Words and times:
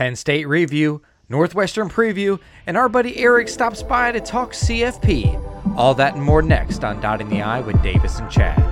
Penn 0.00 0.16
State 0.16 0.48
review, 0.48 1.02
Northwestern 1.28 1.90
preview, 1.90 2.40
and 2.66 2.74
our 2.78 2.88
buddy 2.88 3.18
Eric 3.18 3.50
stops 3.50 3.82
by 3.82 4.10
to 4.10 4.18
talk 4.18 4.52
CFP. 4.52 5.76
All 5.76 5.92
that 5.92 6.14
and 6.14 6.22
more 6.24 6.40
next 6.40 6.84
on 6.84 7.02
Dotting 7.02 7.28
the 7.28 7.42
I 7.42 7.60
with 7.60 7.82
Davis 7.82 8.18
and 8.18 8.30
Chad. 8.30 8.69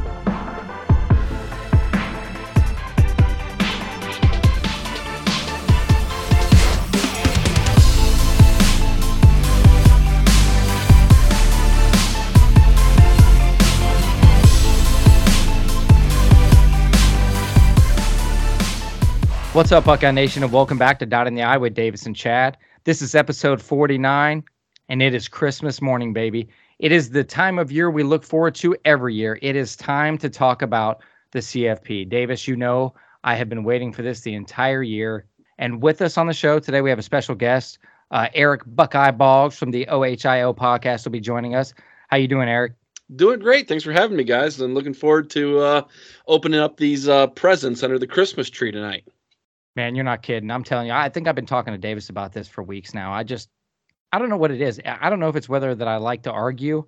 What's 19.58 19.72
up, 19.72 19.86
Buckeye 19.86 20.12
Nation, 20.12 20.44
and 20.44 20.52
welcome 20.52 20.78
back 20.78 21.00
to 21.00 21.04
Dotting 21.04 21.34
the 21.34 21.42
I 21.42 21.56
with 21.56 21.74
Davis 21.74 22.06
and 22.06 22.14
Chad. 22.14 22.56
This 22.84 23.02
is 23.02 23.16
episode 23.16 23.60
49, 23.60 24.44
and 24.88 25.02
it 25.02 25.14
is 25.14 25.26
Christmas 25.26 25.82
morning, 25.82 26.12
baby. 26.12 26.48
It 26.78 26.92
is 26.92 27.10
the 27.10 27.24
time 27.24 27.58
of 27.58 27.72
year 27.72 27.90
we 27.90 28.04
look 28.04 28.22
forward 28.22 28.54
to 28.54 28.76
every 28.84 29.16
year. 29.16 29.36
It 29.42 29.56
is 29.56 29.74
time 29.74 30.16
to 30.18 30.30
talk 30.30 30.62
about 30.62 31.02
the 31.32 31.40
CFP. 31.40 32.08
Davis, 32.08 32.46
you 32.46 32.54
know 32.54 32.94
I 33.24 33.34
have 33.34 33.48
been 33.48 33.64
waiting 33.64 33.92
for 33.92 34.02
this 34.02 34.20
the 34.20 34.34
entire 34.34 34.84
year. 34.84 35.26
And 35.58 35.82
with 35.82 36.02
us 36.02 36.16
on 36.16 36.28
the 36.28 36.32
show 36.32 36.60
today, 36.60 36.80
we 36.80 36.90
have 36.90 37.00
a 37.00 37.02
special 37.02 37.34
guest, 37.34 37.80
uh, 38.12 38.28
Eric 38.34 38.62
Buckeye 38.64 39.10
Boggs 39.10 39.58
from 39.58 39.72
the 39.72 39.86
OHIO 39.86 40.54
podcast 40.54 41.04
will 41.04 41.10
be 41.10 41.18
joining 41.18 41.56
us. 41.56 41.74
How 42.06 42.16
you 42.16 42.28
doing, 42.28 42.48
Eric? 42.48 42.74
Doing 43.16 43.40
great. 43.40 43.66
Thanks 43.66 43.82
for 43.82 43.92
having 43.92 44.16
me, 44.16 44.22
guys. 44.22 44.60
And 44.60 44.76
looking 44.76 44.94
forward 44.94 45.30
to 45.30 45.58
uh, 45.58 45.82
opening 46.28 46.60
up 46.60 46.76
these 46.76 47.08
uh, 47.08 47.26
presents 47.26 47.82
under 47.82 47.98
the 47.98 48.06
Christmas 48.06 48.48
tree 48.48 48.70
tonight. 48.70 49.02
Man, 49.78 49.94
you're 49.94 50.04
not 50.04 50.22
kidding. 50.22 50.50
I'm 50.50 50.64
telling 50.64 50.88
you, 50.88 50.92
I 50.92 51.08
think 51.08 51.28
I've 51.28 51.36
been 51.36 51.46
talking 51.46 51.72
to 51.72 51.78
Davis 51.78 52.08
about 52.08 52.32
this 52.32 52.48
for 52.48 52.64
weeks 52.64 52.94
now. 52.94 53.12
I 53.12 53.22
just, 53.22 53.48
I 54.12 54.18
don't 54.18 54.28
know 54.28 54.36
what 54.36 54.50
it 54.50 54.60
is. 54.60 54.80
I 54.84 55.08
don't 55.08 55.20
know 55.20 55.28
if 55.28 55.36
it's 55.36 55.48
whether 55.48 55.72
that 55.72 55.86
I 55.86 55.98
like 55.98 56.24
to 56.24 56.32
argue 56.32 56.84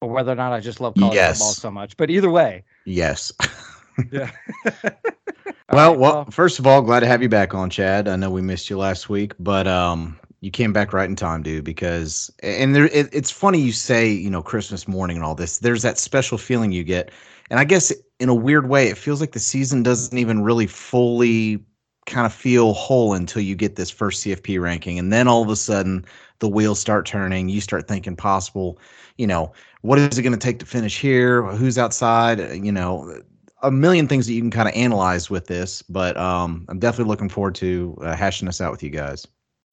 or 0.00 0.08
whether 0.08 0.32
or 0.32 0.36
not 0.36 0.50
I 0.50 0.60
just 0.60 0.80
love 0.80 0.94
college 0.94 1.16
Yes. 1.16 1.36
football 1.36 1.52
so 1.52 1.70
much. 1.70 1.98
But 1.98 2.08
either 2.08 2.30
way, 2.30 2.64
Yes. 2.86 3.30
yeah. 4.10 4.30
well, 5.70 5.94
well, 5.94 6.24
first 6.30 6.58
of 6.58 6.66
all, 6.66 6.80
glad 6.80 7.00
to 7.00 7.06
have 7.06 7.20
you 7.20 7.28
back 7.28 7.52
on, 7.52 7.68
Chad. 7.68 8.08
I 8.08 8.16
know 8.16 8.30
we 8.30 8.40
missed 8.40 8.70
you 8.70 8.78
last 8.78 9.10
week, 9.10 9.34
but 9.38 9.68
um, 9.68 10.18
you 10.40 10.50
came 10.50 10.72
back 10.72 10.94
right 10.94 11.10
in 11.10 11.16
time, 11.16 11.42
dude. 11.42 11.64
Because 11.64 12.32
and 12.42 12.74
there, 12.74 12.86
it, 12.86 13.10
it's 13.12 13.30
funny 13.30 13.60
you 13.60 13.72
say, 13.72 14.08
you 14.10 14.30
know, 14.30 14.40
Christmas 14.40 14.88
morning 14.88 15.18
and 15.18 15.26
all 15.26 15.34
this. 15.34 15.58
There's 15.58 15.82
that 15.82 15.98
special 15.98 16.38
feeling 16.38 16.72
you 16.72 16.84
get, 16.84 17.10
and 17.50 17.60
I 17.60 17.64
guess 17.64 17.92
in 18.18 18.30
a 18.30 18.34
weird 18.34 18.70
way, 18.70 18.88
it 18.88 18.96
feels 18.96 19.20
like 19.20 19.32
the 19.32 19.40
season 19.40 19.82
doesn't 19.82 20.16
even 20.16 20.42
really 20.42 20.66
fully 20.66 21.62
kind 22.10 22.26
of 22.26 22.32
feel 22.32 22.74
whole 22.74 23.14
until 23.14 23.42
you 23.42 23.54
get 23.54 23.76
this 23.76 23.90
first 23.90 24.24
CFP 24.24 24.60
ranking, 24.60 24.98
and 24.98 25.12
then 25.12 25.28
all 25.28 25.42
of 25.42 25.48
a 25.48 25.56
sudden 25.56 26.04
the 26.40 26.48
wheels 26.48 26.78
start 26.78 27.06
turning. 27.06 27.48
You 27.48 27.60
start 27.60 27.88
thinking 27.88 28.16
possible, 28.16 28.78
you 29.16 29.26
know, 29.26 29.52
what 29.82 29.98
is 29.98 30.18
it 30.18 30.22
going 30.22 30.32
to 30.32 30.38
take 30.38 30.58
to 30.58 30.66
finish 30.66 30.98
here? 30.98 31.42
Who's 31.42 31.78
outside? 31.78 32.38
You 32.62 32.72
know, 32.72 33.22
a 33.62 33.70
million 33.70 34.08
things 34.08 34.26
that 34.26 34.32
you 34.32 34.40
can 34.40 34.50
kind 34.50 34.68
of 34.68 34.74
analyze 34.74 35.30
with 35.30 35.46
this, 35.46 35.82
but 35.82 36.16
um, 36.16 36.66
I'm 36.68 36.78
definitely 36.78 37.10
looking 37.10 37.28
forward 37.28 37.54
to 37.56 37.96
uh, 38.02 38.16
hashing 38.16 38.46
this 38.46 38.60
out 38.60 38.70
with 38.70 38.82
you 38.82 38.90
guys. 38.90 39.26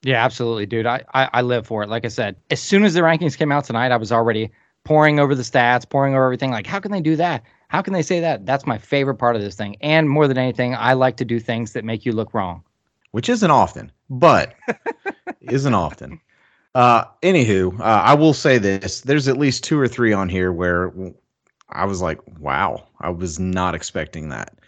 Yeah, 0.03 0.23
absolutely, 0.23 0.65
dude. 0.65 0.85
I, 0.85 1.03
I 1.13 1.29
I 1.33 1.41
live 1.41 1.65
for 1.65 1.83
it. 1.83 1.89
Like 1.89 2.05
I 2.05 2.09
said, 2.09 2.35
as 2.51 2.61
soon 2.61 2.83
as 2.83 2.93
the 2.93 3.01
rankings 3.01 3.37
came 3.37 3.51
out 3.51 3.65
tonight, 3.65 3.91
I 3.91 3.97
was 3.97 4.11
already 4.11 4.51
poring 4.83 5.19
over 5.19 5.35
the 5.35 5.43
stats, 5.43 5.89
poring 5.89 6.13
over 6.13 6.23
everything. 6.23 6.51
Like, 6.51 6.67
how 6.67 6.79
can 6.79 6.91
they 6.91 7.01
do 7.01 7.15
that? 7.15 7.43
How 7.69 7.81
can 7.81 7.93
they 7.93 8.01
say 8.01 8.19
that? 8.19 8.45
That's 8.45 8.65
my 8.65 8.77
favorite 8.77 9.15
part 9.15 9.35
of 9.35 9.41
this 9.41 9.55
thing. 9.55 9.77
And 9.81 10.09
more 10.09 10.27
than 10.27 10.37
anything, 10.37 10.75
I 10.75 10.93
like 10.93 11.17
to 11.17 11.25
do 11.25 11.39
things 11.39 11.73
that 11.73 11.83
make 11.83 12.05
you 12.05 12.13
look 12.13 12.33
wrong. 12.33 12.63
Which 13.11 13.29
isn't 13.29 13.51
often, 13.51 13.91
but 14.09 14.53
isn't 15.41 15.73
often. 15.73 16.19
Uh, 16.75 17.05
anywho, 17.23 17.79
uh, 17.79 17.83
I 17.83 18.13
will 18.13 18.33
say 18.33 18.57
this: 18.57 19.01
there's 19.01 19.27
at 19.27 19.37
least 19.37 19.63
two 19.63 19.79
or 19.79 19.87
three 19.87 20.13
on 20.13 20.29
here 20.29 20.51
where 20.51 20.93
I 21.69 21.85
was 21.85 22.01
like, 22.01 22.19
"Wow, 22.39 22.87
I 22.99 23.09
was 23.09 23.39
not 23.39 23.73
expecting 23.73 24.29
that." 24.29 24.59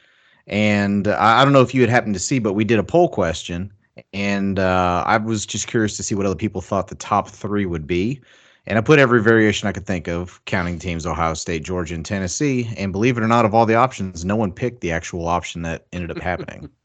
And 0.47 1.07
I, 1.07 1.41
I 1.41 1.43
don't 1.43 1.53
know 1.53 1.61
if 1.61 1.75
you 1.75 1.81
had 1.81 1.89
happened 1.89 2.15
to 2.15 2.19
see, 2.19 2.39
but 2.39 2.53
we 2.53 2.63
did 2.63 2.79
a 2.79 2.83
poll 2.83 3.09
question, 3.09 3.71
and 4.13 4.57
uh, 4.57 5.03
I 5.05 5.17
was 5.17 5.45
just 5.45 5.67
curious 5.67 5.97
to 5.97 6.03
see 6.03 6.15
what 6.15 6.25
other 6.25 6.35
people 6.35 6.61
thought 6.61 6.87
the 6.87 6.95
top 6.95 7.29
three 7.29 7.67
would 7.67 7.85
be. 7.85 8.21
And 8.69 8.77
I 8.77 8.81
put 8.81 8.99
every 8.99 9.19
variation 9.19 9.67
I 9.67 9.71
could 9.71 9.87
think 9.87 10.07
of, 10.07 10.39
counting 10.45 10.77
teams 10.77 11.07
Ohio 11.07 11.33
State, 11.33 11.63
Georgia, 11.63 11.95
and 11.95 12.05
Tennessee. 12.05 12.71
And 12.77 12.91
believe 12.91 13.17
it 13.17 13.23
or 13.23 13.27
not, 13.27 13.43
of 13.43 13.55
all 13.55 13.65
the 13.65 13.73
options, 13.73 14.23
no 14.23 14.35
one 14.35 14.51
picked 14.51 14.81
the 14.81 14.91
actual 14.91 15.27
option 15.27 15.63
that 15.63 15.87
ended 15.91 16.11
up 16.11 16.19
happening. 16.19 16.69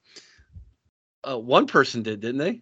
Uh, 1.27 1.39
one 1.39 1.67
person 1.67 2.03
did, 2.03 2.21
didn't 2.21 2.37
they? 2.37 2.61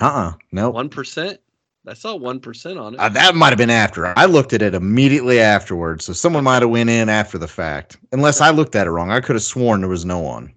uh 0.00 0.06
uh 0.06 0.32
no. 0.50 0.68
One 0.68 0.88
percent. 0.88 1.38
I 1.86 1.94
saw 1.94 2.16
one 2.16 2.40
percent 2.40 2.76
on 2.76 2.94
it. 2.94 2.98
Uh, 2.98 3.08
that 3.08 3.36
might 3.36 3.50
have 3.50 3.56
been 3.56 3.70
after. 3.70 4.12
I 4.18 4.24
looked 4.24 4.52
at 4.52 4.62
it 4.62 4.74
immediately 4.74 5.38
afterwards, 5.38 6.06
so 6.06 6.12
someone 6.12 6.42
might 6.42 6.62
have 6.62 6.72
went 6.72 6.90
in 6.90 7.08
after 7.08 7.38
the 7.38 7.46
fact. 7.46 7.98
Unless 8.10 8.40
I 8.40 8.50
looked 8.50 8.74
at 8.74 8.88
it 8.88 8.90
wrong, 8.90 9.12
I 9.12 9.20
could 9.20 9.36
have 9.36 9.44
sworn 9.44 9.78
there 9.78 9.88
was 9.88 10.04
no 10.04 10.18
one. 10.18 10.52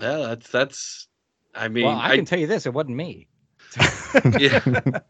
yeah, 0.00 0.16
that's 0.16 0.48
that's. 0.48 1.08
I 1.54 1.68
mean, 1.68 1.84
well, 1.84 1.98
I, 1.98 2.16
can 2.16 2.24
tell 2.24 2.38
you 2.38 2.46
this: 2.46 2.64
it 2.64 2.72
wasn't 2.72 2.96
me. 2.96 3.28
yeah. 4.40 4.64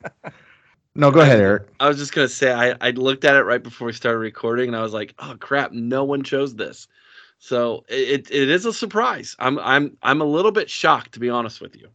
No, 0.96 1.10
go 1.10 1.20
ahead, 1.20 1.40
Eric. 1.40 1.68
I 1.80 1.88
was 1.88 1.98
just 1.98 2.14
gonna 2.14 2.28
say 2.28 2.52
I, 2.52 2.76
I 2.80 2.90
looked 2.90 3.24
at 3.24 3.34
it 3.34 3.42
right 3.42 3.62
before 3.62 3.86
we 3.86 3.92
started 3.92 4.18
recording 4.18 4.68
and 4.68 4.76
I 4.76 4.82
was 4.82 4.92
like, 4.92 5.14
oh 5.18 5.36
crap, 5.40 5.72
no 5.72 6.04
one 6.04 6.22
chose 6.22 6.54
this. 6.54 6.86
So 7.38 7.84
it, 7.88 8.30
it 8.30 8.48
is 8.48 8.64
a 8.64 8.72
surprise. 8.72 9.34
I'm 9.38 9.58
I'm 9.58 9.96
I'm 10.02 10.20
a 10.20 10.24
little 10.24 10.52
bit 10.52 10.70
shocked 10.70 11.12
to 11.12 11.20
be 11.20 11.28
honest 11.28 11.60
with 11.60 11.74
you. 11.76 11.88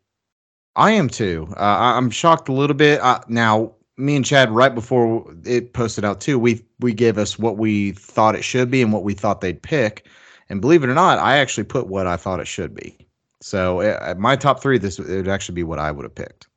I 0.75 0.91
am 0.91 1.09
too. 1.09 1.47
Uh, 1.57 1.93
I'm 1.95 2.09
shocked 2.09 2.49
a 2.49 2.53
little 2.53 2.75
bit. 2.75 2.99
Uh, 3.01 3.21
now, 3.27 3.73
me 3.97 4.15
and 4.15 4.25
Chad, 4.25 4.51
right 4.51 4.73
before 4.75 5.25
it 5.45 5.73
posted 5.73 6.03
out 6.03 6.19
too, 6.19 6.37
we 6.37 6.63
we 6.79 6.93
gave 6.93 7.17
us 7.17 7.39
what 7.39 7.57
we 7.57 7.93
thought 7.93 8.35
it 8.35 8.43
should 8.43 8.69
be 8.69 8.81
and 8.81 8.91
what 8.91 9.03
we 9.03 9.13
thought 9.13 9.39
they'd 9.39 9.61
pick. 9.61 10.07
And 10.49 10.59
believe 10.59 10.83
it 10.83 10.89
or 10.89 10.93
not, 10.93 11.19
I 11.19 11.37
actually 11.37 11.65
put 11.65 11.87
what 11.87 12.05
I 12.05 12.17
thought 12.17 12.39
it 12.41 12.47
should 12.47 12.75
be. 12.75 12.97
So 13.41 13.79
uh, 13.79 14.15
my 14.17 14.35
top 14.35 14.61
three, 14.61 14.77
this 14.77 14.99
it 14.99 15.07
would 15.07 15.27
actually 15.29 15.55
be 15.55 15.63
what 15.63 15.79
I 15.79 15.91
would 15.91 16.03
have 16.03 16.15
picked. 16.15 16.48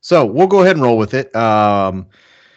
So 0.00 0.24
we'll 0.24 0.46
go 0.46 0.62
ahead 0.62 0.76
and 0.76 0.82
roll 0.82 0.98
with 0.98 1.14
it. 1.14 1.34
Um, 1.36 2.06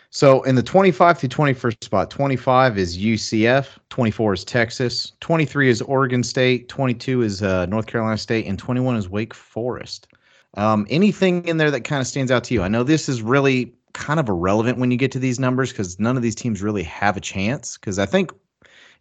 so 0.09 0.43
in 0.43 0.55
the 0.55 0.63
25 0.63 1.19
to 1.19 1.27
21st 1.27 1.83
spot, 1.83 2.11
25 2.11 2.77
is 2.77 2.97
UCF, 2.97 3.79
24 3.89 4.33
is 4.33 4.45
Texas, 4.45 5.13
23 5.21 5.69
is 5.69 5.81
Oregon 5.81 6.21
State, 6.21 6.69
22 6.69 7.23
is 7.23 7.41
uh, 7.41 7.65
North 7.65 7.87
Carolina 7.87 8.17
State, 8.17 8.45
and 8.45 8.59
21 8.59 8.95
is 8.95 9.09
Wake 9.09 9.33
Forest. 9.33 10.07
Um, 10.53 10.85
anything 10.89 11.45
in 11.47 11.57
there 11.57 11.71
that 11.71 11.81
kind 11.81 11.99
of 11.99 12.05
stands 12.05 12.31
out 12.31 12.43
to 12.45 12.53
you? 12.53 12.61
I 12.61 12.67
know 12.67 12.83
this 12.83 13.09
is 13.09 13.23
really 13.23 13.73
kind 13.93 14.19
of 14.19 14.29
irrelevant 14.29 14.77
when 14.77 14.91
you 14.91 14.97
get 14.97 15.11
to 15.13 15.19
these 15.19 15.39
numbers 15.39 15.71
because 15.71 15.99
none 15.99 16.15
of 16.15 16.21
these 16.21 16.35
teams 16.35 16.61
really 16.61 16.83
have 16.83 17.17
a 17.17 17.21
chance. 17.21 17.77
Because 17.77 17.97
I 17.97 18.05
think, 18.05 18.31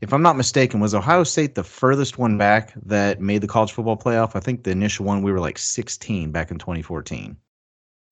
if 0.00 0.14
I'm 0.14 0.22
not 0.22 0.36
mistaken, 0.36 0.80
was 0.80 0.94
Ohio 0.94 1.24
State 1.24 1.54
the 1.54 1.62
furthest 1.62 2.16
one 2.16 2.38
back 2.38 2.72
that 2.86 3.20
made 3.20 3.42
the 3.42 3.46
college 3.46 3.72
football 3.72 3.98
playoff? 3.98 4.34
I 4.34 4.40
think 4.40 4.64
the 4.64 4.70
initial 4.70 5.04
one 5.04 5.22
we 5.22 5.30
were 5.30 5.40
like 5.40 5.58
16 5.58 6.32
back 6.32 6.50
in 6.50 6.58
2014. 6.58 7.36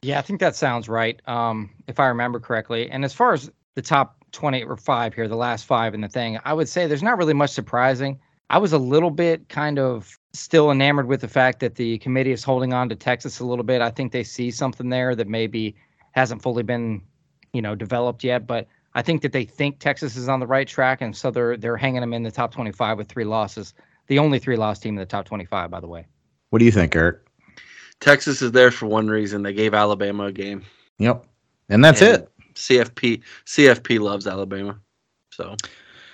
Yeah, 0.03 0.19
I 0.19 0.22
think 0.22 0.41
that 0.41 0.56
sounds 0.56 0.88
right. 0.88 1.21
Um, 1.28 1.71
if 1.87 2.00
I 2.00 2.06
remember 2.06 2.41
correctly. 2.41 2.91
And 2.91 3.05
as 3.05 3.12
far 3.12 3.33
as 3.33 3.50
the 3.75 3.83
top 3.83 4.16
20 4.33 4.65
or 4.65 4.77
five 4.77 5.15
here, 5.15 5.28
the 5.28 5.37
last 5.37 5.66
five 5.66 5.94
in 5.94 6.00
the 6.00 6.09
thing, 6.09 6.38
I 6.44 6.55
would 6.55 6.69
say 6.69 6.87
there's 6.87 7.03
not 7.03 7.19
really 7.19 7.34
much 7.34 7.50
surprising. 7.50 8.19
I 8.49 8.59
was 8.59 8.72
a 8.72 8.78
little 8.78 9.10
bit 9.10 9.49
kind 9.49 9.78
of 9.78 10.19
still 10.33 10.71
enamored 10.71 11.06
with 11.06 11.21
the 11.21 11.28
fact 11.28 11.60
that 11.60 11.75
the 11.75 11.99
committee 11.99 12.33
is 12.33 12.43
holding 12.43 12.72
on 12.72 12.89
to 12.89 12.97
Texas 12.97 13.41
a 13.41 13.44
little 13.44 13.65
bit. 13.65 13.81
I 13.81 13.91
think 13.91 14.12
they 14.12 14.25
see 14.25 14.50
something 14.50 14.89
there 14.89 15.15
that 15.15 15.28
maybe 15.28 15.77
hasn't 16.12 16.43
fully 16.43 16.62
been, 16.62 17.03
you 17.53 17.62
know, 17.62 17.75
developed 17.75 18.25
yet. 18.25 18.47
But 18.47 18.66
I 18.94 19.03
think 19.03 19.22
that 19.22 19.33
they 19.33 19.44
think 19.44 19.78
Texas 19.78 20.16
is 20.16 20.28
on 20.28 20.41
the 20.41 20.47
right 20.47 20.66
track, 20.66 21.00
and 21.00 21.16
so 21.16 21.31
they're 21.31 21.56
they're 21.56 21.77
hanging 21.77 22.00
them 22.00 22.12
in 22.12 22.25
the 22.25 22.31
top 22.31 22.53
25 22.53 22.99
with 22.99 23.09
three 23.09 23.25
losses. 23.25 23.72
The 24.09 24.19
only 24.19 24.41
three 24.41 24.56
loss 24.56 24.81
team 24.81 24.94
in 24.94 25.00
the 25.00 25.06
top 25.06 25.27
25, 25.27 25.71
by 25.71 25.78
the 25.78 25.87
way. 25.87 26.06
What 26.49 26.59
do 26.59 26.65
you 26.65 26.72
think, 26.72 26.97
Eric? 26.97 27.21
Texas 28.00 28.43
is 28.43 28.53
there 28.53 28.71
for 28.71 28.87
one 28.87 29.09
reason. 29.09 29.43
They 29.43 29.53
gave 29.53 29.75
Alabama 29.75 30.25
a 30.27 30.33
game. 30.33 30.63
Yep. 30.98 31.24
And 31.69 31.84
that's 31.84 32.03
And 32.03 32.22
it. 32.22 32.30
CFP 32.54 33.22
CFP 33.47 34.01
loves 34.01 34.27
Alabama. 34.27 34.78
So 35.30 35.57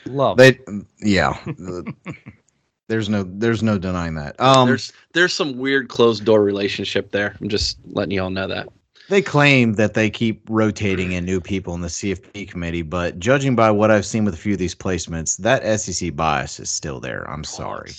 Love. 0.06 0.36
They 0.36 0.58
yeah. 1.00 1.36
there's 2.88 3.08
no 3.08 3.24
there's 3.24 3.62
no 3.62 3.78
denying 3.78 4.14
that. 4.14 4.38
Um 4.40 4.68
there's 4.68 4.92
there's 5.12 5.32
some 5.32 5.56
weird 5.58 5.88
closed 5.88 6.24
door 6.24 6.42
relationship 6.42 7.10
there. 7.10 7.36
I'm 7.40 7.48
just 7.48 7.78
letting 7.86 8.12
you 8.12 8.22
all 8.22 8.30
know 8.30 8.46
that. 8.48 8.68
they 9.08 9.22
claim 9.22 9.74
that 9.74 9.94
they 9.94 10.10
keep 10.10 10.42
rotating 10.48 11.12
in 11.12 11.24
new 11.24 11.40
people 11.40 11.74
in 11.74 11.80
the 11.80 11.88
CFP 11.88 12.48
committee, 12.48 12.82
but 12.82 13.18
judging 13.18 13.56
by 13.56 13.70
what 13.70 13.90
I've 13.90 14.06
seen 14.06 14.24
with 14.24 14.34
a 14.34 14.36
few 14.36 14.52
of 14.52 14.58
these 14.58 14.74
placements, 14.74 15.36
that 15.38 15.80
SEC 15.80 16.14
bias 16.14 16.60
is 16.60 16.70
still 16.70 17.00
there. 17.00 17.28
I'm 17.30 17.44
sorry. 17.44 17.92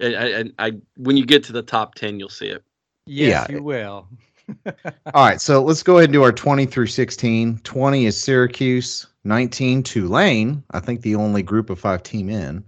And 0.00 0.16
I, 0.16 0.26
and 0.28 0.52
I 0.58 0.72
when 0.96 1.16
you 1.16 1.26
get 1.26 1.44
to 1.44 1.52
the 1.52 1.62
top 1.62 1.94
ten, 1.94 2.18
you'll 2.18 2.28
see 2.28 2.48
it. 2.48 2.62
Yes, 3.06 3.46
yeah. 3.48 3.56
you 3.56 3.62
will. 3.62 4.08
All 4.66 5.24
right, 5.24 5.40
so 5.40 5.62
let's 5.62 5.82
go 5.82 5.98
ahead 5.98 6.10
and 6.10 6.12
do 6.12 6.22
our 6.22 6.32
20 6.32 6.66
through 6.66 6.86
16. 6.86 7.60
20 7.62 8.06
is 8.06 8.20
Syracuse, 8.20 9.06
19 9.24 9.82
Tulane, 9.82 10.62
I 10.72 10.80
think 10.80 11.02
the 11.02 11.14
only 11.14 11.42
group 11.42 11.70
of 11.70 11.78
5 11.78 12.02
team 12.02 12.28
in. 12.28 12.64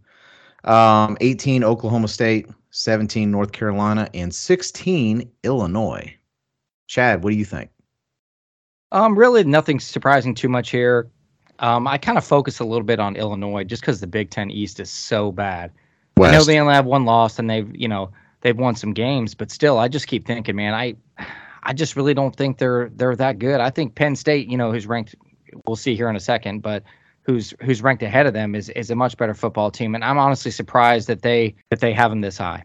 Um 0.65 1.19
18 1.21 1.63
Oklahoma 1.63 2.09
State, 2.09 2.49
17 2.71 3.31
North 3.31 3.53
Carolina 3.53 4.09
and 4.15 4.35
16 4.35 5.31
Illinois. 5.43 6.15
Chad, 6.87 7.23
what 7.23 7.31
do 7.31 7.37
you 7.37 7.45
think? 7.45 7.71
Um, 8.93 9.19
really 9.19 9.45
nothing 9.45 9.81
surprising 9.81 10.35
too 10.35 10.49
much 10.49 10.71
here. 10.71 11.11
Um, 11.59 11.87
I 11.87 11.99
kind 11.99 12.19
of 12.19 12.25
focus 12.25 12.61
a 12.61 12.65
little 12.65 12.85
bit 12.85 13.01
on 13.01 13.17
Illinois 13.17 13.65
just 13.65 13.83
because 13.83 14.01
the 14.01 14.07
Big 14.07 14.31
Ten 14.31 14.51
East 14.51 14.81
is 14.81 14.91
so 14.91 15.33
bad. 15.33 15.73
I 16.21 16.31
know 16.31 16.45
they 16.45 16.61
only 16.61 16.75
have 16.75 16.87
one 16.87 17.05
loss 17.05 17.39
and 17.39 17.51
they've, 17.51 17.71
you 17.75 17.89
know, 17.89 18.13
they've 18.45 18.57
won 18.57 18.77
some 18.77 18.93
games, 18.93 19.35
but 19.35 19.51
still, 19.51 19.79
I 19.79 19.89
just 19.89 20.07
keep 20.07 20.25
thinking, 20.27 20.55
man, 20.55 20.75
I, 20.75 20.95
I 21.65 21.73
just 21.73 21.97
really 21.97 22.15
don't 22.15 22.37
think 22.37 22.59
they're 22.59 22.91
they're 22.95 23.17
that 23.17 23.41
good. 23.41 23.61
I 23.61 23.71
think 23.71 23.97
Penn 23.97 24.15
State, 24.15 24.47
you 24.49 24.57
know, 24.57 24.71
who's 24.71 24.87
ranked, 24.87 25.17
we'll 25.67 25.75
see 25.77 25.97
here 25.97 26.09
in 26.09 26.15
a 26.15 26.21
second, 26.21 26.61
but 26.63 26.85
who's 27.23 27.55
who's 27.63 27.83
ranked 27.83 28.03
ahead 28.05 28.27
of 28.27 28.35
them 28.35 28.55
is 28.55 28.69
is 28.69 28.91
a 28.91 28.95
much 28.95 29.17
better 29.17 29.35
football 29.35 29.73
team, 29.73 29.97
and 29.97 30.05
I'm 30.05 30.19
honestly 30.19 30.53
surprised 30.53 31.09
that 31.09 31.23
they 31.23 31.57
that 31.71 31.81
they 31.81 31.93
have 31.93 32.11
them 32.13 32.21
this 32.21 32.39
high. 32.39 32.63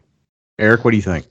Eric, 0.60 0.84
what 0.86 0.92
do 0.92 0.98
you 0.98 1.04
think? 1.04 1.26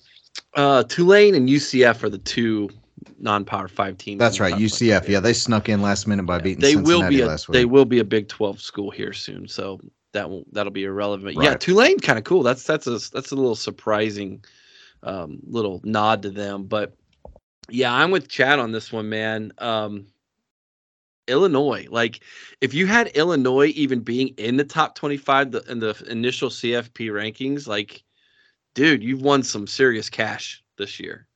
Uh, 0.55 0.83
Tulane 0.85 1.35
and 1.35 1.49
UCF 1.49 2.03
are 2.03 2.09
the 2.09 2.19
two 2.19 2.71
non-power 3.19 3.69
five 3.69 3.99
teams. 3.99 4.19
That's 4.19 4.41
right, 4.41 4.55
UCF. 4.55 5.07
Yeah, 5.07 5.21
they 5.21 5.35
snuck 5.35 5.69
in 5.69 5.83
last 5.83 6.07
minute 6.07 6.25
by 6.25 6.37
Yeah, 6.37 6.43
beating 6.43 6.61
they 6.61 6.73
Cincinnati 6.73 7.05
will 7.05 7.09
be 7.11 7.21
a, 7.21 7.27
last 7.27 7.49
week. 7.49 7.53
they 7.53 7.65
will 7.67 7.85
be 7.85 7.99
a 7.99 8.05
Big 8.05 8.29
Twelve 8.29 8.61
school 8.61 8.91
here 8.91 9.13
soon, 9.13 9.47
so 9.47 9.79
that 10.13 10.31
will 10.31 10.45
that'll 10.53 10.73
be 10.73 10.85
irrelevant. 10.85 11.37
Yeah, 11.41 11.55
Tulane 11.55 12.01
kind 12.01 12.19
of 12.19 12.25
cool. 12.25 12.43
That's 12.43 12.65
that's 12.65 12.87
a 12.87 12.99
that's 13.13 13.31
a 13.31 13.37
little 13.37 13.55
surprising, 13.55 14.45
um, 15.03 15.39
little 15.47 15.81
nod 15.85 16.23
to 16.23 16.31
them. 16.31 16.65
But 16.65 16.95
yeah, 17.69 17.93
I'm 17.93 18.11
with 18.11 18.29
Chad 18.29 18.59
on 18.59 18.73
this 18.73 18.93
one, 18.93 19.09
man. 19.09 19.53
Um, 19.59 20.07
Illinois, 21.27 21.87
like 21.91 22.21
if 22.61 22.73
you 22.73 22.87
had 22.87 23.09
Illinois 23.09 23.73
even 23.75 24.01
being 24.01 24.29
in 24.39 24.57
the 24.57 24.65
top 24.65 24.95
25 24.95 25.51
the, 25.53 25.61
in 25.71 25.79
the 25.79 26.03
initial 26.09 26.49
CFP 26.49 27.11
rankings, 27.11 27.67
like, 27.67 28.03
dude, 28.75 29.03
you've 29.03 29.21
won 29.21 29.43
some 29.43 29.67
serious 29.67 30.09
cash 30.09 30.65
this 30.79 30.99
year 30.99 31.28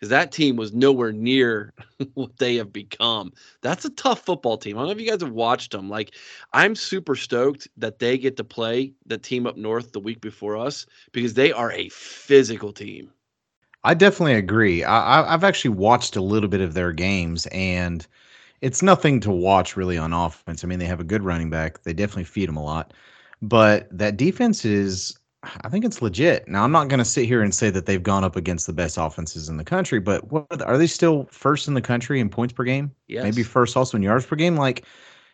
because 0.00 0.08
that 0.08 0.32
team 0.32 0.56
was 0.56 0.72
nowhere 0.72 1.12
near 1.12 1.74
what 2.14 2.38
they 2.38 2.56
have 2.56 2.72
become. 2.72 3.32
That's 3.60 3.84
a 3.84 3.90
tough 3.90 4.24
football 4.24 4.56
team. 4.56 4.78
I 4.78 4.80
don't 4.80 4.86
know 4.86 4.92
if 4.92 5.00
you 5.00 5.10
guys 5.10 5.20
have 5.20 5.32
watched 5.32 5.72
them. 5.72 5.90
Like, 5.90 6.14
I'm 6.54 6.74
super 6.74 7.14
stoked 7.14 7.68
that 7.76 7.98
they 7.98 8.16
get 8.16 8.38
to 8.38 8.44
play 8.44 8.94
the 9.04 9.18
team 9.18 9.46
up 9.46 9.58
north 9.58 9.92
the 9.92 10.00
week 10.00 10.22
before 10.22 10.56
us 10.56 10.86
because 11.12 11.34
they 11.34 11.52
are 11.52 11.70
a 11.72 11.90
physical 11.90 12.72
team. 12.72 13.10
I 13.84 13.92
definitely 13.92 14.34
agree. 14.34 14.84
I, 14.84 15.34
I've 15.34 15.44
actually 15.44 15.74
watched 15.74 16.16
a 16.16 16.22
little 16.22 16.48
bit 16.48 16.62
of 16.62 16.72
their 16.72 16.92
games, 16.92 17.46
and 17.48 18.06
it's 18.62 18.82
nothing 18.82 19.20
to 19.20 19.30
watch 19.30 19.76
really 19.76 19.98
on 19.98 20.14
offense. 20.14 20.64
I 20.64 20.66
mean, 20.66 20.78
they 20.78 20.86
have 20.86 21.00
a 21.00 21.04
good 21.04 21.22
running 21.22 21.50
back. 21.50 21.82
They 21.82 21.92
definitely 21.92 22.24
feed 22.24 22.48
them 22.48 22.56
a 22.56 22.64
lot, 22.64 22.94
but 23.42 23.86
that 23.90 24.16
defense 24.16 24.64
is. 24.64 25.14
I 25.42 25.68
think 25.70 25.84
it's 25.84 26.02
legit. 26.02 26.46
Now, 26.48 26.64
I'm 26.64 26.72
not 26.72 26.88
going 26.88 26.98
to 26.98 27.04
sit 27.04 27.24
here 27.26 27.42
and 27.42 27.54
say 27.54 27.70
that 27.70 27.86
they've 27.86 28.02
gone 28.02 28.24
up 28.24 28.36
against 28.36 28.66
the 28.66 28.74
best 28.74 28.98
offenses 28.98 29.48
in 29.48 29.56
the 29.56 29.64
country, 29.64 29.98
but 29.98 30.30
what 30.30 30.62
are 30.62 30.76
they 30.76 30.86
still 30.86 31.26
first 31.30 31.66
in 31.66 31.74
the 31.74 31.80
country 31.80 32.20
in 32.20 32.28
points 32.28 32.52
per 32.52 32.64
game? 32.64 32.94
Yes. 33.08 33.22
Maybe 33.22 33.42
first 33.42 33.76
also 33.76 33.96
in 33.96 34.02
yards 34.02 34.26
per 34.26 34.36
game. 34.36 34.56
Like, 34.56 34.84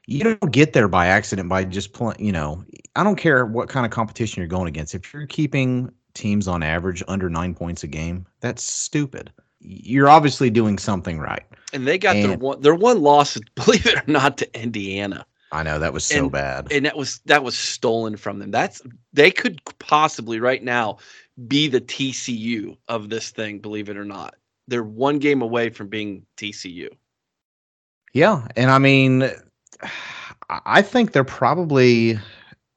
you 0.06 0.22
don't 0.22 0.52
get 0.52 0.72
there 0.72 0.86
by 0.86 1.06
accident 1.08 1.48
by 1.48 1.64
just 1.64 1.92
playing. 1.92 2.24
You 2.24 2.32
know, 2.32 2.64
I 2.94 3.02
don't 3.02 3.16
care 3.16 3.44
what 3.44 3.68
kind 3.68 3.84
of 3.84 3.90
competition 3.90 4.40
you're 4.40 4.48
going 4.48 4.68
against. 4.68 4.94
If 4.94 5.12
you're 5.12 5.26
keeping 5.26 5.90
teams 6.14 6.46
on 6.46 6.62
average 6.62 7.02
under 7.08 7.28
nine 7.28 7.54
points 7.54 7.82
a 7.82 7.88
game, 7.88 8.26
that's 8.40 8.62
stupid. 8.62 9.32
You're 9.58 10.08
obviously 10.08 10.50
doing 10.50 10.78
something 10.78 11.18
right. 11.18 11.42
And 11.72 11.86
they 11.86 11.98
got 11.98 12.14
their 12.14 12.38
one 12.38 12.60
their 12.60 12.76
one 12.76 13.02
loss, 13.02 13.36
believe 13.56 13.86
it 13.86 13.96
or 13.96 14.04
not, 14.06 14.38
to 14.38 14.62
Indiana. 14.62 15.26
I 15.52 15.62
know 15.62 15.78
that 15.78 15.92
was 15.92 16.04
so 16.04 16.24
And- 16.24 16.32
bad. 16.32 16.72
and 16.72 16.84
that 16.86 16.96
was 16.96 17.20
that 17.26 17.44
was 17.44 17.56
stolen 17.56 18.16
from 18.16 18.38
them. 18.38 18.50
That's 18.50 18.82
they 19.12 19.30
could 19.30 19.60
possibly 19.78 20.40
right 20.40 20.62
now 20.62 20.98
be 21.46 21.68
the 21.68 21.80
TCU 21.80 22.76
of 22.88 23.08
this 23.10 23.30
thing, 23.30 23.58
believe 23.60 23.88
it 23.88 23.96
or 23.96 24.04
not. 24.04 24.34
They're 24.68 24.82
one 24.82 25.18
game 25.18 25.42
away 25.42 25.70
from 25.70 25.88
being 25.88 26.26
TCU. 26.36 26.88
Yeah, 28.12 28.46
and 28.56 28.70
I 28.70 28.78
mean, 28.78 29.22
I- 30.50 30.60
I 30.64 30.82
think 30.82 31.12
they're 31.12 31.24
probably 31.24 32.18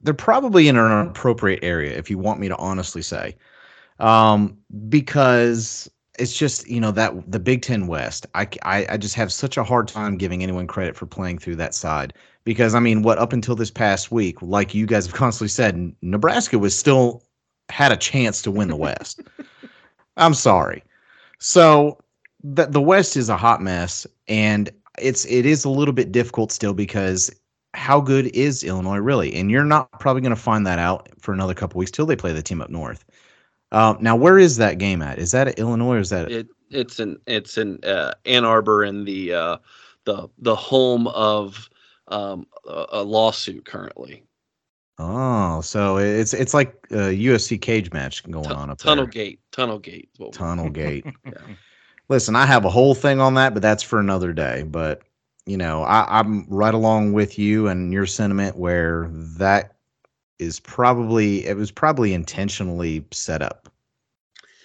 they're 0.02 0.14
probably 0.14 0.68
in 0.68 0.76
an 0.76 1.06
appropriate 1.08 1.60
area 1.62 1.96
if 1.98 2.08
you 2.10 2.18
want 2.18 2.40
me 2.40 2.48
to 2.48 2.56
honestly 2.56 3.02
say, 3.02 3.36
um, 3.98 4.56
because 4.88 5.90
it's 6.18 6.32
just 6.36 6.68
you 6.68 6.80
know 6.80 6.90
that 6.92 7.30
the 7.30 7.38
Big 7.40 7.62
Ten 7.62 7.86
West. 7.86 8.26
I 8.34 8.48
I 8.62 8.96
just 8.96 9.14
have 9.14 9.32
such 9.32 9.56
a 9.56 9.64
hard 9.64 9.88
time 9.88 10.16
giving 10.18 10.42
anyone 10.42 10.66
credit 10.66 10.96
for 10.96 11.06
playing 11.06 11.38
through 11.38 11.56
that 11.56 11.74
side 11.74 12.14
because 12.44 12.74
I 12.74 12.80
mean, 12.80 13.02
what 13.02 13.18
up 13.18 13.32
until 13.32 13.54
this 13.54 13.70
past 13.70 14.10
week, 14.10 14.40
like 14.42 14.74
you 14.74 14.86
guys 14.86 15.06
have 15.06 15.14
constantly 15.14 15.48
said, 15.48 15.94
Nebraska 16.02 16.58
was 16.58 16.76
still 16.76 17.22
had 17.68 17.92
a 17.92 17.96
chance 17.96 18.42
to 18.42 18.50
win 18.50 18.68
the 18.68 18.76
West. 18.76 19.20
I'm 20.16 20.34
sorry. 20.34 20.82
So 21.38 21.98
the 22.42 22.66
the 22.66 22.80
West 22.80 23.16
is 23.16 23.28
a 23.28 23.36
hot 23.36 23.62
mess, 23.62 24.06
and 24.28 24.70
it's 24.98 25.24
it 25.26 25.46
is 25.46 25.64
a 25.64 25.70
little 25.70 25.94
bit 25.94 26.12
difficult 26.12 26.52
still 26.52 26.74
because 26.74 27.30
how 27.74 28.00
good 28.00 28.26
is 28.34 28.64
Illinois 28.64 28.98
really? 28.98 29.34
And 29.34 29.50
you're 29.50 29.64
not 29.64 30.00
probably 30.00 30.22
going 30.22 30.34
to 30.34 30.40
find 30.40 30.66
that 30.66 30.78
out 30.78 31.08
for 31.20 31.32
another 31.32 31.54
couple 31.54 31.78
weeks 31.78 31.90
till 31.90 32.06
they 32.06 32.16
play 32.16 32.32
the 32.32 32.42
team 32.42 32.60
up 32.60 32.70
north. 32.70 33.04
Uh, 33.72 33.94
now, 34.00 34.16
where 34.16 34.38
is 34.38 34.56
that 34.56 34.78
game 34.78 35.00
at? 35.02 35.18
Is 35.18 35.30
that 35.30 35.46
at 35.46 35.58
Illinois 35.58 35.96
or 35.96 36.00
is 36.00 36.10
that? 36.10 36.30
It 36.30 36.48
it's 36.70 36.98
in 37.00 37.18
it's 37.26 37.58
in 37.58 37.82
uh, 37.84 38.14
Ann 38.24 38.44
Arbor 38.44 38.84
in 38.84 39.04
the 39.04 39.32
uh, 39.32 39.56
the 40.04 40.28
the 40.38 40.56
home 40.56 41.06
of 41.08 41.70
um, 42.10 42.46
a, 42.68 42.86
a 42.92 43.02
lawsuit 43.02 43.64
currently. 43.64 44.24
oh, 44.98 45.60
so 45.62 45.96
it's 45.98 46.34
it's 46.34 46.52
like 46.54 46.74
a 46.90 47.16
UFC 47.16 47.60
cage 47.60 47.92
match 47.92 48.22
going 48.30 48.44
Tu- 48.44 48.54
on 48.54 48.70
up 48.70 48.78
Tunnel 48.78 49.04
there. 49.04 49.10
Gate, 49.12 49.40
Tunnel 49.52 49.78
Gate. 49.78 50.10
Tunnel 50.32 50.70
Gate. 50.70 51.06
Yeah. 51.24 51.32
Listen, 52.08 52.34
I 52.34 52.44
have 52.44 52.64
a 52.64 52.68
whole 52.70 52.96
thing 52.96 53.20
on 53.20 53.34
that, 53.34 53.54
but 53.54 53.62
that's 53.62 53.84
for 53.84 54.00
another 54.00 54.32
day. 54.32 54.64
But 54.64 55.02
you 55.46 55.56
know, 55.56 55.84
I, 55.84 56.18
I'm 56.18 56.44
right 56.48 56.74
along 56.74 57.12
with 57.12 57.38
you 57.38 57.68
and 57.68 57.92
your 57.92 58.04
sentiment 58.04 58.56
where 58.56 59.08
that 59.12 59.76
is 60.40 60.58
probably 60.58 61.46
it 61.46 61.56
was 61.56 61.70
probably 61.70 62.12
intentionally 62.12 63.06
set 63.12 63.42
up. 63.42 63.68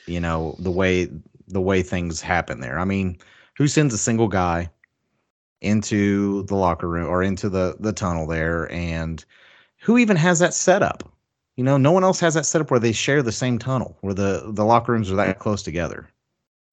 You 0.07 0.19
know, 0.19 0.55
the 0.57 0.71
way 0.71 1.07
the 1.47 1.61
way 1.61 1.83
things 1.83 2.19
happen 2.19 2.61
there. 2.61 2.79
I 2.79 2.85
mean, 2.85 3.19
who 3.57 3.67
sends 3.67 3.93
a 3.93 3.97
single 3.99 4.27
guy 4.27 4.69
into 5.65 6.43
the 6.43 6.55
locker 6.55 6.87
room 6.87 7.07
or 7.07 7.23
into 7.23 7.49
the 7.49 7.75
the 7.79 7.91
tunnel 7.91 8.27
there 8.27 8.71
and 8.71 9.25
who 9.81 9.97
even 9.97 10.15
has 10.17 10.39
that 10.39 10.53
setup? 10.53 11.11
You 11.57 11.63
know, 11.63 11.77
no 11.77 11.91
one 11.91 12.03
else 12.03 12.19
has 12.19 12.33
that 12.33 12.45
setup 12.45 12.69
where 12.71 12.79
they 12.79 12.91
share 12.91 13.21
the 13.21 13.31
same 13.31 13.57
tunnel, 13.59 13.97
where 14.01 14.13
the 14.13 14.43
the 14.47 14.65
locker 14.65 14.91
rooms 14.91 15.11
are 15.11 15.15
that 15.15 15.39
close 15.39 15.63
together. 15.63 16.07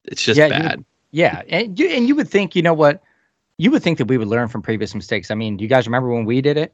It's 0.04 0.22
just 0.22 0.38
Yeah, 0.38 0.46
you- 0.46 0.50
bad. 0.52 0.84
Yeah, 1.14 1.42
and 1.48 1.78
you 1.78 1.88
and 1.88 2.08
you 2.08 2.14
would 2.16 2.28
think, 2.28 2.56
you 2.56 2.62
know 2.62 2.72
what, 2.72 3.02
you 3.58 3.70
would 3.70 3.82
think 3.82 3.98
that 3.98 4.06
we 4.06 4.16
would 4.16 4.28
learn 4.28 4.49
from 4.49 4.62
previous 4.62 4.94
mistakes. 4.94 5.30
I 5.30 5.34
mean, 5.34 5.58
do 5.58 5.62
you 5.62 5.68
guys 5.68 5.87
remember 5.87 6.08
when 6.08 6.25
we 6.25 6.40
did 6.40 6.56
it? 6.56 6.72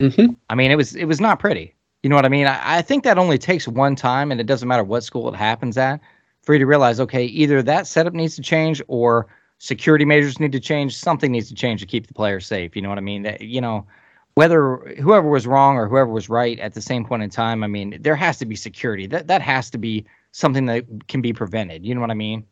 Mhm. 0.00 0.36
I 0.48 0.54
mean, 0.54 0.70
it 0.70 0.76
was 0.76 0.96
it 0.96 1.04
was 1.04 1.20
not 1.20 1.38
pretty. 1.38 1.74
You 2.02 2.08
know 2.08 2.16
what 2.16 2.24
I 2.24 2.28
mean? 2.30 2.46
I, 2.46 2.78
I 2.78 2.82
think 2.82 3.04
that 3.04 3.18
only 3.18 3.36
takes 3.38 3.68
one 3.68 3.94
time, 3.94 4.32
and 4.32 4.40
it 4.40 4.46
doesn't 4.46 4.68
matter 4.68 4.84
what 4.84 5.04
school 5.04 5.28
it 5.28 5.36
happens 5.36 5.76
at, 5.76 6.00
for 6.42 6.54
you 6.54 6.60
to 6.60 6.66
realize, 6.66 6.98
okay, 7.00 7.24
either 7.24 7.60
that 7.62 7.86
setup 7.86 8.14
needs 8.14 8.36
to 8.36 8.42
change, 8.42 8.80
or 8.88 9.26
security 9.58 10.04
measures 10.04 10.40
need 10.40 10.52
to 10.52 10.60
change. 10.60 10.96
Something 10.96 11.32
needs 11.32 11.48
to 11.48 11.54
change 11.54 11.80
to 11.80 11.86
keep 11.86 12.06
the 12.06 12.14
players 12.14 12.46
safe. 12.46 12.74
You 12.74 12.82
know 12.82 12.88
what 12.88 12.98
I 12.98 13.02
mean? 13.02 13.22
That 13.22 13.40
you 13.40 13.60
know, 13.60 13.86
whether 14.34 14.76
whoever 15.00 15.28
was 15.28 15.46
wrong 15.46 15.76
or 15.76 15.88
whoever 15.88 16.10
was 16.10 16.28
right 16.28 16.58
at 16.60 16.74
the 16.74 16.82
same 16.82 17.04
point 17.04 17.22
in 17.22 17.30
time. 17.30 17.62
I 17.62 17.66
mean, 17.66 17.98
there 18.00 18.16
has 18.16 18.38
to 18.38 18.46
be 18.46 18.56
security. 18.56 19.06
That 19.06 19.26
that 19.26 19.42
has 19.42 19.70
to 19.70 19.78
be 19.78 20.06
something 20.32 20.66
that 20.66 20.84
can 21.08 21.20
be 21.20 21.32
prevented. 21.32 21.84
You 21.84 21.94
know 21.94 22.00
what 22.00 22.10
I 22.10 22.14
mean? 22.14 22.44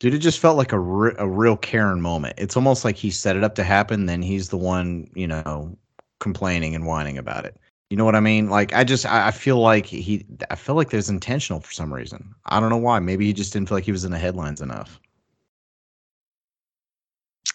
Dude, 0.00 0.14
it 0.14 0.18
just 0.18 0.40
felt 0.40 0.56
like 0.56 0.72
a, 0.72 0.78
re- 0.78 1.14
a 1.18 1.28
real 1.28 1.56
Karen 1.56 2.00
moment. 2.00 2.34
It's 2.36 2.56
almost 2.56 2.84
like 2.84 2.96
he 2.96 3.10
set 3.10 3.36
it 3.36 3.44
up 3.44 3.54
to 3.54 3.64
happen, 3.64 4.06
then 4.06 4.22
he's 4.22 4.48
the 4.48 4.56
one, 4.58 5.08
you 5.14 5.26
know, 5.26 5.78
complaining 6.18 6.74
and 6.74 6.84
whining 6.84 7.16
about 7.16 7.44
it. 7.44 7.56
You 7.90 7.96
know 7.96 8.04
what 8.04 8.16
I 8.16 8.20
mean? 8.20 8.50
Like 8.50 8.74
I 8.74 8.82
just 8.82 9.06
I, 9.06 9.28
I 9.28 9.30
feel 9.30 9.58
like 9.60 9.86
he 9.86 10.26
I 10.50 10.56
feel 10.56 10.74
like 10.74 10.90
there's 10.90 11.10
intentional 11.10 11.60
for 11.60 11.70
some 11.72 11.92
reason. 11.92 12.34
I 12.46 12.58
don't 12.58 12.70
know 12.70 12.76
why. 12.76 12.98
Maybe 12.98 13.26
he 13.26 13.32
just 13.32 13.52
didn't 13.52 13.68
feel 13.68 13.76
like 13.76 13.84
he 13.84 13.92
was 13.92 14.04
in 14.04 14.10
the 14.10 14.18
headlines 14.18 14.60
enough. 14.60 15.00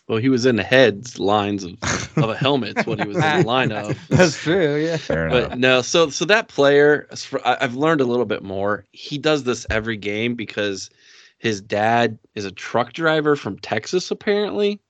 Well, 0.07 0.17
he 0.17 0.29
was 0.29 0.45
in 0.45 0.55
the 0.55 0.63
heads 0.63 1.19
lines 1.19 1.63
of, 1.63 1.73
of 2.17 2.29
a 2.29 2.35
helmet's 2.35 2.85
what 2.85 2.99
he 2.99 3.07
was 3.07 3.17
in 3.17 3.21
the 3.41 3.43
line 3.45 3.71
of. 3.71 3.97
That's 4.09 4.41
true. 4.41 4.75
Yeah. 4.77 4.97
Fair 4.97 5.27
enough. 5.27 5.49
But 5.49 5.59
no, 5.59 5.81
so 5.81 6.09
so 6.09 6.25
that 6.25 6.47
player, 6.47 7.07
I- 7.45 7.57
I've 7.61 7.75
learned 7.75 8.01
a 8.01 8.05
little 8.05 8.25
bit 8.25 8.43
more. 8.43 8.85
He 8.91 9.17
does 9.17 9.43
this 9.43 9.67
every 9.69 9.97
game 9.97 10.35
because 10.35 10.89
his 11.37 11.61
dad 11.61 12.17
is 12.35 12.45
a 12.45 12.51
truck 12.51 12.93
driver 12.93 13.35
from 13.35 13.59
Texas, 13.59 14.09
apparently, 14.11 14.81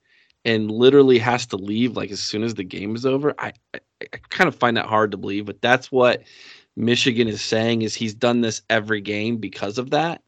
and 0.46 0.72
literally 0.72 1.20
has 1.20 1.46
to 1.48 1.58
leave 1.58 1.96
like 1.98 2.12
as 2.12 2.20
soon 2.22 2.44
as 2.44 2.56
the 2.56 2.64
game 2.64 2.96
is 2.96 3.06
over. 3.06 3.36
I, 3.38 3.54
I, 3.74 3.80
I 4.02 4.18
kind 4.30 4.48
of 4.48 4.56
find 4.56 4.78
that 4.78 4.86
hard 4.86 5.12
to 5.12 5.18
believe, 5.18 5.46
but 5.46 5.62
that's 5.62 5.92
what 5.92 6.24
Michigan 6.78 7.28
is 7.28 7.42
saying 7.42 7.82
is 7.82 7.94
he's 7.94 8.14
done 8.14 8.40
this 8.42 8.62
every 8.70 9.02
game 9.02 9.38
because 9.38 9.78
of 9.78 9.90
that. 9.90 10.22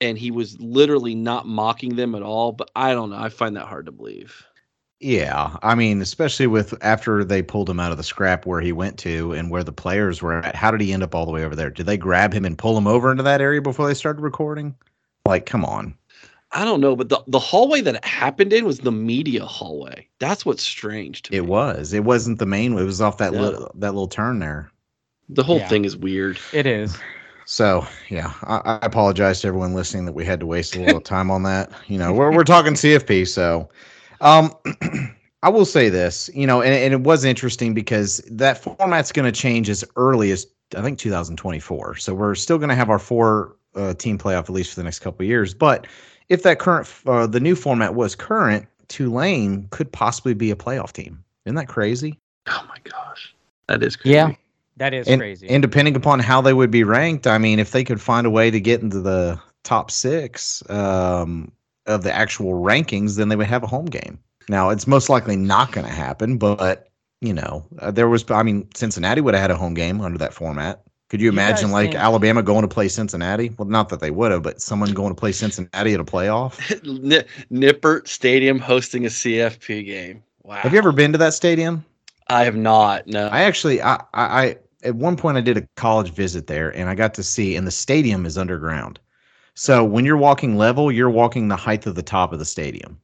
And 0.00 0.18
he 0.18 0.30
was 0.30 0.60
literally 0.60 1.14
not 1.14 1.46
mocking 1.46 1.96
them 1.96 2.14
at 2.14 2.22
all, 2.22 2.52
but 2.52 2.70
I 2.76 2.92
don't 2.92 3.10
know. 3.10 3.16
I 3.16 3.28
find 3.30 3.56
that 3.56 3.66
hard 3.66 3.86
to 3.86 3.92
believe. 3.92 4.44
Yeah, 5.00 5.56
I 5.62 5.74
mean, 5.74 6.00
especially 6.00 6.46
with 6.46 6.74
after 6.82 7.22
they 7.22 7.42
pulled 7.42 7.68
him 7.68 7.80
out 7.80 7.92
of 7.92 7.98
the 7.98 8.02
scrap 8.04 8.46
where 8.46 8.60
he 8.62 8.72
went 8.72 8.98
to 9.00 9.32
and 9.32 9.50
where 9.50 9.62
the 9.64 9.72
players 9.72 10.22
were 10.22 10.38
at. 10.38 10.54
How 10.54 10.70
did 10.70 10.80
he 10.80 10.92
end 10.92 11.02
up 11.02 11.14
all 11.14 11.26
the 11.26 11.32
way 11.32 11.44
over 11.44 11.54
there? 11.54 11.70
Did 11.70 11.84
they 11.86 11.98
grab 11.98 12.32
him 12.32 12.44
and 12.46 12.56
pull 12.56 12.76
him 12.78 12.86
over 12.86 13.10
into 13.10 13.22
that 13.22 13.42
area 13.42 13.60
before 13.60 13.86
they 13.86 13.94
started 13.94 14.22
recording? 14.22 14.74
Like, 15.26 15.44
come 15.44 15.64
on. 15.64 15.94
I 16.52 16.64
don't 16.64 16.80
know, 16.80 16.96
but 16.96 17.10
the, 17.10 17.22
the 17.26 17.38
hallway 17.38 17.82
that 17.82 17.96
it 17.96 18.04
happened 18.04 18.52
in 18.52 18.64
was 18.64 18.78
the 18.78 18.92
media 18.92 19.44
hallway. 19.44 20.08
That's 20.18 20.46
what's 20.46 20.62
strange 20.62 21.22
to 21.22 21.34
It 21.34 21.42
me. 21.42 21.46
was. 21.48 21.92
It 21.92 22.04
wasn't 22.04 22.38
the 22.38 22.46
main. 22.46 22.72
It 22.78 22.84
was 22.84 23.00
off 23.02 23.18
that 23.18 23.32
Yeah. 23.34 23.40
little 23.40 23.70
that 23.74 23.92
little 23.92 24.08
turn 24.08 24.38
there. 24.38 24.70
The 25.28 25.42
whole 25.42 25.58
Yeah. 25.58 25.68
thing 25.68 25.84
is 25.84 25.96
weird. 25.96 26.38
It 26.52 26.66
is. 26.66 26.96
So 27.46 27.86
yeah, 28.10 28.32
I, 28.42 28.56
I 28.64 28.78
apologize 28.82 29.40
to 29.40 29.48
everyone 29.48 29.72
listening 29.72 30.04
that 30.06 30.12
we 30.12 30.24
had 30.24 30.40
to 30.40 30.46
waste 30.46 30.74
a 30.74 30.80
little 30.80 31.00
time 31.14 31.30
on 31.30 31.44
that. 31.44 31.70
You 31.86 31.96
know, 31.96 32.12
we're 32.12 32.32
we're 32.32 32.44
talking 32.44 32.74
CFP, 32.74 33.26
so 33.26 33.68
um, 34.20 34.52
I 35.42 35.48
will 35.48 35.64
say 35.64 35.88
this. 35.88 36.28
You 36.34 36.46
know, 36.46 36.60
and, 36.60 36.74
and 36.74 36.92
it 36.92 37.02
was 37.02 37.24
interesting 37.24 37.72
because 37.72 38.18
that 38.30 38.58
format's 38.58 39.12
going 39.12 39.32
to 39.32 39.40
change 39.40 39.70
as 39.70 39.84
early 39.94 40.32
as 40.32 40.46
I 40.76 40.82
think 40.82 40.98
2024. 40.98 41.96
So 41.96 42.14
we're 42.14 42.34
still 42.34 42.58
going 42.58 42.68
to 42.68 42.74
have 42.74 42.90
our 42.90 42.98
four 42.98 43.56
uh, 43.76 43.94
team 43.94 44.18
playoff 44.18 44.44
at 44.44 44.50
least 44.50 44.70
for 44.70 44.80
the 44.80 44.84
next 44.84 44.98
couple 44.98 45.22
of 45.22 45.28
years. 45.28 45.54
But 45.54 45.86
if 46.28 46.42
that 46.42 46.58
current 46.58 46.92
uh, 47.06 47.28
the 47.28 47.40
new 47.40 47.54
format 47.54 47.94
was 47.94 48.16
current, 48.16 48.66
Tulane 48.88 49.68
could 49.70 49.92
possibly 49.92 50.34
be 50.34 50.50
a 50.50 50.56
playoff 50.56 50.92
team. 50.92 51.22
Isn't 51.44 51.54
that 51.54 51.68
crazy? 51.68 52.18
Oh 52.48 52.66
my 52.68 52.78
gosh. 52.82 53.34
That 53.68 53.84
is 53.84 53.94
crazy. 53.94 54.14
Yeah. 54.14 54.34
That 54.76 54.92
is 54.92 55.08
and, 55.08 55.20
crazy. 55.20 55.48
And 55.48 55.62
depending 55.62 55.96
upon 55.96 56.20
how 56.20 56.40
they 56.40 56.52
would 56.52 56.70
be 56.70 56.84
ranked, 56.84 57.26
I 57.26 57.38
mean, 57.38 57.58
if 57.58 57.70
they 57.70 57.84
could 57.84 58.00
find 58.00 58.26
a 58.26 58.30
way 58.30 58.50
to 58.50 58.60
get 58.60 58.82
into 58.82 59.00
the 59.00 59.40
top 59.64 59.90
six 59.90 60.62
um, 60.70 61.50
of 61.86 62.02
the 62.02 62.12
actual 62.12 62.52
rankings, 62.52 63.16
then 63.16 63.28
they 63.28 63.36
would 63.36 63.46
have 63.46 63.62
a 63.62 63.66
home 63.66 63.86
game. 63.86 64.18
Now, 64.48 64.70
it's 64.70 64.86
most 64.86 65.08
likely 65.08 65.36
not 65.36 65.72
going 65.72 65.86
to 65.86 65.92
happen, 65.92 66.38
but 66.38 66.88
you 67.20 67.32
know, 67.32 67.64
uh, 67.78 67.90
there 67.90 68.08
was. 68.08 68.30
I 68.30 68.42
mean, 68.42 68.68
Cincinnati 68.74 69.20
would 69.20 69.34
have 69.34 69.40
had 69.40 69.50
a 69.50 69.56
home 69.56 69.74
game 69.74 70.00
under 70.00 70.18
that 70.18 70.34
format. 70.34 70.82
Could 71.08 71.20
you 71.20 71.26
You 71.26 71.32
imagine 71.32 71.70
like 71.70 71.90
think- 71.90 72.02
Alabama 72.02 72.42
going 72.42 72.62
to 72.62 72.68
play 72.68 72.88
Cincinnati? 72.88 73.50
Well, 73.56 73.68
not 73.68 73.88
that 73.90 74.00
they 74.00 74.10
would 74.10 74.32
have, 74.32 74.42
but 74.42 74.60
someone 74.60 74.92
going 74.92 75.14
to 75.14 75.18
play 75.18 75.32
Cincinnati 75.32 75.94
at 75.94 76.00
a 76.00 76.04
playoff. 76.04 76.58
Ni- 77.02 77.22
Nippert 77.50 78.08
Stadium 78.08 78.58
hosting 78.58 79.06
a 79.06 79.08
CFP 79.08 79.86
game. 79.86 80.22
Wow. 80.42 80.56
Have 80.56 80.72
you 80.72 80.78
ever 80.78 80.92
been 80.92 81.12
to 81.12 81.18
that 81.18 81.32
stadium? 81.32 81.84
I 82.28 82.44
have 82.44 82.56
not. 82.56 83.06
No. 83.06 83.28
I 83.28 83.42
actually, 83.42 83.80
I, 83.80 83.96
I, 84.14 84.42
I, 84.42 84.56
at 84.82 84.94
one 84.94 85.16
point 85.16 85.36
I 85.36 85.40
did 85.40 85.56
a 85.56 85.66
college 85.76 86.10
visit 86.10 86.46
there, 86.46 86.70
and 86.76 86.88
I 86.88 86.94
got 86.94 87.14
to 87.14 87.22
see, 87.22 87.56
and 87.56 87.66
the 87.66 87.70
stadium 87.70 88.26
is 88.26 88.38
underground. 88.38 88.98
So 89.54 89.84
when 89.84 90.04
you're 90.04 90.16
walking 90.16 90.56
level, 90.56 90.92
you're 90.92 91.10
walking 91.10 91.48
the 91.48 91.56
height 91.56 91.86
of 91.86 91.94
the 91.94 92.02
top 92.02 92.32
of 92.32 92.38
the 92.38 92.44
stadium, 92.44 92.98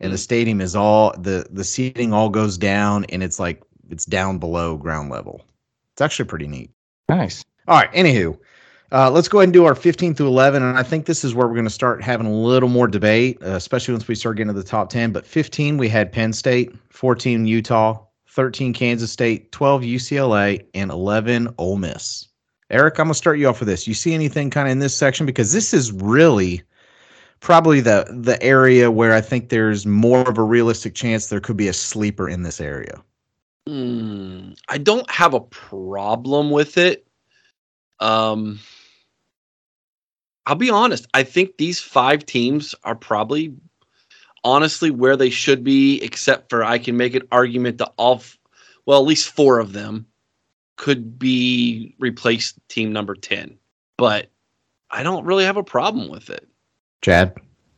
and 0.00 0.12
the 0.12 0.16
Mm. 0.16 0.20
stadium 0.20 0.60
is 0.60 0.76
all 0.76 1.14
the 1.18 1.46
the 1.50 1.64
seating 1.64 2.12
all 2.12 2.28
goes 2.28 2.58
down, 2.58 3.04
and 3.06 3.22
it's 3.22 3.40
like 3.40 3.62
it's 3.90 4.04
down 4.04 4.38
below 4.38 4.76
ground 4.76 5.10
level. 5.10 5.42
It's 5.94 6.02
actually 6.02 6.26
pretty 6.26 6.46
neat. 6.46 6.70
nice. 7.08 7.44
All 7.66 7.76
right, 7.78 7.92
anywho, 7.92 8.38
uh, 8.92 9.10
let's 9.10 9.28
go 9.28 9.38
ahead 9.38 9.48
and 9.48 9.52
do 9.52 9.64
our 9.64 9.74
15 9.74 10.14
through 10.14 10.28
11, 10.28 10.62
and 10.62 10.76
I 10.78 10.82
think 10.82 11.06
this 11.06 11.24
is 11.24 11.34
where 11.34 11.46
we're 11.46 11.54
going 11.54 11.64
to 11.64 11.70
start 11.70 12.02
having 12.02 12.26
a 12.26 12.32
little 12.32 12.68
more 12.68 12.88
debate, 12.88 13.38
uh, 13.42 13.50
especially 13.50 13.94
once 13.94 14.06
we 14.08 14.14
start 14.14 14.36
getting 14.36 14.52
to 14.52 14.58
the 14.60 14.66
top 14.66 14.90
10. 14.90 15.12
But 15.12 15.26
15, 15.26 15.76
we 15.76 15.88
had 15.88 16.12
Penn 16.12 16.32
State, 16.32 16.72
14 16.90 17.46
Utah, 17.46 18.04
13 18.30 18.72
Kansas 18.72 19.10
State, 19.10 19.50
12 19.52 19.82
UCLA, 19.82 20.64
and 20.74 20.90
11 20.90 21.52
Ole 21.58 21.76
Miss. 21.76 22.28
Eric, 22.70 22.98
I'm 22.98 23.06
going 23.06 23.12
to 23.12 23.18
start 23.18 23.38
you 23.38 23.48
off 23.48 23.58
with 23.58 23.68
this. 23.68 23.88
You 23.88 23.94
see 23.94 24.14
anything 24.14 24.50
kind 24.50 24.68
of 24.68 24.72
in 24.72 24.78
this 24.78 24.96
section 24.96 25.26
because 25.26 25.52
this 25.52 25.74
is 25.74 25.90
really 25.90 26.62
probably 27.40 27.80
the 27.80 28.06
the 28.10 28.40
area 28.42 28.90
where 28.90 29.12
I 29.14 29.20
think 29.20 29.48
there's 29.48 29.86
more 29.86 30.28
of 30.28 30.38
a 30.38 30.42
realistic 30.42 30.94
chance 30.94 31.26
there 31.26 31.40
could 31.40 31.56
be 31.56 31.68
a 31.68 31.72
sleeper 31.72 32.28
in 32.28 32.42
this 32.42 32.60
area. 32.60 33.02
Hmm, 33.66 34.52
I 34.68 34.78
don't 34.78 35.10
have 35.10 35.34
a 35.34 35.40
problem 35.40 36.50
with 36.50 36.78
it. 36.78 37.06
Um, 37.98 38.60
I'll 40.46 40.54
be 40.54 40.70
honest. 40.70 41.06
I 41.14 41.24
think 41.24 41.56
these 41.56 41.80
five 41.80 42.24
teams 42.24 42.74
are 42.84 42.94
probably 42.94 43.54
honestly 44.44 44.90
where 44.90 45.16
they 45.16 45.30
should 45.30 45.64
be, 45.64 46.02
except 46.02 46.50
for 46.50 46.64
I 46.64 46.78
can 46.78 46.96
make 46.96 47.14
an 47.14 47.26
argument 47.32 47.78
that 47.78 47.92
all, 47.96 48.22
well, 48.86 49.00
at 49.00 49.06
least 49.06 49.30
four 49.30 49.58
of 49.58 49.72
them 49.72 50.06
could 50.76 51.18
be 51.18 51.94
replaced 51.98 52.56
team 52.68 52.92
number 52.92 53.14
10. 53.14 53.58
But 53.96 54.30
I 54.90 55.02
don't 55.02 55.24
really 55.24 55.44
have 55.44 55.56
a 55.56 55.62
problem 55.62 56.08
with 56.08 56.30
it. 56.30 56.48
Chad, 57.02 57.34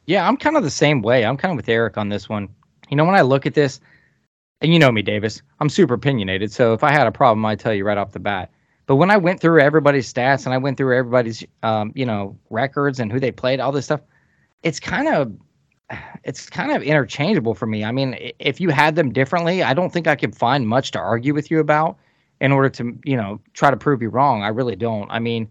Yeah, 0.07 0.26
I'm 0.26 0.37
kind 0.37 0.57
of 0.57 0.62
the 0.62 0.71
same 0.71 1.02
way. 1.02 1.25
I'm 1.25 1.37
kind 1.37 1.52
of 1.52 1.57
with 1.57 1.69
Eric 1.69 1.97
on 1.97 2.09
this 2.09 2.28
one. 2.28 2.49
You 2.88 2.97
know, 2.97 3.04
when 3.04 3.14
I 3.14 3.23
look 3.23 3.47
at 3.47 3.54
this, 3.54 3.81
and 4.61 4.73
you 4.73 4.78
know 4.78 4.92
me, 4.92 5.02
Davis, 5.02 5.42
I'm 5.61 5.69
super 5.69 5.95
opinionated. 5.95 6.52
So 6.52 6.73
if 6.73 6.85
I 6.85 6.92
had 6.92 7.07
a 7.07 7.12
problem, 7.12 7.45
I'd 7.45 7.59
tell 7.61 7.75
you 7.75 7.85
right 7.85 7.99
off 7.99 8.12
the 8.12 8.21
bat. 8.21 8.50
But 8.87 8.97
when 8.97 9.11
I 9.11 9.16
went 9.16 9.40
through 9.40 9.61
everybody's 9.61 10.12
stats 10.12 10.45
and 10.45 10.54
I 10.54 10.59
went 10.59 10.76
through 10.76 10.97
everybody's, 10.97 11.45
um, 11.62 11.92
you 11.95 12.07
know, 12.07 12.37
records 12.50 13.00
and 13.00 13.12
who 13.12 13.21
they 13.21 13.33
played, 13.33 13.61
all 13.61 13.73
this 13.73 13.87
stuff, 13.87 14.00
it's 14.62 14.81
kind 14.81 15.09
of, 15.09 15.33
it's 16.25 16.49
kind 16.49 16.73
of 16.73 16.83
interchangeable 16.83 17.55
for 17.55 17.67
me. 17.67 17.85
I 17.85 17.93
mean, 17.93 18.17
if 18.39 18.61
you 18.61 18.71
had 18.71 18.97
them 18.97 19.13
differently, 19.13 19.63
I 19.63 19.75
don't 19.75 19.93
think 19.93 20.07
I 20.07 20.17
could 20.17 20.37
find 20.37 20.67
much 20.67 20.91
to 20.93 20.99
argue 20.99 21.35
with 21.35 21.51
you 21.51 21.61
about 21.61 21.99
in 22.41 22.53
order 22.53 22.69
to, 22.71 22.99
you 23.05 23.17
know, 23.17 23.41
try 23.55 23.71
to 23.71 23.77
prove 23.77 24.03
you 24.03 24.09
wrong. 24.09 24.43
I 24.43 24.49
really 24.49 24.77
don't. 24.77 25.11
I 25.11 25.19
mean, 25.19 25.51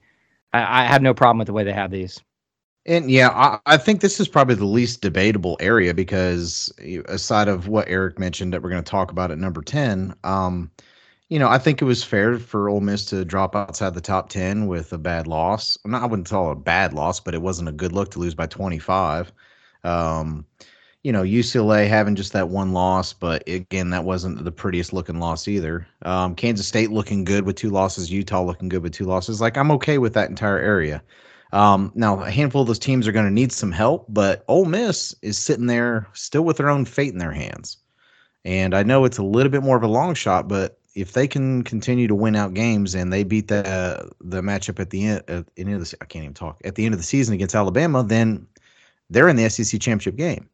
I, 0.54 0.84
I 0.84 0.86
have 0.86 1.02
no 1.02 1.14
problem 1.14 1.38
with 1.40 1.48
the 1.48 1.54
way 1.54 1.64
they 1.64 1.74
have 1.74 1.92
these. 1.92 2.20
And 2.86 3.12
yeah, 3.12 3.30
I, 3.30 3.60
I 3.66 3.78
think 3.78 4.02
this 4.02 4.20
is 4.20 4.28
probably 4.28 4.56
the 4.56 4.66
least 4.66 5.02
debatable 5.02 5.56
area 5.60 5.94
because 5.94 6.74
aside 7.06 7.48
of 7.48 7.68
what 7.68 7.88
Eric 7.88 8.18
mentioned 8.18 8.54
that 8.54 8.64
we're 8.64 8.72
going 8.72 8.84
to 8.84 8.90
talk 8.90 9.12
about 9.12 9.32
at 9.32 9.38
number 9.38 9.62
10, 9.62 10.16
um, 10.24 10.72
you 11.30 11.40
know, 11.40 11.48
I 11.48 11.60
think 11.60 11.82
it 11.82 11.86
was 11.86 12.04
fair 12.04 12.38
for 12.40 12.68
Ole 12.68 12.82
Miss 12.82 13.06
to 13.06 13.24
drop 13.24 13.56
outside 13.56 13.94
the 13.94 14.02
top 14.02 14.30
10 14.30 14.68
with 14.68 14.92
a 14.92 14.98
bad 14.98 15.28
loss. 15.28 15.78
Not, 15.86 16.02
I 16.02 16.06
wouldn't 16.06 16.28
call 16.28 16.50
it 16.50 16.54
a 16.54 16.56
bad 16.56 16.94
loss, 16.94 17.20
but 17.20 17.34
it 17.34 17.42
wasn't 17.42 17.70
a 17.70 17.72
good 17.72 17.94
look 17.94 18.12
to 18.12 18.20
lose 18.20 18.36
by 18.36 18.48
25. 18.48 19.32
Um, 19.84 20.46
you 21.04 21.12
know, 21.12 21.24
UCLA 21.24 21.88
having 21.88 22.16
just 22.16 22.34
that 22.34 22.50
one 22.50 22.74
loss, 22.74 23.12
but 23.12 23.48
again, 23.48 23.90
that 23.90 24.04
wasn't 24.04 24.44
the 24.44 24.52
prettiest 24.52 24.94
looking 24.94 25.20
loss 25.20 25.48
either. 25.48 25.88
Um, 26.04 26.36
Kansas 26.36 26.68
State 26.68 26.92
looking 26.92 27.24
good 27.24 27.46
with 27.46 27.56
two 27.56 27.72
losses, 27.72 28.12
Utah 28.12 28.44
looking 28.44 28.70
good 28.70 28.84
with 28.84 28.94
two 28.94 29.06
losses. 29.06 29.42
Like, 29.42 29.58
I'm 29.58 29.72
okay 29.72 29.98
with 29.98 30.14
that 30.14 30.30
entire 30.30 30.60
area. 30.60 31.02
Um, 31.54 31.92
now, 31.96 32.22
a 32.22 32.30
handful 32.30 32.62
of 32.62 32.68
those 32.68 32.80
teams 32.80 33.08
are 33.08 33.12
going 33.12 33.26
to 33.26 33.32
need 33.32 33.52
some 33.52 33.72
help, 33.72 34.06
but 34.10 34.46
Ole 34.48 34.66
Miss 34.66 35.16
is 35.22 35.38
sitting 35.38 35.66
there 35.66 36.08
still 36.14 36.44
with 36.44 36.58
their 36.58 36.70
own 36.70 36.86
fate 36.86 37.12
in 37.12 37.18
their 37.18 37.34
hands. 37.34 37.78
And 38.46 38.74
I 38.74 38.84
know 38.84 39.06
it's 39.06 39.18
a 39.18 39.24
little 39.24 39.52
bit 39.52 39.64
more 39.64 39.78
of 39.78 39.84
a 39.84 39.88
long 39.88 40.14
shot, 40.14 40.48
but 40.48 40.78
if 40.96 41.14
they 41.14 41.28
can 41.28 41.64
continue 41.64 42.08
to 42.08 42.16
win 42.16 42.36
out 42.36 42.54
games 42.54 42.96
and 42.96 43.14
they 43.14 43.24
beat 43.24 43.48
the 43.48 44.12
the 44.20 44.42
matchup 44.42 44.80
at 44.80 44.90
the 44.90 45.06
end, 45.06 45.24
at 45.28 45.46
the 45.56 45.64
end 45.64 45.74
of 45.74 45.90
the 45.90 45.98
I 46.02 46.06
can't 46.06 46.24
even 46.24 46.34
talk 46.34 46.60
at 46.66 46.76
the 46.76 46.86
end 46.86 46.94
of 46.94 47.00
the 47.00 47.06
season 47.06 47.34
against 47.34 47.56
Alabama, 47.56 48.04
then 48.04 48.46
they're 49.12 49.30
in 49.30 49.36
the 49.36 49.50
SEC 49.50 49.80
championship 49.80 50.16
game. 50.16 50.50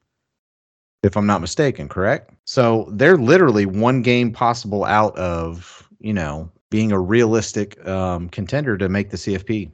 If 1.04 1.16
I'm 1.16 1.28
not 1.28 1.42
mistaken, 1.42 1.88
correct? 1.88 2.34
So 2.44 2.90
they're 2.92 3.18
literally 3.18 3.66
one 3.66 4.02
game 4.02 4.34
possible 4.34 4.84
out 4.84 5.16
of 5.18 5.88
you 6.00 6.14
know 6.14 6.52
being 6.70 6.92
a 6.92 7.00
realistic 7.00 7.86
um, 7.88 8.30
contender 8.30 8.78
to 8.78 8.90
make 8.90 9.12
the 9.12 9.18
CFP 9.18 9.72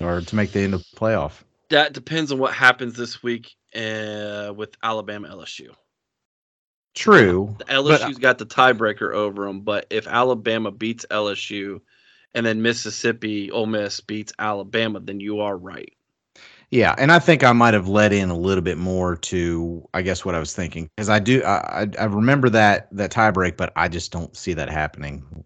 or 0.00 0.20
to 0.20 0.36
make 0.36 0.52
the 0.52 0.60
end 0.60 0.74
of 0.74 0.80
the 0.80 0.96
playoff. 0.96 1.42
That 1.70 1.92
depends 1.92 2.32
on 2.32 2.38
what 2.38 2.54
happens 2.54 2.94
this 2.94 3.22
week 3.22 3.54
uh, 3.74 4.52
with 4.54 4.76
Alabama 4.82 5.28
LSU. 5.28 5.70
True. 6.94 7.56
The 7.58 7.64
LSU's 7.64 8.18
got 8.18 8.38
the 8.38 8.46
tiebreaker 8.46 9.14
over 9.14 9.46
them, 9.46 9.62
but 9.62 9.86
if 9.90 10.06
Alabama 10.06 10.70
beats 10.70 11.06
LSU 11.10 11.80
and 12.34 12.44
then 12.44 12.60
Mississippi 12.60 13.50
Ole 13.50 13.66
Miss 13.66 14.00
beats 14.00 14.32
Alabama, 14.38 15.00
then 15.00 15.18
you 15.18 15.40
are 15.40 15.56
right. 15.56 15.94
Yeah, 16.72 16.94
and 16.96 17.12
I 17.12 17.18
think 17.18 17.44
I 17.44 17.52
might 17.52 17.74
have 17.74 17.86
let 17.86 18.14
in 18.14 18.30
a 18.30 18.36
little 18.36 18.62
bit 18.62 18.78
more 18.78 19.16
to, 19.16 19.86
I 19.92 20.00
guess, 20.00 20.24
what 20.24 20.34
I 20.34 20.38
was 20.38 20.54
thinking 20.54 20.88
because 20.96 21.10
I 21.10 21.18
do, 21.18 21.44
I, 21.44 21.86
I 21.98 22.04
remember 22.04 22.48
that 22.48 22.88
that 22.92 23.12
tiebreak, 23.12 23.58
but 23.58 23.74
I 23.76 23.88
just 23.88 24.10
don't 24.10 24.34
see 24.34 24.54
that 24.54 24.70
happening. 24.70 25.44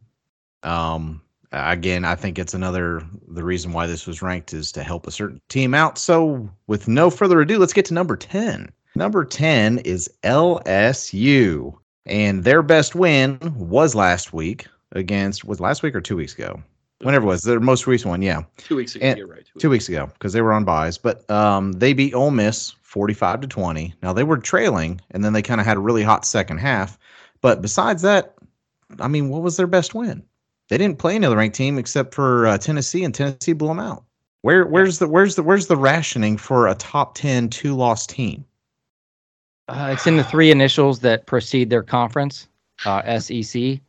Um, 0.63 1.21
again, 1.51 2.05
I 2.05 2.15
think 2.15 2.39
it's 2.39 2.55
another 2.55 3.03
the 3.27 3.43
reason 3.43 3.73
why 3.73 3.89
this 3.89 4.07
was 4.07 4.23
ranked 4.23 4.55
is 4.55 4.71
to 4.73 4.85
help 4.85 5.09
a 5.09 5.11
certain 5.11 5.41
team 5.49 5.75
out. 5.75 5.99
So, 5.99 6.49
with 6.69 6.87
no 6.87 7.11
further 7.11 7.41
ado, 7.41 7.59
let's 7.59 7.73
get 7.73 7.87
to 7.87 7.95
number 7.95 8.17
ten. 8.17 8.71
Number 8.95 9.25
ten 9.25 9.79
is 9.79 10.09
LSU, 10.23 11.77
and 12.07 12.45
their 12.45 12.63
best 12.63 12.95
win 12.95 13.41
was 13.57 13.97
last 13.97 14.33
week 14.33 14.69
against 14.93 15.45
was 15.45 15.59
last 15.59 15.83
week 15.83 15.97
or 15.97 16.01
two 16.01 16.17
weeks 16.17 16.35
ago, 16.35 16.63
whenever 17.03 17.25
it 17.27 17.29
was 17.29 17.43
their 17.43 17.61
most 17.61 17.87
recent 17.87 18.11
one. 18.11 18.23
Yeah, 18.23 18.43
Two 18.59 18.77
weeks 18.77 18.95
ago, 18.95 19.07
And- 19.07 19.19
you're 19.19 19.27
right. 19.27 19.47
two 19.59 19.71
weeks 19.71 19.89
ago 19.89 20.07
because 20.15 20.33
they 20.33 20.41
were 20.43 20.53
on 20.53 20.65
byes, 20.65 20.99
but 20.99 21.29
um, 21.31 21.73
they 21.73 21.93
beat 21.93 22.15
Ole 22.15 22.31
Miss 22.31 22.75
45 22.83 23.43
to 23.43 23.47
20. 23.49 23.95
Now 24.03 24.13
they 24.13 24.25
were 24.25 24.39
trailing, 24.39 25.01
and 25.11 25.25
then 25.25 25.33
they 25.33 25.43
kind 25.43 25.61
of 25.61 25.67
had 25.67 25.77
a 25.77 25.81
really 25.81 26.03
hot 26.03 26.25
second 26.25 26.59
half. 26.59 26.99
But 27.41 27.61
besides 27.63 28.03
that, 28.03 28.35
I 29.01 29.09
mean, 29.09 29.29
what 29.29 29.43
was 29.43 29.57
their 29.57 29.67
best 29.67 29.95
win? 29.95 30.23
They 30.69 30.79
didn't 30.79 30.99
play 30.99 31.15
another 31.17 31.37
ranked 31.37 31.57
team 31.57 31.79
except 31.79 32.15
for 32.15 32.47
uh, 32.47 32.59
Tennessee, 32.59 33.05
and 33.05 33.15
Tennessee 33.15 33.53
blew 33.53 33.69
them 33.69 33.79
out. 33.81 34.05
Where 34.43 34.65
where's 34.67 34.99
the 34.99 35.09
where's 35.09 35.35
the 35.35 35.43
where's 35.43 35.67
the 35.67 35.77
rationing 35.77 36.37
for 36.37 36.69
a 36.69 36.75
top 36.75 37.15
10 37.17 37.51
two 37.51 37.75
loss 37.75 38.07
team? 38.07 38.45
Uh, 39.69 39.91
it's 39.93 40.07
in 40.07 40.17
the 40.17 40.25
three 40.25 40.51
initials 40.53 41.01
that 41.01 41.27
precede 41.27 41.71
their 41.71 41.83
conference, 41.83 42.47
uh, 42.85 43.19
SEC. 43.19 43.81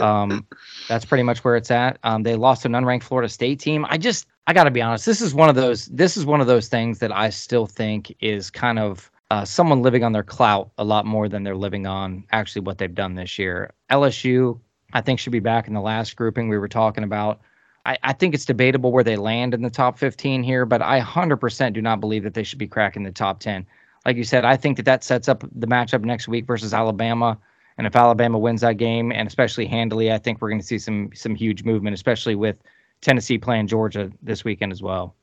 Um, 0.00 0.46
that's 0.88 1.04
pretty 1.04 1.22
much 1.22 1.44
where 1.44 1.56
it's 1.56 1.70
at. 1.70 1.98
Um, 2.02 2.22
they 2.22 2.36
lost 2.36 2.64
an 2.64 2.72
unranked 2.72 3.02
Florida 3.02 3.28
State 3.28 3.60
team. 3.60 3.86
I 3.88 3.98
just, 3.98 4.26
I 4.46 4.52
got 4.52 4.64
to 4.64 4.70
be 4.70 4.82
honest. 4.82 5.06
This 5.06 5.20
is 5.20 5.34
one 5.34 5.48
of 5.48 5.54
those. 5.54 5.86
This 5.86 6.16
is 6.16 6.24
one 6.24 6.40
of 6.40 6.46
those 6.46 6.68
things 6.68 6.98
that 7.00 7.12
I 7.12 7.30
still 7.30 7.66
think 7.66 8.14
is 8.20 8.50
kind 8.50 8.78
of 8.78 9.10
uh, 9.30 9.44
someone 9.44 9.80
living 9.82 10.04
on 10.04 10.12
their 10.12 10.22
clout 10.22 10.70
a 10.76 10.84
lot 10.84 11.06
more 11.06 11.28
than 11.28 11.42
they're 11.42 11.56
living 11.56 11.86
on 11.86 12.24
actually 12.32 12.60
what 12.60 12.78
they've 12.78 12.94
done 12.94 13.14
this 13.14 13.38
year. 13.38 13.72
LSU, 13.90 14.60
I 14.92 15.00
think, 15.00 15.18
should 15.18 15.32
be 15.32 15.40
back 15.40 15.68
in 15.68 15.74
the 15.74 15.80
last 15.80 16.16
grouping 16.16 16.48
we 16.48 16.58
were 16.58 16.68
talking 16.68 17.02
about. 17.02 17.40
I, 17.86 17.98
I 18.02 18.12
think 18.12 18.34
it's 18.34 18.44
debatable 18.44 18.92
where 18.92 19.04
they 19.04 19.16
land 19.16 19.54
in 19.54 19.62
the 19.62 19.70
top 19.70 19.98
15 19.98 20.42
here, 20.42 20.66
but 20.66 20.82
I 20.82 21.00
100% 21.00 21.72
do 21.72 21.82
not 21.82 22.00
believe 22.00 22.22
that 22.24 22.34
they 22.34 22.42
should 22.42 22.58
be 22.58 22.68
cracking 22.68 23.04
the 23.04 23.10
top 23.10 23.40
10. 23.40 23.66
Like 24.04 24.16
you 24.16 24.24
said, 24.24 24.44
I 24.44 24.56
think 24.56 24.76
that 24.76 24.84
that 24.84 25.04
sets 25.04 25.28
up 25.28 25.44
the 25.52 25.66
matchup 25.66 26.02
next 26.02 26.28
week 26.28 26.46
versus 26.46 26.74
Alabama. 26.74 27.38
And 27.78 27.86
if 27.86 27.96
Alabama 27.96 28.38
wins 28.38 28.60
that 28.60 28.76
game, 28.76 29.12
and 29.12 29.26
especially 29.26 29.66
handily, 29.66 30.12
I 30.12 30.18
think 30.18 30.40
we're 30.40 30.50
going 30.50 30.60
to 30.60 30.66
see 30.66 30.78
some 30.78 31.10
some 31.14 31.34
huge 31.34 31.64
movement, 31.64 31.94
especially 31.94 32.34
with 32.34 32.56
Tennessee 33.00 33.38
playing 33.38 33.66
Georgia 33.66 34.10
this 34.22 34.44
weekend 34.44 34.72
as 34.72 34.82
well. 34.82 35.14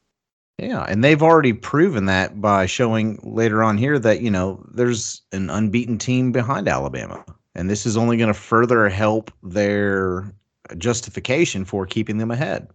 Yeah, 0.57 0.83
and 0.89 1.03
they've 1.03 1.23
already 1.23 1.53
proven 1.53 2.05
that 2.07 2.41
by 2.41 2.65
showing 2.65 3.19
later 3.23 3.63
on 3.63 3.77
here 3.77 3.97
that 3.99 4.21
you 4.21 4.29
know 4.29 4.65
there's 4.73 5.21
an 5.31 5.49
unbeaten 5.49 5.97
team 5.97 6.31
behind 6.31 6.67
Alabama, 6.67 7.23
and 7.55 7.69
this 7.69 7.85
is 7.85 7.95
only 7.95 8.17
going 8.17 8.27
to 8.27 8.39
further 8.39 8.89
help 8.89 9.31
their 9.41 10.33
justification 10.77 11.65
for 11.65 11.85
keeping 11.85 12.17
them 12.17 12.31
ahead. 12.31 12.67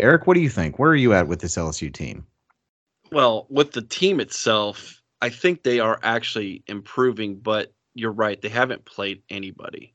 Eric, 0.00 0.26
what 0.26 0.34
do 0.34 0.40
you 0.40 0.50
think? 0.50 0.78
Where 0.78 0.90
are 0.90 0.96
you 0.96 1.12
at 1.12 1.28
with 1.28 1.40
this 1.40 1.56
LSU 1.56 1.92
team? 1.92 2.26
Well, 3.10 3.46
with 3.48 3.72
the 3.72 3.82
team 3.82 4.20
itself, 4.20 5.02
I 5.22 5.28
think 5.28 5.62
they 5.62 5.80
are 5.80 5.98
actually 6.02 6.62
improving, 6.66 7.36
but 7.36 7.72
you're 7.98 8.12
right, 8.12 8.40
they 8.40 8.48
haven't 8.48 8.84
played 8.84 9.22
anybody. 9.28 9.94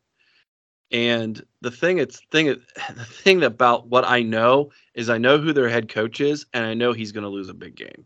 And 0.91 1.43
the 1.62 1.72
thing 1.72 1.98
it's 1.98 2.22
thing 2.31 2.48
the 2.95 3.05
thing 3.05 3.43
about 3.43 3.88
what 3.88 4.05
I 4.07 4.22
know 4.22 4.72
is 4.93 5.10
I 5.10 5.17
know 5.17 5.39
who 5.39 5.53
their 5.53 5.69
head 5.69 5.89
coach 5.89 6.22
is 6.22 6.45
and 6.53 6.65
I 6.65 6.74
know 6.74 6.93
he's 6.93 7.12
going 7.12 7.24
to 7.24 7.29
lose 7.29 7.50
a 7.50 7.53
big 7.53 7.75
game. 7.75 8.05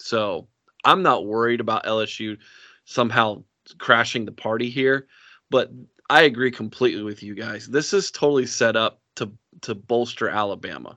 So, 0.00 0.46
I'm 0.84 1.02
not 1.02 1.26
worried 1.26 1.60
about 1.60 1.84
LSU 1.84 2.38
somehow 2.84 3.42
crashing 3.78 4.24
the 4.24 4.32
party 4.32 4.70
here, 4.70 5.08
but 5.50 5.70
I 6.08 6.22
agree 6.22 6.50
completely 6.50 7.02
with 7.02 7.22
you 7.22 7.34
guys. 7.34 7.66
This 7.66 7.92
is 7.92 8.10
totally 8.10 8.46
set 8.46 8.76
up 8.76 9.00
to 9.16 9.30
to 9.62 9.74
bolster 9.74 10.28
Alabama. 10.28 10.96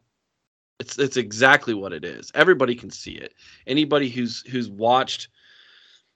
It's 0.79 0.97
it's 0.97 1.17
exactly 1.17 1.73
what 1.73 1.93
it 1.93 2.05
is. 2.05 2.31
Everybody 2.35 2.75
can 2.75 2.91
see 2.91 3.13
it. 3.13 3.33
Anybody 3.67 4.09
who's 4.09 4.43
who's 4.47 4.69
watched 4.69 5.29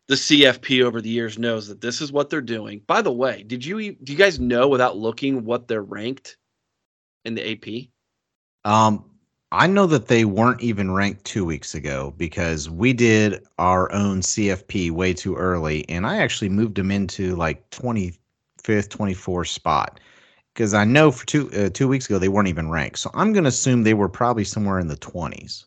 the 0.07 0.15
CFP 0.15 0.83
over 0.83 1.01
the 1.01 1.09
years 1.09 1.39
knows 1.39 1.67
that 1.67 1.81
this 1.81 2.01
is 2.01 2.11
what 2.11 2.29
they're 2.29 2.41
doing. 2.41 2.81
By 2.87 3.01
the 3.01 3.11
way, 3.11 3.43
did 3.43 3.65
you 3.65 3.93
do 3.93 4.11
you 4.11 4.17
guys 4.17 4.39
know 4.39 4.67
without 4.67 4.97
looking 4.97 5.45
what 5.45 5.67
they're 5.67 5.81
ranked 5.81 6.37
in 7.23 7.35
the 7.35 7.51
AP? 7.51 7.89
Um, 8.69 9.05
I 9.51 9.67
know 9.67 9.87
that 9.87 10.07
they 10.07 10.25
weren't 10.25 10.61
even 10.61 10.91
ranked 10.91 11.25
two 11.25 11.45
weeks 11.45 11.75
ago 11.75 12.13
because 12.17 12.69
we 12.69 12.93
did 12.93 13.45
our 13.57 13.91
own 13.91 14.21
CFP 14.21 14.91
way 14.91 15.13
too 15.13 15.35
early, 15.35 15.87
and 15.89 16.05
I 16.05 16.17
actually 16.17 16.49
moved 16.49 16.75
them 16.75 16.91
into 16.91 17.35
like 17.35 17.69
twenty 17.69 18.13
fifth, 18.63 18.89
twenty 18.89 19.13
fourth 19.13 19.47
spot 19.47 19.99
because 20.53 20.73
I 20.73 20.85
know 20.85 21.11
for 21.11 21.25
two 21.25 21.51
uh, 21.51 21.69
two 21.69 21.87
weeks 21.87 22.05
ago 22.05 22.19
they 22.19 22.29
weren't 22.29 22.47
even 22.47 22.69
ranked. 22.69 22.99
So 22.99 23.09
I'm 23.13 23.33
going 23.33 23.43
to 23.43 23.49
assume 23.49 23.83
they 23.83 23.93
were 23.93 24.09
probably 24.09 24.43
somewhere 24.43 24.79
in 24.79 24.87
the 24.87 24.97
twenties. 24.97 25.65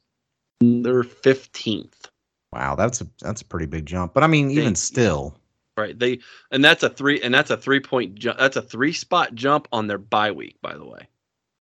They're 0.60 1.02
fifteenth. 1.02 2.08
Wow, 2.52 2.74
that's 2.74 3.00
a 3.00 3.06
that's 3.20 3.42
a 3.42 3.44
pretty 3.44 3.66
big 3.66 3.86
jump. 3.86 4.14
But 4.14 4.24
I 4.24 4.26
mean, 4.26 4.50
even 4.50 4.68
they, 4.68 4.74
still, 4.74 5.36
right? 5.76 5.98
They 5.98 6.20
and 6.50 6.64
that's 6.64 6.82
a 6.82 6.90
three 6.90 7.20
and 7.20 7.32
that's 7.32 7.50
a 7.50 7.56
three 7.56 7.80
point 7.80 8.14
jump. 8.14 8.38
That's 8.38 8.56
a 8.56 8.62
three 8.62 8.92
spot 8.92 9.34
jump 9.34 9.68
on 9.72 9.86
their 9.86 9.98
bye 9.98 10.32
week, 10.32 10.56
by 10.62 10.76
the 10.76 10.86
way. 10.86 11.08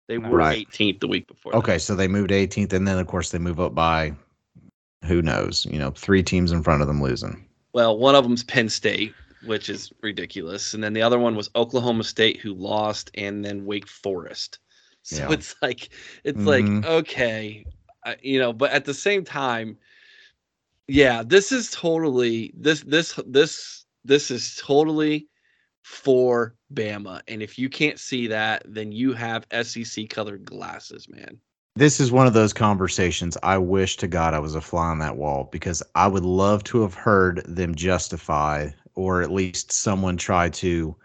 They 0.07 0.17
were 0.17 0.29
right. 0.29 0.67
18th 0.71 1.01
the 1.01 1.07
week 1.07 1.27
before. 1.27 1.55
Okay, 1.55 1.73
that. 1.73 1.81
so 1.81 1.95
they 1.95 2.07
moved 2.07 2.31
18th, 2.31 2.73
and 2.73 2.87
then 2.87 2.97
of 2.97 3.05
course 3.05 3.29
they 3.29 3.37
move 3.37 3.59
up 3.59 3.75
by 3.75 4.13
who 5.05 5.21
knows? 5.21 5.67
You 5.67 5.77
know, 5.77 5.91
three 5.91 6.23
teams 6.23 6.51
in 6.51 6.63
front 6.63 6.81
of 6.81 6.87
them 6.87 7.01
losing. 7.01 7.45
Well, 7.73 7.97
one 7.97 8.15
of 8.15 8.23
them's 8.23 8.43
Penn 8.43 8.69
State, 8.69 9.13
which 9.45 9.69
is 9.69 9.93
ridiculous, 10.01 10.73
and 10.73 10.83
then 10.83 10.93
the 10.93 11.03
other 11.03 11.19
one 11.19 11.35
was 11.35 11.49
Oklahoma 11.55 12.03
State, 12.03 12.39
who 12.39 12.53
lost, 12.53 13.11
and 13.13 13.45
then 13.45 13.65
Wake 13.65 13.87
Forest. 13.87 14.57
So 15.03 15.27
yeah. 15.27 15.33
it's 15.33 15.55
like 15.61 15.89
it's 16.23 16.39
mm-hmm. 16.39 16.77
like 16.81 16.85
okay, 16.85 17.65
uh, 18.05 18.15
you 18.21 18.39
know, 18.39 18.51
but 18.51 18.71
at 18.71 18.85
the 18.85 18.93
same 18.93 19.23
time 19.23 19.77
yeah, 20.89 21.23
this 21.25 21.51
is 21.51 21.69
totally 21.71 22.51
this 22.57 22.81
this 22.81 23.19
this 23.27 23.85
this 24.03 24.31
is 24.31 24.59
totally 24.61 25.27
for 25.83 26.55
Bama. 26.73 27.21
And 27.27 27.41
if 27.41 27.57
you 27.57 27.69
can't 27.69 27.99
see 27.99 28.27
that, 28.27 28.63
then 28.65 28.91
you 28.91 29.13
have 29.13 29.45
SEC 29.61 30.09
colored 30.09 30.45
glasses, 30.45 31.07
man. 31.09 31.39
This 31.75 31.99
is 31.99 32.11
one 32.11 32.27
of 32.27 32.33
those 32.33 32.53
conversations 32.53 33.37
I 33.43 33.57
wish 33.57 33.97
to 33.97 34.07
God 34.07 34.33
I 34.33 34.39
was 34.39 34.55
a 34.55 34.61
fly 34.61 34.87
on 34.87 34.99
that 34.99 35.15
wall 35.15 35.47
because 35.51 35.81
I 35.95 36.07
would 36.07 36.25
love 36.25 36.63
to 36.65 36.81
have 36.81 36.93
heard 36.93 37.43
them 37.45 37.75
justify 37.75 38.69
or 38.95 39.21
at 39.21 39.31
least 39.31 39.71
someone 39.71 40.17
try 40.17 40.49
to, 40.49 40.95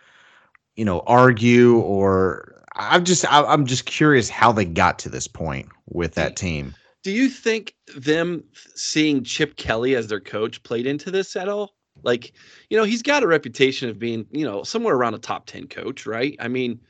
you 0.77 0.85
know, 0.85 1.01
argue 1.07 1.79
or 1.79 2.62
I'm 2.75 3.05
just 3.05 3.31
I, 3.31 3.53
am 3.53 3.66
just 3.66 3.85
curious 3.85 4.29
how 4.29 4.51
they 4.51 4.64
got 4.64 4.99
to 5.01 5.09
this 5.09 5.29
point 5.29 5.68
with 5.87 6.14
that 6.14 6.37
team 6.37 6.75
do 7.04 7.12
you 7.12 7.28
think 7.28 7.74
them 7.96 8.42
seeing 8.74 9.22
Chip 9.22 9.56
Kelly 9.56 9.94
as 9.94 10.08
their 10.08 10.20
coach 10.20 10.62
played 10.62 10.86
into 10.86 11.10
this 11.10 11.36
at 11.36 11.48
all? 11.48 11.76
Like, 12.02 12.32
you 12.70 12.76
know, 12.76 12.84
he's 12.84 13.02
got 13.02 13.22
a 13.22 13.26
reputation 13.26 13.88
of 13.88 13.98
being, 13.98 14.26
you 14.32 14.44
know, 14.44 14.64
somewhere 14.64 14.96
around 14.96 15.14
a 15.14 15.18
top 15.18 15.46
10 15.46 15.68
coach, 15.68 16.06
right? 16.06 16.34
I 16.40 16.48
mean, 16.48 16.80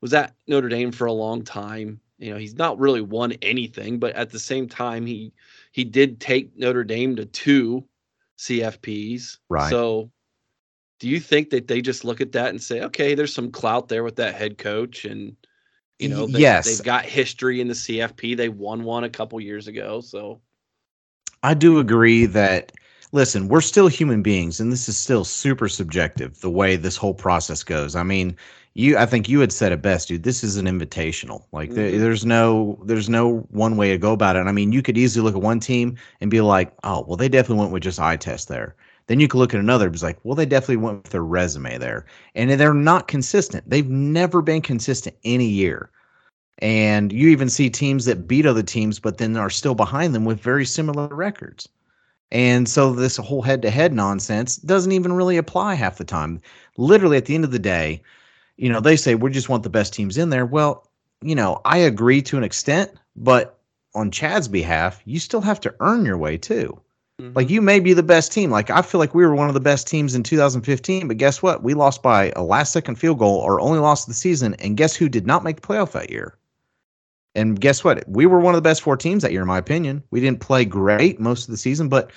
was 0.00 0.14
at 0.14 0.34
Notre 0.48 0.68
Dame 0.68 0.90
for 0.90 1.06
a 1.06 1.12
long 1.12 1.44
time. 1.44 2.00
You 2.18 2.32
know, 2.32 2.38
he's 2.38 2.54
not 2.54 2.78
really 2.78 3.02
won 3.02 3.32
anything, 3.42 3.98
but 3.98 4.14
at 4.16 4.30
the 4.30 4.38
same 4.38 4.68
time, 4.68 5.06
he 5.06 5.32
he 5.72 5.84
did 5.84 6.20
take 6.20 6.56
Notre 6.58 6.84
Dame 6.84 7.16
to 7.16 7.24
two 7.24 7.86
CFPs. 8.38 9.38
Right. 9.48 9.70
So 9.70 10.10
do 10.98 11.08
you 11.08 11.20
think 11.20 11.50
that 11.50 11.68
they 11.68 11.80
just 11.80 12.04
look 12.04 12.20
at 12.20 12.32
that 12.32 12.48
and 12.48 12.62
say, 12.62 12.82
okay, 12.82 13.14
there's 13.14 13.34
some 13.34 13.50
clout 13.50 13.88
there 13.88 14.04
with 14.04 14.16
that 14.16 14.34
head 14.34 14.58
coach 14.58 15.04
and 15.04 15.36
you 16.00 16.08
know, 16.08 16.26
they, 16.26 16.40
yes, 16.40 16.66
they've 16.66 16.84
got 16.84 17.04
history 17.04 17.60
in 17.60 17.68
the 17.68 17.74
CFP. 17.74 18.36
They 18.36 18.48
won 18.48 18.84
one 18.84 19.04
a 19.04 19.10
couple 19.10 19.40
years 19.40 19.68
ago, 19.68 20.00
so 20.00 20.40
I 21.42 21.54
do 21.54 21.78
agree 21.78 22.26
that 22.26 22.72
listen, 23.12 23.48
we're 23.48 23.60
still 23.60 23.88
human 23.88 24.22
beings 24.22 24.60
and 24.60 24.72
this 24.72 24.88
is 24.88 24.96
still 24.96 25.24
super 25.24 25.68
subjective 25.68 26.40
the 26.40 26.50
way 26.50 26.76
this 26.76 26.96
whole 26.96 27.14
process 27.14 27.62
goes. 27.62 27.96
I 27.96 28.02
mean, 28.02 28.36
you 28.74 28.96
I 28.96 29.06
think 29.06 29.28
you 29.28 29.40
had 29.40 29.52
said 29.52 29.72
it 29.72 29.82
best, 29.82 30.08
dude. 30.08 30.22
This 30.22 30.44
is 30.44 30.56
an 30.56 30.66
invitational. 30.66 31.44
Like 31.52 31.70
mm-hmm. 31.70 31.76
there, 31.76 31.98
there's 31.98 32.24
no 32.24 32.78
there's 32.84 33.08
no 33.08 33.38
one 33.50 33.76
way 33.76 33.90
to 33.90 33.98
go 33.98 34.12
about 34.12 34.36
it. 34.36 34.46
I 34.46 34.52
mean, 34.52 34.72
you 34.72 34.82
could 34.82 34.96
easily 34.96 35.24
look 35.24 35.34
at 35.34 35.42
one 35.42 35.60
team 35.60 35.96
and 36.20 36.30
be 36.30 36.40
like, 36.40 36.72
"Oh, 36.84 37.04
well 37.06 37.16
they 37.16 37.28
definitely 37.28 37.60
went 37.60 37.72
with 37.72 37.82
just 37.82 38.00
eye 38.00 38.16
test 38.16 38.48
there." 38.48 38.76
Then 39.10 39.18
you 39.18 39.26
could 39.26 39.38
look 39.38 39.52
at 39.52 39.58
another, 39.58 39.88
it's 39.88 40.04
like, 40.04 40.20
well, 40.22 40.36
they 40.36 40.46
definitely 40.46 40.76
went 40.76 41.02
with 41.02 41.10
their 41.10 41.24
resume 41.24 41.78
there. 41.78 42.06
And 42.36 42.48
they're 42.48 42.72
not 42.72 43.08
consistent. 43.08 43.68
They've 43.68 43.90
never 43.90 44.40
been 44.40 44.62
consistent 44.62 45.16
any 45.24 45.46
year. 45.46 45.90
And 46.58 47.10
you 47.12 47.28
even 47.30 47.50
see 47.50 47.70
teams 47.70 48.04
that 48.04 48.28
beat 48.28 48.46
other 48.46 48.62
teams, 48.62 49.00
but 49.00 49.18
then 49.18 49.36
are 49.36 49.50
still 49.50 49.74
behind 49.74 50.14
them 50.14 50.24
with 50.24 50.38
very 50.38 50.64
similar 50.64 51.08
records. 51.08 51.68
And 52.30 52.68
so 52.68 52.92
this 52.92 53.16
whole 53.16 53.42
head 53.42 53.62
to 53.62 53.70
head 53.70 53.92
nonsense 53.92 54.54
doesn't 54.58 54.92
even 54.92 55.12
really 55.12 55.38
apply 55.38 55.74
half 55.74 55.98
the 55.98 56.04
time. 56.04 56.40
Literally, 56.76 57.16
at 57.16 57.24
the 57.24 57.34
end 57.34 57.42
of 57.42 57.50
the 57.50 57.58
day, 57.58 58.00
you 58.58 58.68
know, 58.68 58.78
they 58.78 58.94
say 58.94 59.16
we 59.16 59.32
just 59.32 59.48
want 59.48 59.64
the 59.64 59.70
best 59.70 59.92
teams 59.92 60.18
in 60.18 60.30
there. 60.30 60.46
Well, 60.46 60.86
you 61.20 61.34
know, 61.34 61.60
I 61.64 61.78
agree 61.78 62.22
to 62.22 62.36
an 62.36 62.44
extent, 62.44 62.92
but 63.16 63.58
on 63.92 64.12
Chad's 64.12 64.46
behalf, 64.46 65.02
you 65.04 65.18
still 65.18 65.40
have 65.40 65.58
to 65.62 65.74
earn 65.80 66.04
your 66.04 66.16
way 66.16 66.38
too. 66.38 66.80
Mm-hmm. 67.20 67.32
Like 67.34 67.50
you 67.50 67.60
may 67.60 67.80
be 67.80 67.92
the 67.92 68.02
best 68.02 68.32
team. 68.32 68.50
Like 68.50 68.70
I 68.70 68.82
feel 68.82 68.98
like 68.98 69.14
we 69.14 69.24
were 69.24 69.34
one 69.34 69.48
of 69.48 69.54
the 69.54 69.60
best 69.60 69.86
teams 69.86 70.14
in 70.14 70.22
2015, 70.22 71.08
but 71.08 71.16
guess 71.16 71.42
what? 71.42 71.62
We 71.62 71.74
lost 71.74 72.02
by 72.02 72.32
a 72.36 72.42
last 72.42 72.72
second 72.72 72.96
field 72.96 73.18
goal 73.18 73.36
or 73.36 73.60
only 73.60 73.78
lost 73.78 74.06
the 74.06 74.14
season. 74.14 74.54
And 74.54 74.76
guess 74.76 74.94
who 74.94 75.08
did 75.08 75.26
not 75.26 75.44
make 75.44 75.60
the 75.60 75.66
playoff 75.66 75.92
that 75.92 76.10
year? 76.10 76.36
And 77.34 77.60
guess 77.60 77.84
what? 77.84 78.08
We 78.08 78.26
were 78.26 78.40
one 78.40 78.54
of 78.54 78.58
the 78.58 78.68
best 78.68 78.82
four 78.82 78.96
teams 78.96 79.22
that 79.22 79.32
year, 79.32 79.42
in 79.42 79.46
my 79.46 79.58
opinion. 79.58 80.02
We 80.10 80.20
didn't 80.20 80.40
play 80.40 80.64
great 80.64 81.20
most 81.20 81.44
of 81.44 81.52
the 81.52 81.56
season, 81.56 81.88
but 81.88 82.10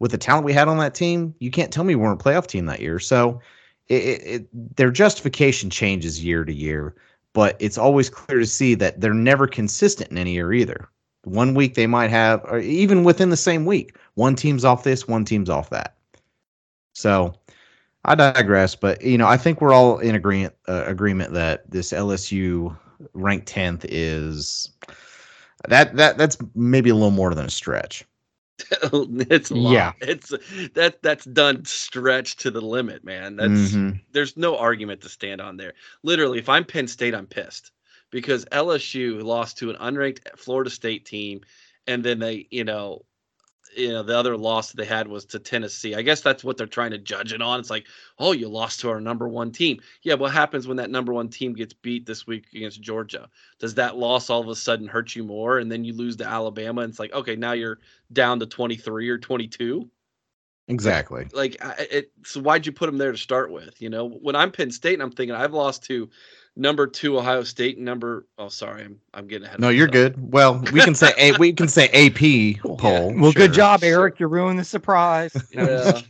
with 0.00 0.10
the 0.10 0.18
talent 0.18 0.44
we 0.44 0.52
had 0.52 0.68
on 0.68 0.78
that 0.78 0.94
team, 0.94 1.34
you 1.38 1.50
can't 1.50 1.72
tell 1.72 1.84
me 1.84 1.94
we 1.94 2.02
weren't 2.02 2.20
a 2.20 2.24
playoff 2.24 2.46
team 2.46 2.66
that 2.66 2.80
year. 2.80 2.98
So 2.98 3.40
it, 3.88 4.22
it, 4.22 4.76
their 4.76 4.90
justification 4.90 5.70
changes 5.70 6.22
year 6.22 6.44
to 6.44 6.52
year, 6.52 6.94
but 7.32 7.56
it's 7.58 7.78
always 7.78 8.10
clear 8.10 8.38
to 8.38 8.46
see 8.46 8.74
that 8.76 9.00
they're 9.00 9.14
never 9.14 9.46
consistent 9.46 10.10
in 10.10 10.18
any 10.18 10.32
year 10.32 10.52
either. 10.52 10.88
One 11.24 11.54
week 11.54 11.74
they 11.74 11.86
might 11.86 12.10
have, 12.10 12.42
or 12.44 12.58
even 12.60 13.04
within 13.04 13.30
the 13.30 13.36
same 13.36 13.66
week, 13.66 13.96
one 14.14 14.34
team's 14.34 14.64
off 14.64 14.84
this, 14.84 15.06
one 15.06 15.24
team's 15.24 15.50
off 15.50 15.70
that. 15.70 15.96
So 16.94 17.34
I 18.04 18.14
digress, 18.14 18.74
but 18.74 19.02
you 19.02 19.18
know, 19.18 19.26
I 19.26 19.36
think 19.36 19.60
we're 19.60 19.72
all 19.72 19.98
in 19.98 20.14
agreement 20.14 20.54
uh, 20.68 20.84
agreement 20.86 21.32
that 21.34 21.70
this 21.70 21.92
LSU 21.92 22.76
ranked 23.12 23.46
tenth 23.48 23.84
is 23.88 24.70
that 25.68 25.96
that 25.96 26.16
that's 26.16 26.38
maybe 26.54 26.90
a 26.90 26.94
little 26.94 27.10
more 27.10 27.34
than 27.34 27.46
a 27.46 27.50
stretch. 27.50 28.04
it's 28.82 29.50
a 29.50 29.56
yeah, 29.56 29.92
it's 30.00 30.30
that 30.74 31.02
that's 31.02 31.24
done 31.26 31.64
stretched 31.64 32.40
to 32.40 32.50
the 32.50 32.60
limit, 32.60 33.04
man. 33.04 33.36
That's 33.36 33.52
mm-hmm. 33.52 33.96
there's 34.12 34.36
no 34.36 34.56
argument 34.56 35.00
to 35.02 35.08
stand 35.08 35.40
on 35.40 35.56
there. 35.56 35.74
Literally, 36.02 36.38
if 36.38 36.48
I'm 36.48 36.64
Penn 36.64 36.88
State, 36.88 37.14
I'm 37.14 37.26
pissed 37.26 37.72
because 38.10 38.44
LSU 38.46 39.22
lost 39.22 39.58
to 39.58 39.70
an 39.70 39.76
unranked 39.76 40.38
Florida 40.38 40.70
State 40.70 41.06
team 41.06 41.40
and 41.86 42.04
then 42.04 42.18
they, 42.18 42.46
you 42.50 42.64
know, 42.64 43.04
you 43.76 43.88
know, 43.90 44.02
the 44.02 44.16
other 44.16 44.36
loss 44.36 44.70
that 44.70 44.76
they 44.76 44.84
had 44.84 45.06
was 45.08 45.24
to 45.26 45.38
Tennessee. 45.38 45.94
I 45.94 46.02
guess 46.02 46.20
that's 46.20 46.42
what 46.42 46.56
they're 46.56 46.66
trying 46.66 46.90
to 46.90 46.98
judge 46.98 47.32
it 47.32 47.42
on. 47.42 47.60
It's 47.60 47.70
like, 47.70 47.86
oh, 48.18 48.32
you 48.32 48.48
lost 48.48 48.80
to 48.80 48.90
our 48.90 49.00
number 49.00 49.28
one 49.28 49.52
team. 49.52 49.80
Yeah, 50.02 50.14
what 50.14 50.32
happens 50.32 50.66
when 50.66 50.76
that 50.78 50.90
number 50.90 51.12
one 51.12 51.28
team 51.28 51.52
gets 51.52 51.72
beat 51.72 52.06
this 52.06 52.26
week 52.26 52.46
against 52.54 52.80
Georgia? 52.80 53.28
Does 53.58 53.74
that 53.74 53.96
loss 53.96 54.28
all 54.28 54.40
of 54.40 54.48
a 54.48 54.56
sudden 54.56 54.88
hurt 54.88 55.14
you 55.14 55.24
more? 55.24 55.58
And 55.58 55.70
then 55.70 55.84
you 55.84 55.92
lose 55.92 56.16
to 56.16 56.26
Alabama, 56.26 56.82
and 56.82 56.90
it's 56.90 56.98
like, 56.98 57.12
okay, 57.12 57.36
now 57.36 57.52
you're 57.52 57.78
down 58.12 58.40
to 58.40 58.46
23 58.46 59.08
or 59.08 59.18
22. 59.18 59.88
Exactly. 60.68 61.26
Like, 61.32 61.56
it, 61.78 62.12
so 62.24 62.40
why'd 62.40 62.66
you 62.66 62.72
put 62.72 62.86
them 62.86 62.98
there 62.98 63.12
to 63.12 63.18
start 63.18 63.50
with? 63.50 63.80
You 63.80 63.90
know, 63.90 64.08
when 64.08 64.36
I'm 64.36 64.52
Penn 64.52 64.70
State 64.70 64.94
and 64.94 65.02
I'm 65.02 65.10
thinking 65.10 65.34
I've 65.34 65.54
lost 65.54 65.84
to 65.84 66.08
number 66.56 66.86
two 66.86 67.18
Ohio 67.18 67.42
State 67.42 67.78
number. 67.78 68.26
Oh, 68.38 68.48
sorry, 68.48 68.84
I'm 68.84 69.00
I'm 69.14 69.26
getting 69.26 69.46
ahead. 69.46 69.60
No, 69.60 69.68
you're 69.68 69.88
good. 69.88 70.32
Well, 70.32 70.60
we 70.72 70.80
can 70.80 70.94
say 70.94 71.12
a 71.18 71.36
we 71.38 71.52
can 71.52 71.68
say 71.68 71.88
AP 71.88 72.60
poll. 72.62 72.78
Yeah, 73.10 73.20
well, 73.20 73.32
sure. 73.32 73.46
good 73.46 73.52
job, 73.52 73.82
Eric. 73.82 74.18
Sure. 74.18 74.26
You 74.26 74.28
ruined 74.28 74.58
the 74.58 74.64
surprise. 74.64 75.34
Yeah. 75.52 76.00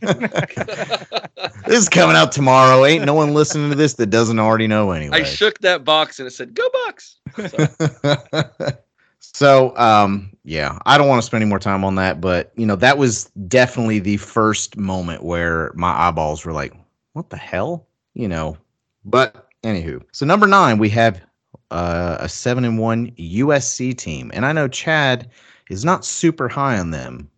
this 1.65 1.77
is 1.79 1.89
coming 1.89 2.15
out 2.15 2.31
tomorrow. 2.31 2.85
Ain't 2.85 3.05
no 3.05 3.13
one 3.13 3.33
listening 3.33 3.69
to 3.69 3.75
this 3.75 3.93
that 3.95 4.07
doesn't 4.07 4.39
already 4.39 4.67
know 4.67 4.91
anyway. 4.91 5.19
I 5.19 5.23
shook 5.23 5.59
that 5.59 5.83
box 5.83 6.19
and 6.19 6.27
it 6.27 6.31
said, 6.31 6.53
"Go 6.53 6.67
Bucks." 6.85 7.17
So. 7.49 8.13
so, 9.19 9.77
um, 9.77 10.31
yeah, 10.43 10.79
I 10.85 10.97
don't 10.97 11.07
want 11.07 11.21
to 11.21 11.25
spend 11.25 11.41
any 11.41 11.49
more 11.49 11.59
time 11.59 11.83
on 11.83 11.95
that, 11.95 12.21
but 12.21 12.51
you 12.55 12.65
know, 12.65 12.75
that 12.77 12.97
was 12.97 13.25
definitely 13.47 13.99
the 13.99 14.17
first 14.17 14.77
moment 14.77 15.23
where 15.23 15.71
my 15.75 16.07
eyeballs 16.07 16.45
were 16.45 16.53
like, 16.53 16.73
"What 17.13 17.29
the 17.29 17.37
hell?" 17.37 17.87
You 18.13 18.27
know, 18.27 18.57
but 19.05 19.47
Anywho, 19.63 20.01
so 20.11 20.25
number 20.25 20.47
nine, 20.47 20.79
we 20.79 20.89
have 20.89 21.21
uh, 21.69 22.17
a 22.19 22.27
seven 22.27 22.65
and 22.65 22.79
one 22.79 23.11
USC 23.11 23.95
team, 23.95 24.31
and 24.33 24.45
I 24.45 24.53
know 24.53 24.67
Chad 24.67 25.29
is 25.69 25.85
not 25.85 26.03
super 26.03 26.49
high 26.49 26.79
on 26.79 26.91
them. 26.91 27.29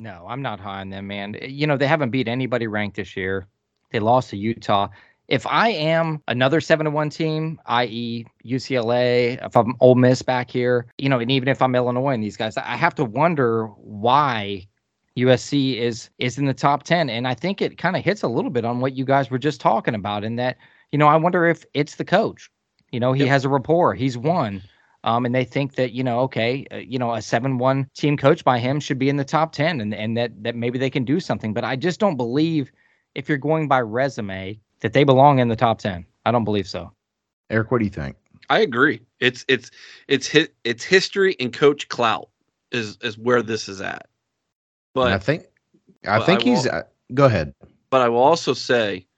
No, 0.00 0.26
I'm 0.28 0.42
not 0.42 0.58
high 0.58 0.80
on 0.80 0.90
them, 0.90 1.06
man. 1.06 1.36
You 1.42 1.66
know 1.66 1.76
they 1.76 1.86
haven't 1.86 2.10
beat 2.10 2.28
anybody 2.28 2.66
ranked 2.66 2.96
this 2.96 3.16
year. 3.16 3.46
They 3.92 4.00
lost 4.00 4.30
to 4.30 4.36
Utah. 4.36 4.88
If 5.28 5.46
I 5.46 5.68
am 5.68 6.22
another 6.28 6.60
seven 6.60 6.86
and 6.86 6.94
one 6.94 7.08
team, 7.08 7.58
i.e. 7.66 8.26
UCLA, 8.44 9.44
if 9.44 9.56
I'm 9.56 9.74
Ole 9.80 9.94
Miss 9.94 10.20
back 10.20 10.50
here, 10.50 10.86
you 10.98 11.08
know, 11.08 11.18
and 11.18 11.30
even 11.30 11.48
if 11.48 11.62
I'm 11.62 11.74
Illinois 11.74 12.12
and 12.12 12.22
these 12.22 12.36
guys, 12.36 12.56
I 12.56 12.76
have 12.76 12.94
to 12.96 13.04
wonder 13.04 13.66
why 13.66 14.66
USC 15.16 15.76
is 15.78 16.10
is 16.18 16.38
in 16.38 16.46
the 16.46 16.54
top 16.54 16.82
ten. 16.82 17.08
And 17.08 17.28
I 17.28 17.34
think 17.34 17.62
it 17.62 17.78
kind 17.78 17.96
of 17.96 18.04
hits 18.04 18.22
a 18.22 18.28
little 18.28 18.50
bit 18.50 18.64
on 18.64 18.80
what 18.80 18.94
you 18.94 19.04
guys 19.04 19.30
were 19.30 19.38
just 19.38 19.60
talking 19.60 19.94
about, 19.94 20.24
in 20.24 20.36
that 20.36 20.58
you 20.94 20.98
know, 20.98 21.08
I 21.08 21.16
wonder 21.16 21.44
if 21.44 21.66
it's 21.74 21.96
the 21.96 22.04
coach. 22.04 22.48
You 22.92 23.00
know, 23.00 23.12
he 23.12 23.22
yep. 23.22 23.30
has 23.30 23.44
a 23.44 23.48
rapport. 23.48 23.94
He's 23.94 24.16
won. 24.16 24.62
Um, 25.02 25.26
and 25.26 25.34
they 25.34 25.44
think 25.44 25.74
that 25.74 25.90
you 25.90 26.04
know, 26.04 26.20
okay, 26.20 26.64
uh, 26.70 26.76
you 26.76 27.00
know, 27.00 27.12
a 27.12 27.20
seven-one 27.20 27.90
team 27.94 28.16
coach 28.16 28.44
by 28.44 28.60
him 28.60 28.78
should 28.78 28.96
be 28.96 29.08
in 29.08 29.16
the 29.16 29.24
top 29.24 29.50
ten, 29.50 29.80
and 29.80 29.92
and 29.92 30.16
that 30.16 30.30
that 30.44 30.54
maybe 30.54 30.78
they 30.78 30.90
can 30.90 31.04
do 31.04 31.18
something. 31.18 31.52
But 31.52 31.64
I 31.64 31.74
just 31.74 31.98
don't 31.98 32.16
believe 32.16 32.70
if 33.16 33.28
you're 33.28 33.38
going 33.38 33.66
by 33.66 33.80
resume 33.80 34.56
that 34.82 34.92
they 34.92 35.02
belong 35.02 35.40
in 35.40 35.48
the 35.48 35.56
top 35.56 35.80
ten. 35.80 36.06
I 36.26 36.30
don't 36.30 36.44
believe 36.44 36.68
so. 36.68 36.92
Eric, 37.50 37.72
what 37.72 37.78
do 37.78 37.84
you 37.86 37.90
think? 37.90 38.14
I 38.48 38.60
agree. 38.60 39.00
It's 39.18 39.44
it's 39.48 39.72
it's 40.06 40.28
his, 40.28 40.48
it's 40.62 40.84
history 40.84 41.34
and 41.40 41.52
coach 41.52 41.88
clout 41.88 42.28
is 42.70 42.98
is 43.02 43.18
where 43.18 43.42
this 43.42 43.68
is 43.68 43.80
at. 43.80 44.06
But 44.94 45.06
and 45.06 45.14
I 45.14 45.18
think 45.18 45.46
I 46.06 46.20
think 46.24 46.42
I 46.42 46.44
he's. 46.44 46.64
Will, 46.66 46.72
uh, 46.72 46.82
go 47.14 47.24
ahead. 47.24 47.52
But 47.90 48.02
I 48.02 48.08
will 48.08 48.22
also 48.22 48.54
say 48.54 49.08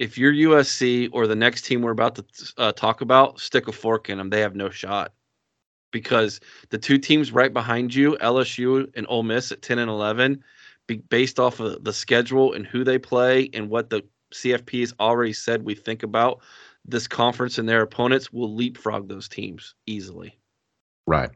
if 0.00 0.16
you're 0.16 0.32
USC 0.32 1.10
or 1.12 1.26
the 1.26 1.36
next 1.36 1.66
team 1.66 1.82
we're 1.82 1.90
about 1.90 2.14
to 2.14 2.24
uh, 2.56 2.72
talk 2.72 3.02
about, 3.02 3.38
stick 3.38 3.68
a 3.68 3.72
fork 3.72 4.08
in 4.08 4.16
them. 4.16 4.30
They 4.30 4.40
have 4.40 4.56
no 4.56 4.70
shot 4.70 5.12
because 5.92 6.40
the 6.70 6.78
two 6.78 6.96
teams 6.96 7.32
right 7.32 7.52
behind 7.52 7.94
you, 7.94 8.16
LSU 8.22 8.90
and 8.96 9.06
Ole 9.10 9.22
Miss 9.22 9.52
at 9.52 9.60
10 9.60 9.78
and 9.78 9.90
11, 9.90 10.42
be, 10.86 10.96
based 10.96 11.38
off 11.38 11.60
of 11.60 11.84
the 11.84 11.92
schedule 11.92 12.54
and 12.54 12.66
who 12.66 12.82
they 12.82 12.98
play 12.98 13.50
and 13.52 13.68
what 13.68 13.90
the 13.90 14.02
CFP 14.32 14.80
has 14.80 14.94
already 14.98 15.34
said 15.34 15.64
we 15.64 15.74
think 15.74 16.02
about 16.02 16.40
this 16.86 17.06
conference 17.06 17.58
and 17.58 17.68
their 17.68 17.82
opponents, 17.82 18.32
will 18.32 18.54
leapfrog 18.54 19.06
those 19.06 19.28
teams 19.28 19.74
easily. 19.84 20.34
Right. 21.06 21.30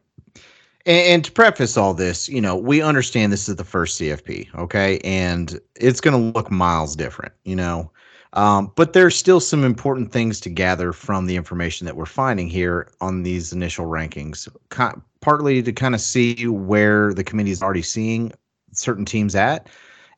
And, 0.87 1.07
and, 1.07 1.25
to 1.25 1.31
preface 1.31 1.77
all 1.77 1.93
this, 1.93 2.27
you 2.27 2.41
know, 2.41 2.55
we 2.55 2.81
understand 2.81 3.31
this 3.31 3.47
is 3.47 3.57
the 3.57 3.63
first 3.63 4.01
CFP, 4.01 4.55
okay? 4.55 4.99
And 5.03 5.59
it's 5.75 6.01
going 6.01 6.19
to 6.19 6.37
look 6.37 6.49
miles 6.49 6.95
different, 6.95 7.33
you 7.43 7.55
know. 7.55 7.91
Um, 8.35 8.71
but 8.75 8.93
there's 8.93 9.15
still 9.15 9.39
some 9.39 9.63
important 9.63 10.11
things 10.11 10.39
to 10.41 10.49
gather 10.49 10.91
from 10.91 11.25
the 11.25 11.37
information 11.37 11.85
that 11.85 11.95
we're 11.95 12.05
finding 12.05 12.49
here 12.49 12.91
on 12.99 13.23
these 13.23 13.53
initial 13.53 13.85
rankings. 13.85 14.47
partly 15.21 15.63
to 15.63 15.71
kind 15.73 15.95
of 15.95 16.01
see 16.01 16.45
where 16.47 17.13
the 17.13 17.23
committee 17.23 17.51
is 17.51 17.63
already 17.63 17.81
seeing 17.81 18.31
certain 18.73 19.05
teams 19.05 19.35
at. 19.35 19.67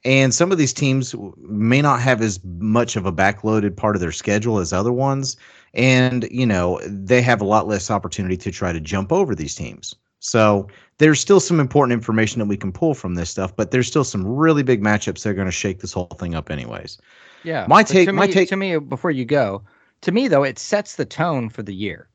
And 0.03 0.33
some 0.33 0.51
of 0.51 0.57
these 0.57 0.73
teams 0.73 1.15
may 1.37 1.81
not 1.81 2.01
have 2.01 2.21
as 2.21 2.39
much 2.43 2.95
of 2.95 3.05
a 3.05 3.11
backloaded 3.11 3.75
part 3.75 3.95
of 3.95 4.01
their 4.01 4.11
schedule 4.11 4.59
as 4.59 4.73
other 4.73 4.91
ones. 4.91 5.37
And, 5.73 6.27
you 6.31 6.45
know, 6.45 6.79
they 6.85 7.21
have 7.21 7.41
a 7.41 7.45
lot 7.45 7.67
less 7.67 7.91
opportunity 7.91 8.37
to 8.37 8.51
try 8.51 8.73
to 8.73 8.79
jump 8.79 9.11
over 9.11 9.35
these 9.35 9.55
teams. 9.55 9.95
So 10.19 10.67
there's 10.97 11.19
still 11.19 11.39
some 11.39 11.59
important 11.59 11.93
information 11.93 12.39
that 12.39 12.47
we 12.47 12.57
can 12.57 12.71
pull 12.71 12.93
from 12.93 13.15
this 13.15 13.29
stuff, 13.29 13.55
but 13.55 13.71
there's 13.71 13.87
still 13.87 14.03
some 14.03 14.25
really 14.25 14.63
big 14.63 14.81
matchups 14.81 15.23
that 15.23 15.29
are 15.29 15.33
going 15.33 15.45
to 15.45 15.51
shake 15.51 15.79
this 15.79 15.93
whole 15.93 16.07
thing 16.19 16.35
up, 16.35 16.49
anyways. 16.49 16.97
Yeah. 17.47 17.65
My 17.69 17.81
take. 17.81 18.11
my 18.11 18.27
me, 18.27 18.33
take. 18.33 18.49
To 18.49 18.57
me, 18.57 18.77
before 18.77 19.09
you 19.09 19.23
go, 19.23 19.63
to 20.01 20.11
me 20.11 20.27
though, 20.27 20.43
it 20.43 20.59
sets 20.59 20.97
the 20.97 21.05
tone 21.05 21.47
for 21.49 21.63
the 21.63 21.73
year. 21.73 22.09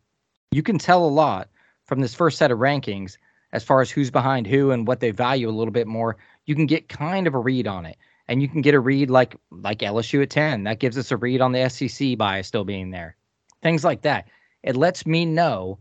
You 0.51 0.63
can 0.63 0.77
tell 0.79 1.07
a 1.07 1.09
lot 1.09 1.49
from 1.87 2.01
this 2.01 2.15
first 2.15 2.37
set 2.37 2.51
of 2.51 2.59
rankings 2.59 3.17
as 3.55 3.65
far 3.65 3.81
as 3.81 3.91
who's 3.91 4.11
behind 4.11 4.47
who 4.47 4.73
and 4.73 4.87
what 4.87 5.01
they 5.01 5.11
value 5.11 5.49
a 5.49 5.51
little 5.51 5.73
bit 5.73 5.87
more. 5.87 6.19
You 6.45 6.55
can 6.55 6.67
get 6.67 6.91
kind 6.91 7.27
of 7.27 7.33
a 7.33 7.39
read 7.39 7.67
on 7.67 7.87
it, 7.87 7.97
and 8.29 8.43
you 8.43 8.49
can 8.49 8.61
get 8.61 8.75
a 8.75 8.81
read 8.81 9.09
like 9.09 9.35
like 9.51 9.79
LSU 9.79 10.23
at 10.23 10.29
ten. 10.29 10.65
That 10.65 10.81
gives 10.81 10.99
us 10.99 11.11
a 11.11 11.17
read 11.17 11.41
on 11.41 11.53
the 11.53 11.67
SEC 11.71 12.19
bias 12.19 12.47
still 12.47 12.65
being 12.65 12.91
there. 12.91 13.17
Things 13.63 13.85
like 13.85 14.03
that. 14.03 14.29
It 14.63 14.77
lets 14.77 15.07
me 15.07 15.25
know 15.25 15.79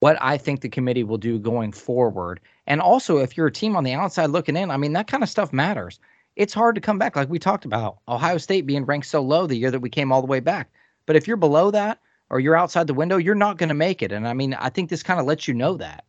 what 0.00 0.16
I 0.22 0.38
think 0.38 0.62
the 0.62 0.70
committee 0.70 1.04
will 1.04 1.18
do 1.18 1.38
going 1.38 1.72
forward. 1.72 2.40
And 2.66 2.80
also, 2.80 3.18
if 3.18 3.36
you're 3.36 3.48
a 3.48 3.52
team 3.52 3.76
on 3.76 3.84
the 3.84 3.92
outside 3.92 4.30
looking 4.30 4.56
in, 4.56 4.70
I 4.70 4.78
mean, 4.78 4.94
that 4.94 5.08
kind 5.08 5.22
of 5.22 5.28
stuff 5.28 5.52
matters 5.52 6.00
it's 6.36 6.54
hard 6.54 6.74
to 6.74 6.80
come 6.80 6.98
back. 6.98 7.16
Like 7.16 7.28
we 7.28 7.38
talked 7.38 7.64
about, 7.64 7.98
Ohio 8.08 8.38
State 8.38 8.66
being 8.66 8.84
ranked 8.84 9.06
so 9.06 9.22
low 9.22 9.46
the 9.46 9.56
year 9.56 9.70
that 9.70 9.80
we 9.80 9.90
came 9.90 10.12
all 10.12 10.20
the 10.20 10.26
way 10.26 10.40
back. 10.40 10.70
But 11.06 11.16
if 11.16 11.28
you're 11.28 11.36
below 11.36 11.70
that 11.70 12.00
or 12.30 12.40
you're 12.40 12.56
outside 12.56 12.86
the 12.86 12.94
window, 12.94 13.16
you're 13.16 13.34
not 13.34 13.58
going 13.58 13.68
to 13.68 13.74
make 13.74 14.02
it. 14.02 14.12
And 14.12 14.26
I 14.26 14.32
mean, 14.32 14.54
I 14.54 14.68
think 14.68 14.90
this 14.90 15.02
kind 15.02 15.20
of 15.20 15.26
lets 15.26 15.46
you 15.46 15.54
know 15.54 15.76
that. 15.76 16.04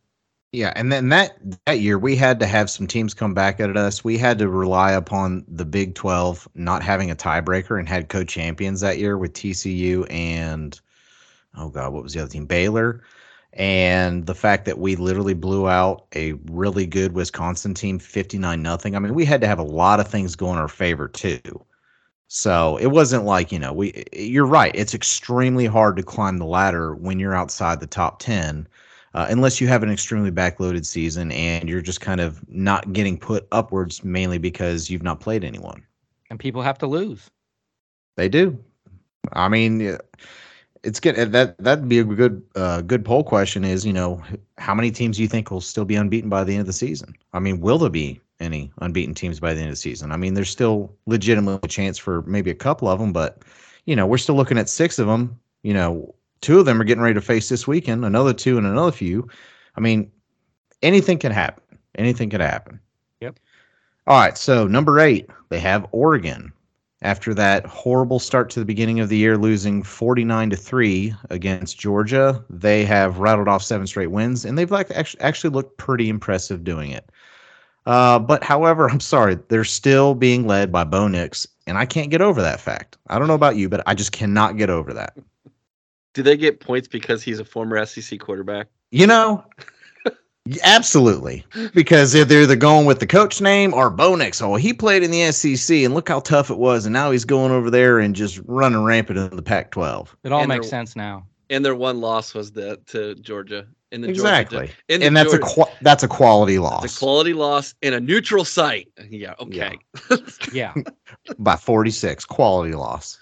Yeah, 0.52 0.72
and 0.78 0.90
then 0.90 1.10
that 1.10 1.38
that 1.66 1.82
year 1.82 2.00
we 2.00 2.16
had 2.16 2.40
to 2.40 2.48
have 2.48 2.70
some 2.70 2.88
teams 2.88 3.14
come 3.14 3.34
back 3.34 3.60
at 3.60 3.76
us. 3.76 4.06
We 4.06 4.18
had 4.18 4.40
to 4.40 4.48
rely 4.48 4.94
upon 4.94 5.44
the 5.50 5.66
Big 5.66 5.96
12 5.96 6.48
not 6.56 6.82
having 6.82 7.12
a 7.12 7.16
tiebreaker 7.16 7.78
and 7.78 7.90
had 7.90 8.08
co-champions 8.08 8.80
that 8.80 8.98
year 8.98 9.18
with 9.18 9.34
TCU 9.34 10.10
and 10.10 10.80
oh 11.58 11.68
god, 11.68 11.92
what 11.92 12.04
was 12.04 12.14
the 12.14 12.22
other 12.22 12.32
team? 12.32 12.46
Baylor 12.46 13.04
and 13.56 14.26
the 14.26 14.36
fact 14.36 14.66
that 14.66 14.80
we 14.80 14.98
literally 14.98 15.34
blew 15.34 15.68
out 15.70 16.06
a 16.14 16.34
really 16.52 16.86
good 16.86 17.14
Wisconsin 17.14 17.74
team 17.74 18.00
59 18.00 18.62
nothing. 18.62 18.96
I 18.96 19.00
mean, 19.00 19.14
we 19.16 19.24
had 19.24 19.40
to 19.42 19.48
have 19.48 19.60
a 19.60 19.64
lot 19.64 20.00
of 20.00 20.08
things 20.08 20.36
go 20.36 20.52
in 20.52 20.58
our 20.58 20.68
favor 20.68 21.08
too. 21.08 21.66
So 22.28 22.76
it 22.78 22.88
wasn't 22.88 23.24
like, 23.24 23.52
you 23.52 23.60
know, 23.60 23.72
we 23.72 24.04
you're 24.12 24.46
right. 24.46 24.72
It's 24.76 24.94
extremely 24.94 25.68
hard 25.68 25.96
to 25.98 26.04
climb 26.04 26.38
the 26.38 26.46
ladder 26.46 26.96
when 26.96 27.20
you're 27.20 27.36
outside 27.36 27.80
the 27.80 27.88
top 27.88 28.20
10. 28.20 28.68
Uh, 29.14 29.28
unless 29.30 29.62
you 29.62 29.68
have 29.70 29.82
an 29.82 29.90
extremely 29.90 30.32
backloaded 30.32 30.86
season 30.86 31.32
and 31.32 31.70
you're 31.70 31.80
just 31.80 32.02
kind 32.02 32.20
of 32.20 32.46
not 32.50 32.92
getting 32.92 33.18
put 33.18 33.48
upwards 33.54 34.04
mainly 34.04 34.38
because 34.38 34.90
you've 34.90 35.04
not 35.04 35.22
played 35.22 35.46
anyone. 35.46 35.82
And 36.30 36.38
people 36.38 36.62
have 36.62 36.78
to 36.80 36.88
lose. 36.88 37.30
They 38.18 38.28
do. 38.28 38.62
I 39.32 39.48
mean, 39.48 39.98
it's 40.86 41.00
good. 41.00 41.16
That 41.16 41.58
that'd 41.58 41.90
be 41.90 42.00
a 42.00 42.04
good 42.04 42.44
uh, 42.56 42.82
good 42.82 43.04
poll 43.04 43.24
question. 43.24 43.66
Is 43.66 43.86
you 43.86 43.92
know 43.92 44.22
how 44.58 44.76
many 44.76 44.92
teams 44.92 45.18
do 45.18 45.24
you 45.24 45.28
think 45.28 45.50
will 45.50 45.60
still 45.60 45.84
be 45.84 45.96
unbeaten 45.96 46.30
by 46.30 46.44
the 46.44 46.54
end 46.54 46.62
of 46.62 46.68
the 46.68 46.74
season? 46.74 47.16
I 47.34 47.40
mean, 47.40 47.60
will 47.60 47.80
there 47.80 47.90
be 47.90 48.22
any 48.40 48.72
unbeaten 48.80 49.16
teams 49.16 49.40
by 49.40 49.54
the 49.54 49.62
end 49.62 49.70
of 49.70 49.74
the 49.74 49.82
season? 49.82 50.12
I 50.12 50.18
mean, 50.18 50.36
there's 50.36 50.50
still 50.50 50.96
legitimate 51.08 51.66
a 51.66 51.68
chance 51.68 51.98
for 51.98 52.22
maybe 52.24 52.52
a 52.52 52.56
couple 52.56 52.88
of 52.88 53.00
them, 53.00 53.12
but 53.12 53.42
you 53.86 53.96
know 53.96 54.06
we're 54.06 54.20
still 54.20 54.36
looking 54.36 54.60
at 54.60 54.70
six 54.70 55.00
of 55.00 55.08
them. 55.08 55.38
You 55.64 55.74
know, 55.74 56.14
two 56.42 56.60
of 56.60 56.66
them 56.66 56.80
are 56.80 56.86
getting 56.86 57.04
ready 57.04 57.16
to 57.16 57.22
face 57.22 57.50
this 57.50 57.68
weekend. 57.68 58.06
Another 58.06 58.34
two 58.34 58.58
and 58.58 58.68
another 58.68 58.92
few. 58.92 59.28
I 59.76 59.82
mean, 59.82 60.12
anything 60.84 61.18
can 61.18 61.32
happen. 61.32 61.64
Anything 61.96 62.30
can 62.30 62.42
happen. 62.42 62.80
Yep. 63.22 63.40
All 64.06 64.20
right. 64.20 64.38
So 64.38 64.68
number 64.68 65.00
eight, 65.00 65.30
they 65.50 65.60
have 65.60 65.88
Oregon 65.92 66.54
after 67.06 67.36
that 67.36 67.66
horrible 67.68 68.20
start 68.20 68.50
to 68.50 68.60
the 68.60 68.66
beginning 68.66 69.00
of 69.00 69.10
the 69.10 69.16
year, 69.16 69.38
losing 69.38 69.84
49 69.84 70.50
to 70.50 70.56
3 70.56 71.14
against 71.30 71.78
Georgia. 71.78 72.44
They 72.50 72.84
have 72.84 73.20
rattled 73.20 73.48
off 73.48 73.62
seven 73.62 73.86
straight 73.86 74.10
wins, 74.10 74.44
and 74.44 74.58
they've 74.58 74.72
like 74.72 74.90
actually, 74.92 75.52
looked 75.52 75.78
pretty 75.78 76.10
impressive 76.10 76.64
doing 76.64 76.90
it. 76.90 77.10
Uh, 77.86 78.18
but 78.18 78.44
however, 78.44 78.90
I'm 78.92 79.00
sorry, 79.00 79.38
they're 79.50 79.64
still 79.64 80.16
being 80.16 80.48
led 80.48 80.72
by 80.72 80.84
Bo 80.84 81.08
Nix, 81.08 81.48
and 81.68 81.78
I 81.78 81.86
can't 81.86 82.10
get 82.10 82.22
over 82.22 82.42
that 82.42 82.60
fact. 82.60 82.98
I 83.08 83.20
don't 83.20 83.28
know 83.28 83.36
about 83.36 83.56
you, 83.56 83.70
but 83.70 83.84
I 83.86 83.94
just 83.94 84.12
cannot 84.12 84.58
get 84.58 84.72
over 84.72 84.92
that. 84.94 85.16
Do 86.14 86.24
they 86.24 86.36
get 86.36 86.60
points 86.60 86.88
because 86.88 87.22
he's 87.22 87.40
a 87.40 87.46
former 87.46 87.86
SEC 87.86 88.20
quarterback? 88.20 88.68
You 88.90 89.06
know, 89.06 89.44
Absolutely, 90.64 91.44
because 91.74 92.12
they're 92.12 92.24
they're 92.24 92.44
either 92.44 92.56
going 92.56 92.86
with 92.86 93.00
the 93.00 93.08
coach 93.08 93.42
name 93.42 93.74
or 93.74 93.90
Bo 93.90 94.14
Nix. 94.16 94.42
Oh, 94.44 94.56
he 94.56 94.74
played 94.74 95.02
in 95.02 95.10
the 95.10 95.32
SEC, 95.32 95.78
and 95.84 95.94
look 95.96 96.08
how 96.08 96.20
tough 96.20 96.52
it 96.52 96.58
was, 96.60 96.86
and 96.86 96.94
now 96.94 97.10
he's 97.10 97.26
going 97.26 97.52
over 97.52 97.72
there 97.72 97.98
and 98.00 98.16
just 98.16 98.40
running 98.46 98.84
rampant 98.84 99.18
in 99.18 99.36
the 99.36 99.42
Pac-12. 99.42 100.10
It 100.24 100.32
all 100.32 100.42
And 100.42 100.50
makes 100.50 100.66
they're- 100.66 100.70
sense 100.70 100.96
now. 100.96 101.26
And 101.50 101.64
their 101.64 101.76
one 101.76 102.00
loss 102.02 102.34
was 102.34 102.52
the 102.52 102.80
to 102.88 103.16
Georgia 103.16 103.66
in 103.92 104.02
the 104.02 104.10
Exactly, 104.10 104.58
Georgia, 104.68 104.74
in 104.90 105.00
the 105.02 105.08
and 105.08 105.18
that's 105.18 105.34
a 105.34 105.38
Georgia- 105.40 105.54
qua- 105.54 105.70
that's 105.82 106.04
a 106.04 106.08
quality 106.08 106.58
loss 106.60 106.86
It's 106.86 106.96
a 106.98 107.00
quality 107.00 107.34
loss 107.34 107.74
in 107.82 107.94
a 107.94 108.00
neutral 108.00 108.46
site. 108.46 108.88
Yeah, 109.10 109.34
okay. 109.40 109.78
Yeah. 110.54 110.74
by 111.40 111.56
46. 111.56 112.26
Quality 112.26 112.74
loss. 112.74 113.18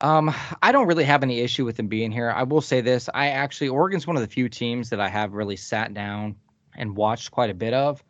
Um, 0.00 0.32
I 0.62 0.70
don't 0.70 0.86
really 0.86 1.02
have 1.04 1.24
any 1.24 1.40
issue 1.40 1.64
with 1.64 1.76
them 1.76 1.88
being 1.88 2.12
here. 2.12 2.30
I 2.30 2.44
will 2.44 2.60
say 2.60 2.80
this: 2.80 3.08
I 3.14 3.28
actually 3.28 3.68
Oregon's 3.68 4.06
one 4.06 4.14
of 4.16 4.22
the 4.22 4.28
few 4.28 4.48
teams 4.48 4.90
that 4.90 5.00
I 5.00 5.08
have 5.08 5.32
really 5.32 5.56
sat 5.56 5.92
down 5.94 6.36
and 6.78 6.96
watched 6.96 7.30
quite 7.30 7.50
a 7.50 7.54
bit 7.54 7.74
of, 7.74 8.02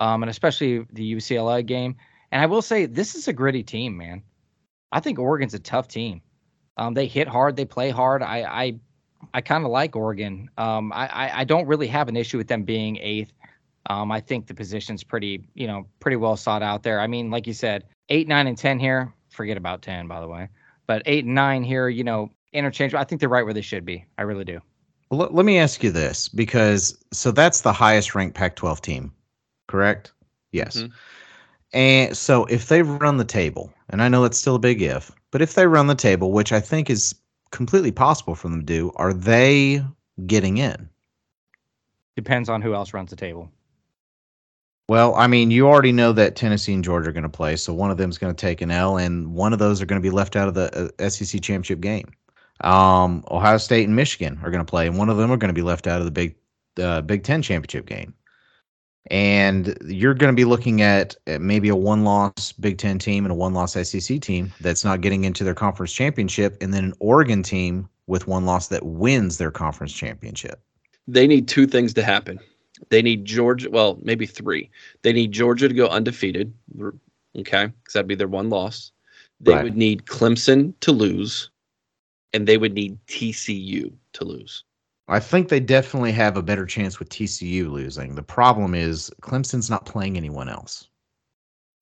um, 0.00 0.22
and 0.24 0.30
especially 0.30 0.84
the 0.92 1.14
UCLA 1.14 1.64
game. 1.64 1.94
And 2.32 2.42
I 2.42 2.46
will 2.46 2.62
say 2.62 2.86
this 2.86 3.14
is 3.14 3.28
a 3.28 3.32
gritty 3.32 3.62
team, 3.62 3.96
man. 3.96 4.22
I 4.90 5.00
think 5.00 5.18
Oregon's 5.18 5.54
a 5.54 5.60
tough 5.60 5.86
team. 5.86 6.20
Um, 6.76 6.94
they 6.94 7.06
hit 7.06 7.28
hard, 7.28 7.54
they 7.54 7.64
play 7.64 7.90
hard. 7.90 8.22
I 8.22 8.42
I, 8.42 8.74
I 9.34 9.40
kind 9.40 9.64
of 9.64 9.70
like 9.70 9.94
Oregon. 9.94 10.48
Um, 10.58 10.92
I, 10.92 11.30
I 11.40 11.44
don't 11.44 11.66
really 11.66 11.88
have 11.88 12.08
an 12.08 12.16
issue 12.16 12.38
with 12.38 12.48
them 12.48 12.64
being 12.64 12.96
eighth. 12.98 13.32
Um, 13.90 14.10
I 14.12 14.20
think 14.20 14.46
the 14.46 14.54
position's 14.54 15.04
pretty, 15.04 15.48
you 15.54 15.66
know, 15.66 15.86
pretty 16.00 16.16
well 16.16 16.36
sought 16.36 16.62
out 16.62 16.82
there. 16.82 17.00
I 17.00 17.06
mean, 17.06 17.30
like 17.30 17.46
you 17.46 17.54
said, 17.54 17.84
eight, 18.08 18.28
nine, 18.28 18.46
and 18.46 18.58
ten 18.58 18.78
here. 18.78 19.12
Forget 19.30 19.56
about 19.56 19.82
ten, 19.82 20.08
by 20.08 20.20
the 20.20 20.28
way 20.28 20.48
but 20.88 21.02
eight 21.06 21.24
and 21.24 21.36
nine 21.36 21.62
here, 21.62 21.88
you 21.88 22.02
know, 22.02 22.32
interchangeable. 22.52 23.00
I 23.00 23.04
think 23.04 23.20
they're 23.20 23.28
right 23.28 23.44
where 23.44 23.54
they 23.54 23.60
should 23.60 23.84
be. 23.84 24.04
I 24.16 24.22
really 24.22 24.44
do. 24.44 24.60
Well, 25.10 25.28
let, 25.30 25.44
me 25.46 25.58
ask 25.58 25.82
you 25.82 25.90
this 25.90 26.28
because 26.28 26.98
so 27.12 27.30
that's 27.30 27.62
the 27.62 27.72
highest 27.72 28.14
ranked 28.14 28.36
Pac 28.36 28.56
12 28.56 28.82
team, 28.82 29.12
correct? 29.66 30.12
Yes. 30.52 30.78
Mhm. 30.78 30.92
And 31.72 32.16
so 32.16 32.44
if 32.46 32.68
they 32.68 32.82
run 32.82 33.16
the 33.16 33.24
table, 33.24 33.72
and 33.90 34.02
I 34.02 34.08
know 34.08 34.24
it's 34.24 34.38
still 34.38 34.56
a 34.56 34.58
big 34.58 34.82
if, 34.82 35.10
but 35.30 35.42
if 35.42 35.54
they 35.54 35.66
run 35.66 35.86
the 35.86 35.94
table, 35.94 36.32
which 36.32 36.52
I 36.52 36.60
think 36.60 36.90
is 36.90 37.14
completely 37.50 37.92
possible 37.92 38.34
for 38.34 38.48
them 38.48 38.60
to 38.60 38.66
do, 38.66 38.92
are 38.96 39.12
they 39.12 39.82
getting 40.26 40.58
in? 40.58 40.88
Depends 42.16 42.48
on 42.48 42.62
who 42.62 42.74
else 42.74 42.92
runs 42.92 43.10
the 43.10 43.16
table. 43.16 43.50
Well, 44.88 45.14
I 45.14 45.26
mean, 45.26 45.50
you 45.50 45.68
already 45.68 45.92
know 45.92 46.12
that 46.12 46.34
Tennessee 46.34 46.72
and 46.72 46.82
Georgia 46.82 47.10
are 47.10 47.12
going 47.12 47.22
to 47.22 47.28
play, 47.28 47.56
so 47.56 47.74
one 47.74 47.90
of 47.90 47.98
them 47.98 48.08
is 48.08 48.16
going 48.16 48.34
to 48.34 48.40
take 48.40 48.62
an 48.62 48.70
L, 48.70 48.96
and 48.96 49.34
one 49.34 49.52
of 49.52 49.58
those 49.58 49.82
are 49.82 49.86
going 49.86 50.00
to 50.00 50.06
be 50.06 50.14
left 50.14 50.34
out 50.34 50.48
of 50.48 50.54
the 50.54 50.90
uh, 50.98 51.08
SEC 51.10 51.42
championship 51.42 51.80
game. 51.80 52.10
Um, 52.62 53.24
Ohio 53.30 53.58
State 53.58 53.86
and 53.86 53.94
Michigan 53.96 54.38
are 54.42 54.50
going 54.50 54.64
to 54.64 54.68
play, 54.68 54.86
and 54.86 54.98
one 54.98 55.08
of 55.08 55.16
them 55.16 55.30
are 55.30 55.36
going 55.36 55.48
to 55.48 55.54
be 55.54 55.62
left 55.62 55.86
out 55.86 56.00
of 56.00 56.04
the 56.04 56.10
Big 56.10 56.34
uh, 56.80 57.00
Big 57.02 57.22
Ten 57.22 57.42
championship 57.42 57.86
game. 57.86 58.14
And 59.10 59.78
you're 59.86 60.12
going 60.12 60.32
to 60.32 60.36
be 60.36 60.44
looking 60.44 60.82
at 60.82 61.16
uh, 61.26 61.38
maybe 61.40 61.70
a 61.70 61.76
one-loss 61.76 62.52
Big 62.52 62.76
Ten 62.78 62.98
team 62.98 63.24
and 63.24 63.32
a 63.32 63.34
one-loss 63.34 63.72
SEC 63.72 64.20
team 64.20 64.52
that's 64.60 64.84
not 64.84 65.00
getting 65.00 65.24
into 65.24 65.44
their 65.44 65.54
conference 65.54 65.92
championship, 65.92 66.56
and 66.60 66.74
then 66.74 66.84
an 66.84 66.94
Oregon 67.00 67.42
team 67.42 67.88
with 68.06 68.26
one 68.26 68.44
loss 68.44 68.68
that 68.68 68.84
wins 68.84 69.38
their 69.38 69.50
conference 69.50 69.92
championship. 69.92 70.60
They 71.06 71.26
need 71.26 71.48
two 71.48 71.66
things 71.66 71.94
to 71.94 72.02
happen. 72.02 72.38
They 72.90 73.02
need 73.02 73.24
Georgia, 73.24 73.70
well, 73.70 73.98
maybe 74.02 74.26
three. 74.26 74.70
They 75.02 75.12
need 75.12 75.32
Georgia 75.32 75.68
to 75.68 75.74
go 75.74 75.88
undefeated. 75.88 76.52
Okay. 76.80 77.66
Because 77.66 77.92
that'd 77.94 78.06
be 78.06 78.14
their 78.14 78.28
one 78.28 78.50
loss. 78.50 78.92
They 79.40 79.52
Right. 79.52 79.64
would 79.64 79.76
need 79.76 80.04
Clemson 80.06 80.74
to 80.80 80.92
lose, 80.92 81.50
and 82.32 82.46
they 82.46 82.58
would 82.58 82.74
need 82.74 82.98
TCU 83.06 83.92
to 84.14 84.24
lose. 84.24 84.64
I 85.08 85.20
think 85.20 85.48
they 85.48 85.60
definitely 85.60 86.12
have 86.12 86.36
a 86.36 86.42
better 86.42 86.66
chance 86.66 86.98
with 86.98 87.08
TCU 87.08 87.70
losing. 87.70 88.14
The 88.14 88.22
problem 88.22 88.74
is 88.74 89.10
Clemson's 89.22 89.70
not 89.70 89.86
playing 89.86 90.16
anyone 90.16 90.48
else, 90.48 90.88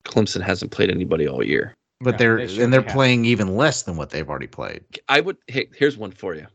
Clemson 0.05 0.41
hasn't 0.41 0.71
played 0.71 0.89
anybody 0.89 1.27
all 1.27 1.43
year. 1.43 1.75
but 1.99 2.13
Yeah, 2.13 2.17
they're 2.17 2.47
they 2.47 2.63
and 2.63 2.73
they're 2.73 2.81
have. 2.81 2.93
playing 2.93 3.25
even 3.25 3.57
less 3.57 3.83
than 3.83 3.97
what 3.97 4.09
they've 4.11 4.27
already 4.29 4.47
played. 4.47 4.83
I 5.09 5.19
would, 5.19 5.37
hey, 5.47 5.67
here's 5.75 5.97
one 5.97 6.11
for 6.11 6.35
you. 6.35 6.47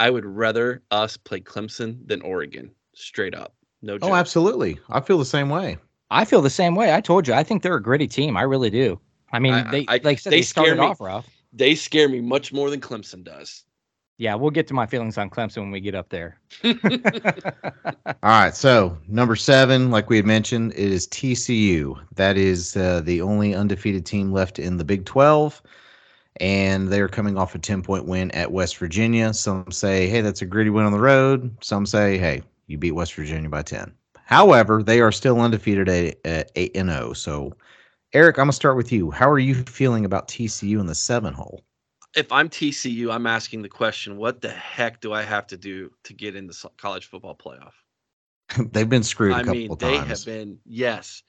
I 0.00 0.10
would 0.10 0.24
rather 0.24 0.82
us 0.90 1.16
play 1.16 1.40
Clemson 1.40 2.06
than 2.08 2.22
Oregon, 2.22 2.70
straight 2.94 3.34
up. 3.34 3.54
No 3.82 3.94
oh, 3.94 3.98
joke. 3.98 4.10
Oh, 4.10 4.14
absolutely. 4.14 4.78
I 4.88 5.00
feel 5.00 5.18
the 5.18 5.24
same 5.24 5.50
way. 5.50 5.76
I 6.10 6.24
feel 6.24 6.42
the 6.42 6.50
same 6.50 6.74
way. 6.74 6.92
I 6.92 7.00
told 7.00 7.28
you. 7.28 7.34
I 7.34 7.44
think 7.44 7.62
they're 7.62 7.76
a 7.76 7.82
gritty 7.82 8.08
team. 8.08 8.36
I 8.36 8.42
really 8.42 8.70
do. 8.70 8.98
I 9.32 9.38
mean, 9.38 9.54
I- 9.54 9.70
they 9.70 9.86
I- 9.88 10.00
like 10.02 10.06
I 10.06 10.14
said, 10.16 10.32
they 10.32 10.38
they, 10.38 10.42
started 10.42 10.78
off 10.80 11.00
rough. 11.00 11.28
They 11.52 11.74
scare 11.74 12.08
me 12.08 12.20
much 12.20 12.52
more 12.52 12.70
than 12.70 12.80
Clemson 12.80 13.24
does. 13.24 13.64
Yeah, 14.20 14.34
we'll 14.34 14.50
get 14.50 14.66
to 14.66 14.74
my 14.74 14.84
feelings 14.84 15.16
on 15.16 15.30
Clemson 15.30 15.62
when 15.62 15.70
we 15.70 15.80
get 15.80 15.94
up 15.94 16.10
there. 16.10 16.38
All 16.62 16.74
right. 18.22 18.54
So 18.54 18.98
number 19.08 19.34
seven, 19.34 19.90
like 19.90 20.10
we 20.10 20.16
had 20.16 20.26
mentioned, 20.26 20.72
it 20.72 20.92
is 20.92 21.06
TCU. 21.08 21.98
That 22.16 22.36
is 22.36 22.76
uh, 22.76 23.00
the 23.02 23.22
only 23.22 23.54
undefeated 23.54 24.04
team 24.04 24.30
left 24.30 24.58
in 24.58 24.76
the 24.76 24.84
Big 24.84 25.06
12. 25.06 25.62
And 26.38 26.88
they're 26.88 27.08
coming 27.08 27.38
off 27.38 27.54
a 27.54 27.58
10 27.58 27.82
point 27.82 28.04
win 28.04 28.30
at 28.32 28.52
West 28.52 28.76
Virginia. 28.76 29.32
Some 29.32 29.72
say, 29.72 30.06
hey, 30.06 30.20
that's 30.20 30.42
a 30.42 30.46
gritty 30.46 30.68
win 30.68 30.84
on 30.84 30.92
the 30.92 31.00
road. 31.00 31.56
Some 31.62 31.86
say, 31.86 32.18
hey, 32.18 32.42
you 32.66 32.76
beat 32.76 32.92
West 32.92 33.14
Virginia 33.14 33.48
by 33.48 33.62
10. 33.62 33.90
However, 34.26 34.82
they 34.82 35.00
are 35.00 35.12
still 35.12 35.40
undefeated 35.40 35.88
at, 35.88 36.18
at 36.26 36.52
8 36.56 36.76
and 36.76 36.90
0. 36.90 37.14
So, 37.14 37.54
Eric, 38.12 38.38
I'm 38.38 38.44
going 38.44 38.50
to 38.50 38.56
start 38.56 38.76
with 38.76 38.90
you. 38.90 39.10
How 39.10 39.30
are 39.30 39.38
you 39.38 39.54
feeling 39.54 40.04
about 40.04 40.28
TCU 40.28 40.80
in 40.80 40.86
the 40.86 40.94
seven 40.94 41.32
hole? 41.32 41.62
if 42.16 42.32
I'm 42.32 42.48
TCU, 42.48 43.12
I'm 43.12 43.26
asking 43.26 43.62
the 43.62 43.68
question: 43.68 44.16
What 44.16 44.40
the 44.40 44.50
heck 44.50 45.00
do 45.00 45.12
I 45.12 45.22
have 45.22 45.46
to 45.48 45.56
do 45.56 45.90
to 46.04 46.12
get 46.12 46.34
in 46.34 46.46
the 46.46 46.70
college 46.76 47.06
football 47.06 47.36
playoff? 47.36 47.72
They've 48.72 48.88
been 48.88 49.02
screwed 49.02 49.32
a 49.32 49.36
I 49.36 49.42
mean, 49.42 49.76
they 49.78 49.96
times. 49.96 50.08
have 50.08 50.24
been 50.24 50.58
yes, 50.64 51.22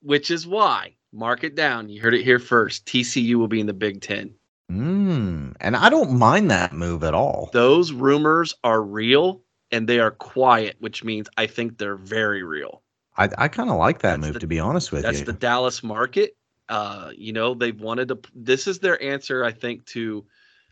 which 0.00 0.30
is 0.30 0.46
why 0.46 0.96
mark 1.12 1.44
it 1.44 1.54
down. 1.54 1.88
You 1.88 2.00
heard 2.00 2.14
it 2.14 2.24
here 2.24 2.38
first. 2.38 2.86
TCU 2.86 3.34
will 3.34 3.48
be 3.48 3.60
in 3.60 3.66
the 3.66 3.72
Big 3.72 4.00
Ten. 4.00 4.34
Mm, 4.70 5.54
and 5.60 5.76
I 5.76 5.90
don't 5.90 6.12
mind 6.12 6.50
that 6.50 6.72
move 6.72 7.04
at 7.04 7.14
all. 7.14 7.50
Those 7.52 7.92
rumors 7.92 8.54
are 8.64 8.80
real 8.80 9.42
and 9.70 9.88
they 9.88 9.98
are 9.98 10.12
quiet, 10.12 10.76
which 10.78 11.04
means 11.04 11.28
I 11.36 11.46
think 11.46 11.76
they're 11.76 11.96
very 11.96 12.42
real. 12.42 12.81
I, 13.16 13.28
I 13.38 13.48
kind 13.48 13.68
of 13.70 13.76
like 13.76 14.00
that 14.00 14.12
That's 14.16 14.20
move, 14.26 14.34
the- 14.34 14.40
to 14.40 14.46
be 14.46 14.58
honest 14.58 14.90
with 14.92 15.02
That's 15.02 15.20
you. 15.20 15.24
That's 15.24 15.34
the 15.36 15.40
Dallas 15.40 15.82
market. 15.82 16.36
Uh, 16.68 17.10
you 17.16 17.32
know, 17.32 17.54
they've 17.54 17.78
wanted 17.80 18.08
to. 18.08 18.18
This 18.34 18.66
is 18.66 18.78
their 18.78 19.02
answer, 19.02 19.44
I 19.44 19.52
think, 19.52 19.84
to 19.86 20.24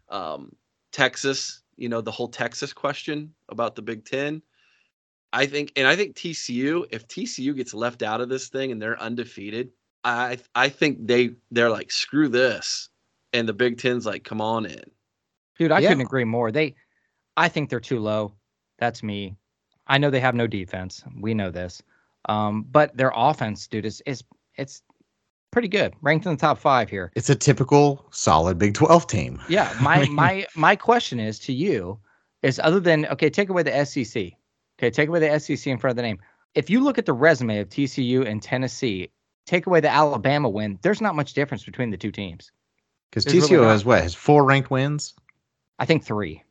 um, 0.09 0.53
Texas. 0.93 1.63
You 1.77 1.89
know, 1.89 2.01
the 2.01 2.11
whole 2.11 2.29
Texas 2.29 2.73
question 2.73 3.35
about 3.49 3.75
the 3.75 3.83
Big 3.83 4.05
Ten. 4.05 4.41
I 5.33 5.47
think, 5.47 5.73
and 5.77 5.87
I 5.87 5.97
think 5.97 6.17
TCU. 6.17 6.87
If 6.91 7.07
TCU 7.09 7.55
gets 7.55 7.75
left 7.75 8.03
out 8.03 8.21
of 8.21 8.29
this 8.29 8.49
thing 8.49 8.73
and 8.73 8.81
they're 8.81 9.01
undefeated, 9.01 9.71
I 10.05 10.39
I 10.55 10.69
think 10.71 11.07
they 11.07 11.31
they're 11.51 11.71
like 11.71 11.91
screw 11.93 12.29
this, 12.29 12.89
and 13.33 13.49
the 13.49 13.53
Big 13.53 13.79
Ten's 13.79 14.07
like 14.07 14.25
come 14.25 14.41
on 14.41 14.65
in. 14.67 14.83
Dude, 15.59 15.73
I 15.73 15.81
Yeah. 15.81 15.89
couldn't 15.89 16.07
agree 16.07 16.25
more. 16.25 16.51
They, 16.51 16.75
I 17.37 17.49
think 17.49 17.69
they're 17.69 17.81
too 17.81 17.99
low. 18.01 18.33
That's 18.79 19.03
me. 19.03 19.37
I 19.87 19.99
know 19.99 20.09
they 20.09 20.21
have 20.21 20.35
no 20.35 20.47
defense. 20.47 21.05
We 21.21 21.35
know 21.35 21.51
this. 21.51 21.83
Um, 22.29 22.65
but 22.71 22.97
their 22.97 23.13
offense, 23.15 23.67
dude, 23.67 23.87
is 23.87 24.03
is 24.07 24.23
it's 24.57 24.83
pretty 25.51 25.69
good. 25.69 25.95
Ranked 26.03 26.27
in 26.27 26.33
the 26.33 26.39
top 26.39 26.59
five 26.59 26.89
here. 26.91 27.11
it's 27.17 27.31
a 27.31 27.35
typical 27.35 28.05
solid 28.11 28.59
Big 28.59 28.75
12 28.75 29.07
team. 29.07 29.41
Yeah. 29.49 29.75
My 29.83 30.03
mean- 30.03 30.15
my 30.15 30.47
my 30.55 30.77
question 30.77 31.19
is 31.19 31.39
to 31.41 31.53
you 31.53 31.99
is 32.43 32.61
other 32.63 32.81
than 32.81 33.07
okay, 33.07 33.31
take 33.31 33.49
away 33.49 33.63
the 33.63 33.85
SEC. 33.85 34.33
Okay, 34.79 34.91
take 34.91 35.09
away 35.09 35.21
the 35.21 35.39
SEC 35.39 35.67
in 35.67 35.79
front 35.79 35.93
of 35.93 35.97
the 35.97 36.03
name. 36.03 36.19
If 36.55 36.71
you 36.71 36.81
look 36.81 36.99
at 36.99 37.07
the 37.07 37.13
resume 37.13 37.59
of 37.59 37.69
TCU 37.69 38.27
and 38.27 38.43
Tennessee, 38.43 39.11
take 39.47 39.67
away 39.67 39.81
the 39.81 39.91
Alabama 39.91 40.49
win, 40.49 40.79
there's 40.83 41.01
not 41.01 41.15
much 41.15 41.35
difference 41.35 41.65
between 41.65 41.91
the 41.91 41.97
two 41.97 42.11
teams. 42.11 42.51
Because 43.11 43.25
TCU 43.25 43.51
really 43.51 43.67
has 43.67 43.85
what? 43.85 44.03
Has 44.03 44.15
four 44.15 44.45
ranked 44.45 44.71
wins? 44.71 45.15
I 45.79 45.85
think 45.85 46.05
three. 46.05 46.43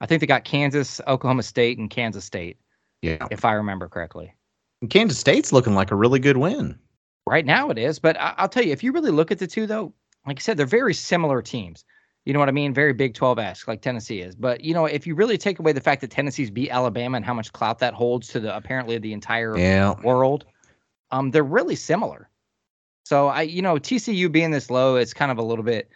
I 0.00 0.06
think 0.06 0.20
they 0.20 0.26
got 0.26 0.44
Kansas, 0.44 1.00
Oklahoma 1.06 1.42
State, 1.44 1.78
and 1.78 1.88
Kansas 1.88 2.24
State, 2.24 2.58
Yeah. 3.02 3.26
if 3.30 3.44
I 3.44 3.52
remember 3.52 3.88
correctly. 3.88 4.34
And 4.84 4.90
Kansas 4.90 5.18
State's 5.18 5.50
looking 5.50 5.74
like 5.74 5.92
a 5.92 5.96
really 5.96 6.18
good 6.18 6.36
win. 6.36 6.78
Right 7.26 7.46
now 7.46 7.70
it 7.70 7.78
is, 7.78 7.98
but 7.98 8.20
I- 8.20 8.34
I'll 8.36 8.50
tell 8.50 8.62
you, 8.62 8.70
if 8.70 8.84
you 8.84 8.92
really 8.92 9.10
look 9.10 9.30
at 9.30 9.38
the 9.38 9.46
two, 9.46 9.66
though, 9.66 9.94
like 10.26 10.38
I 10.38 10.42
said, 10.42 10.58
they're 10.58 10.66
very 10.66 10.92
similar 10.92 11.40
teams. 11.40 11.86
You 12.26 12.34
know 12.34 12.38
what 12.38 12.50
I 12.50 12.52
mean? 12.52 12.74
Very 12.74 12.92
Big 12.92 13.14
12 13.14 13.38
esque, 13.38 13.66
like 13.66 13.80
Tennessee 13.80 14.20
is. 14.20 14.34
But 14.36 14.60
you 14.60 14.74
know, 14.74 14.84
if 14.84 15.06
you 15.06 15.14
really 15.14 15.38
take 15.38 15.58
away 15.58 15.72
the 15.72 15.80
fact 15.80 16.02
that 16.02 16.10
Tennessee's 16.10 16.50
beat 16.50 16.68
Alabama 16.68 17.16
and 17.16 17.24
how 17.24 17.32
much 17.32 17.50
clout 17.54 17.78
that 17.78 17.94
holds 17.94 18.28
to 18.28 18.40
the 18.40 18.54
apparently 18.54 18.98
the 18.98 19.14
entire 19.14 19.56
Yeah. 19.56 19.94
world, 20.02 20.44
um, 21.12 21.30
they're 21.30 21.42
really 21.42 21.76
similar. 21.76 22.28
So 23.06 23.28
I, 23.28 23.40
you 23.40 23.62
know, 23.62 23.78
TCU 23.78 24.28
being 24.28 24.50
this 24.50 24.68
low, 24.68 24.96
it's 24.96 25.14
kind 25.14 25.32
of 25.32 25.38
a 25.38 25.42
little 25.42 25.64
bit, 25.64 25.90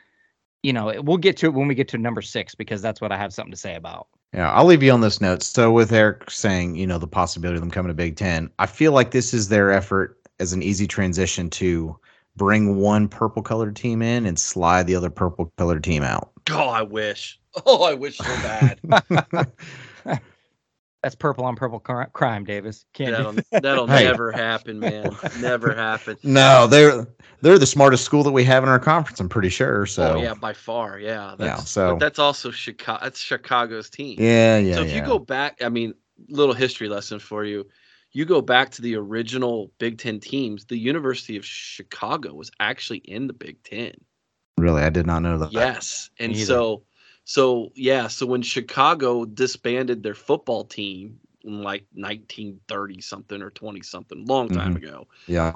you 0.62 0.72
know, 0.72 0.98
we'll 1.03 1.18
get 1.18 1.37
to 1.38 1.46
it 1.46 1.53
when 1.53 1.68
we 1.68 1.74
get 1.74 1.88
to 1.88 1.98
number 1.98 2.22
six 2.22 2.55
because 2.55 2.81
that's 2.81 3.03
what 3.03 3.12
I 3.12 3.18
have 3.18 3.35
something 3.35 3.53
to 3.53 3.57
say 3.59 3.74
about. 3.74 4.09
Yeah. 4.32 4.50
I'll 4.52 4.64
leave 4.64 4.82
you 4.82 4.92
on 4.92 5.00
this 5.00 5.20
note. 5.20 5.42
So, 5.42 5.70
with 5.70 5.92
Eric 5.92 6.30
saying, 6.30 6.76
you 6.76 6.86
know, 6.86 6.98
the 6.98 7.06
possibility 7.06 7.56
of 7.56 7.62
them 7.62 7.70
coming 7.70 7.88
to 7.88 7.94
Big 7.94 8.16
10, 8.16 8.50
I 8.58 8.66
feel 8.66 8.92
like 8.92 9.10
this 9.10 9.32
is 9.32 9.48
their 9.48 9.70
effort 9.70 10.18
as 10.40 10.52
an 10.52 10.62
easy 10.62 10.86
transition 10.86 11.50
to 11.50 11.98
bring 12.36 12.76
one 12.76 13.08
purple 13.08 13.42
colored 13.42 13.76
team 13.76 14.00
in 14.00 14.24
and 14.24 14.38
slide 14.38 14.86
the 14.86 14.94
other 14.94 15.10
purple 15.10 15.52
colored 15.58 15.82
team 15.84 16.02
out. 16.02 16.30
Oh, 16.50 16.68
I 16.68 16.82
wish. 16.82 17.38
Oh, 17.66 17.82
I 17.82 17.94
wish 17.94 18.18
so 18.18 18.24
bad. 18.24 18.78
That's 21.02 21.14
purple 21.14 21.44
on 21.44 21.54
purple 21.54 21.78
crime, 21.78 22.44
Davis. 22.44 22.84
Can't 22.92 23.12
That'll, 23.12 23.32
that. 23.32 23.62
that'll 23.62 23.87
Hey. 23.88 24.04
never 24.04 24.32
happen, 24.32 24.80
man. 24.80 25.16
never 25.40 25.72
happen. 25.72 26.16
No, 26.24 26.66
they're 26.66 27.06
they're 27.40 27.58
the 27.58 27.66
smartest 27.66 28.04
school 28.04 28.24
that 28.24 28.32
we 28.32 28.42
have 28.44 28.64
in 28.64 28.68
our 28.68 28.80
conference. 28.80 29.20
I'm 29.20 29.28
pretty 29.28 29.48
sure. 29.48 29.87
So 29.87 30.14
oh 30.16 30.20
yeah, 30.20 30.34
by 30.34 30.52
far, 30.52 30.98
yeah. 30.98 31.37
That's, 31.38 31.70
so- 31.70 31.92
but 31.92 32.00
that's 32.00 32.18
also 32.18 32.50
Chicago. 32.50 32.98
That's 33.04 33.20
Chicago's 33.20 33.88
team. 33.90 34.16
yeah, 34.20 34.58
yeah. 34.58 34.74
so 34.74 34.82
if 34.82 34.90
yeah. 34.90 34.96
you 34.96 35.06
go 35.06 35.20
back, 35.20 35.62
I 35.62 35.68
mean, 35.68 35.94
little 36.28 36.54
history 36.54 36.88
lesson 36.88 37.20
for 37.20 37.44
you. 37.44 37.66
You 38.11 38.24
go 38.24 38.40
back 38.40 38.70
to 38.70 38.82
the 38.82 38.96
original 38.96 39.70
Big 39.78 39.98
Ten 39.98 40.18
teams. 40.18 40.64
The 40.64 40.78
University 40.78 41.37
of 41.37 41.44
Chicago 41.44 42.34
was 42.34 42.50
actually 42.58 42.98
in 42.98 43.26
the 43.28 43.34
Big 43.34 43.62
Ten. 43.62 43.92
really, 44.56 44.82
I 44.82 44.88
did 44.90 45.06
not 45.06 45.20
know 45.22 45.38
that. 45.38 45.52
Yes, 45.52 46.11
and 46.18 46.32
Me 46.32 46.38
either. 46.38 46.46
so, 46.46 46.82
so 47.28 47.70
yeah, 47.74 48.08
so 48.08 48.24
when 48.24 48.40
Chicago 48.40 49.26
disbanded 49.26 50.02
their 50.02 50.14
football 50.14 50.64
team 50.64 51.20
in 51.44 51.62
like 51.62 51.84
1930 51.92 53.02
something 53.02 53.42
or 53.42 53.50
20 53.50 53.82
something, 53.82 54.24
long 54.24 54.48
time 54.48 54.72
Mhm. 54.74 54.76
ago, 54.78 55.06
Yeah. 55.26 55.52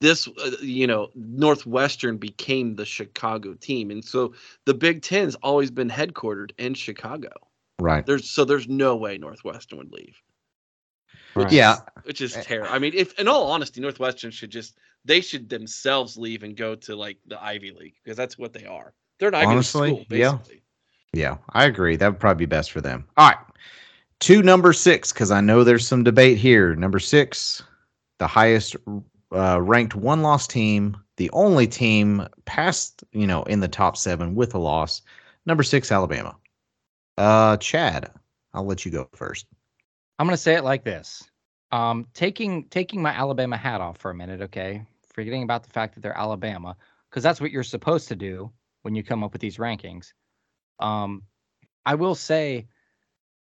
this 0.00 0.26
uh, 0.26 0.56
you 0.62 0.86
know 0.86 1.10
Northwestern 1.14 2.16
became 2.16 2.74
the 2.76 2.86
Chicago 2.86 3.52
team, 3.52 3.90
and 3.90 4.02
so 4.02 4.32
the 4.64 4.72
Big 4.72 5.02
Ten's 5.02 5.34
always 5.42 5.70
been 5.70 5.90
headquartered 5.90 6.52
in 6.56 6.72
Chicago. 6.72 7.32
Right. 7.78 8.06
There's 8.06 8.30
so 8.30 8.46
there's 8.46 8.66
no 8.66 8.96
way 8.96 9.18
Northwestern 9.18 9.76
would 9.78 9.92
leave. 9.92 10.16
Right. 11.34 11.52
Yeah. 11.52 11.76
which 12.04 12.22
is 12.22 12.34
Eh. 12.34 12.42
terrible. 12.42 12.72
I 12.72 12.78
mean, 12.78 12.94
if 12.94 13.18
in 13.18 13.28
all 13.28 13.50
honesty, 13.50 13.82
Northwestern 13.82 14.30
should 14.30 14.50
just 14.50 14.78
they 15.04 15.20
should 15.20 15.50
themselves 15.50 16.16
leave 16.16 16.42
and 16.44 16.56
go 16.56 16.74
to 16.76 16.96
like 16.96 17.18
the 17.26 17.38
Ivy 17.42 17.72
League 17.72 17.94
because 18.02 18.16
that's 18.16 18.38
what 18.38 18.54
they 18.54 18.64
are. 18.64 18.94
They're 19.18 19.28
an 19.28 19.34
Ivy 19.34 19.46
Honestly, 19.52 19.80
League 19.90 19.96
school, 19.96 20.06
basically. 20.08 20.54
Yeah, 20.56 20.60
I 21.54 21.64
agree. 21.64 21.96
That 21.96 22.12
would 22.12 22.20
probably 22.20 22.46
be 22.46 22.50
best 22.50 22.72
for 22.72 22.80
them. 22.80 23.06
All 23.16 23.28
right. 23.28 23.38
To 24.20 24.42
number 24.42 24.72
six, 24.72 25.12
because 25.12 25.30
I 25.30 25.40
know 25.40 25.64
there's 25.64 25.86
some 25.86 26.04
debate 26.04 26.38
here. 26.38 26.74
Number 26.74 26.98
six, 26.98 27.62
the 28.18 28.26
highest 28.26 28.76
uh, 29.32 29.60
ranked 29.62 29.94
one 29.94 30.22
loss 30.22 30.46
team, 30.46 30.96
the 31.16 31.30
only 31.30 31.66
team 31.66 32.26
past, 32.44 33.04
you 33.12 33.26
know, 33.26 33.42
in 33.44 33.60
the 33.60 33.68
top 33.68 33.96
seven 33.96 34.34
with 34.34 34.54
a 34.54 34.58
loss. 34.58 35.02
Number 35.46 35.62
six, 35.62 35.92
Alabama. 35.92 36.36
Uh, 37.16 37.56
Chad, 37.58 38.10
I'll 38.54 38.66
let 38.66 38.84
you 38.84 38.90
go 38.90 39.08
first. 39.14 39.46
I'm 40.18 40.26
gonna 40.26 40.36
say 40.36 40.54
it 40.54 40.64
like 40.64 40.84
this. 40.84 41.22
Um, 41.70 42.06
taking 42.14 42.64
taking 42.68 43.00
my 43.02 43.10
Alabama 43.10 43.56
hat 43.56 43.80
off 43.80 43.98
for 43.98 44.10
a 44.10 44.14
minute, 44.14 44.40
okay? 44.42 44.84
Forgetting 45.12 45.42
about 45.42 45.62
the 45.62 45.70
fact 45.70 45.94
that 45.94 46.00
they're 46.00 46.16
Alabama, 46.16 46.76
because 47.08 47.22
that's 47.22 47.40
what 47.40 47.50
you're 47.50 47.62
supposed 47.62 48.08
to 48.08 48.16
do 48.16 48.50
when 48.82 48.94
you 48.94 49.02
come 49.02 49.22
up 49.22 49.32
with 49.32 49.40
these 49.40 49.58
rankings. 49.58 50.12
Um, 50.80 51.22
I 51.84 51.94
will 51.94 52.14
say, 52.14 52.66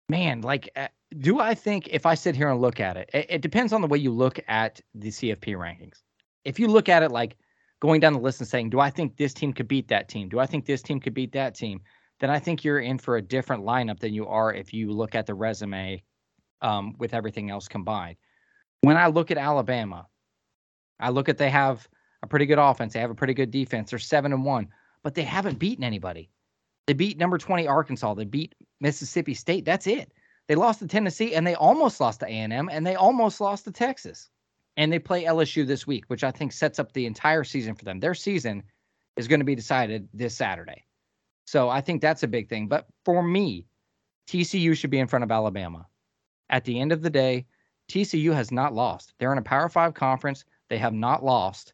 man, 0.09 0.41
like, 0.41 0.71
uh, 0.77 0.89
do 1.19 1.41
I 1.41 1.55
think 1.55 1.89
if 1.89 2.07
I 2.07 2.15
sit 2.15 2.37
here 2.37 2.49
and 2.49 2.61
look 2.61 2.81
at 2.81 2.97
it, 2.97 3.11
it, 3.13 3.27
it 3.29 3.43
depends 3.43 3.73
on 3.73 3.81
the 3.81 3.89
way 3.89 3.99
you 3.99 4.13
look 4.13 4.39
at 4.49 4.81
the 4.95 5.09
CFP 5.09 5.57
rankings. 5.57 6.03
If 6.45 6.59
you 6.59 6.69
look 6.69 6.89
at 6.89 7.03
it 7.03 7.11
like 7.11 7.37
going 7.81 8.01
down 8.01 8.13
the 8.13 8.21
list 8.21 8.41
and 8.41 8.49
saying, 8.49 8.71
do 8.71 8.81
I 8.81 8.91
think 8.91 9.17
this 9.17 9.35
team 9.35 9.53
could 9.53 9.69
beat 9.69 9.89
that 9.89 10.09
team? 10.09 10.29
Do 10.29 10.39
I 10.39 10.47
think 10.47 10.67
this 10.67 10.83
team 10.83 11.01
could 11.01 11.15
beat 11.15 11.33
that 11.33 11.55
team? 11.55 11.81
Then 12.21 12.31
I 12.31 12.39
think 12.39 12.63
you're 12.63 12.81
in 12.81 12.99
for 12.99 13.17
a 13.17 13.23
different 13.23 13.65
lineup 13.65 13.99
than 13.99 14.13
you 14.13 14.27
are 14.27 14.53
if 14.53 14.73
you 14.73 14.93
look 14.93 15.15
at 15.15 15.27
the 15.27 15.35
resume 15.35 16.03
um, 16.61 16.95
with 16.99 17.15
everything 17.15 17.51
else 17.51 17.67
combined. 17.67 18.17
When 18.83 18.97
I 18.97 19.09
look 19.09 19.31
at 19.31 19.39
Alabama, 19.39 20.07
I 20.99 21.11
look 21.11 21.29
at 21.29 21.39
they 21.39 21.51
have 21.51 21.89
a 22.23 22.27
pretty 22.27 22.47
good 22.47 22.59
offense. 22.59 22.93
They 22.93 23.01
have 23.01 23.11
a 23.11 23.15
pretty 23.15 23.35
good 23.35 23.51
defense. 23.51 23.91
They're 23.91 23.99
seven 23.99 24.33
and 24.33 24.45
one, 24.45 24.69
but 25.03 25.15
they 25.15 25.23
haven't 25.23 25.59
beaten 25.59 25.83
anybody. 25.83 26.31
They 26.91 26.95
beat 26.95 27.19
number 27.19 27.39
20 27.39 27.69
Arkansas. 27.69 28.15
They 28.15 28.25
beat 28.25 28.57
Mississippi 28.81 29.33
State. 29.33 29.65
That's 29.65 29.87
it. 29.87 30.13
They 30.49 30.57
lost 30.57 30.81
to 30.81 30.89
Tennessee 30.89 31.37
and 31.37 31.47
they 31.47 31.55
almost 31.55 32.01
lost 32.01 32.19
to 32.19 32.27
A&M 32.27 32.69
and 32.69 32.85
they 32.85 32.97
almost 32.97 33.41
lost 33.41 33.67
to 33.67 33.71
Texas. 33.71 34.29
And 34.77 34.93
they 34.93 34.99
play 34.99 35.23
LSU 35.23 35.65
this 35.65 35.87
week, 35.87 36.07
which 36.09 36.25
I 36.25 36.33
think 36.33 36.51
sets 36.51 36.81
up 36.81 36.91
the 36.91 37.07
entire 37.07 37.45
season 37.45 37.77
for 37.77 37.85
them. 37.85 38.01
Their 38.01 38.17
season 38.17 38.65
is 39.17 39.29
going 39.29 39.39
to 39.39 39.47
be 39.47 39.55
decided 39.55 40.09
this 40.13 40.35
Saturday. 40.35 40.85
So 41.45 41.69
I 41.69 41.81
think 41.81 42.03
that's 42.03 42.25
a 42.25 42.27
big 42.27 42.49
thing. 42.49 42.67
But 42.67 42.89
for 43.05 43.23
me, 43.23 43.67
TCU 44.27 44.77
should 44.77 44.91
be 44.91 44.99
in 44.99 45.07
front 45.07 45.23
of 45.23 45.31
Alabama. 45.31 45.87
At 46.49 46.65
the 46.65 46.81
end 46.81 46.91
of 46.91 47.03
the 47.03 47.11
day, 47.11 47.47
TCU 47.89 48.35
has 48.35 48.51
not 48.51 48.75
lost. 48.75 49.15
They're 49.21 49.31
in 49.31 49.39
a 49.39 49.43
Power 49.43 49.69
Five 49.69 49.95
conference. 49.95 50.45
They 50.69 50.79
have 50.79 50.93
not 50.93 51.25
lost, 51.25 51.73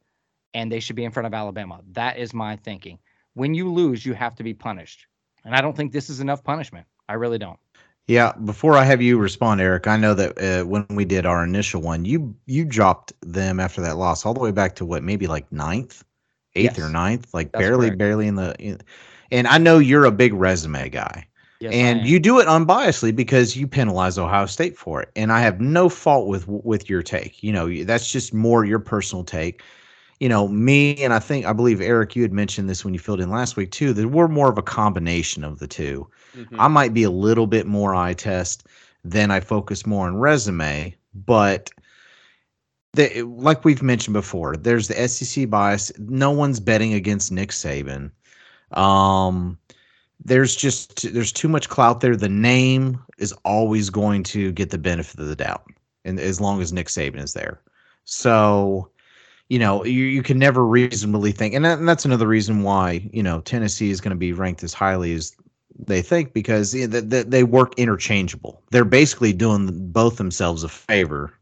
and 0.53 0.71
they 0.71 0.81
should 0.81 0.95
be 0.95 1.05
in 1.05 1.11
front 1.11 1.27
of 1.27 1.33
Alabama. 1.33 1.81
That 1.93 2.19
is 2.19 2.35
my 2.35 2.57
thinking. 2.57 2.99
When 3.37 3.53
you 3.53 3.71
lose, 3.71 4.07
you 4.07 4.15
have 4.15 4.35
to 4.37 4.43
be 4.43 4.55
punished. 4.55 5.07
And 5.45 5.55
I 5.55 5.61
don't 5.61 5.77
think 5.77 5.93
this 5.93 6.09
is 6.09 6.21
enough 6.21 6.43
punishment. 6.43 6.87
I 7.07 7.15
really 7.15 7.37
don't. 7.37 7.59
Yeah, 8.07 8.33
before 8.33 8.79
I 8.79 8.85
have 8.85 9.03
you 9.03 9.19
respond, 9.19 9.61
Eric, 9.61 9.87
I 9.87 9.99
know 9.99 10.15
that 10.15 10.39
uh, 10.39 10.65
when 10.65 10.87
we 10.89 11.05
did 11.05 11.27
our 11.27 11.45
initial 11.45 11.83
one, 11.83 12.07
you 12.07 12.35
you 12.47 12.65
dropped 12.65 13.13
them 13.21 13.61
after 13.61 13.83
that 13.83 13.99
loss 13.99 14.25
all 14.25 14.33
the 14.33 14.41
way 14.41 14.53
back 14.53 14.75
to 14.77 14.87
what 14.87 15.03
maybe 15.03 15.27
like 15.27 15.53
ninth, 15.53 16.03
eighth 16.55 16.79
or 16.79 16.89
ninth, 16.89 17.35
like 17.35 17.53
That's 17.53 17.63
barely, 17.63 17.89
correct. 17.89 17.99
barely 17.99 18.27
in 18.27 18.37
the. 18.37 18.57
In, 18.59 18.81
and 19.31 19.47
I 19.47 19.59
know 19.59 19.79
you're 19.79 20.07
a 20.07 20.13
big 20.13 20.33
resume 20.33 20.89
guy, 20.89 21.29
Yes, 21.61 21.75
and 21.75 22.07
you 22.07 22.19
do 22.19 22.41
it 22.41 22.47
unbiasedly 22.47 23.15
because 23.15 23.55
you 23.55 23.67
penalize 23.67 24.17
Ohio 24.17 24.47
State 24.47 24.79
for 24.79 25.03
it, 25.03 25.11
and 25.15 25.31
I 25.31 25.41
have 25.41 25.61
no 25.61 25.91
fault 25.91 26.27
with 26.27 26.49
with 26.49 26.89
your 26.89 27.03
take. 27.03 27.43
You 27.43 27.53
know, 27.53 27.85
that's 27.85 28.11
just 28.11 28.33
more 28.33 28.65
your 28.65 28.79
personal 28.79 29.25
take. 29.25 29.63
You 30.21 30.29
know, 30.31 30.49
me 30.49 30.97
and 31.05 31.13
I 31.13 31.19
think 31.19 31.45
I 31.45 31.53
believe 31.53 31.81
Eric, 31.81 32.17
you 32.17 32.23
had 32.23 32.33
mentioned 32.33 32.71
this 32.71 32.85
when 32.85 32.95
you 32.95 33.01
filled 33.01 33.21
in 33.21 33.31
last 33.31 33.57
week 33.57 33.71
too. 33.71 33.93
That 33.93 34.09
we're 34.09 34.29
more 34.29 34.49
of 34.49 34.57
a 34.57 34.63
combination 34.63 35.45
of 35.45 35.59
the 35.59 35.67
two. 35.67 36.09
Mhm. 36.35 36.57
I 36.59 36.69
might 36.69 36.95
be 36.95 37.03
a 37.03 37.11
little 37.11 37.47
bit 37.47 37.67
more 37.67 37.95
eye 37.95 38.15
test 38.15 38.67
than 39.05 39.31
I 39.31 39.41
focus 39.41 39.87
more 39.87 40.07
on 40.07 40.17
resume, 40.17 40.95
but 41.15 41.71
the, 42.95 43.23
like 43.23 43.65
we've 43.65 43.83
mentioned 43.83 44.15
before, 44.15 44.57
there's 44.57 44.89
the 44.89 44.99
SEC 45.09 45.45
bias. 45.51 45.93
No 45.99 46.31
one's 46.31 46.61
betting 46.61 46.95
against 46.95 47.31
Nick 47.31 47.51
Saban. 47.51 48.11
Um, 48.73 49.59
there's 50.25 50.57
just 50.57 51.13
there's 51.13 51.31
too 51.31 51.49
much 51.49 51.69
clout 51.69 52.01
there. 52.01 52.17
The 52.17 52.29
name 52.29 52.99
is 53.19 53.33
always 53.45 53.91
going 53.91 54.23
to 54.25 54.51
get 54.53 54.71
the 54.71 54.79
benefit 54.79 55.21
of 55.21 55.29
the 55.29 55.37
doubt, 55.37 55.65
and 56.05 56.19
as 56.19 56.41
long 56.41 56.63
as 56.63 56.73
Nick 56.73 56.87
Saban 56.89 57.23
is 57.23 57.35
there, 57.35 57.61
so 58.05 58.91
you 59.49 59.59
know 59.59 59.85
you, 59.85 60.05
you 60.05 60.23
can 60.23 60.39
never 60.39 60.65
reasonably 60.67 61.33
think, 61.33 61.55
and, 61.55 61.65
that, 61.65 61.79
and 61.79 61.89
that's 61.89 62.05
another 62.05 62.27
reason 62.27 62.63
why 62.63 63.09
you 63.13 63.23
know 63.23 63.41
Tennessee 63.41 63.91
is 63.91 64.01
going 64.01 64.11
to 64.11 64.17
be 64.17 64.33
ranked 64.33 64.63
as 64.63 64.75
highly 64.75 65.13
as 65.15 65.37
they 65.79 66.03
think 66.03 66.33
because 66.33 66.75
yeah, 66.75 66.87
th- 66.87 67.11
th- 67.11 67.27
they 67.27 67.45
work 67.45 67.75
interchangeable. 67.79 68.63
They're 68.71 68.85
basically 68.85 69.33
doing 69.33 69.91
both 69.91 70.17
themselves 70.17 70.65
a 70.65 70.69
favor 70.69 71.33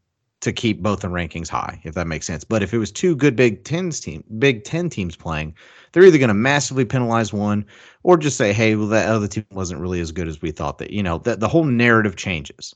to 0.41 0.53
keep 0.53 0.83
both 0.83 1.01
the 1.01 1.09
rankings 1.09 1.49
high, 1.49 1.81
if 1.85 1.95
that 1.95 2.07
makes 2.07 2.27
sense. 2.27 2.45
But 2.45 2.63
if 2.63 2.75
it 2.75 2.79
was 2.79 2.93
two 2.93 3.17
good 3.17 3.35
Big 3.35 3.65
Tens 3.65 3.99
team, 3.99 4.23
Big 4.39 4.65
Ten 4.65 4.91
teams 4.91 5.17
playing, 5.17 5.55
they're 5.93 6.05
either 6.05 6.19
going 6.19 6.29
to 6.29 6.35
massively 6.35 6.85
penalize 6.85 7.33
one 7.33 7.65
or 8.03 8.17
just 8.19 8.37
say, 8.37 8.53
"Hey, 8.53 8.77
well, 8.77 8.89
that 8.89 9.09
other 9.09 9.27
team 9.27 9.47
wasn't 9.53 9.81
really 9.81 10.01
as 10.01 10.13
good 10.13 10.29
as 10.29 10.43
we 10.43 10.51
thought." 10.51 10.79
That 10.79 10.91
you 10.91 11.03
know, 11.03 11.19
that 11.19 11.41
the 11.41 11.49
whole 11.49 11.65
narrative 11.65 12.17
changes. 12.17 12.75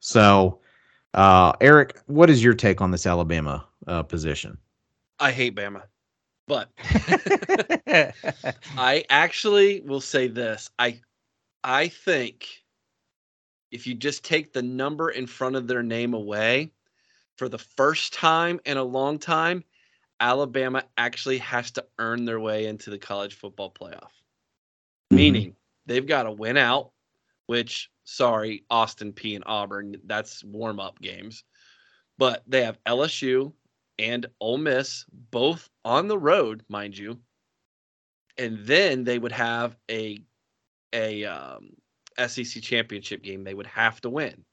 So, 0.00 0.60
uh, 1.18 1.52
Eric, 1.60 2.00
what 2.06 2.30
is 2.30 2.44
your 2.44 2.54
take 2.54 2.80
on 2.80 2.92
this 2.92 3.04
Alabama 3.04 3.66
uh, 3.88 4.04
position? 4.04 4.56
I 5.18 5.32
hate 5.32 5.56
Bama, 5.56 5.82
but 6.46 6.70
I 8.78 9.04
actually 9.10 9.80
will 9.80 10.00
say 10.00 10.28
this. 10.28 10.70
I 10.78 11.00
I 11.64 11.88
think 11.88 12.46
if 13.72 13.84
you 13.84 13.94
just 13.94 14.24
take 14.24 14.52
the 14.52 14.62
number 14.62 15.10
in 15.10 15.26
front 15.26 15.56
of 15.56 15.66
their 15.66 15.82
name 15.82 16.14
away 16.14 16.70
for 17.36 17.48
the 17.48 17.58
first 17.58 18.12
time 18.12 18.60
in 18.64 18.76
a 18.76 18.84
long 18.84 19.18
time, 19.18 19.64
Alabama 20.20 20.84
actually 20.96 21.38
has 21.38 21.72
to 21.72 21.84
earn 21.98 22.26
their 22.26 22.38
way 22.38 22.66
into 22.66 22.90
the 22.90 22.98
college 22.98 23.34
football 23.34 23.72
playoff. 23.72 24.10
Meaning 25.10 25.56
they've 25.86 26.06
got 26.06 26.24
to 26.24 26.30
win 26.30 26.56
out, 26.56 26.92
which 27.46 27.90
sorry, 28.08 28.64
Austin 28.70 29.12
Peay 29.12 29.34
and 29.36 29.44
Auburn, 29.46 29.96
that's 30.06 30.42
warm 30.42 30.80
up 30.80 30.98
games. 31.00 31.44
But 32.16 32.42
they 32.46 32.64
have 32.64 32.82
LSU 32.84 33.52
and 33.98 34.26
Ole 34.40 34.58
Miss 34.58 35.04
both 35.30 35.68
on 35.84 36.08
the 36.08 36.18
road, 36.18 36.64
mind 36.68 36.96
you. 36.96 37.18
And 38.38 38.64
then 38.64 39.04
they 39.04 39.18
would 39.18 39.32
have 39.32 39.76
a 39.90 40.20
a 40.94 41.24
um, 41.24 41.70
SEC 42.26 42.62
championship 42.62 43.22
game 43.22 43.44
they 43.44 43.52
would 43.52 43.66
have 43.66 44.00
to 44.00 44.10
win. 44.10 44.44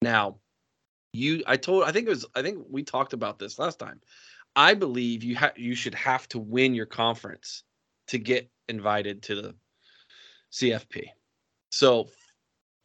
Now, 0.00 0.38
you 1.12 1.42
I 1.46 1.58
told 1.58 1.84
I 1.84 1.92
think 1.92 2.06
it 2.06 2.10
was 2.10 2.24
I 2.34 2.42
think 2.42 2.64
we 2.70 2.82
talked 2.82 3.12
about 3.12 3.38
this 3.38 3.58
last 3.58 3.78
time. 3.78 4.00
I 4.56 4.72
believe 4.72 5.22
you 5.22 5.36
ha- 5.36 5.52
you 5.56 5.74
should 5.74 5.94
have 5.94 6.26
to 6.28 6.38
win 6.38 6.74
your 6.74 6.86
conference 6.86 7.64
to 8.08 8.18
get 8.18 8.50
invited 8.68 9.22
to 9.24 9.34
the 9.34 9.54
CFP. 10.52 11.08
So 11.70 12.08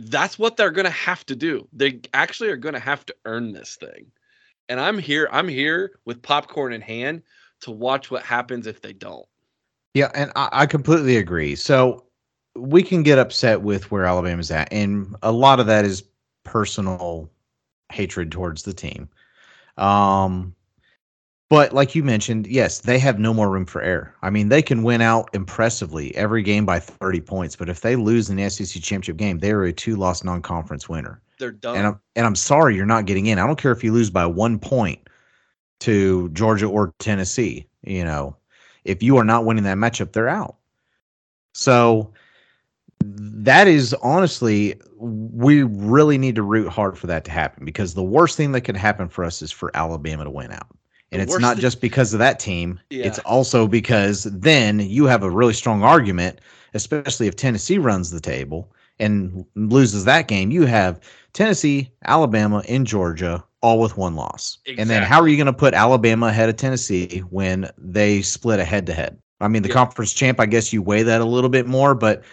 that's 0.09 0.39
what 0.39 0.57
they're 0.57 0.71
going 0.71 0.85
to 0.85 0.91
have 0.91 1.25
to 1.27 1.35
do. 1.35 1.67
They 1.73 2.01
actually 2.13 2.49
are 2.49 2.57
going 2.57 2.73
to 2.73 2.79
have 2.79 3.05
to 3.07 3.15
earn 3.25 3.53
this 3.53 3.75
thing. 3.75 4.11
And 4.69 4.79
I'm 4.79 4.97
here 4.97 5.27
I'm 5.31 5.47
here 5.47 5.99
with 6.05 6.21
popcorn 6.21 6.73
in 6.73 6.81
hand 6.81 7.21
to 7.61 7.71
watch 7.71 8.09
what 8.09 8.23
happens 8.23 8.67
if 8.67 8.81
they 8.81 8.93
don't. 8.93 9.25
Yeah, 9.93 10.09
and 10.15 10.31
I, 10.35 10.49
I 10.51 10.65
completely 10.65 11.17
agree. 11.17 11.55
So 11.55 12.05
we 12.55 12.81
can 12.83 13.03
get 13.03 13.19
upset 13.19 13.61
with 13.61 13.91
where 13.91 14.05
Alabama's 14.05 14.51
at, 14.51 14.71
and 14.71 15.15
a 15.21 15.31
lot 15.31 15.59
of 15.59 15.67
that 15.67 15.85
is 15.85 16.03
personal 16.43 17.29
hatred 17.91 18.31
towards 18.31 18.63
the 18.63 18.73
team. 18.73 19.09
Um, 19.77 20.55
but 21.53 21.71
like 21.71 21.93
you 21.93 22.01
mentioned, 22.01 22.47
yes, 22.47 22.79
they 22.79 22.97
have 22.97 23.19
no 23.19 23.31
more 23.31 23.47
room 23.47 23.67
for 23.67 23.79
error. 23.79 24.11
I 24.23 24.31
mean, 24.31 24.49
they 24.49 24.63
can 24.63 24.81
win 24.81 25.01
out 25.01 25.29
impressively 25.33 26.15
every 26.15 26.41
game 26.41 26.65
by 26.65 26.79
30 26.79 27.21
points, 27.21 27.55
but 27.55 27.69
if 27.69 27.81
they 27.81 27.95
lose 27.95 28.27
in 28.31 28.37
the 28.37 28.49
SEC 28.49 28.81
championship 28.81 29.17
game, 29.17 29.37
they 29.37 29.51
are 29.51 29.61
a 29.65 29.71
two-loss 29.71 30.23
non-conference 30.23 30.89
winner. 30.89 31.21
They're 31.37 31.51
done. 31.51 31.77
And 31.77 31.85
I'm 31.85 31.99
and 32.15 32.25
I'm 32.25 32.35
sorry 32.35 32.75
you're 32.75 32.87
not 32.87 33.05
getting 33.05 33.27
in. 33.27 33.37
I 33.37 33.45
don't 33.45 33.59
care 33.59 33.71
if 33.71 33.83
you 33.83 33.93
lose 33.93 34.09
by 34.09 34.25
one 34.25 34.57
point 34.57 35.07
to 35.81 36.29
Georgia 36.29 36.65
or 36.65 36.91
Tennessee. 36.97 37.67
You 37.83 38.03
know, 38.03 38.35
if 38.83 39.03
you 39.03 39.17
are 39.17 39.23
not 39.23 39.45
winning 39.45 39.65
that 39.65 39.77
matchup, 39.77 40.11
they're 40.11 40.27
out. 40.27 40.55
So 41.53 42.13
that 43.03 43.67
is 43.67 43.93
honestly, 44.01 44.81
we 44.97 45.61
really 45.61 46.17
need 46.17 46.33
to 46.33 46.41
root 46.41 46.69
hard 46.69 46.97
for 46.97 47.05
that 47.05 47.25
to 47.25 47.31
happen 47.31 47.63
because 47.63 47.93
the 47.93 48.01
worst 48.01 48.37
thing 48.37 48.53
that 48.53 48.61
could 48.61 48.75
happen 48.75 49.07
for 49.07 49.23
us 49.23 49.43
is 49.43 49.51
for 49.51 49.69
Alabama 49.75 50.23
to 50.23 50.31
win 50.31 50.51
out. 50.51 50.75
And 51.13 51.21
it's 51.21 51.39
not 51.39 51.57
just 51.57 51.79
because 51.81 52.13
of 52.13 52.19
that 52.19 52.39
team. 52.39 52.79
It's 52.89 53.19
also 53.19 53.67
because 53.67 54.23
then 54.23 54.79
you 54.79 55.05
have 55.05 55.23
a 55.23 55.29
really 55.29 55.53
strong 55.53 55.83
argument, 55.83 56.39
especially 56.73 57.27
if 57.27 57.35
Tennessee 57.35 57.77
runs 57.77 58.11
the 58.11 58.19
table 58.19 58.71
and 58.99 59.45
loses 59.55 60.05
that 60.05 60.27
game. 60.27 60.51
You 60.51 60.65
have 60.65 60.99
Tennessee, 61.33 61.91
Alabama, 62.05 62.63
and 62.67 62.85
Georgia 62.85 63.43
all 63.61 63.79
with 63.79 63.97
one 63.97 64.15
loss. 64.15 64.57
And 64.77 64.89
then 64.89 65.03
how 65.03 65.21
are 65.21 65.27
you 65.27 65.37
going 65.37 65.47
to 65.47 65.53
put 65.53 65.73
Alabama 65.73 66.27
ahead 66.27 66.49
of 66.49 66.57
Tennessee 66.57 67.19
when 67.29 67.69
they 67.77 68.21
split 68.21 68.59
a 68.59 68.65
head 68.65 68.85
to 68.87 68.93
head? 68.93 69.17
I 69.39 69.47
mean, 69.47 69.63
the 69.63 69.69
Yeah. 69.69 69.75
conference 69.75 70.13
champ, 70.13 70.39
I 70.39 70.45
guess 70.45 70.73
you 70.73 70.81
weigh 70.81 71.03
that 71.03 71.21
a 71.21 71.25
little 71.25 71.49
bit 71.49 71.67
more, 71.67 71.95
but 71.95 72.23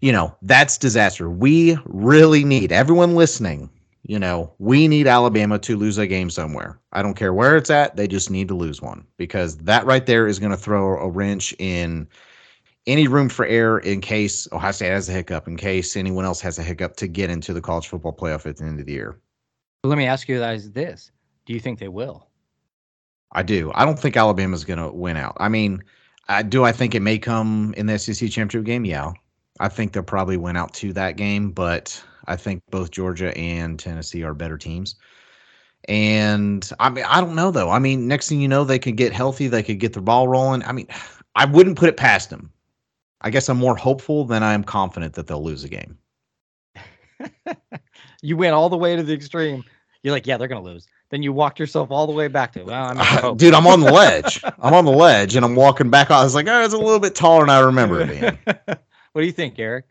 you 0.00 0.12
know, 0.12 0.34
that's 0.42 0.78
disaster. 0.78 1.28
We 1.28 1.76
really 1.84 2.44
need 2.44 2.72
everyone 2.72 3.14
listening. 3.14 3.68
You 4.10 4.18
know, 4.18 4.52
we 4.58 4.88
need 4.88 5.06
Alabama 5.06 5.56
to 5.60 5.76
lose 5.76 5.96
a 5.96 6.04
game 6.04 6.30
somewhere. 6.30 6.80
I 6.92 7.00
don't 7.00 7.14
care 7.14 7.32
where 7.32 7.56
it's 7.56 7.70
at. 7.70 7.94
They 7.94 8.08
just 8.08 8.28
need 8.28 8.48
to 8.48 8.56
lose 8.56 8.82
one 8.82 9.06
because 9.18 9.56
that 9.58 9.86
right 9.86 10.04
there 10.04 10.26
is 10.26 10.40
going 10.40 10.50
to 10.50 10.56
throw 10.56 10.98
a 10.98 11.08
wrench 11.08 11.54
in 11.60 12.08
any 12.88 13.06
room 13.06 13.28
for 13.28 13.46
error 13.46 13.78
in 13.78 14.00
case 14.00 14.48
Ohio 14.50 14.72
State 14.72 14.88
has 14.88 15.08
a 15.08 15.12
hiccup, 15.12 15.46
in 15.46 15.56
case 15.56 15.96
anyone 15.96 16.24
else 16.24 16.40
has 16.40 16.58
a 16.58 16.62
hiccup 16.64 16.96
to 16.96 17.06
get 17.06 17.30
into 17.30 17.52
the 17.52 17.60
college 17.60 17.86
football 17.86 18.12
playoff 18.12 18.46
at 18.46 18.56
the 18.56 18.64
end 18.64 18.80
of 18.80 18.86
the 18.86 18.92
year. 18.94 19.16
Let 19.84 19.96
me 19.96 20.06
ask 20.06 20.28
you 20.28 20.40
guys 20.40 20.72
this: 20.72 21.12
Do 21.46 21.52
you 21.52 21.60
think 21.60 21.78
they 21.78 21.86
will? 21.86 22.26
I 23.30 23.44
do. 23.44 23.70
I 23.76 23.84
don't 23.84 23.96
think 23.96 24.16
Alabama's 24.16 24.64
going 24.64 24.80
to 24.80 24.90
win 24.90 25.18
out. 25.18 25.36
I 25.38 25.48
mean, 25.48 25.84
I, 26.26 26.42
do 26.42 26.64
I 26.64 26.72
think 26.72 26.96
it 26.96 27.00
may 27.00 27.16
come 27.16 27.74
in 27.76 27.86
the 27.86 27.96
SEC 27.96 28.28
championship 28.28 28.64
game? 28.64 28.84
Yeah. 28.84 29.12
I 29.60 29.68
think 29.68 29.92
they'll 29.92 30.02
probably 30.02 30.36
win 30.36 30.56
out 30.56 30.74
to 30.74 30.92
that 30.94 31.16
game, 31.16 31.52
but 31.52 32.02
I 32.30 32.36
think 32.36 32.62
both 32.70 32.90
Georgia 32.90 33.36
and 33.36 33.78
Tennessee 33.78 34.22
are 34.22 34.34
better 34.34 34.56
teams. 34.56 34.94
And 35.88 36.70
I 36.78 36.90
mean, 36.90 37.04
I 37.08 37.20
don't 37.20 37.34
know 37.34 37.50
though. 37.50 37.70
I 37.70 37.78
mean, 37.78 38.06
next 38.06 38.28
thing 38.28 38.40
you 38.40 38.48
know, 38.48 38.64
they 38.64 38.78
could 38.78 38.96
get 38.96 39.12
healthy, 39.12 39.48
they 39.48 39.62
could 39.62 39.80
get 39.80 39.94
the 39.94 40.00
ball 40.00 40.28
rolling. 40.28 40.62
I 40.62 40.72
mean, 40.72 40.86
I 41.34 41.46
wouldn't 41.46 41.76
put 41.78 41.88
it 41.88 41.96
past 41.96 42.30
them. 42.30 42.52
I 43.20 43.30
guess 43.30 43.48
I'm 43.48 43.58
more 43.58 43.76
hopeful 43.76 44.24
than 44.24 44.42
I 44.42 44.54
am 44.54 44.64
confident 44.64 45.14
that 45.14 45.26
they'll 45.26 45.42
lose 45.42 45.64
a 45.64 45.68
game. 45.68 45.98
You 48.22 48.36
went 48.36 48.52
all 48.52 48.68
the 48.68 48.76
way 48.76 48.96
to 48.96 49.02
the 49.02 49.14
extreme. 49.14 49.64
You're 50.02 50.12
like, 50.12 50.26
yeah, 50.26 50.36
they're 50.36 50.46
gonna 50.48 50.62
lose. 50.62 50.86
Then 51.10 51.22
you 51.22 51.32
walked 51.32 51.58
yourself 51.58 51.90
all 51.90 52.06
the 52.06 52.12
way 52.12 52.28
back 52.28 52.52
to, 52.52 52.64
well, 52.64 52.98
I'm 52.98 53.36
dude, 53.36 53.54
I'm 53.54 53.66
on 53.66 53.80
the 53.80 53.90
ledge. 53.90 54.42
I'm 54.58 54.74
on 54.74 54.84
the 54.84 54.92
ledge 54.92 55.36
and 55.36 55.44
I'm 55.44 55.56
walking 55.56 55.90
back. 55.90 56.10
I 56.10 56.22
was 56.22 56.34
like, 56.34 56.46
oh, 56.46 56.62
it's 56.62 56.74
a 56.74 56.78
little 56.78 57.00
bit 57.00 57.14
taller 57.14 57.40
than 57.40 57.50
I 57.50 57.60
remember 57.60 58.00
it 58.00 58.08
being. 58.08 58.38
what 59.12 59.22
do 59.22 59.26
you 59.26 59.32
think, 59.32 59.58
Eric? 59.58 59.86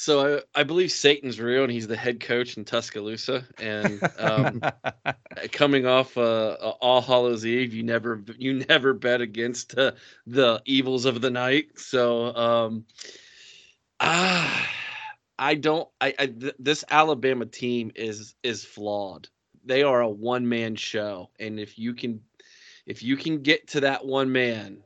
So 0.00 0.44
I, 0.54 0.60
I 0.60 0.62
believe 0.62 0.92
Satan's 0.92 1.40
real, 1.40 1.64
and 1.64 1.72
he's 1.72 1.88
the 1.88 1.96
head 1.96 2.20
coach 2.20 2.56
in 2.56 2.64
Tuscaloosa. 2.64 3.44
And 3.58 4.00
um, 4.16 4.62
coming 5.50 5.86
off 5.86 6.16
uh, 6.16 6.20
uh, 6.60 6.74
All 6.80 7.02
Hallows 7.02 7.44
Eve, 7.44 7.74
you 7.74 7.82
never 7.82 8.22
you 8.38 8.64
never 8.68 8.94
bet 8.94 9.20
against 9.20 9.76
uh, 9.76 9.90
the 10.24 10.62
evils 10.64 11.04
of 11.04 11.20
the 11.20 11.30
night. 11.30 11.80
So 11.80 12.32
um, 12.36 12.84
ah, 13.98 14.70
I 15.36 15.56
don't. 15.56 15.88
I, 16.00 16.14
I 16.16 16.26
th- 16.26 16.54
this 16.60 16.84
Alabama 16.88 17.46
team 17.46 17.90
is 17.96 18.36
is 18.44 18.64
flawed. 18.64 19.28
They 19.64 19.82
are 19.82 20.00
a 20.00 20.08
one 20.08 20.48
man 20.48 20.76
show, 20.76 21.30
and 21.40 21.58
if 21.58 21.76
you 21.76 21.92
can 21.92 22.20
if 22.86 23.02
you 23.02 23.16
can 23.16 23.42
get 23.42 23.66
to 23.70 23.80
that 23.80 24.06
one 24.06 24.30
man, 24.30 24.84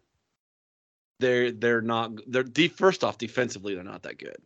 they're 1.21 1.53
they're 1.53 1.83
not. 1.83 2.13
They're 2.27 2.43
de- 2.43 2.69
first 2.69 3.05
off 3.05 3.19
defensively, 3.19 3.75
they're 3.75 3.85
not 3.85 4.05
that 4.05 4.17
good 4.17 4.39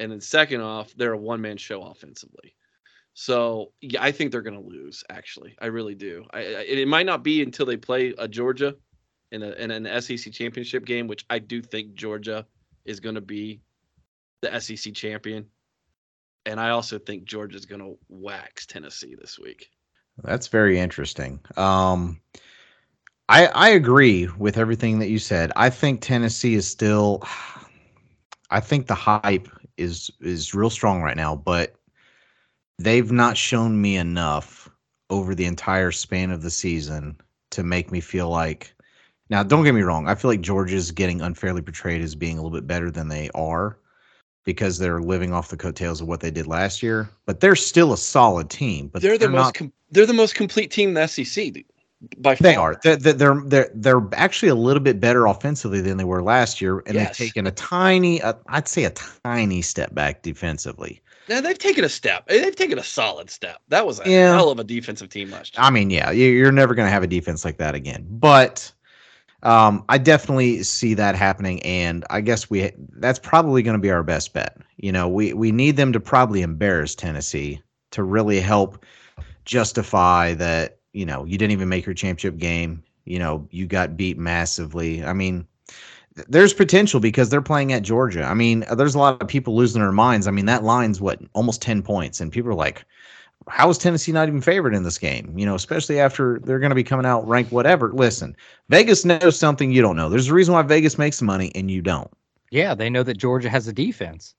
and 0.00 0.10
then 0.10 0.20
second 0.20 0.60
off, 0.60 0.92
they're 0.96 1.12
a 1.12 1.18
one 1.18 1.40
man 1.40 1.56
show 1.56 1.82
offensively. 1.82 2.54
So 3.14 3.72
yeah, 3.80 4.02
I 4.02 4.10
think 4.10 4.32
they're 4.32 4.42
going 4.42 4.60
to 4.60 4.68
lose. 4.68 5.04
Actually, 5.08 5.54
I 5.60 5.66
really 5.66 5.94
do. 5.94 6.24
I, 6.32 6.38
I, 6.38 6.60
it 6.62 6.88
might 6.88 7.06
not 7.06 7.22
be 7.22 7.42
until 7.42 7.64
they 7.64 7.76
play 7.76 8.12
a 8.18 8.26
Georgia 8.26 8.74
in, 9.30 9.42
a, 9.42 9.52
in 9.52 9.70
an 9.70 10.02
SEC 10.02 10.32
championship 10.32 10.84
game, 10.84 11.06
which 11.06 11.24
I 11.30 11.38
do 11.38 11.62
think 11.62 11.94
Georgia 11.94 12.44
is 12.84 13.00
going 13.00 13.14
to 13.14 13.20
be 13.20 13.60
the 14.42 14.60
SEC 14.60 14.92
champion, 14.94 15.46
and 16.44 16.60
I 16.60 16.70
also 16.70 16.98
think 16.98 17.24
Georgia's 17.24 17.64
going 17.64 17.80
to 17.80 17.96
wax 18.08 18.66
Tennessee 18.66 19.14
this 19.18 19.38
week. 19.38 19.70
That's 20.22 20.48
very 20.48 20.78
interesting. 20.78 21.40
Um, 21.56 22.20
I 23.28 23.46
I 23.46 23.68
agree 23.70 24.28
with 24.38 24.58
everything 24.58 24.98
that 24.98 25.08
you 25.08 25.18
said. 25.18 25.50
I 25.56 25.70
think 25.70 26.00
Tennessee 26.00 26.54
is 26.54 26.68
still. 26.68 27.22
I 28.50 28.60
think 28.60 28.86
the 28.86 28.94
hype 28.94 29.48
is 29.76 30.10
is 30.20 30.54
real 30.54 30.70
strong 30.70 31.02
right 31.02 31.16
now, 31.16 31.34
but 31.36 31.74
they've 32.78 33.12
not 33.12 33.36
shown 33.36 33.80
me 33.80 33.96
enough 33.96 34.68
over 35.10 35.34
the 35.34 35.44
entire 35.44 35.92
span 35.92 36.30
of 36.30 36.42
the 36.42 36.50
season 36.50 37.16
to 37.50 37.62
make 37.62 37.90
me 37.92 38.00
feel 38.00 38.28
like. 38.28 38.74
Now, 39.30 39.42
don't 39.42 39.64
get 39.64 39.74
me 39.74 39.82
wrong. 39.82 40.06
I 40.06 40.14
feel 40.14 40.30
like 40.30 40.42
Georgia's 40.42 40.90
getting 40.90 41.22
unfairly 41.22 41.62
portrayed 41.62 42.02
as 42.02 42.14
being 42.14 42.38
a 42.38 42.42
little 42.42 42.56
bit 42.56 42.66
better 42.66 42.90
than 42.90 43.08
they 43.08 43.30
are 43.34 43.78
because 44.44 44.78
they're 44.78 45.00
living 45.00 45.32
off 45.32 45.48
the 45.48 45.56
coattails 45.56 46.00
of 46.00 46.08
what 46.08 46.20
they 46.20 46.30
did 46.30 46.46
last 46.46 46.82
year. 46.82 47.08
But 47.24 47.40
they're 47.40 47.56
still 47.56 47.92
a 47.92 47.98
solid 47.98 48.50
team. 48.50 48.88
But 48.88 49.02
they're 49.02 49.18
the 49.18 49.28
most 49.28 49.44
not 49.46 49.54
com- 49.54 49.72
they're 49.90 50.06
the 50.06 50.12
most 50.12 50.34
complete 50.34 50.70
team 50.70 50.90
in 50.90 50.94
the 50.94 51.06
SEC 51.06 51.52
dude, 51.52 51.64
by 52.18 52.34
They 52.34 52.54
far. 52.54 52.72
are. 52.72 52.80
They're, 52.82 52.96
they're 52.96 53.42
they're 53.46 53.70
they're 53.74 54.02
actually 54.14 54.48
a 54.48 54.54
little 54.54 54.82
bit 54.82 55.00
better 55.00 55.26
offensively 55.26 55.80
than 55.80 55.96
they 55.96 56.04
were 56.04 56.22
last 56.22 56.60
year, 56.60 56.82
and 56.86 56.94
Yes. 56.94 57.16
they've 57.18 57.28
taken 57.28 57.46
a 57.46 57.50
tiny, 57.52 58.20
uh, 58.22 58.34
I'd 58.48 58.68
say 58.68 58.84
a 58.84 58.90
tiny 58.90 59.62
step 59.62 59.94
back 59.94 60.22
defensively. 60.22 61.00
Now 61.28 61.40
they've 61.40 61.58
taken 61.58 61.84
a 61.84 61.88
step. 61.88 62.26
They've 62.28 62.54
taken 62.54 62.78
a 62.78 62.82
solid 62.84 63.30
step. 63.30 63.58
That 63.68 63.86
was 63.86 63.98
a 64.00 64.08
Yeah. 64.08 64.34
hell 64.34 64.50
of 64.50 64.58
a 64.58 64.64
defensive 64.64 65.08
team 65.08 65.30
last 65.30 65.56
year. 65.56 65.64
I 65.64 65.70
mean, 65.70 65.90
yeah, 65.90 66.10
you- 66.10 66.30
you're 66.32 66.52
never 66.52 66.74
going 66.74 66.86
to 66.86 66.92
have 66.92 67.02
a 67.02 67.06
defense 67.06 67.44
like 67.44 67.56
that 67.58 67.74
again. 67.74 68.04
But 68.10 68.70
um, 69.42 69.84
I 69.88 69.98
definitely 69.98 70.62
see 70.62 70.94
that 70.94 71.14
happening, 71.16 71.62
and 71.62 72.04
I 72.10 72.20
guess 72.22 72.48
we 72.50 72.72
that's 72.98 73.18
probably 73.18 73.62
going 73.62 73.76
to 73.76 73.80
be 73.82 73.90
our 73.90 74.02
best 74.02 74.32
bet. 74.32 74.56
You 74.76 74.90
know, 74.92 75.08
we 75.08 75.32
we 75.34 75.52
need 75.52 75.76
them 75.76 75.92
to 75.92 76.00
probably 76.00 76.42
embarrass 76.42 76.94
Tennessee 76.94 77.62
to 77.92 78.02
really 78.02 78.40
help 78.40 78.84
justify 79.44 80.34
that. 80.34 80.78
You 80.94 81.04
know, 81.06 81.24
you 81.24 81.36
didn't 81.36 81.52
even 81.52 81.68
make 81.68 81.84
your 81.86 81.94
championship 81.94 82.38
game. 82.38 82.82
You 83.04 83.18
know, 83.18 83.46
you 83.50 83.66
got 83.66 83.96
beat 83.98 84.16
massively. 84.18 85.04
I 85.04 85.12
mean, 85.12 85.46
th- 86.16 86.26
there's 86.28 86.54
potential 86.54 87.00
because 87.00 87.28
they're 87.28 87.42
playing 87.42 87.72
at 87.72 87.82
Georgia. 87.82 88.24
I 88.24 88.34
mean, 88.34 88.64
uh, 88.70 88.74
there's 88.76 88.94
a 88.94 88.98
lot 88.98 89.20
of 89.20 89.28
people 89.28 89.54
losing 89.56 89.82
their 89.82 89.92
minds. 89.92 90.26
I 90.26 90.30
mean, 90.30 90.46
that 90.46 90.64
line's 90.64 91.00
what 91.00 91.20
almost 91.34 91.60
ten 91.60 91.82
points, 91.82 92.20
and 92.20 92.32
people 92.32 92.50
are 92.50 92.54
like, 92.54 92.86
how 93.48 93.68
is 93.68 93.76
Tennessee 93.78 94.12
not 94.12 94.28
even 94.28 94.40
favored 94.40 94.74
in 94.74 94.84
this 94.84 94.98
game? 94.98 95.36
You 95.36 95.44
know, 95.46 95.54
especially 95.54 96.00
after 96.00 96.40
they're 96.44 96.60
going 96.60 96.70
to 96.70 96.76
be 96.76 96.84
coming 96.84 97.04
out 97.06 97.26
ranked 97.28 97.52
whatever. 97.52 97.92
Listen, 97.92 98.36
Vegas 98.70 99.04
knows 99.04 99.38
something 99.38 99.70
you 99.72 99.82
don't 99.82 99.96
know. 99.96 100.08
There's 100.08 100.28
a 100.28 100.34
reason 100.34 100.54
why 100.54 100.62
Vegas 100.62 100.96
makes 100.98 101.20
money 101.20 101.52
and 101.54 101.70
you 101.70 101.82
don't. 101.82 102.10
Yeah, 102.50 102.74
they 102.74 102.88
know 102.88 103.02
that 103.02 103.18
Georgia 103.18 103.50
has 103.50 103.68
a 103.68 103.72
defense. 103.72 104.34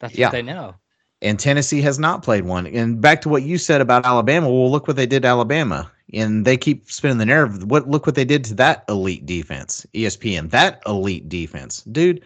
That's 0.00 0.14
Yeah. 0.14 0.28
what 0.28 0.32
they 0.32 0.42
know. 0.42 0.76
And 1.22 1.38
Tennessee 1.38 1.80
has 1.82 1.98
not 1.98 2.22
played 2.22 2.44
one. 2.44 2.66
And 2.66 3.00
back 3.00 3.22
to 3.22 3.28
what 3.28 3.44
you 3.44 3.56
said 3.56 3.80
about 3.80 4.04
Alabama. 4.04 4.50
Well, 4.50 4.70
look 4.70 4.88
what 4.88 4.96
they 4.96 5.06
did 5.06 5.22
to 5.22 5.28
Alabama. 5.28 5.90
And 6.12 6.44
they 6.44 6.56
keep 6.56 6.90
spinning 6.90 7.18
the 7.18 7.26
narrative. 7.26 7.64
What 7.64 7.88
look 7.88 8.04
what 8.04 8.16
they 8.16 8.24
did 8.24 8.44
to 8.44 8.54
that 8.54 8.84
elite 8.88 9.24
defense, 9.24 9.86
ESPN. 9.94 10.50
That 10.50 10.82
elite 10.84 11.28
defense. 11.28 11.82
Dude, 11.84 12.22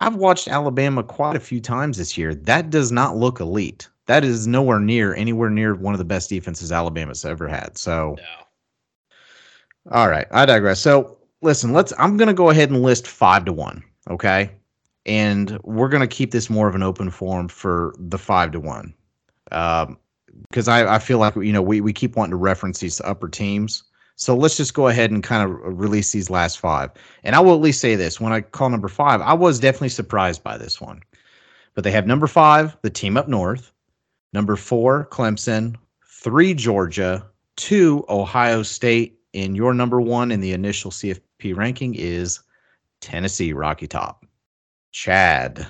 I've 0.00 0.14
watched 0.14 0.48
Alabama 0.48 1.02
quite 1.02 1.36
a 1.36 1.40
few 1.40 1.60
times 1.60 1.98
this 1.98 2.16
year. 2.16 2.34
That 2.34 2.70
does 2.70 2.92
not 2.92 3.16
look 3.16 3.40
elite. 3.40 3.88
That 4.06 4.24
is 4.24 4.46
nowhere 4.46 4.78
near 4.78 5.14
anywhere 5.14 5.50
near 5.50 5.74
one 5.74 5.92
of 5.92 5.98
the 5.98 6.04
best 6.04 6.30
defenses 6.30 6.70
Alabama's 6.70 7.24
ever 7.24 7.48
had. 7.48 7.76
So 7.76 8.16
No. 8.16 8.46
All 9.92 10.08
right, 10.08 10.26
I 10.30 10.46
digress. 10.46 10.80
So 10.80 11.18
listen, 11.42 11.72
let's. 11.72 11.92
I'm 11.98 12.16
gonna 12.16 12.34
go 12.34 12.50
ahead 12.50 12.70
and 12.70 12.82
list 12.82 13.06
five 13.06 13.44
to 13.46 13.52
one. 13.52 13.82
Okay, 14.08 14.50
and 15.06 15.58
we're 15.62 15.88
gonna 15.88 16.06
keep 16.06 16.32
this 16.32 16.50
more 16.50 16.68
of 16.68 16.74
an 16.74 16.82
open 16.82 17.10
forum 17.10 17.48
for 17.48 17.94
the 17.98 18.18
five 18.18 18.50
to 18.52 18.60
one, 18.60 18.92
um, 19.52 19.96
because 20.50 20.68
I 20.68 20.96
I 20.96 20.98
feel 20.98 21.18
like 21.18 21.36
you 21.36 21.52
know 21.52 21.62
we 21.62 21.80
we 21.80 21.92
keep 21.92 22.16
wanting 22.16 22.32
to 22.32 22.36
reference 22.36 22.80
these 22.80 23.00
upper 23.02 23.28
teams. 23.28 23.84
So 24.16 24.34
let's 24.34 24.56
just 24.56 24.74
go 24.74 24.88
ahead 24.88 25.10
and 25.10 25.22
kind 25.22 25.48
of 25.48 25.78
release 25.78 26.12
these 26.12 26.30
last 26.30 26.58
five. 26.58 26.90
And 27.22 27.36
I 27.36 27.40
will 27.40 27.54
at 27.54 27.60
least 27.60 27.80
say 27.80 27.94
this: 27.94 28.20
when 28.20 28.32
I 28.32 28.40
call 28.40 28.68
number 28.68 28.88
five, 28.88 29.20
I 29.20 29.32
was 29.32 29.60
definitely 29.60 29.90
surprised 29.90 30.42
by 30.42 30.58
this 30.58 30.80
one. 30.80 31.02
But 31.74 31.84
they 31.84 31.90
have 31.92 32.06
number 32.06 32.26
five, 32.26 32.76
the 32.82 32.90
team 32.90 33.16
up 33.16 33.28
north. 33.28 33.70
Number 34.32 34.56
four, 34.56 35.06
Clemson. 35.12 35.76
Three, 36.06 36.54
Georgia. 36.54 37.24
Two, 37.56 38.04
Ohio 38.08 38.62
State. 38.62 39.20
And 39.34 39.54
your 39.54 39.74
number 39.74 40.00
one 40.00 40.32
in 40.32 40.40
the 40.40 40.52
initial 40.52 40.90
CFP 40.90 41.54
ranking 41.54 41.94
is 41.94 42.40
Tennessee, 43.00 43.52
Rocky 43.52 43.86
Top. 43.86 44.25
Chad, 44.96 45.66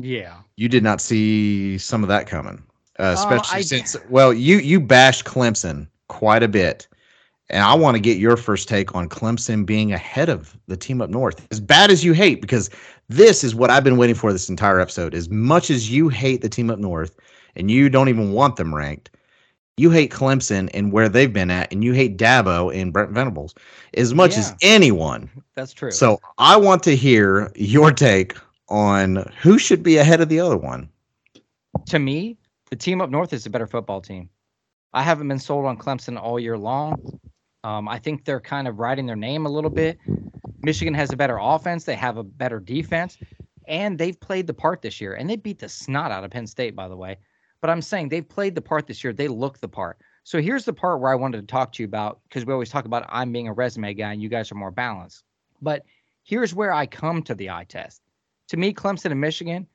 Yeah. 0.00 0.36
you 0.56 0.68
did 0.68 0.84
not 0.84 1.00
see 1.00 1.76
some 1.78 2.04
of 2.04 2.08
that 2.08 2.28
coming, 2.28 2.62
uh, 3.00 3.12
especially 3.18 3.58
I- 3.58 3.62
since 3.62 3.96
well, 4.08 4.32
you 4.32 4.58
you 4.58 4.78
bashed 4.78 5.24
Clemson 5.24 5.88
quite 6.08 6.44
a 6.44 6.48
bit, 6.48 6.86
and 7.50 7.64
I 7.64 7.74
want 7.74 7.96
to 7.96 8.00
get 8.00 8.16
your 8.18 8.36
first 8.36 8.68
take 8.68 8.94
on 8.94 9.08
Clemson 9.08 9.66
being 9.66 9.92
ahead 9.92 10.28
of 10.28 10.56
the 10.68 10.76
team 10.76 11.02
up 11.02 11.10
north. 11.10 11.44
As 11.50 11.58
bad 11.58 11.90
as 11.90 12.04
you 12.04 12.12
hate, 12.12 12.40
because 12.40 12.70
this 13.08 13.42
is 13.42 13.52
what 13.52 13.68
I've 13.68 13.82
been 13.82 13.96
waiting 13.96 14.14
for 14.14 14.32
this 14.32 14.48
entire 14.48 14.78
episode. 14.78 15.12
As 15.12 15.28
much 15.28 15.68
as 15.68 15.90
you 15.90 16.08
hate 16.08 16.40
the 16.40 16.48
team 16.48 16.70
up 16.70 16.78
north, 16.78 17.16
and 17.56 17.68
you 17.68 17.88
don't 17.88 18.08
even 18.08 18.30
want 18.30 18.54
them 18.54 18.72
ranked, 18.72 19.10
you 19.76 19.90
hate 19.90 20.10
Clemson 20.12 20.70
and 20.72 20.92
where 20.92 21.08
they've 21.08 21.32
been 21.32 21.50
at, 21.50 21.72
and 21.72 21.82
you 21.82 21.92
hate 21.92 22.16
Dabo 22.16 22.74
and 22.74 22.92
Brent 22.92 23.10
Venables 23.10 23.54
as 23.94 24.14
much 24.14 24.36
as 24.38 24.54
anyone. 24.62 25.28
That's 25.54 25.72
true. 25.72 25.90
So 25.90 26.20
I 26.38 26.56
want 26.56 26.82
to 26.84 26.94
hear 26.96 27.50
your 27.56 27.90
take 27.92 28.36
on 28.68 29.30
who 29.40 29.58
should 29.58 29.82
be 29.82 29.96
ahead 29.96 30.20
of 30.20 30.28
the 30.28 30.40
other 30.40 30.56
one. 30.56 30.88
to 31.86 31.98
me, 31.98 32.36
the 32.70 32.76
team 32.76 33.00
up 33.00 33.10
north 33.10 33.32
is 33.32 33.46
a 33.46 33.50
better 33.50 33.66
football 33.66 34.00
team. 34.00 34.28
I 34.92 35.02
haven't 35.02 35.28
been 35.28 35.40
sold 35.40 35.66
on 35.66 35.76
Clemson 35.76 36.20
all 36.20 36.38
year 36.38 36.56
long. 36.56 37.18
Um, 37.64 37.88
I 37.88 37.98
think 37.98 38.24
they're 38.24 38.40
kind 38.40 38.68
of 38.68 38.78
writing 38.78 39.06
their 39.06 39.16
name 39.16 39.44
a 39.44 39.48
little 39.48 39.70
bit. 39.70 39.98
Michigan 40.62 40.94
has 40.94 41.12
a 41.12 41.16
better 41.16 41.38
offense. 41.40 41.84
They 41.84 41.96
have 41.96 42.16
a 42.16 42.22
better 42.22 42.60
defense, 42.60 43.18
and 43.66 43.98
they've 43.98 44.18
played 44.18 44.46
the 44.46 44.54
part 44.54 44.82
this 44.82 45.00
year. 45.00 45.14
And 45.14 45.28
they 45.28 45.36
beat 45.36 45.58
the 45.58 45.68
snot 45.68 46.12
out 46.12 46.24
of 46.24 46.30
Penn 46.30 46.46
State, 46.46 46.76
by 46.76 46.88
the 46.88 46.96
way. 46.96 47.16
But 47.64 47.70
I'm 47.70 47.80
saying 47.80 48.10
they've 48.10 48.28
played 48.28 48.54
the 48.54 48.60
part 48.60 48.86
this 48.86 49.02
year. 49.02 49.14
They 49.14 49.26
look 49.26 49.58
the 49.58 49.68
part. 49.68 49.96
So 50.22 50.42
here's 50.42 50.66
the 50.66 50.72
part 50.74 51.00
where 51.00 51.10
I 51.10 51.14
wanted 51.14 51.40
to 51.40 51.46
talk 51.46 51.72
to 51.72 51.82
you 51.82 51.86
about 51.86 52.20
because 52.28 52.44
we 52.44 52.52
always 52.52 52.68
talk 52.68 52.84
about 52.84 53.06
I'm 53.08 53.32
being 53.32 53.48
a 53.48 53.54
resume 53.54 53.94
guy 53.94 54.12
and 54.12 54.20
you 54.22 54.28
guys 54.28 54.52
are 54.52 54.54
more 54.54 54.70
balanced. 54.70 55.24
But 55.62 55.82
here's 56.24 56.54
where 56.54 56.74
I 56.74 56.84
come 56.84 57.22
to 57.22 57.34
the 57.34 57.48
eye 57.48 57.64
test. 57.66 58.02
To 58.48 58.58
me, 58.58 58.74
Clemson 58.74 59.12
and 59.12 59.20
Michigan, 59.22 59.66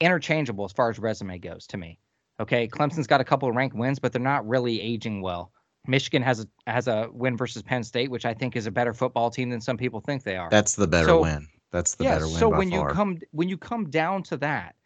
interchangeable 0.00 0.64
as 0.64 0.72
far 0.72 0.88
as 0.88 0.98
resume 0.98 1.36
goes 1.38 1.66
to 1.66 1.76
me. 1.76 1.98
Okay, 2.40 2.66
Clemson's 2.66 3.06
got 3.06 3.20
a 3.20 3.24
couple 3.24 3.46
of 3.46 3.54
ranked 3.54 3.76
wins, 3.76 3.98
but 3.98 4.14
they're 4.14 4.22
not 4.22 4.48
really 4.48 4.80
aging 4.80 5.20
well. 5.20 5.52
Michigan 5.86 6.22
has 6.22 6.40
a 6.40 6.46
has 6.66 6.88
a 6.88 7.10
win 7.12 7.36
versus 7.36 7.60
Penn 7.60 7.84
State, 7.84 8.10
which 8.10 8.24
I 8.24 8.32
think 8.32 8.56
is 8.56 8.66
a 8.66 8.70
better 8.70 8.94
football 8.94 9.28
team 9.28 9.50
than 9.50 9.60
some 9.60 9.76
people 9.76 10.00
think 10.00 10.22
they 10.22 10.38
are. 10.38 10.48
That's 10.48 10.76
the 10.76 10.86
better 10.86 11.08
So- 11.08 11.20
win. 11.20 11.46
That's 11.72 11.94
the 11.96 12.04
yeah, 12.04 12.14
better 12.14 12.26
win 12.26 12.36
so 12.36 12.48
when 12.48 12.70
far. 12.70 12.88
you 12.88 12.94
come 12.94 13.18
when 13.32 13.50
you 13.50 13.58
come 13.58 13.90
down 13.90 14.22
to 14.22 14.38
that, 14.38 14.76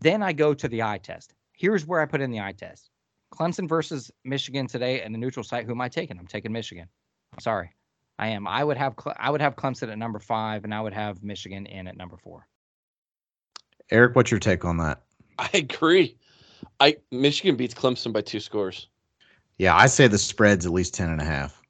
then 0.00 0.20
I 0.20 0.32
go 0.32 0.52
to 0.52 0.66
the 0.66 0.82
eye 0.82 0.98
test. 0.98 1.34
Here's 1.58 1.84
where 1.84 2.00
I 2.00 2.06
put 2.06 2.20
in 2.20 2.30
the 2.30 2.40
eye 2.40 2.52
test. 2.52 2.88
Clemson 3.34 3.68
versus 3.68 4.10
Michigan 4.24 4.68
today 4.68 5.02
in 5.02 5.12
the 5.12 5.18
neutral 5.18 5.42
site. 5.42 5.66
Who 5.66 5.72
am 5.72 5.80
I 5.80 5.88
taking? 5.88 6.18
I'm 6.18 6.26
taking 6.26 6.52
Michigan. 6.52 6.86
Sorry, 7.40 7.70
I 8.18 8.28
am. 8.28 8.46
I 8.46 8.62
would 8.64 8.78
have 8.78 8.96
Cle- 8.96 9.16
I 9.18 9.28
would 9.30 9.40
have 9.40 9.56
Clemson 9.56 9.90
at 9.90 9.98
number 9.98 10.20
five, 10.20 10.64
and 10.64 10.72
I 10.72 10.80
would 10.80 10.94
have 10.94 11.22
Michigan 11.22 11.66
in 11.66 11.88
at 11.88 11.96
number 11.96 12.16
four. 12.16 12.46
Eric, 13.90 14.14
what's 14.16 14.30
your 14.30 14.40
take 14.40 14.64
on 14.64 14.76
that? 14.78 15.02
I 15.38 15.50
agree. 15.52 16.16
I 16.80 16.96
Michigan 17.10 17.56
beats 17.56 17.74
Clemson 17.74 18.12
by 18.12 18.20
two 18.20 18.40
scores. 18.40 18.88
Yeah, 19.58 19.76
I 19.76 19.86
say 19.86 20.06
the 20.06 20.18
spread's 20.18 20.64
at 20.64 20.72
least 20.72 20.94
10 20.94 21.10
and 21.10 21.20
a 21.20 21.24
half. 21.24 21.60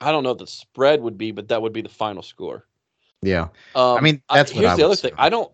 I 0.00 0.10
don't 0.10 0.24
know 0.24 0.30
what 0.30 0.38
the 0.38 0.48
spread 0.48 1.00
would 1.00 1.16
be, 1.16 1.30
but 1.30 1.48
that 1.48 1.62
would 1.62 1.72
be 1.72 1.82
the 1.82 1.88
final 1.88 2.22
score. 2.22 2.66
Yeah. 3.22 3.48
Um, 3.76 4.02
mean, 4.02 4.22
that's 4.32 4.52
what 4.52 4.62
here's 4.62 4.72
I 4.72 4.76
the 4.76 4.84
other 4.84 4.96
say. 4.96 5.08
thing. 5.10 5.16
I 5.18 5.28
don't. 5.28 5.52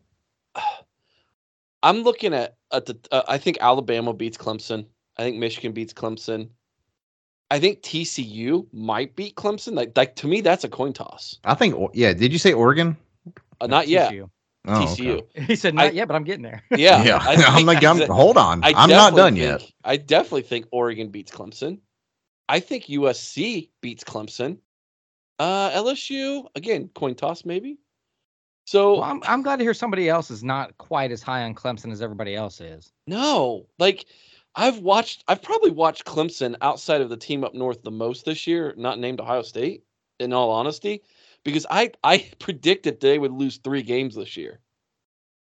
I'm 1.85 2.03
looking 2.03 2.35
at 2.35 2.57
at 2.72 2.87
the. 2.87 2.99
Uh, 3.12 3.22
I 3.28 3.39
think 3.39 3.59
Alabama 3.61 4.12
beats 4.12 4.37
Clemson. 4.37 4.87
I 5.16 5.22
think 5.22 5.37
Michigan 5.37 5.70
beats 5.72 5.93
Clemson. 5.93 6.49
I 7.51 7.61
think 7.61 7.82
TCU 7.82 8.66
might 8.72 9.14
beat 9.14 9.37
Clemson. 9.37 9.74
Like, 9.74 9.97
like 9.97 10.16
to 10.16 10.26
me, 10.26 10.41
that's 10.41 10.64
a 10.64 10.68
coin 10.68 10.93
toss. 10.93 11.39
I 11.45 11.55
think, 11.55 11.76
yeah. 11.93 12.12
Did 12.12 12.32
you 12.32 12.39
say 12.39 12.53
Oregon? 12.53 12.97
Uh, 13.61 13.68
not 13.68 13.87
yet. 13.87 14.12
TCU. 14.12 14.30
Oh, 14.66 14.93
okay. 14.93 15.22
He 15.47 15.55
said 15.55 15.74
I- 15.74 15.85
not 15.85 15.95
yet, 15.95 16.09
but 16.09 16.14
I'm 16.14 16.24
getting 16.24 16.43
there. 16.43 16.62
Yeah. 16.74 17.05
Yeah. 17.09 17.18
I 17.20 17.35
I'm 17.47 17.66
like, 17.66 17.85
I'm, 17.85 18.01
hold 18.09 18.39
on. 18.39 18.64
I 18.64 18.72
I'm 18.74 18.89
not 18.89 19.14
done 19.14 19.35
think- 19.35 19.45
yet. 19.45 19.70
I 19.85 19.99
definitely 19.99 20.43
think 20.43 20.66
Oregon 20.72 21.11
beats 21.11 21.30
Clemson. 21.30 21.78
I 22.49 22.61
think 22.61 22.85
USC 22.87 23.68
beats 23.82 24.03
Clemson. 24.05 24.59
Uh, 25.39 25.70
LSU 25.70 26.47
again, 26.55 26.89
coin 26.95 27.14
toss 27.14 27.45
maybe. 27.45 27.78
So 28.67 29.03
I'm, 29.03 29.23
I'm 29.27 29.43
glad 29.43 29.57
to 29.57 29.65
hear 29.65 29.75
somebody 29.75 30.09
else 30.09 30.31
is 30.31 30.43
not 30.43 30.77
quite 30.79 31.12
as 31.12 31.23
high 31.23 31.43
on 31.43 31.55
Clemson 31.55 31.93
as 31.93 32.01
everybody 32.03 32.35
else 32.35 32.61
is. 32.61 32.93
no, 33.07 33.67
like 33.79 34.07
I've 34.55 34.79
watched, 34.79 35.25
I've 35.29 35.43
probably 35.43 35.71
watched 35.71 36.05
Clemson 36.05 36.57
outside 36.62 37.01
of 37.01 37.11
the 37.11 37.17
team 37.17 37.45
up 37.45 37.55
north 37.55 37.83
the 37.83 37.91
most 37.91 38.25
this 38.25 38.47
year, 38.47 38.73
not 38.77 38.99
named 38.99 39.21
Ohio 39.21 39.43
State. 39.43 39.85
In 40.21 40.33
all 40.33 40.53
honesty, 40.53 41.03
because 41.45 41.67
I 41.69 41.91
I 42.05 42.31
predicted 42.39 43.01
they 43.01 43.19
would 43.19 43.33
lose 43.33 43.57
three 43.57 43.83
games 43.83 44.15
this 44.15 44.37
year. 44.37 44.61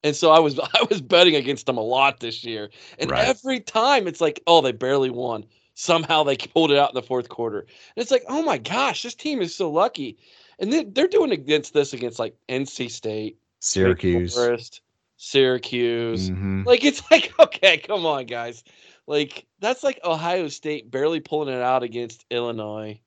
And 0.04 0.14
so 0.14 0.30
I 0.30 0.38
was 0.40 0.58
I 0.74 0.86
was 0.90 1.00
betting 1.00 1.34
against 1.36 1.66
them 1.66 1.78
a 1.78 1.82
lot 1.82 2.20
this 2.20 2.44
year. 2.44 2.68
And 2.98 3.10
Right. 3.10 3.26
every 3.26 3.60
time 3.60 4.06
it's 4.06 4.20
like, 4.20 4.42
oh, 4.46 4.60
they 4.60 4.72
barely 4.72 5.10
won. 5.10 5.46
Somehow 5.74 6.22
they 6.22 6.36
pulled 6.54 6.70
it 6.70 6.78
out 6.78 6.90
in 6.90 6.94
the 6.94 7.02
fourth 7.02 7.30
quarter. 7.30 7.60
And 7.60 7.68
it's 7.96 8.10
like, 8.10 8.24
oh 8.28 8.42
my 8.42 8.58
gosh, 8.58 9.02
this 9.02 9.14
team 9.14 9.40
is 9.40 9.54
so 9.54 9.70
lucky. 9.70 10.18
And 10.58 10.72
then 10.72 10.92
they're 10.92 11.08
doing 11.08 11.30
against 11.30 11.72
this 11.72 11.92
against 11.92 12.18
like 12.18 12.36
NC 12.48 12.90
State, 12.90 13.38
Syracuse. 13.60 14.34
Forest, 14.34 14.80
Syracuse. 15.16 16.30
Mhm. 16.30 16.66
Like 16.66 16.84
it's 16.84 17.08
like, 17.10 17.32
okay, 17.38 17.78
come 17.78 18.06
on, 18.06 18.26
guys. 18.26 18.64
Like 19.06 19.46
that's 19.60 19.82
like 19.82 20.00
Ohio 20.04 20.48
State 20.48 20.90
barely 20.90 21.20
pulling 21.20 21.54
it 21.54 21.62
out 21.62 21.82
against 21.82 22.24
Illinois, 22.30 23.00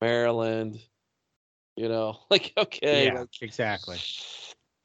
Maryland. 0.00 0.80
You 1.76 1.88
know, 1.88 2.18
like 2.30 2.52
okay, 2.56 3.12
like, 3.12 3.28
exactly. 3.42 3.98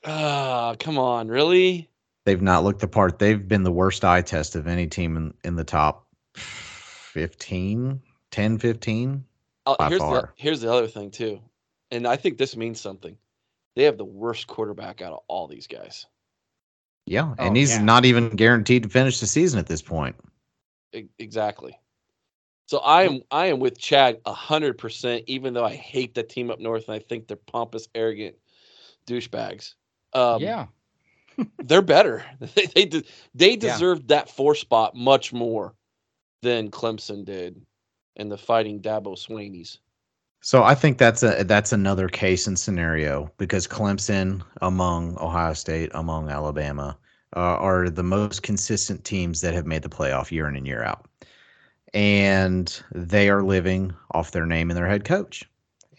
ah, 0.06 0.76
come 0.80 0.98
on, 0.98 1.28
really? 1.28 1.90
They've 2.26 2.42
not 2.42 2.64
looked 2.64 2.82
the 2.82 2.88
part. 2.88 3.20
They've 3.20 3.48
been 3.48 3.64
the 3.64 3.72
worst 3.72 4.04
eye 4.06 4.22
test 4.22 4.56
of 4.56 4.68
any 4.68 4.88
team 4.88 5.18
in, 5.18 5.34
in 5.44 5.56
the 5.56 5.64
top 5.64 6.06
15, 6.36 8.02
10, 8.30 8.58
15. 8.60 9.26
Uh, 9.66 9.76
By 9.78 9.88
here's 9.88 10.00
the 10.00 10.06
far. 10.06 10.34
here's 10.36 10.62
the 10.62 10.72
other 10.72 10.88
thing 10.88 11.12
too, 11.12 11.40
and 11.92 12.08
I 12.08 12.16
think 12.16 12.38
this 12.38 12.56
means 12.56 12.80
something. 12.80 13.18
They 13.76 13.84
have 13.84 13.98
the 13.98 14.06
worst 14.06 14.48
quarterback 14.48 15.02
out 15.02 15.14
of 15.14 15.20
all 15.28 15.48
these 15.48 15.68
guys. 15.68 16.06
Yeah. 17.06 17.34
Oh, 17.40 17.46
and 17.46 17.56
he's 17.58 17.72
yeah. 17.72 17.82
not 17.82 18.06
even 18.06 18.30
guaranteed 18.30 18.84
to 18.84 18.90
finish 18.90 19.20
the 19.20 19.28
season 19.28 19.60
at 19.60 19.68
this 19.68 19.82
point. 19.82 20.16
E- 20.94 21.08
exactly. 21.18 21.78
So 22.68 22.80
I 22.80 23.04
am 23.04 23.22
I 23.32 23.48
am 23.48 23.60
with 23.60 23.80
Chad 23.80 24.20
hundred 24.28 24.78
percent, 24.78 25.24
even 25.26 25.54
though 25.54 25.66
I 25.66 25.74
hate 25.74 26.14
the 26.14 26.22
team 26.22 26.52
up 26.52 26.60
north 26.60 26.88
and 26.88 26.96
I 26.96 27.00
think 27.00 27.28
they're 27.28 27.38
pompous, 27.38 27.88
arrogant 27.96 28.36
douchebags. 29.08 29.74
Um, 30.14 30.42
yeah. 30.42 30.68
they're 31.64 31.82
better. 31.82 32.24
they 32.56 32.68
they, 32.68 32.86
de- 32.86 33.04
they 33.34 33.52
Yeah. 33.52 33.56
deserved 33.56 34.10
that 34.10 34.30
four 34.30 34.54
spot 34.54 34.96
much 34.96 35.34
more 35.34 35.74
than 36.42 36.70
Clemson 36.70 37.26
did, 37.26 37.60
and 38.18 38.32
the 38.32 38.38
Fighting 38.38 38.82
Dabo 38.82 39.18
Swainies. 39.18 39.80
So 40.42 40.64
I 40.64 40.74
think 40.74 40.98
that's 40.98 41.22
a 41.24 41.44
that's 41.44 41.74
another 41.74 42.08
case 42.08 42.48
and 42.48 42.58
scenario 42.58 43.32
because 43.38 43.68
Clemson, 43.68 44.42
among 44.62 45.18
Ohio 45.20 45.54
State, 45.54 45.92
among 45.94 46.30
Alabama, 46.30 46.98
uh, 47.36 47.40
are 47.40 47.90
the 47.90 48.04
most 48.04 48.42
consistent 48.42 49.04
teams 49.04 49.42
that 49.42 49.54
have 49.54 49.66
made 49.66 49.82
the 49.84 49.90
playoff 49.90 50.32
year 50.32 50.48
in 50.48 50.56
and 50.56 50.66
year 50.66 50.84
out, 50.84 51.08
and 51.94 52.82
they 52.94 53.30
are 53.30 53.44
living 53.44 53.94
off 54.12 54.32
their 54.32 54.46
name 54.46 54.70
and 54.70 54.78
their 54.78 54.88
head 54.88 55.04
coach, 55.04 55.44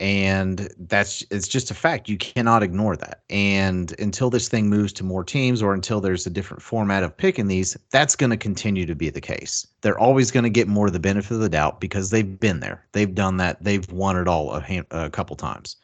and 0.00 0.72
that's 0.78 1.22
it's 1.30 1.46
just 1.46 1.70
a 1.70 1.74
fact. 1.74 2.08
You 2.08 2.16
cannot 2.16 2.62
ignore 2.62 2.96
that. 2.96 3.22
And 3.28 3.94
until 4.00 4.30
this 4.30 4.48
thing 4.48 4.70
moves 4.70 4.94
to 4.94 5.04
more 5.04 5.22
teams, 5.22 5.62
or 5.62 5.74
until 5.74 6.00
there's 6.00 6.26
a 6.26 6.30
different 6.30 6.62
format 6.62 7.02
of 7.02 7.14
picking 7.14 7.48
these, 7.48 7.76
that's 7.90 8.16
going 8.16 8.30
to 8.30 8.36
continue 8.38 8.86
to 8.86 8.94
be 8.94 9.10
the 9.10 9.20
case. 9.20 9.66
They're 9.82 9.98
always 9.98 10.30
going 10.30 10.44
to 10.44 10.50
get 10.50 10.68
more 10.68 10.86
of 10.86 10.94
the 10.94 10.98
benefit 10.98 11.34
of 11.34 11.40
the 11.40 11.50
doubt 11.50 11.80
because 11.80 12.08
they've 12.08 12.40
been 12.40 12.60
there. 12.60 12.86
They've 12.92 13.14
done 13.14 13.36
that. 13.36 13.62
They've 13.62 13.90
won 13.92 14.16
it 14.16 14.26
all 14.26 14.54
a, 14.54 14.84
a 14.90 15.10
couple 15.10 15.36
times. 15.36 15.76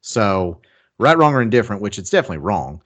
So, 0.00 0.60
right, 0.98 1.16
wrong, 1.16 1.34
or 1.34 1.40
indifferent, 1.40 1.80
which 1.80 1.98
it's 1.98 2.10
definitely 2.10 2.38
wrong. 2.38 2.82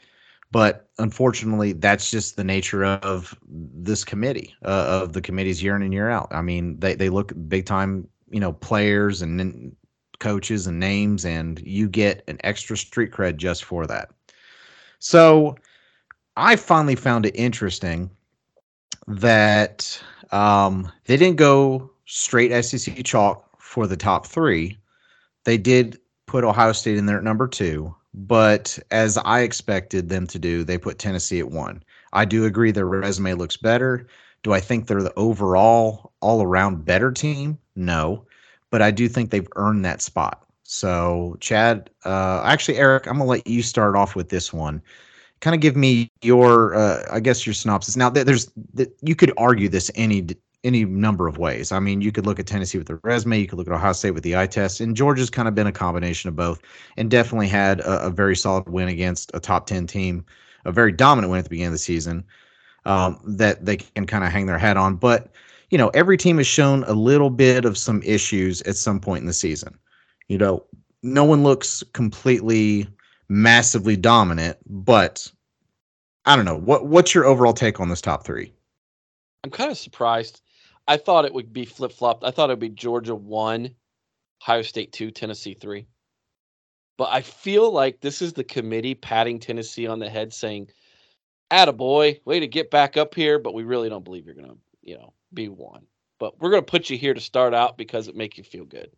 But 0.53 0.91
unfortunately, 0.99 1.73
that's 1.73 2.11
just 2.11 2.37
the 2.37 2.45
nature 2.45 2.85
of 2.85 3.35
this 3.49 4.05
committee, 4.05 4.55
uh, 4.65 5.01
of 5.03 5.15
the 5.15 5.23
committees 5.23 5.63
year 5.63 5.77
in 5.77 5.83
and 5.83 5.93
year 5.93 6.11
out. 6.11 6.29
I 6.33 6.43
mean, 6.43 6.79
they, 6.81 6.97
they 6.97 7.09
look 7.09 7.33
big 7.49 7.65
time, 7.65 8.09
you 8.31 8.41
know, 8.41 8.53
players 8.53 9.23
and 9.23 9.75
coaches 10.21 10.67
and 10.67 10.79
names, 10.79 11.25
and 11.25 11.61
you 11.61 11.89
get 11.89 12.23
an 12.29 12.39
extra 12.45 12.77
street 12.77 13.11
cred 13.11 13.37
just 13.37 13.65
for 13.65 13.87
that. 13.87 14.11
So, 15.01 15.57
I 16.37 16.57
finally 16.57 16.95
found 16.95 17.27
it 17.27 17.35
interesting 17.35 18.11
that 19.09 20.01
um, 20.31 20.91
they 21.05 21.17
didn't 21.17 21.37
go 21.37 21.91
straight 22.07 22.65
SEC 22.65 23.05
chalk 23.05 23.61
for 23.61 23.87
the 23.87 23.97
top 23.97 24.27
three. 24.27 24.79
They 25.45 25.59
did 25.59 25.99
put 26.27 26.45
Ohio 26.45 26.73
State 26.73 26.97
in 26.97 27.07
there 27.07 27.19
at 27.19 27.25
number 27.25 27.49
two, 27.49 27.95
but 28.15 28.79
as 28.91 29.19
I 29.19 29.41
expected 29.41 30.09
them 30.09 30.27
to 30.29 30.39
do, 30.39 30.65
they 30.65 30.79
put 30.79 30.99
Tennessee 30.99 31.41
at 31.41 31.51
one. 31.51 31.83
I 32.13 32.25
do 32.25 32.45
agree 32.45 32.71
their 32.71 32.87
resume 32.87 33.35
looks 33.35 33.57
better. 33.57 34.07
Do 34.43 34.53
I 34.53 34.61
think 34.61 34.87
they're 34.87 35.03
the 35.03 35.15
overall, 35.17 36.13
all 36.21 36.43
around 36.43 36.85
better 36.85 37.13
team? 37.13 37.59
No, 37.77 38.25
but 38.71 38.83
I 38.83 38.91
do 38.91 39.09
think 39.09 39.31
they've 39.31 39.49
earned 39.57 39.85
that 39.85 40.01
spot. 40.03 40.47
So, 40.63 41.37
Chad, 41.41 41.91
uh, 42.05 42.43
actually, 42.45 42.79
Eric, 42.79 43.07
I'm 43.07 43.15
gonna 43.19 43.25
let 43.25 43.47
you 43.47 43.63
start 43.63 43.97
off 43.97 44.15
with 44.15 44.29
this 44.29 44.53
one. 44.53 44.81
Kind 45.41 45.55
of 45.55 45.61
give 45.61 45.75
me 45.77 46.11
your, 46.23 46.75
uh, 46.75 47.03
I 47.11 47.19
guess, 47.21 47.47
your 47.47 47.55
synopsis. 47.55 47.97
Now, 47.97 48.11
there's, 48.11 48.53
you 49.03 49.17
could 49.17 49.33
argue 49.37 49.69
this 49.69 49.91
any 49.95 50.29
any 50.63 50.85
number 50.85 51.27
of 51.27 51.39
ways. 51.39 51.73
I 51.73 51.81
mean, 51.81 52.03
you 52.03 52.13
could 52.13 52.27
look 52.27 52.39
at 52.39 52.47
Tennessee 52.47 52.77
with 52.77 52.87
the 52.87 52.97
resume, 53.03 53.41
you 53.41 53.47
could 53.47 53.57
look 53.59 53.67
at 53.67 53.73
Ohio 53.73 53.95
State 53.95 54.11
with 54.11 54.23
the 54.23 54.37
eye 54.37 54.47
test, 54.47 54.81
and 54.81 54.95
Georgia's 54.95 55.31
kind 55.31 55.49
of 55.49 55.55
been 55.55 55.67
a 55.67 55.73
combination 55.73 56.29
of 56.29 56.37
both, 56.37 56.61
and 56.99 57.11
definitely 57.11 57.49
had 57.49 57.81
a, 57.81 58.07
a 58.07 58.11
very 58.11 58.37
solid 58.37 58.69
win 58.69 58.89
against 58.89 59.31
a 59.33 59.41
top 59.41 59.67
ten 59.67 59.87
team, 59.87 60.25
a 60.67 60.73
very 60.73 60.93
dominant 60.93 61.31
win 61.31 61.39
at 61.39 61.45
the 61.45 61.51
beginning 61.51 61.69
of 61.69 61.73
the 61.73 61.79
season 61.79 62.23
um, 62.85 63.19
that 63.25 63.65
they 63.65 63.79
can 63.79 64.07
kind 64.07 64.23
of 64.23 64.31
hang 64.31 64.47
their 64.47 64.59
hat 64.59 64.77
on. 64.77 64.97
But 64.97 65.31
you 65.71 65.79
know, 65.79 65.89
every 65.91 66.17
team 66.17 66.37
has 66.39 66.47
shown 66.47 66.85
a 66.85 66.93
little 66.93 67.31
bit 67.31 67.65
of 67.65 67.79
some 67.79 68.03
issues 68.03 68.61
at 68.63 68.77
some 68.77 69.01
point 69.01 69.21
in 69.21 69.27
the 69.27 69.33
season. 69.33 69.79
You 70.29 70.39
know, 70.39 70.65
no 71.03 71.25
one 71.25 71.43
looks 71.43 71.83
completely 71.93 72.89
massively 73.29 73.97
dominant, 73.97 74.59
but 74.67 75.31
I 76.27 76.37
don't 76.37 76.45
know. 76.45 76.59
What 76.59 76.87
what's 76.87 77.15
your 77.15 77.25
overall 77.25 77.55
take 77.55 77.81
on 77.81 77.89
this 77.89 78.01
top 78.01 78.25
three? 78.25 78.53
I'm 79.45 79.51
kind 79.51 79.71
of 79.71 79.79
surprised. 79.79 80.43
I 80.89 80.97
thought 80.97 81.25
it 81.25 81.33
would 81.33 81.53
be 81.53 81.65
flip 81.65 81.93
flopped. 81.93 82.25
I 82.25 82.31
thought 82.31 82.51
it 82.51 82.55
would 82.55 82.59
be 82.61 82.69
Georgia 82.69 83.15
one, 83.15 83.75
Ohio 84.43 84.63
State 84.63 84.93
two, 84.93 85.11
Tennessee 85.11 85.55
three. 85.55 85.87
But 86.99 87.11
I 87.11 87.23
feel 87.23 87.73
like 87.73 88.01
this 88.01 88.21
is 88.21 88.35
the 88.35 88.45
committee 88.45 88.95
patting 88.95 89.39
Tennessee 89.39 89.87
on 89.87 90.01
the 90.01 90.11
head, 90.11 90.35
saying, 90.35 90.69
"Attaboy, 91.51 92.21
way 92.27 92.41
to 92.41 92.49
get 92.49 92.71
back 92.71 92.97
up 92.97 93.15
here." 93.15 93.39
But 93.39 93.55
we 93.55 93.63
really 93.63 93.89
don't 93.89 94.05
believe 94.05 94.27
you're 94.27 94.35
gonna, 94.35 94.57
you 94.83 94.97
know, 94.97 95.15
be 95.33 95.49
one. 95.49 95.87
But 96.19 96.41
we're 96.41 96.51
gonna 96.51 96.63
put 96.63 96.91
you 96.91 96.99
here 96.99 97.15
to 97.15 97.21
start 97.21 97.55
out 97.55 97.79
because 97.79 98.09
it 98.09 98.17
make 98.17 98.37
you 98.37 98.45
feel 98.45 98.65
good. 98.65 98.91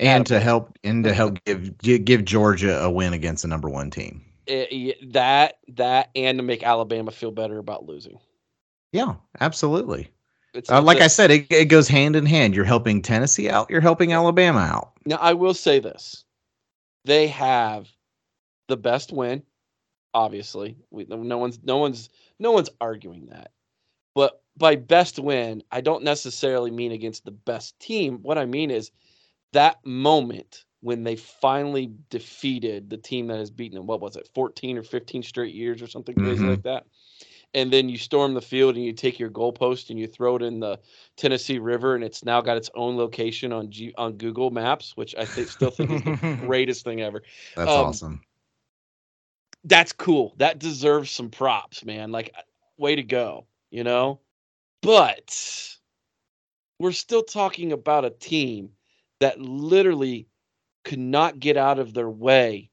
And 0.00 0.24
to 0.26 0.38
help, 0.38 0.78
and 0.84 1.02
to 1.04 1.12
help 1.12 1.42
give 1.44 1.78
give 1.78 2.24
Georgia 2.24 2.80
a 2.80 2.90
win 2.90 3.12
against 3.12 3.42
the 3.42 3.48
number 3.48 3.68
one 3.68 3.90
team. 3.90 4.24
It, 4.46 4.68
eh, 4.70 5.06
that 5.12 5.58
that 5.68 6.10
and 6.14 6.38
to 6.38 6.42
make 6.42 6.62
Alabama 6.62 7.10
feel 7.10 7.30
better 7.30 7.58
about 7.58 7.86
losing. 7.86 8.18
Yeah, 8.92 9.14
absolutely. 9.40 10.10
Uh, 10.68 10.80
like 10.80 11.00
I 11.00 11.08
said, 11.08 11.30
it, 11.30 11.46
it 11.50 11.66
goes 11.66 11.88
hand 11.88 12.16
in 12.16 12.26
hand. 12.26 12.54
You're 12.54 12.64
helping 12.64 13.02
Tennessee 13.02 13.50
out. 13.50 13.68
You're 13.70 13.82
helping 13.82 14.12
Alabama 14.12 14.60
out. 14.60 14.92
Now, 15.04 15.16
I 15.16 15.34
will 15.34 15.54
say 15.54 15.78
this: 15.78 16.24
they 17.04 17.26
have 17.28 17.88
the 18.68 18.76
best 18.76 19.12
win. 19.12 19.42
Obviously, 20.14 20.76
we, 20.90 21.04
no 21.08 21.38
one's 21.38 21.58
no 21.62 21.76
one's 21.76 22.08
no 22.38 22.52
one's 22.52 22.70
arguing 22.80 23.26
that. 23.26 23.50
But 24.14 24.42
by 24.58 24.76
best 24.76 25.18
win, 25.18 25.62
I 25.70 25.80
don't 25.80 26.04
necessarily 26.04 26.70
mean 26.70 26.92
against 26.92 27.24
the 27.24 27.30
best 27.30 27.78
team. 27.78 28.18
What 28.22 28.38
I 28.38 28.46
mean 28.46 28.70
is 28.70 28.90
that 29.52 29.84
moment 29.84 30.64
when 30.80 31.04
they 31.04 31.16
finally 31.16 31.92
defeated 32.10 32.90
the 32.90 32.96
team 32.96 33.28
that 33.28 33.38
has 33.38 33.50
beaten 33.50 33.76
them. 33.76 33.86
What 33.86 34.00
was 34.00 34.16
it, 34.16 34.28
14 34.34 34.78
or 34.78 34.82
15 34.82 35.22
straight 35.22 35.54
years 35.54 35.82
or 35.82 35.86
something 35.86 36.14
mm-hmm. 36.14 36.48
like 36.50 36.62
that? 36.62 36.84
and 37.54 37.72
then 37.72 37.88
you 37.88 37.96
storm 37.98 38.34
the 38.34 38.42
field 38.42 38.76
and 38.76 38.84
you 38.84 38.92
take 38.92 39.18
your 39.18 39.30
goalpost 39.30 39.90
and 39.90 39.98
you 39.98 40.06
throw 40.06 40.36
it 40.36 40.42
in 40.42 40.60
the 40.60 40.78
Tennessee 41.16 41.58
River, 41.58 41.94
and 41.94 42.04
it's 42.04 42.24
now 42.24 42.40
got 42.40 42.56
its 42.56 42.70
own 42.74 42.96
location 42.96 43.52
on 43.52 43.70
G- 43.70 43.94
on 43.96 44.14
Google 44.14 44.50
Maps, 44.50 44.96
which 44.96 45.14
I 45.16 45.24
think 45.24 45.48
still 45.48 45.70
think 45.70 45.90
is 45.90 46.02
the 46.02 46.38
greatest 46.46 46.84
thing 46.84 47.00
ever. 47.00 47.22
That's 47.56 47.70
um, 47.70 47.86
awesome. 47.86 48.20
That's 49.64 49.92
cool. 49.92 50.34
That 50.36 50.58
deserves 50.58 51.10
some 51.10 51.30
props, 51.30 51.84
man. 51.84 52.12
Like, 52.12 52.32
uh, 52.36 52.42
way 52.76 52.96
to 52.96 53.02
go, 53.02 53.46
you 53.70 53.82
know. 53.82 54.20
But 54.82 55.76
we're 56.78 56.92
still 56.92 57.22
talking 57.22 57.72
about 57.72 58.04
a 58.04 58.10
team 58.10 58.70
that 59.20 59.40
literally 59.40 60.28
could 60.84 60.98
not 60.98 61.40
get 61.40 61.56
out 61.56 61.78
of 61.78 61.94
their 61.94 62.08
way 62.08 62.70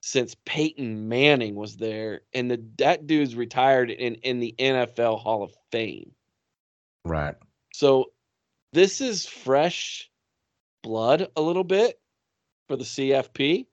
since 0.00 0.36
Peyton 0.44 1.08
Manning 1.08 1.54
was 1.54 1.76
there, 1.76 2.22
and 2.32 2.50
the 2.50 2.62
that 2.78 3.06
dude's 3.06 3.34
retired 3.34 3.90
in 3.90 4.14
in 4.16 4.40
the 4.40 4.54
NFL 4.58 5.20
Hall 5.20 5.42
of 5.42 5.52
Fame. 5.72 6.12
Right. 7.04 7.34
So 7.74 8.12
this 8.72 9.00
is 9.00 9.26
fresh 9.26 10.10
blood 10.82 11.28
a 11.36 11.42
little 11.42 11.64
bit 11.64 12.00
for 12.68 12.76
the 12.76 12.84
CFP. 12.84 13.66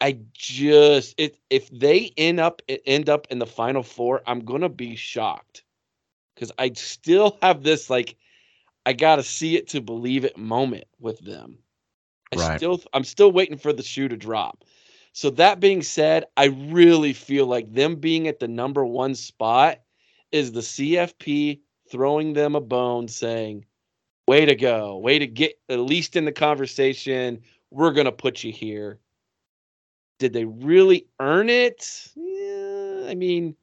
I 0.00 0.18
just 0.32 1.14
it 1.18 1.38
if 1.50 1.68
they 1.70 2.12
end 2.16 2.40
up 2.40 2.62
end 2.86 3.08
up 3.10 3.26
in 3.30 3.38
the 3.38 3.46
final 3.46 3.82
four, 3.82 4.22
I'm 4.26 4.40
gonna 4.40 4.70
be 4.70 4.96
shocked 4.96 5.62
because 6.40 6.52
I 6.58 6.72
still 6.72 7.36
have 7.42 7.62
this 7.62 7.90
like 7.90 8.16
I 8.86 8.94
gotta 8.94 9.22
see 9.22 9.56
it 9.56 9.68
to 9.68 9.80
believe 9.80 10.24
it 10.24 10.38
moment 10.38 10.84
with 10.98 11.20
them. 11.20 11.58
I 12.32 12.36
right. 12.36 12.58
still 12.58 12.80
I'm 12.92 13.04
still 13.04 13.30
waiting 13.30 13.58
for 13.58 13.72
the 13.72 13.82
shoe 13.82 14.08
to 14.08 14.16
drop. 14.16 14.64
So 15.12 15.30
that 15.30 15.58
being 15.58 15.82
said, 15.82 16.26
I 16.36 16.46
really 16.46 17.12
feel 17.12 17.46
like 17.46 17.72
them 17.72 17.96
being 17.96 18.28
at 18.28 18.38
the 18.38 18.48
number 18.48 18.86
one 18.86 19.14
spot 19.16 19.80
is 20.30 20.52
the 20.52 20.60
CFP 20.60 21.60
throwing 21.90 22.32
them 22.32 22.54
a 22.54 22.60
bone 22.60 23.08
saying, 23.08 23.64
way 24.28 24.46
to 24.46 24.54
go, 24.54 24.96
way 24.98 25.18
to 25.18 25.26
get 25.26 25.58
at 25.68 25.80
least 25.80 26.14
in 26.14 26.24
the 26.24 26.32
conversation. 26.32 27.40
We're 27.72 27.90
going 27.90 28.04
to 28.04 28.12
put 28.12 28.44
you 28.44 28.52
here. 28.52 29.00
Did 30.20 30.32
they 30.32 30.44
really 30.44 31.08
earn 31.18 31.50
it? 31.50 32.08
Yeah, 32.14 33.06
I 33.08 33.16
mean, 33.16 33.56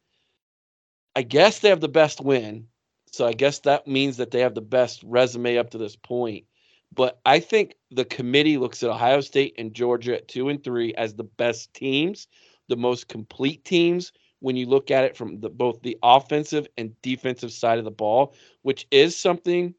I 1.18 1.24
guess 1.24 1.57
they 1.57 1.70
have 1.70 1.82
the 1.82 1.88
best 1.88 2.22
win. 2.22 2.68
So 3.11 3.26
I 3.26 3.34
guess 3.34 3.57
that 3.61 3.88
means 3.88 4.18
that 4.18 4.30
they 4.30 4.41
have 4.41 4.53
the 4.53 4.61
best 4.61 5.01
resume 5.01 5.57
up 5.57 5.72
to 5.72 5.80
this 5.80 5.95
point. 5.95 6.45
But 6.93 7.20
I 7.26 7.39
think 7.39 7.74
the 7.89 8.05
committee 8.05 8.59
looks 8.59 8.84
at 8.84 8.91
Ohio 8.91 9.22
State 9.22 9.55
and 9.57 9.74
Georgia 9.74 10.18
at 10.18 10.28
two 10.28 10.47
and 10.49 10.63
three 10.63 10.93
as 10.93 11.15
the 11.15 11.24
best 11.24 11.74
teams, 11.74 12.28
the 12.68 12.78
most 12.78 13.07
complete 13.07 13.65
teams 13.65 14.11
when 14.41 14.55
you 14.55 14.68
look 14.68 14.91
at 14.91 15.05
it 15.05 15.18
from 15.18 15.39
the, 15.39 15.49
both 15.49 15.82
the 15.82 15.97
offensive 16.03 16.68
and 16.78 16.93
defensive 17.01 17.51
side 17.51 17.80
of 17.80 17.86
the 17.86 17.89
ball, 17.89 18.36
which 18.61 18.86
is 18.91 19.18
something 19.18 19.74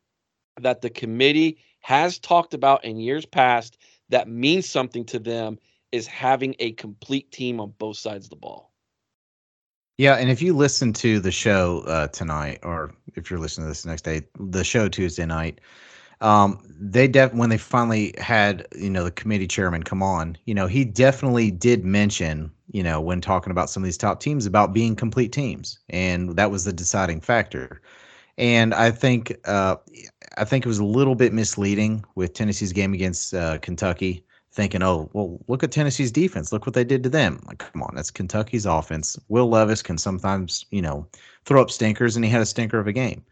that 0.60 0.80
the 0.80 0.90
committee 0.90 1.58
has 1.78 2.18
talked 2.18 2.52
about 2.52 2.84
in 2.84 2.98
years 2.98 3.26
past 3.26 3.78
that 4.08 4.26
means 4.28 4.68
something 4.68 5.04
to 5.04 5.20
them 5.20 5.56
is 5.92 6.08
having 6.08 6.56
a 6.58 6.72
complete 6.72 7.30
team 7.30 7.60
on 7.60 7.72
both 7.78 7.96
sides 7.96 8.26
of 8.26 8.30
the 8.30 8.34
ball. 8.34 8.67
Yeah, 9.98 10.14
and 10.14 10.30
if 10.30 10.40
you 10.40 10.54
listen 10.54 10.92
to 10.94 11.18
the 11.18 11.32
show 11.32 11.80
uh, 11.80 12.06
tonight, 12.08 12.60
or 12.62 12.92
if 13.16 13.30
you're 13.30 13.40
listening 13.40 13.64
to 13.66 13.70
this 13.70 13.84
next 13.84 14.02
day, 14.02 14.22
the 14.38 14.62
show 14.62 14.88
Tuesday 14.88 15.26
night, 15.26 15.60
um, 16.20 16.60
they 16.80 17.08
def 17.08 17.34
when 17.34 17.50
they 17.50 17.58
finally 17.58 18.14
had 18.18 18.66
you 18.76 18.90
know 18.90 19.04
the 19.04 19.10
committee 19.10 19.48
chairman 19.48 19.82
come 19.82 20.02
on, 20.02 20.38
you 20.46 20.54
know 20.54 20.66
he 20.68 20.84
definitely 20.84 21.50
did 21.50 21.84
mention 21.84 22.50
you 22.70 22.82
know 22.82 23.00
when 23.00 23.20
talking 23.20 23.50
about 23.50 23.70
some 23.70 23.82
of 23.82 23.86
these 23.86 23.98
top 23.98 24.20
teams 24.20 24.46
about 24.46 24.72
being 24.72 24.94
complete 24.96 25.32
teams, 25.32 25.78
and 25.90 26.36
that 26.36 26.50
was 26.50 26.64
the 26.64 26.72
deciding 26.72 27.20
factor. 27.20 27.82
And 28.38 28.74
I 28.74 28.90
think 28.92 29.36
uh, 29.46 29.76
I 30.36 30.44
think 30.44 30.64
it 30.64 30.68
was 30.68 30.78
a 30.78 30.84
little 30.84 31.16
bit 31.16 31.32
misleading 31.32 32.04
with 32.14 32.34
Tennessee's 32.34 32.72
game 32.72 32.94
against 32.94 33.34
uh, 33.34 33.58
Kentucky, 33.58 34.24
thinking, 34.58 34.82
oh 34.82 35.08
well, 35.12 35.38
look 35.46 35.62
at 35.62 35.70
Tennessee's 35.70 36.10
defense, 36.10 36.52
look 36.52 36.66
what 36.66 36.74
they 36.74 36.82
did 36.82 37.04
to 37.04 37.08
them. 37.08 37.40
Like, 37.46 37.58
come 37.58 37.80
on, 37.80 37.94
that's 37.94 38.10
Kentucky's 38.10 38.66
offense. 38.66 39.16
Will 39.28 39.48
Levis 39.48 39.82
can 39.82 39.96
sometimes 39.96 40.66
you 40.72 40.82
know 40.82 41.06
throw 41.44 41.62
up 41.62 41.70
stinkers, 41.70 42.16
and 42.16 42.24
he 42.24 42.30
had 42.30 42.42
a 42.42 42.46
stinker 42.46 42.80
of 42.80 42.88
a 42.88 42.92
game. 42.92 43.24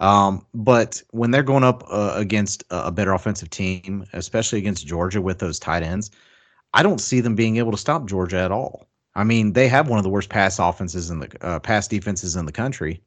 Um, 0.00 0.44
but 0.54 1.02
when 1.10 1.30
they're 1.30 1.42
going 1.42 1.64
up 1.64 1.84
uh, 1.90 2.14
against 2.16 2.64
a 2.70 2.90
better 2.90 3.12
offensive 3.12 3.50
team, 3.50 4.06
especially 4.14 4.58
against 4.58 4.86
Georgia 4.86 5.20
with 5.20 5.38
those 5.38 5.58
tight 5.58 5.82
ends, 5.82 6.10
I 6.72 6.82
don't 6.82 7.00
see 7.00 7.20
them 7.20 7.34
being 7.34 7.58
able 7.58 7.70
to 7.72 7.78
stop 7.78 8.06
Georgia 8.06 8.38
at 8.38 8.50
all. 8.50 8.88
I 9.14 9.22
mean, 9.22 9.52
they 9.52 9.68
have 9.68 9.88
one 9.88 9.98
of 9.98 10.02
the 10.02 10.10
worst 10.10 10.30
pass 10.30 10.58
offenses 10.58 11.10
in 11.10 11.20
the 11.20 11.28
uh, 11.46 11.60
pass 11.60 11.86
defenses 11.86 12.36
in 12.36 12.46
the 12.46 12.52
country, 12.52 13.02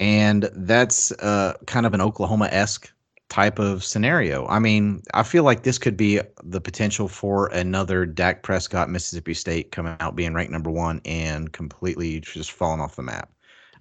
and 0.00 0.48
that's 0.54 1.12
uh, 1.12 1.52
kind 1.66 1.84
of 1.84 1.92
an 1.92 2.00
Oklahoma 2.00 2.48
esque 2.50 2.90
type 3.28 3.58
of 3.58 3.84
scenario. 3.84 4.46
I 4.46 4.58
mean, 4.58 5.02
I 5.14 5.22
feel 5.22 5.44
like 5.44 5.62
this 5.62 5.78
could 5.78 5.96
be 5.96 6.20
the 6.42 6.60
potential 6.60 7.08
for 7.08 7.48
another 7.48 8.06
Dak 8.06 8.42
Prescott, 8.42 8.88
Mississippi 8.88 9.34
State 9.34 9.70
coming 9.70 9.96
out 10.00 10.16
being 10.16 10.34
ranked 10.34 10.52
number 10.52 10.70
one 10.70 11.00
and 11.04 11.52
completely 11.52 12.20
just 12.20 12.52
falling 12.52 12.80
off 12.80 12.96
the 12.96 13.02
map. 13.02 13.30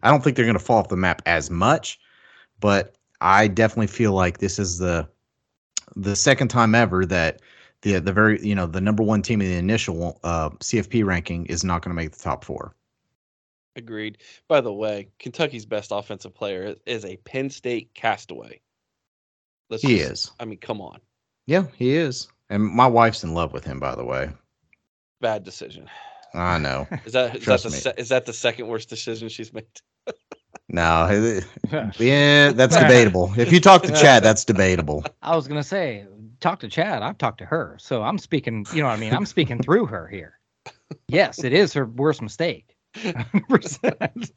I 0.04 0.12
don't 0.12 0.24
think 0.24 0.36
they're 0.36 0.46
going 0.46 0.58
to 0.58 0.64
fall 0.64 0.80
off 0.80 0.90
the 0.90 0.98
map 0.98 1.22
as 1.26 1.50
much, 1.50 2.00
but 2.60 2.96
I 3.22 3.48
definitely 3.48 3.88
feel 3.88 4.14
like 4.14 4.40
this 4.40 4.60
is 4.60 4.78
the 4.78 5.08
the 5.96 6.16
second 6.16 6.50
time 6.50 6.76
ever 6.76 7.06
that 7.06 7.42
the 7.82 8.00
the 8.00 8.14
very 8.14 8.46
you 8.46 8.54
know 8.54 8.68
the 8.68 8.82
number 8.82 9.04
one 9.04 9.22
team 9.22 9.42
in 9.42 9.48
the 9.48 9.58
initial 9.58 10.20
uh, 10.24 10.50
CFP 10.50 11.06
ranking 11.06 11.46
is 11.46 11.64
not 11.64 11.82
going 11.82 11.92
to 11.92 11.96
make 11.96 12.12
the 12.12 12.20
top 12.20 12.44
four. 12.44 12.76
Agreed. 13.76 14.18
By 14.48 14.62
the 14.62 14.74
way, 14.74 15.10
Kentucky's 15.20 15.66
best 15.66 15.92
offensive 15.92 16.34
player 16.34 16.76
is 16.86 17.06
a 17.06 17.18
Penn 17.18 17.50
State 17.50 17.94
castaway. 17.94 18.60
Let's 19.70 19.84
he 19.84 19.98
just, 19.98 20.12
is. 20.12 20.32
I 20.40 20.46
mean, 20.46 20.60
come 20.60 20.82
on. 20.82 21.00
Yeah, 21.46 21.66
he 21.76 21.96
is. 21.96 22.28
And 22.50 22.64
my 22.64 22.88
wife's 22.88 23.24
in 23.24 23.34
love 23.34 23.54
with 23.54 23.66
him, 23.66 23.80
by 23.80 23.96
the 23.96 24.06
way. 24.06 24.30
Bad 25.22 25.44
decision. 25.44 25.90
I 26.34 26.58
know. 26.60 26.88
Is 27.06 27.14
that 27.14 27.38
is 27.38 27.46
that 27.46 27.64
the 27.64 27.72
se- 27.72 27.94
is 27.98 28.10
that 28.10 28.26
the 28.26 28.34
second 28.34 28.68
worst 28.68 28.90
decision 28.90 29.30
she's 29.30 29.54
made? 29.54 29.66
No, 30.70 31.08
yeah, 31.98 32.52
that's 32.52 32.76
debatable. 32.76 33.32
If 33.38 33.54
you 33.54 33.62
talk 33.62 33.84
to 33.84 33.94
Chad, 33.94 34.22
that's 34.22 34.44
debatable. 34.44 35.06
I 35.22 35.34
was 35.34 35.48
gonna 35.48 35.64
say, 35.64 36.06
talk 36.42 36.60
to 36.60 36.68
Chad. 36.68 37.04
I've 37.04 37.18
talked 37.18 37.38
to 37.38 37.46
her, 37.46 37.78
so 37.80 38.04
I'm 38.04 38.18
speaking. 38.18 38.66
You 38.74 38.82
know 38.82 38.90
what 38.90 38.96
I 38.96 38.98
mean? 38.98 39.14
I'm 39.14 39.26
speaking 39.26 39.60
through 39.60 39.86
her 39.86 40.08
here. 40.08 40.38
Yes, 41.08 41.46
it 41.46 41.54
is 41.54 41.72
her 41.72 41.86
worst 41.86 42.22
mistake. 42.22 42.76
100%. 42.96 44.30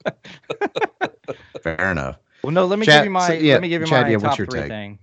Fair 1.62 1.90
enough. 1.90 2.18
Well, 2.44 2.52
no, 2.52 2.66
let 2.66 2.78
me 2.78 2.86
Chad- 2.86 3.00
give 3.00 3.04
you 3.06 3.10
my 3.10 3.26
so, 3.26 3.32
yeah, 3.32 3.54
let 3.54 3.62
me 3.62 3.68
give 3.68 3.82
you 3.82 3.88
Chad, 3.88 4.06
my 4.06 4.10
yeah, 4.10 4.16
what's 4.16 4.36
top 4.36 4.38
your 4.38 4.46
three 4.46 4.60
take? 4.60 4.68
thing. 4.68 4.98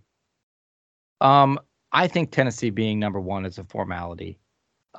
Um, 1.21 1.59
I 1.91 2.07
think 2.07 2.31
Tennessee 2.31 2.69
being 2.69 2.99
number 2.99 3.19
one 3.19 3.45
is 3.45 3.57
a 3.57 3.63
formality. 3.63 4.39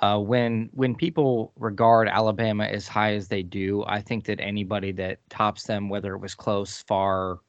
Uh, 0.00 0.18
when 0.18 0.70
when 0.72 0.94
people 0.94 1.52
regard 1.56 2.08
Alabama 2.08 2.64
as 2.64 2.86
high 2.86 3.14
as 3.14 3.28
they 3.28 3.42
do, 3.42 3.84
I 3.86 4.00
think 4.00 4.24
that 4.26 4.40
anybody 4.40 4.92
that 4.92 5.18
tops 5.28 5.64
them, 5.64 5.88
whether 5.88 6.14
it 6.14 6.20
was 6.20 6.34
close, 6.34 6.82
far, 6.82 7.40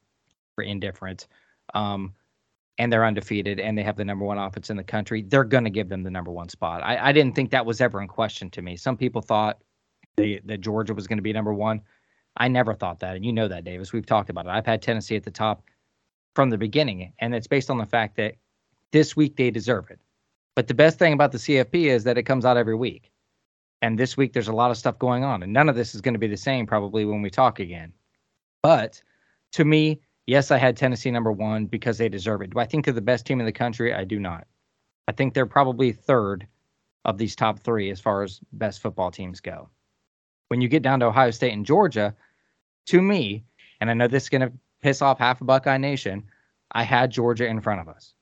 or 0.57 0.63
indifferent, 0.63 1.27
um, 1.75 2.13
and 2.79 2.91
they're 2.91 3.05
undefeated 3.05 3.59
and 3.59 3.77
they 3.77 3.83
have 3.83 3.97
the 3.97 4.05
number 4.05 4.25
one 4.25 4.39
offense 4.39 4.69
in 4.69 4.77
the 4.77 4.83
country, 4.83 5.21
they're 5.21 5.43
going 5.43 5.63
to 5.65 5.69
give 5.69 5.89
them 5.89 6.01
the 6.01 6.09
number 6.09 6.31
one 6.31 6.49
spot. 6.49 6.81
I, 6.81 7.09
I 7.09 7.11
didn't 7.11 7.35
think 7.35 7.51
that 7.51 7.65
was 7.65 7.81
ever 7.81 8.01
in 8.01 8.07
question 8.07 8.49
to 8.51 8.61
me. 8.61 8.77
Some 8.77 8.97
people 8.97 9.21
thought 9.21 9.59
they, 10.17 10.41
that 10.45 10.61
Georgia 10.61 10.93
was 10.93 11.05
going 11.05 11.17
to 11.17 11.23
be 11.23 11.33
number 11.33 11.53
one. 11.53 11.81
I 12.37 12.47
never 12.47 12.73
thought 12.73 12.99
that, 12.99 13.15
and 13.15 13.25
you 13.25 13.33
know 13.33 13.47
that, 13.47 13.63
Davis. 13.63 13.93
We've 13.93 14.05
talked 14.05 14.29
about 14.29 14.45
it. 14.45 14.49
I've 14.49 14.65
had 14.65 14.81
Tennessee 14.81 15.15
at 15.15 15.23
the 15.23 15.31
top 15.31 15.63
from 16.35 16.49
the 16.49 16.57
beginning, 16.57 17.13
and 17.19 17.35
it's 17.35 17.47
based 17.47 17.69
on 17.69 17.77
the 17.77 17.85
fact 17.85 18.15
that 18.17 18.35
this 18.91 19.15
week 19.15 19.35
they 19.35 19.51
deserve 19.51 19.89
it. 19.89 19.99
But 20.55 20.67
the 20.67 20.73
best 20.73 20.99
thing 20.99 21.13
about 21.13 21.31
the 21.31 21.37
CFP 21.37 21.85
is 21.85 22.03
that 22.03 22.17
it 22.17 22.23
comes 22.23 22.45
out 22.45 22.57
every 22.57 22.75
week. 22.75 23.11
And 23.81 23.97
this 23.97 24.17
week 24.17 24.33
there's 24.33 24.49
a 24.49 24.53
lot 24.53 24.71
of 24.71 24.77
stuff 24.77 24.99
going 24.99 25.23
on, 25.23 25.41
and 25.41 25.53
none 25.53 25.69
of 25.69 25.75
this 25.75 25.95
is 25.95 26.01
going 26.01 26.15
to 26.15 26.19
be 26.19 26.27
the 26.27 26.35
same 26.35 26.65
probably 26.65 27.05
when 27.05 27.21
we 27.21 27.29
talk 27.29 27.59
again. 27.59 27.93
But 28.61 29.01
to 29.53 29.63
me, 29.63 30.01
yes, 30.27 30.51
I 30.51 30.57
had 30.57 30.75
Tennessee 30.75 31.11
number 31.11 31.31
one 31.31 31.65
because 31.65 31.97
they 31.97 32.09
deserve 32.09 32.41
it. 32.41 32.49
Do 32.49 32.59
I 32.59 32.65
think 32.65 32.83
they're 32.83 32.93
the 32.93 33.01
best 33.01 33.25
team 33.25 33.39
in 33.39 33.45
the 33.45 33.53
country? 33.53 33.93
I 33.93 34.03
do 34.03 34.19
not. 34.19 34.47
I 35.07 35.13
think 35.13 35.33
they're 35.33 35.45
probably 35.45 35.91
third 35.91 36.45
of 37.05 37.17
these 37.17 37.35
top 37.35 37.59
three 37.59 37.89
as 37.89 38.01
far 38.01 38.23
as 38.23 38.41
best 38.51 38.81
football 38.81 39.11
teams 39.11 39.39
go. 39.39 39.69
When 40.49 40.59
you 40.61 40.67
get 40.67 40.83
down 40.83 40.99
to 40.99 41.05
Ohio 41.05 41.31
State 41.31 41.53
and 41.53 41.65
Georgia, 41.65 42.13
to 42.87 43.01
me, 43.01 43.45
and 43.79 43.89
I 43.89 43.93
know 43.93 44.07
this 44.07 44.23
is 44.23 44.29
going 44.29 44.41
to 44.41 44.51
piss 44.81 45.01
off 45.01 45.19
half 45.19 45.39
of 45.39 45.47
Buckeye 45.47 45.77
Nation, 45.77 46.25
I 46.71 46.83
had 46.83 47.11
Georgia 47.11 47.47
in 47.47 47.61
front 47.61 47.81
of 47.81 47.87
us 47.87 48.13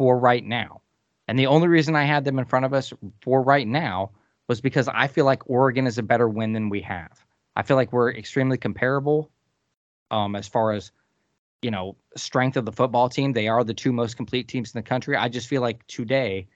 for 0.00 0.18
right 0.18 0.46
now. 0.46 0.80
And 1.28 1.38
the 1.38 1.48
only 1.48 1.68
reason 1.68 1.94
I 1.94 2.04
had 2.04 2.24
them 2.24 2.38
in 2.38 2.46
front 2.46 2.64
of 2.64 2.72
us 2.72 2.90
for 3.20 3.42
right 3.42 3.68
now 3.68 4.12
was 4.48 4.62
because 4.62 4.88
I 4.88 5.08
feel 5.08 5.26
like 5.26 5.50
Oregon 5.50 5.86
is 5.86 5.98
a 5.98 6.02
better 6.02 6.26
win 6.26 6.54
than 6.54 6.70
we 6.70 6.80
have. 6.80 7.22
I 7.54 7.60
feel 7.60 7.76
like 7.76 7.92
we're 7.92 8.10
extremely 8.10 8.56
comparable 8.56 9.30
um, 10.10 10.36
as 10.36 10.48
far 10.48 10.72
as 10.72 10.90
you 11.60 11.70
know 11.70 11.96
strength 12.16 12.56
of 12.56 12.64
the 12.64 12.72
football 12.72 13.10
team. 13.10 13.34
They 13.34 13.46
are 13.46 13.62
the 13.62 13.74
two 13.74 13.92
most 13.92 14.16
complete 14.16 14.48
teams 14.48 14.74
in 14.74 14.78
the 14.78 14.88
country. 14.88 15.16
I 15.16 15.28
just 15.28 15.48
feel 15.48 15.60
like 15.60 15.86
today, 15.86 16.48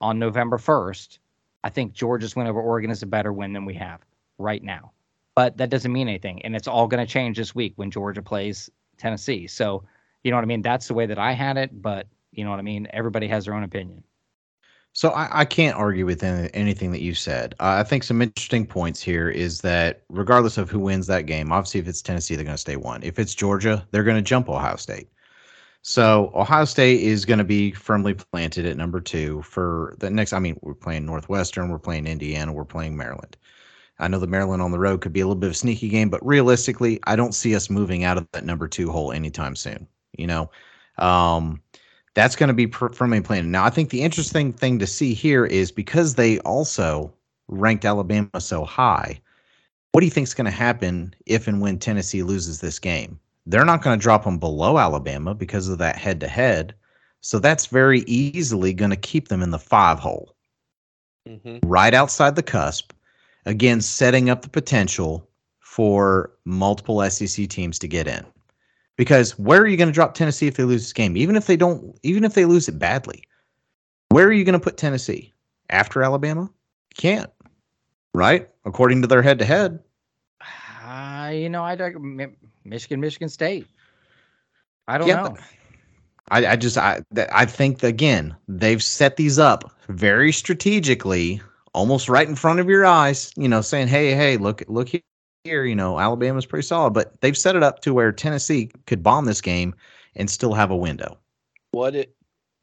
on 0.00 0.20
November 0.20 0.58
first, 0.58 1.18
I 1.64 1.70
think 1.70 1.94
Georgia's 1.94 2.36
win 2.36 2.46
over 2.46 2.62
Oregon 2.62 2.92
is 2.92 3.02
a 3.02 3.06
better 3.06 3.32
win 3.32 3.54
than 3.54 3.64
we 3.64 3.74
have 3.74 4.02
right 4.38 4.62
now. 4.62 4.92
But 5.34 5.56
that 5.56 5.68
doesn't 5.68 5.92
mean 5.92 6.06
anything, 6.06 6.42
and 6.42 6.54
it's 6.54 6.68
all 6.68 6.86
going 6.86 7.04
to 7.04 7.12
change 7.12 7.38
this 7.38 7.56
week 7.56 7.72
when 7.74 7.90
Georgia 7.90 8.22
plays 8.22 8.70
Tennessee. 8.98 9.48
So 9.48 9.82
you 10.22 10.30
know 10.30 10.36
what 10.36 10.44
I 10.44 10.46
mean. 10.46 10.62
That's 10.62 10.86
the 10.86 10.94
way 10.94 11.06
that 11.06 11.18
I 11.18 11.32
had 11.32 11.56
it, 11.56 11.82
but 11.82 12.06
you 12.36 12.44
know 12.44 12.50
what 12.50 12.58
I 12.58 12.62
mean. 12.62 12.86
Everybody 12.92 13.28
has 13.28 13.44
their 13.44 13.54
own 13.54 13.64
opinion. 13.64 14.04
So 14.92 15.10
I, 15.10 15.40
I 15.40 15.44
can't 15.44 15.76
argue 15.76 16.06
with 16.06 16.22
any, 16.22 16.48
anything 16.54 16.92
that 16.92 17.02
you 17.02 17.14
said. 17.14 17.54
Uh, 17.58 17.78
I 17.78 17.82
think 17.82 18.04
some 18.04 18.22
interesting 18.22 18.64
points 18.64 19.02
here 19.02 19.28
is 19.28 19.60
that 19.62 20.02
regardless 20.08 20.56
of 20.56 20.70
who 20.70 20.78
wins 20.78 21.08
that 21.08 21.26
game, 21.26 21.50
obviously 21.50 21.80
if 21.80 21.88
it's 21.88 22.00
Tennessee, 22.00 22.36
they're 22.36 22.44
going 22.44 22.54
to 22.54 22.58
stay 22.58 22.76
one. 22.76 23.02
If 23.02 23.18
it's 23.18 23.34
Georgia, 23.34 23.84
they're 23.90 24.04
going 24.04 24.16
to 24.16 24.22
jump 24.22 24.48
Ohio 24.48 24.76
State. 24.76 25.08
So 25.82 26.30
Ohio 26.34 26.64
State 26.64 27.00
is 27.00 27.24
going 27.24 27.38
to 27.38 27.44
be 27.44 27.72
firmly 27.72 28.14
planted 28.14 28.66
at 28.66 28.76
number 28.76 29.00
two 29.00 29.42
for 29.42 29.96
the 29.98 30.08
next. 30.10 30.32
I 30.32 30.38
mean, 30.38 30.56
we're 30.62 30.74
playing 30.74 31.04
Northwestern, 31.04 31.68
we're 31.68 31.78
playing 31.78 32.06
Indiana, 32.06 32.52
we're 32.52 32.64
playing 32.64 32.96
Maryland. 32.96 33.36
I 33.98 34.08
know 34.08 34.18
the 34.18 34.26
Maryland 34.26 34.62
on 34.62 34.70
the 34.70 34.78
road 34.78 35.00
could 35.00 35.12
be 35.12 35.20
a 35.20 35.26
little 35.26 35.38
bit 35.38 35.48
of 35.48 35.52
a 35.52 35.56
sneaky 35.56 35.88
game, 35.88 36.08
but 36.08 36.24
realistically, 36.24 37.00
I 37.04 37.16
don't 37.16 37.34
see 37.34 37.54
us 37.54 37.68
moving 37.68 38.04
out 38.04 38.16
of 38.16 38.26
that 38.32 38.44
number 38.44 38.66
two 38.66 38.90
hole 38.90 39.12
anytime 39.12 39.56
soon. 39.56 39.86
You 40.16 40.26
know, 40.26 40.50
um, 40.98 41.60
that's 42.14 42.36
going 42.36 42.48
to 42.48 42.54
be 42.54 42.66
per- 42.66 42.90
firmly 42.90 43.20
planted. 43.20 43.48
Now, 43.48 43.64
I 43.64 43.70
think 43.70 43.90
the 43.90 44.02
interesting 44.02 44.52
thing 44.52 44.78
to 44.78 44.86
see 44.86 45.14
here 45.14 45.44
is 45.44 45.70
because 45.70 46.14
they 46.14 46.38
also 46.40 47.12
ranked 47.48 47.84
Alabama 47.84 48.40
so 48.40 48.64
high. 48.64 49.20
What 49.92 50.00
do 50.00 50.06
you 50.06 50.10
think 50.10 50.26
is 50.26 50.34
going 50.34 50.46
to 50.46 50.50
happen 50.50 51.14
if 51.26 51.46
and 51.46 51.60
when 51.60 51.78
Tennessee 51.78 52.22
loses 52.22 52.60
this 52.60 52.78
game? 52.78 53.18
They're 53.46 53.64
not 53.64 53.82
going 53.82 53.98
to 53.98 54.02
drop 54.02 54.24
them 54.24 54.38
below 54.38 54.78
Alabama 54.78 55.34
because 55.34 55.68
of 55.68 55.78
that 55.78 55.96
head 55.96 56.20
to 56.20 56.28
head. 56.28 56.74
So 57.20 57.38
that's 57.38 57.66
very 57.66 58.00
easily 58.00 58.72
going 58.72 58.90
to 58.90 58.96
keep 58.96 59.28
them 59.28 59.42
in 59.42 59.50
the 59.50 59.58
five 59.58 59.98
hole, 59.98 60.34
mm-hmm. 61.28 61.58
right 61.66 61.94
outside 61.94 62.36
the 62.36 62.42
cusp. 62.42 62.92
Again, 63.46 63.80
setting 63.80 64.30
up 64.30 64.42
the 64.42 64.48
potential 64.48 65.28
for 65.60 66.32
multiple 66.44 67.08
SEC 67.10 67.48
teams 67.48 67.78
to 67.78 67.88
get 67.88 68.06
in. 68.06 68.24
Because 68.96 69.38
where 69.38 69.60
are 69.60 69.66
you 69.66 69.76
going 69.76 69.88
to 69.88 69.92
drop 69.94 70.14
Tennessee 70.14 70.46
if 70.46 70.56
they 70.56 70.64
lose 70.64 70.82
this 70.82 70.92
game? 70.92 71.16
Even 71.16 71.36
if 71.36 71.46
they 71.46 71.56
don't, 71.56 71.98
even 72.02 72.24
if 72.24 72.34
they 72.34 72.44
lose 72.44 72.68
it 72.68 72.78
badly, 72.78 73.22
where 74.10 74.26
are 74.26 74.32
you 74.32 74.44
going 74.44 74.54
to 74.54 74.60
put 74.60 74.76
Tennessee 74.76 75.32
after 75.70 76.02
Alabama? 76.02 76.42
You 76.42 76.96
can't, 76.96 77.30
right? 78.14 78.48
According 78.64 79.02
to 79.02 79.08
their 79.08 79.22
head 79.22 79.38
to 79.40 79.44
head. 79.44 79.80
You 81.32 81.48
know, 81.48 81.62
I 81.64 81.76
Michigan, 82.64 83.00
Michigan 83.00 83.28
State. 83.28 83.66
I 84.86 84.98
don't 84.98 85.08
Yeah, 85.08 85.14
know. 85.14 85.36
I, 86.30 86.46
I 86.46 86.56
just 86.56 86.78
I 86.78 87.02
I 87.32 87.44
think 87.46 87.82
again 87.82 88.36
they've 88.48 88.82
set 88.82 89.16
these 89.16 89.38
up 89.38 89.76
very 89.88 90.32
strategically, 90.32 91.42
almost 91.74 92.08
right 92.08 92.28
in 92.28 92.36
front 92.36 92.60
of 92.60 92.68
your 92.68 92.86
eyes. 92.86 93.32
You 93.36 93.48
know, 93.48 93.60
saying, 93.60 93.88
"Hey, 93.88 94.14
hey, 94.14 94.36
look, 94.36 94.62
look 94.68 94.90
here. 95.44 95.64
You 95.64 95.76
know, 95.76 96.00
Alabama's 96.00 96.46
pretty 96.46 96.66
solid, 96.66 96.94
but 96.94 97.20
they've 97.20 97.36
set 97.36 97.54
it 97.54 97.62
up 97.62 97.80
to 97.80 97.94
where 97.94 98.10
Tennessee 98.10 98.70
could 98.86 99.02
bomb 99.02 99.26
this 99.26 99.40
game 99.40 99.74
and 100.16 100.28
still 100.28 100.54
have 100.54 100.70
a 100.70 100.76
window." 100.76 101.18
What 101.70 101.94
if 101.94 102.06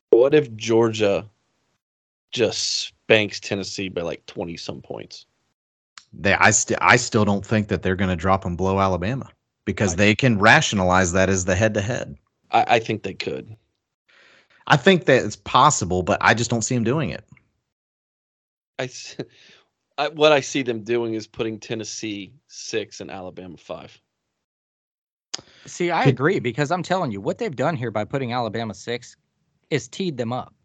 what 0.09 0.33
if 0.33 0.53
Georgia 0.55 1.29
just 2.31 2.87
spanks 2.87 3.39
Tennessee 3.39 3.89
by 3.89 4.01
like 4.01 4.25
twenty 4.25 4.57
some 4.57 4.81
points? 4.81 5.25
They, 6.13 6.33
I 6.33 6.51
still, 6.51 6.77
I 6.81 6.97
still 6.97 7.23
don't 7.23 7.45
think 7.45 7.69
that 7.69 7.83
they're 7.83 7.95
going 7.95 8.09
to 8.09 8.17
drop 8.17 8.43
and 8.43 8.57
blow 8.57 8.81
Alabama 8.81 9.29
because 9.63 9.91
Right. 9.91 9.97
they 9.97 10.15
can 10.15 10.39
rationalize 10.39 11.13
that 11.13 11.29
as 11.29 11.45
the 11.45 11.55
head 11.55 11.73
to 11.75 11.81
head. 11.81 12.17
I, 12.51 12.65
I 12.67 12.79
think 12.79 13.03
they 13.03 13.13
could. 13.13 13.55
I 14.67 14.75
think 14.75 15.05
that 15.05 15.23
it's 15.23 15.37
possible, 15.37 16.03
but 16.03 16.17
I 16.21 16.33
just 16.33 16.49
don't 16.49 16.63
see 16.63 16.75
them 16.75 16.83
doing 16.83 17.11
it. 17.11 17.23
I, 18.77 18.89
I- 20.01 20.09
what 20.09 20.31
I 20.31 20.39
see 20.39 20.63
them 20.63 20.83
doing 20.83 21.13
is 21.13 21.27
putting 21.27 21.59
Tennessee 21.59 22.33
six 22.47 23.01
and 23.01 23.11
Alabama 23.11 23.55
five. 23.57 24.01
See, 25.65 25.91
I 25.91 26.05
agree 26.05 26.39
because 26.39 26.71
I'm 26.71 26.81
telling 26.81 27.11
you, 27.11 27.21
what 27.21 27.37
they've 27.37 27.55
done 27.55 27.75
here 27.75 27.91
by 27.91 28.05
putting 28.05 28.33
Alabama 28.33 28.73
six 28.73 29.15
is 29.69 29.87
teed 29.87 30.17
them 30.17 30.33
up. 30.33 30.55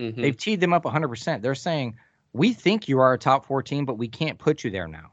Mhm. 0.00 0.14
They've 0.14 0.36
teed 0.36 0.60
them 0.60 0.72
up 0.72 0.84
100%. 0.84 1.42
They're 1.42 1.56
saying, 1.56 1.98
we 2.32 2.52
think 2.52 2.88
you 2.88 3.00
are 3.00 3.12
a 3.12 3.18
top 3.18 3.46
14, 3.46 3.84
but 3.84 3.98
we 3.98 4.06
can't 4.06 4.38
put 4.38 4.62
you 4.62 4.70
there 4.70 4.86
now. 4.86 5.10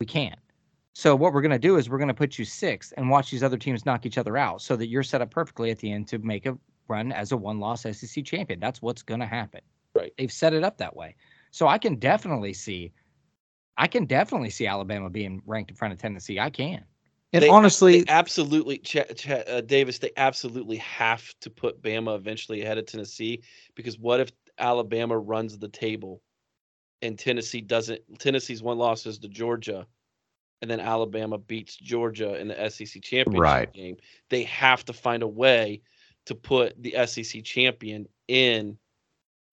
We 0.00 0.06
can't. 0.06 0.38
So 0.92 1.14
what 1.14 1.32
we're 1.32 1.42
going 1.42 1.50
to 1.52 1.58
do 1.60 1.76
is 1.76 1.88
we're 1.88 1.98
going 1.98 2.08
to 2.08 2.14
put 2.14 2.38
you 2.38 2.44
sixth 2.44 2.92
and 2.96 3.08
watch 3.08 3.30
these 3.30 3.44
other 3.44 3.56
teams 3.56 3.86
knock 3.86 4.04
each 4.04 4.18
other 4.18 4.36
out 4.36 4.62
so 4.62 4.74
that 4.74 4.88
you're 4.88 5.04
set 5.04 5.22
up 5.22 5.30
perfectly 5.30 5.70
at 5.70 5.78
the 5.78 5.92
end 5.92 6.08
to 6.08 6.18
make 6.18 6.44
a 6.44 6.58
run 6.88 7.12
as 7.12 7.30
a 7.30 7.36
one-loss 7.36 7.82
SEC 7.82 8.24
champion. 8.24 8.58
That's 8.58 8.82
what's 8.82 9.02
going 9.02 9.20
to 9.20 9.26
happen. 9.26 9.60
Right. 9.94 10.12
They've 10.18 10.32
set 10.32 10.54
it 10.54 10.64
up 10.64 10.78
that 10.78 10.96
way. 10.96 11.14
So 11.50 11.66
I 11.68 11.78
can 11.78 11.96
definitely 11.96 12.52
see 12.54 12.92
I 13.76 13.86
can 13.86 14.04
definitely 14.04 14.50
see 14.50 14.66
Alabama 14.66 15.08
being 15.08 15.40
ranked 15.46 15.70
in 15.70 15.76
front 15.76 15.94
of 15.94 15.98
Tennessee. 15.98 16.38
I 16.38 16.50
can. 16.50 16.84
And 17.32 17.42
They- 17.42 17.48
honestly, 17.48 18.02
they 18.02 18.12
absolutely, 18.12 18.76
Ch- 18.78 18.98
Ch- 19.16 19.28
uh, 19.28 19.62
Davis, 19.62 19.98
they 19.98 20.10
absolutely 20.18 20.76
have 20.78 21.32
to 21.40 21.48
put 21.48 21.80
Bama 21.80 22.14
eventually 22.14 22.60
ahead 22.60 22.76
of 22.76 22.84
Tennessee 22.84 23.42
because 23.74 23.98
what 23.98 24.20
if 24.20 24.32
Alabama 24.58 25.16
runs 25.16 25.56
the 25.56 25.68
table 25.68 26.20
and 27.00 27.18
Tennessee 27.18 27.62
doesn't? 27.62 28.02
Tennessee's 28.18 28.62
one 28.62 28.76
loss 28.76 29.06
is 29.06 29.18
to 29.20 29.28
Georgia, 29.28 29.86
and 30.60 30.70
then 30.70 30.80
Alabama 30.80 31.38
beats 31.38 31.76
Georgia 31.76 32.34
in 32.34 32.48
the 32.48 32.70
SEC 32.70 33.00
championship 33.02 33.40
Right. 33.40 33.72
game. 33.72 33.96
They 34.28 34.42
have 34.42 34.84
to 34.86 34.92
find 34.92 35.22
a 35.22 35.28
way 35.28 35.80
to 36.26 36.34
put 36.34 36.82
the 36.82 36.96
SEC 37.06 37.40
champion 37.40 38.06
in 38.28 38.76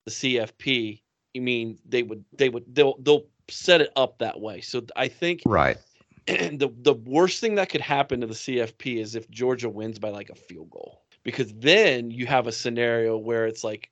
the 0.06 0.12
CFP. 0.12 1.04
I 1.38 1.40
mean, 1.40 1.78
they 1.88 2.04
would, 2.04 2.26
they 2.34 2.50
would, 2.50 2.64
they'll, 2.74 2.98
they'll 3.00 3.26
set 3.50 3.82
it 3.82 3.92
up 3.96 4.20
that 4.20 4.40
way. 4.40 4.62
So 4.62 4.82
I 4.96 5.08
think 5.08 5.42
right. 5.46 5.78
the 6.28 6.70
the 6.82 6.94
worst 6.94 7.40
thing 7.40 7.56
that 7.56 7.70
could 7.70 7.82
happen 7.82 8.22
to 8.22 8.28
the 8.28 8.34
CFP 8.34 8.98
is 8.98 9.16
if 9.16 9.30
Georgia 9.30 9.70
wins 9.70 10.00
by 10.00 10.10
like 10.10 10.30
a 10.30 10.36
field 10.36 10.70
goal 10.70 11.04
because 11.24 11.54
then 11.54 12.12
you 12.12 12.26
have 12.26 12.48
a 12.48 12.52
scenario 12.52 13.18
where 13.18 13.48
it's 13.48 13.64
like 13.64 13.90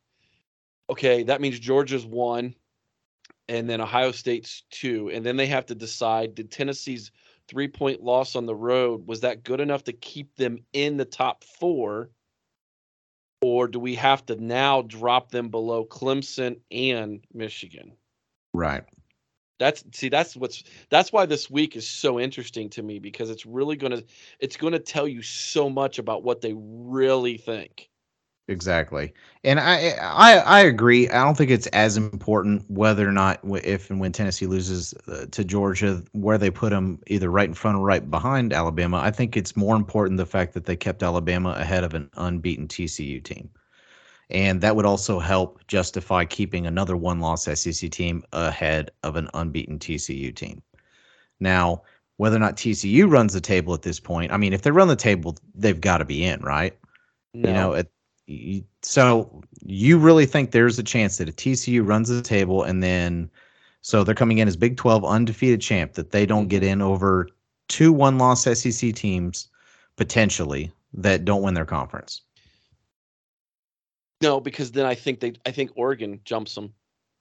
okay 0.90 1.24
that 1.24 1.40
means 1.40 1.58
Georgia's 1.60 2.06
won 2.06 2.54
and 3.48 3.70
then 3.70 3.82
Ohio 3.82 4.12
State's 4.12 4.64
two, 4.72 5.10
and 5.12 5.26
then 5.26 5.38
they 5.38 5.48
have 5.48 5.66
to 5.68 5.76
decide 5.76 6.36
did 6.36 6.52
Tennessee's 6.52 7.12
three 7.48 7.68
point 7.68 8.02
loss 8.02 8.36
on 8.36 8.46
the 8.46 8.56
road 8.56 9.08
was 9.08 9.22
that 9.22 9.44
good 9.44 9.60
enough 9.60 9.84
to 9.84 9.94
keep 9.94 10.36
them 10.36 10.58
in 10.74 10.98
the 10.98 11.06
top 11.06 11.44
four, 11.44 12.10
or 13.46 13.68
do 13.68 13.80
we 13.80 13.94
have 13.94 14.26
to 14.26 14.36
now 14.38 14.82
drop 14.82 15.30
them 15.30 15.50
below 15.50 15.86
Clemson 15.86 16.60
and 16.72 17.24
Michigan? 17.32 17.92
Right. 18.56 18.84
That's 19.60 19.84
see 19.94 20.10
that's 20.10 20.36
what's 20.36 20.64
that's 20.90 21.14
why 21.14 21.28
this 21.28 21.48
week 21.48 21.76
is 21.76 21.88
so 21.88 22.20
interesting 22.20 22.72
to 22.72 22.82
me 22.82 22.98
because 22.98 23.30
it's 23.30 23.46
really 23.46 23.76
going 23.76 23.92
to 23.92 24.04
it's 24.40 24.58
going 24.58 24.74
to 24.74 24.80
tell 24.80 25.08
you 25.08 25.22
so 25.22 25.70
much 25.70 26.00
about 26.00 26.24
what 26.24 26.42
they 26.42 26.56
really 26.58 27.38
think. 27.38 27.88
Exactly. 28.48 29.12
And 29.44 29.60
I, 29.60 29.90
I 30.02 30.38
I 30.38 30.60
agree. 30.62 31.10
I 31.10 31.24
don't 31.24 31.36
think 31.36 31.50
it's 31.50 31.66
as 31.68 31.98
important 31.98 32.70
whether 32.70 33.08
or 33.08 33.12
not 33.12 33.40
if 33.64 33.90
and 33.90 34.00
when 34.00 34.12
Tennessee 34.12 34.46
loses 34.46 34.94
uh, 35.08 35.26
to 35.32 35.44
Georgia 35.44 36.04
where 36.12 36.38
they 36.38 36.52
put 36.52 36.70
them 36.70 37.00
either 37.08 37.32
right 37.32 37.48
in 37.50 37.56
front 37.56 37.76
or 37.78 37.84
right 37.84 38.08
behind 38.10 38.54
Alabama. 38.54 39.00
I 39.04 39.10
think 39.10 39.36
it's 39.36 39.58
more 39.58 39.76
important 39.76 40.18
the 40.18 40.28
fact 40.28 40.54
that 40.54 40.66
they 40.66 40.76
kept 40.76 41.02
Alabama 41.02 41.56
ahead 41.58 41.84
of 41.84 41.96
an 41.96 42.08
unbeaten 42.18 42.68
TCU 42.68 43.20
team. 43.20 43.50
And 44.30 44.62
that 44.62 44.76
would 44.76 44.86
also 44.86 45.20
help 45.20 45.66
justify 45.68 46.26
keeping 46.26 46.68
another 46.68 46.98
one-loss 46.98 47.46
SEC 47.46 47.92
team 47.92 48.24
ahead 48.34 48.92
of 49.04 49.16
an 49.18 49.30
unbeaten 49.34 49.80
TCU 49.80 50.32
team. 50.36 50.62
Now, 51.40 51.84
whether 52.18 52.38
or 52.38 52.40
not 52.40 52.58
TCU 52.58 53.10
runs 53.12 53.34
the 53.34 53.42
table 53.42 53.74
at 53.74 53.84
this 53.84 54.00
point, 54.00 54.32
I 54.32 54.38
mean, 54.38 54.54
if 54.54 54.62
they 54.64 54.72
run 54.72 54.88
the 54.90 54.96
table, 54.96 55.38
they've 55.56 55.80
got 55.82 56.00
to 56.00 56.06
be 56.06 56.24
in, 56.26 56.42
right? 56.42 56.78
No. 57.34 57.50
You 57.50 57.54
know, 57.54 57.74
at 57.76 57.88
so 58.82 59.42
you 59.66 59.98
really 59.98 60.26
think 60.26 60.52
there's 60.52 60.80
a 60.80 60.84
chance 60.84 61.18
that 61.18 61.30
a 61.30 61.32
TCU 61.32 61.88
runs 61.88 62.10
the 62.10 62.22
table 62.22 62.64
and 62.64 62.82
then 62.82 63.30
so 63.82 64.04
they're 64.04 64.16
coming 64.16 64.40
in 64.40 64.48
as 64.48 64.58
Big 64.58 64.78
12 64.78 65.06
undefeated 65.06 65.62
champ 65.62 65.94
that 65.94 66.10
they 66.10 66.26
don't 66.26 66.48
get 66.48 66.64
mm-hmm. 66.64 66.72
in 66.72 66.82
over 66.82 67.30
two 67.68 67.94
one 67.94 68.18
loss 68.18 68.44
SEC 68.44 68.94
teams 68.96 69.48
potentially 69.96 70.72
that 70.94 71.26
don't 71.26 71.44
win 71.44 71.54
their 71.54 71.66
conference. 71.66 72.22
No, 74.22 74.40
because 74.40 74.72
then 74.72 74.86
I 74.86 74.96
think 74.96 75.20
they 75.20 75.34
I 75.46 75.52
think 75.52 75.72
Oregon 75.76 76.20
jumps 76.24 76.56
them. 76.56 76.74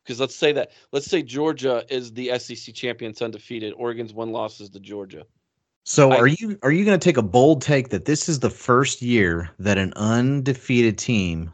Because 0.04 0.20
let's 0.20 0.36
say 0.36 0.52
that 0.52 0.70
let's 0.92 1.06
say 1.06 1.22
Georgia 1.22 1.84
is 1.90 2.12
the 2.12 2.38
SEC 2.38 2.74
champions 2.74 3.20
undefeated. 3.20 3.74
Oregon's 3.76 4.14
one 4.14 4.32
loss 4.32 4.60
is 4.60 4.70
to 4.70 4.80
Georgia. 4.80 5.26
So 5.84 6.12
I, 6.12 6.16
are 6.16 6.26
you 6.26 6.58
are 6.62 6.72
you 6.72 6.84
going 6.84 6.98
to 6.98 7.04
take 7.04 7.18
a 7.18 7.22
bold 7.22 7.60
take 7.60 7.90
that 7.90 8.06
this 8.06 8.28
is 8.28 8.40
the 8.40 8.50
first 8.50 9.02
year 9.02 9.50
that 9.58 9.76
an 9.76 9.92
undefeated 9.96 10.96
team 10.96 11.52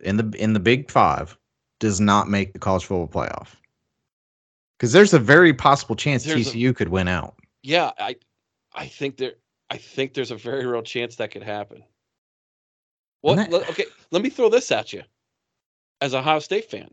in 0.00 0.16
the 0.16 0.36
in 0.38 0.52
the 0.52 0.60
Big 0.60 0.90
5 0.90 1.38
does 1.78 2.00
not 2.00 2.28
make 2.28 2.52
the 2.52 2.58
college 2.58 2.84
football 2.84 3.08
playoff? 3.08 3.54
Cuz 4.80 4.92
there's 4.92 5.14
a 5.14 5.20
very 5.20 5.54
possible 5.54 5.94
chance 5.94 6.26
TCU 6.26 6.70
a, 6.70 6.74
could 6.74 6.88
win 6.88 7.06
out. 7.06 7.36
Yeah, 7.62 7.92
I 7.98 8.16
I 8.72 8.88
think 8.88 9.18
there 9.18 9.34
I 9.70 9.76
think 9.76 10.14
there's 10.14 10.32
a 10.32 10.36
very 10.36 10.66
real 10.66 10.82
chance 10.82 11.16
that 11.16 11.30
could 11.30 11.44
happen. 11.44 11.84
Well, 13.22 13.36
that, 13.36 13.52
okay, 13.70 13.86
let 14.10 14.22
me 14.22 14.28
throw 14.28 14.50
this 14.50 14.70
at 14.70 14.92
you. 14.92 15.02
As 16.02 16.12
a 16.12 16.18
Ohio 16.18 16.40
State 16.40 16.70
fan, 16.70 16.90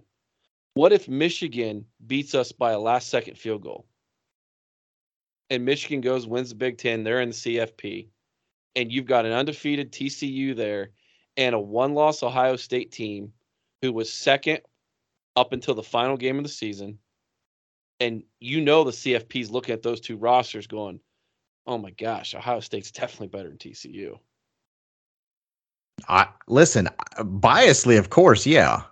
what 0.76 0.93
if 0.93 1.09
Michigan 1.09 1.86
beats 2.07 2.34
us 2.34 2.53
by 2.53 2.72
a 2.72 2.80
last 2.80 3.09
second 3.09 3.38
field 3.38 3.64
goal? 3.64 3.86
And 5.52 5.66
Michigan 5.66 5.99
goes 5.99 6.26
wins 6.26 6.49
the 6.49 6.56
Big 6.56 6.78
Ten, 6.78 7.04
they're 7.04 7.22
in 7.22 7.30
the 7.30 7.36
CFP, 7.36 8.08
and 8.76 8.91
you've 8.91 9.06
got 9.06 9.26
an 9.26 9.34
undefeated 9.34 9.91
TCU 9.91 10.56
there 10.56 10.91
and 11.36 11.54
a 11.54 11.60
one 11.60 11.93
loss 11.93 12.24
Ohio 12.24 12.56
State 12.56 12.91
team 12.91 13.34
who 13.82 13.91
was 13.91 14.12
second 14.12 14.62
up 15.36 15.52
until 15.52 15.76
the 15.76 15.84
final 15.84 16.16
game 16.16 16.38
of 16.38 16.43
the 16.43 16.49
season. 16.49 16.97
And 17.99 18.24
you 18.39 18.62
know 18.62 18.84
the 18.84 18.91
CFP's 18.91 19.52
looking 19.52 19.74
at 19.74 19.84
those 19.84 19.99
two 19.99 20.16
rosters 20.16 20.68
going, 20.68 20.99
oh 21.68 21.78
my 21.78 21.91
gosh, 21.91 22.34
Ohio 22.34 22.62
State's 22.62 22.89
definitely 22.89 23.28
better 23.28 23.49
than 23.49 23.58
TCU. 23.58 24.18
I 26.08 26.28
listen, 26.47 26.88
biasly, 27.18 27.99
of 27.99 28.10
course, 28.10 28.45
yeah. 28.45 28.84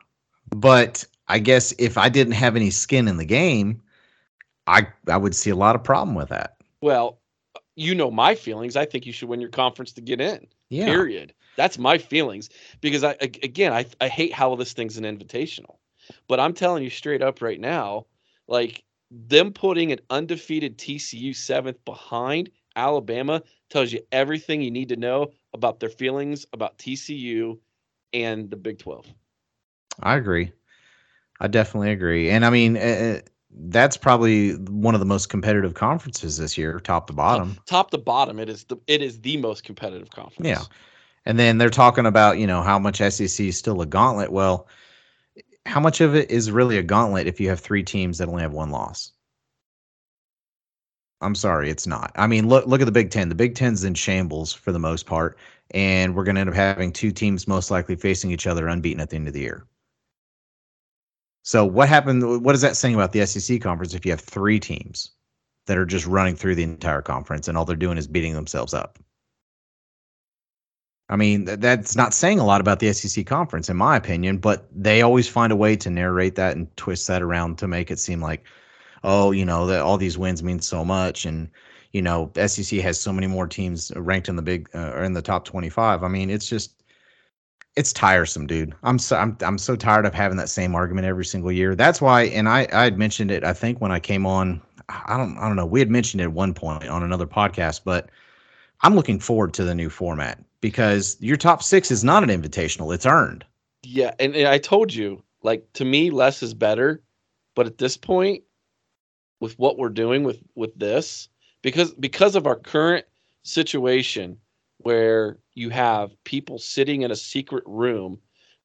But 0.49 1.05
I 1.29 1.39
guess 1.39 1.73
if 1.79 1.97
I 1.97 2.09
didn't 2.09 2.33
have 2.33 2.57
any 2.57 2.69
skin 2.69 3.07
in 3.07 3.17
the 3.17 3.25
game, 3.25 3.81
I 4.69 4.87
I 5.07 5.17
would 5.17 5.35
see 5.35 5.49
a 5.49 5.55
lot 5.55 5.75
of 5.75 5.83
problem 5.83 6.15
with 6.15 6.29
that. 6.29 6.57
Well, 6.81 7.19
you 7.75 7.95
know 7.95 8.11
my 8.11 8.35
feelings. 8.35 8.75
I 8.75 8.85
think 8.85 9.05
you 9.05 9.13
should 9.13 9.29
win 9.29 9.41
your 9.41 9.49
conference 9.49 9.91
to 9.93 10.01
get 10.01 10.21
in. 10.21 10.47
Yeah. 10.69 10.85
Period. 10.85 11.33
That's 11.57 11.77
my 11.77 11.97
feelings 11.97 12.49
because 12.81 13.03
I 13.03 13.15
again 13.21 13.73
I 13.73 13.85
I 13.99 14.07
hate 14.07 14.33
how 14.33 14.55
this 14.55 14.73
thing's 14.73 14.97
an 14.97 15.03
invitational. 15.03 15.77
But 16.27 16.39
I'm 16.39 16.53
telling 16.53 16.83
you 16.83 16.89
straight 16.89 17.21
up 17.21 17.41
right 17.41 17.59
now, 17.59 18.05
like 18.47 18.83
them 19.11 19.51
putting 19.51 19.91
an 19.91 19.99
undefeated 20.09 20.77
TCU 20.77 21.35
seventh 21.35 21.83
behind 21.85 22.49
Alabama 22.75 23.41
tells 23.69 23.91
you 23.91 24.01
everything 24.11 24.61
you 24.61 24.71
need 24.71 24.89
to 24.89 24.95
know 24.95 25.31
about 25.53 25.79
their 25.79 25.89
feelings 25.89 26.45
about 26.53 26.77
TCU 26.77 27.59
and 28.13 28.49
the 28.49 28.55
Big 28.55 28.79
12. 28.79 29.05
I 30.01 30.15
agree. 30.15 30.51
I 31.39 31.47
definitely 31.47 31.91
agree. 31.91 32.29
And 32.29 32.45
I 32.45 32.49
mean, 32.49 32.77
uh, 32.77 33.19
that's 33.51 33.97
probably 33.97 34.53
one 34.55 34.93
of 34.93 34.99
the 34.99 35.05
most 35.05 35.29
competitive 35.29 35.73
conferences 35.73 36.37
this 36.37 36.57
year, 36.57 36.79
top 36.79 37.07
to 37.07 37.13
bottom. 37.13 37.55
Top, 37.55 37.65
top 37.65 37.91
to 37.91 37.97
bottom, 37.97 38.39
it 38.39 38.49
is 38.49 38.63
the 38.65 38.77
it 38.87 39.01
is 39.01 39.19
the 39.21 39.37
most 39.37 39.63
competitive 39.63 40.09
conference. 40.11 40.47
Yeah, 40.47 40.63
and 41.25 41.39
then 41.39 41.57
they're 41.57 41.69
talking 41.69 42.05
about 42.05 42.37
you 42.37 42.47
know 42.47 42.61
how 42.61 42.79
much 42.79 42.97
SEC 42.97 43.39
is 43.39 43.57
still 43.57 43.81
a 43.81 43.85
gauntlet. 43.85 44.31
Well, 44.31 44.67
how 45.65 45.79
much 45.79 46.01
of 46.01 46.15
it 46.15 46.29
is 46.31 46.51
really 46.51 46.77
a 46.77 46.83
gauntlet 46.83 47.27
if 47.27 47.39
you 47.39 47.49
have 47.49 47.59
three 47.59 47.83
teams 47.83 48.17
that 48.19 48.27
only 48.27 48.41
have 48.41 48.53
one 48.53 48.71
loss? 48.71 49.11
I'm 51.21 51.35
sorry, 51.35 51.69
it's 51.69 51.85
not. 51.85 52.11
I 52.15 52.27
mean, 52.27 52.47
look 52.47 52.65
look 52.65 52.81
at 52.81 52.85
the 52.85 52.91
Big 52.91 53.11
Ten. 53.11 53.29
The 53.29 53.35
Big 53.35 53.55
Ten's 53.55 53.83
in 53.83 53.93
shambles 53.93 54.53
for 54.53 54.71
the 54.71 54.79
most 54.79 55.05
part, 55.05 55.37
and 55.71 56.15
we're 56.15 56.23
going 56.23 56.35
to 56.35 56.41
end 56.41 56.49
up 56.49 56.55
having 56.55 56.93
two 56.93 57.11
teams 57.11 57.47
most 57.47 57.71
likely 57.71 57.95
facing 57.95 58.31
each 58.31 58.47
other 58.47 58.67
unbeaten 58.67 59.01
at 59.01 59.09
the 59.09 59.17
end 59.17 59.27
of 59.27 59.33
the 59.33 59.41
year. 59.41 59.65
So 61.43 61.65
what 61.65 61.89
happened? 61.89 62.43
What 62.43 62.55
is 62.55 62.61
that 62.61 62.75
saying 62.77 62.95
about 62.95 63.11
the 63.11 63.25
SEC 63.25 63.61
conference 63.61 63.93
if 63.93 64.05
you 64.05 64.11
have 64.11 64.21
three 64.21 64.59
teams 64.59 65.11
that 65.67 65.77
are 65.77 65.85
just 65.85 66.05
running 66.05 66.35
through 66.35 66.55
the 66.55 66.63
entire 66.63 67.01
conference 67.01 67.47
and 67.47 67.57
all 67.57 67.65
they're 67.65 67.75
doing 67.75 67.97
is 67.97 68.07
beating 68.07 68.33
themselves 68.33 68.73
up? 68.73 68.99
I 71.09 71.15
mean, 71.15 71.45
that's 71.45 71.95
not 71.95 72.13
saying 72.13 72.39
a 72.39 72.45
lot 72.45 72.61
about 72.61 72.79
the 72.79 72.93
SEC 72.93 73.25
conference, 73.25 73.67
in 73.67 73.77
my 73.77 73.95
opinion, 73.95 74.37
but 74.37 74.67
they 74.71 75.01
always 75.01 75.27
find 75.27 75.51
a 75.51 75.55
way 75.55 75.75
to 75.75 75.89
narrate 75.89 76.35
that 76.35 76.55
and 76.55 76.75
twist 76.77 77.07
that 77.07 77.23
around 77.23 77.57
to 77.59 77.67
make 77.67 77.89
it 77.89 77.97
seem 77.97 78.21
like, 78.21 78.45
oh, 79.03 79.31
you 79.31 79.43
know, 79.43 79.65
that 79.65 79.81
all 79.81 79.97
these 79.97 80.19
wins 80.19 80.43
mean 80.43 80.59
so 80.59 80.85
much. 80.85 81.25
And, 81.25 81.49
you 81.93 82.01
know, 82.03 82.31
SEC 82.45 82.79
has 82.81 82.99
so 82.99 83.11
many 83.11 83.25
more 83.25 83.47
teams 83.47 83.91
ranked 83.95 84.29
in 84.29 84.35
the 84.35 84.43
big 84.43 84.69
uh, 84.75 84.91
or 84.93 85.03
in 85.03 85.13
the 85.13 85.21
top 85.21 85.45
25. 85.45 86.03
I 86.03 86.07
mean, 86.07 86.29
it's 86.29 86.47
just, 86.47 86.78
it's 87.79 87.93
tiresome, 87.93 88.45
dude. 88.45 88.75
I'm 88.83 88.99
so 88.99 89.15
I'm 89.15 89.37
I'm 89.39 89.57
so 89.57 89.77
tired 89.77 90.05
of 90.05 90.13
having 90.13 90.35
that 90.35 90.49
same 90.49 90.75
argument 90.75 91.07
every 91.07 91.23
single 91.23 91.49
year. 91.49 91.75
That's 91.75 92.01
why, 92.01 92.23
and 92.23 92.49
I 92.49 92.67
I 92.73 92.83
had 92.83 92.97
mentioned 92.97 93.31
it. 93.31 93.45
I 93.45 93.53
think 93.53 93.79
when 93.79 93.89
I 93.89 94.01
came 94.01 94.25
on, 94.25 94.61
I 94.89 95.15
don't 95.15 95.37
I 95.37 95.47
don't 95.47 95.55
know. 95.55 95.65
We 95.65 95.79
had 95.79 95.89
mentioned 95.89 96.19
it 96.19 96.25
at 96.25 96.33
one 96.33 96.53
point 96.53 96.89
on 96.89 97.03
another 97.03 97.25
podcast, 97.25 97.81
but 97.85 98.09
I'm 98.81 98.95
looking 98.95 99.17
forward 99.17 99.53
to 99.53 99.63
the 99.63 99.73
new 99.73 99.89
format 99.89 100.43
because 100.59 101.15
your 101.21 101.37
top 101.37 101.63
six 101.63 101.89
is 101.89 102.03
not 102.03 102.21
an 102.21 102.29
invitational; 102.29 102.93
it's 102.93 103.05
earned. 103.05 103.45
Yeah, 103.83 104.13
and, 104.19 104.35
and 104.35 104.49
I 104.49 104.57
told 104.57 104.93
you, 104.93 105.23
like 105.41 105.65
to 105.73 105.85
me, 105.85 106.11
less 106.11 106.43
is 106.43 106.53
better. 106.53 107.01
But 107.55 107.65
at 107.65 107.77
this 107.77 107.95
point, 107.95 108.43
with 109.39 109.57
what 109.57 109.77
we're 109.77 109.87
doing 109.87 110.25
with 110.25 110.43
with 110.53 110.77
this, 110.77 111.29
because 111.61 111.93
because 111.93 112.35
of 112.35 112.45
our 112.45 112.57
current 112.57 113.05
situation 113.43 114.37
where 114.79 115.37
you 115.53 115.69
have 115.69 116.11
people 116.23 116.57
sitting 116.57 117.01
in 117.01 117.11
a 117.11 117.15
secret 117.15 117.63
room 117.67 118.19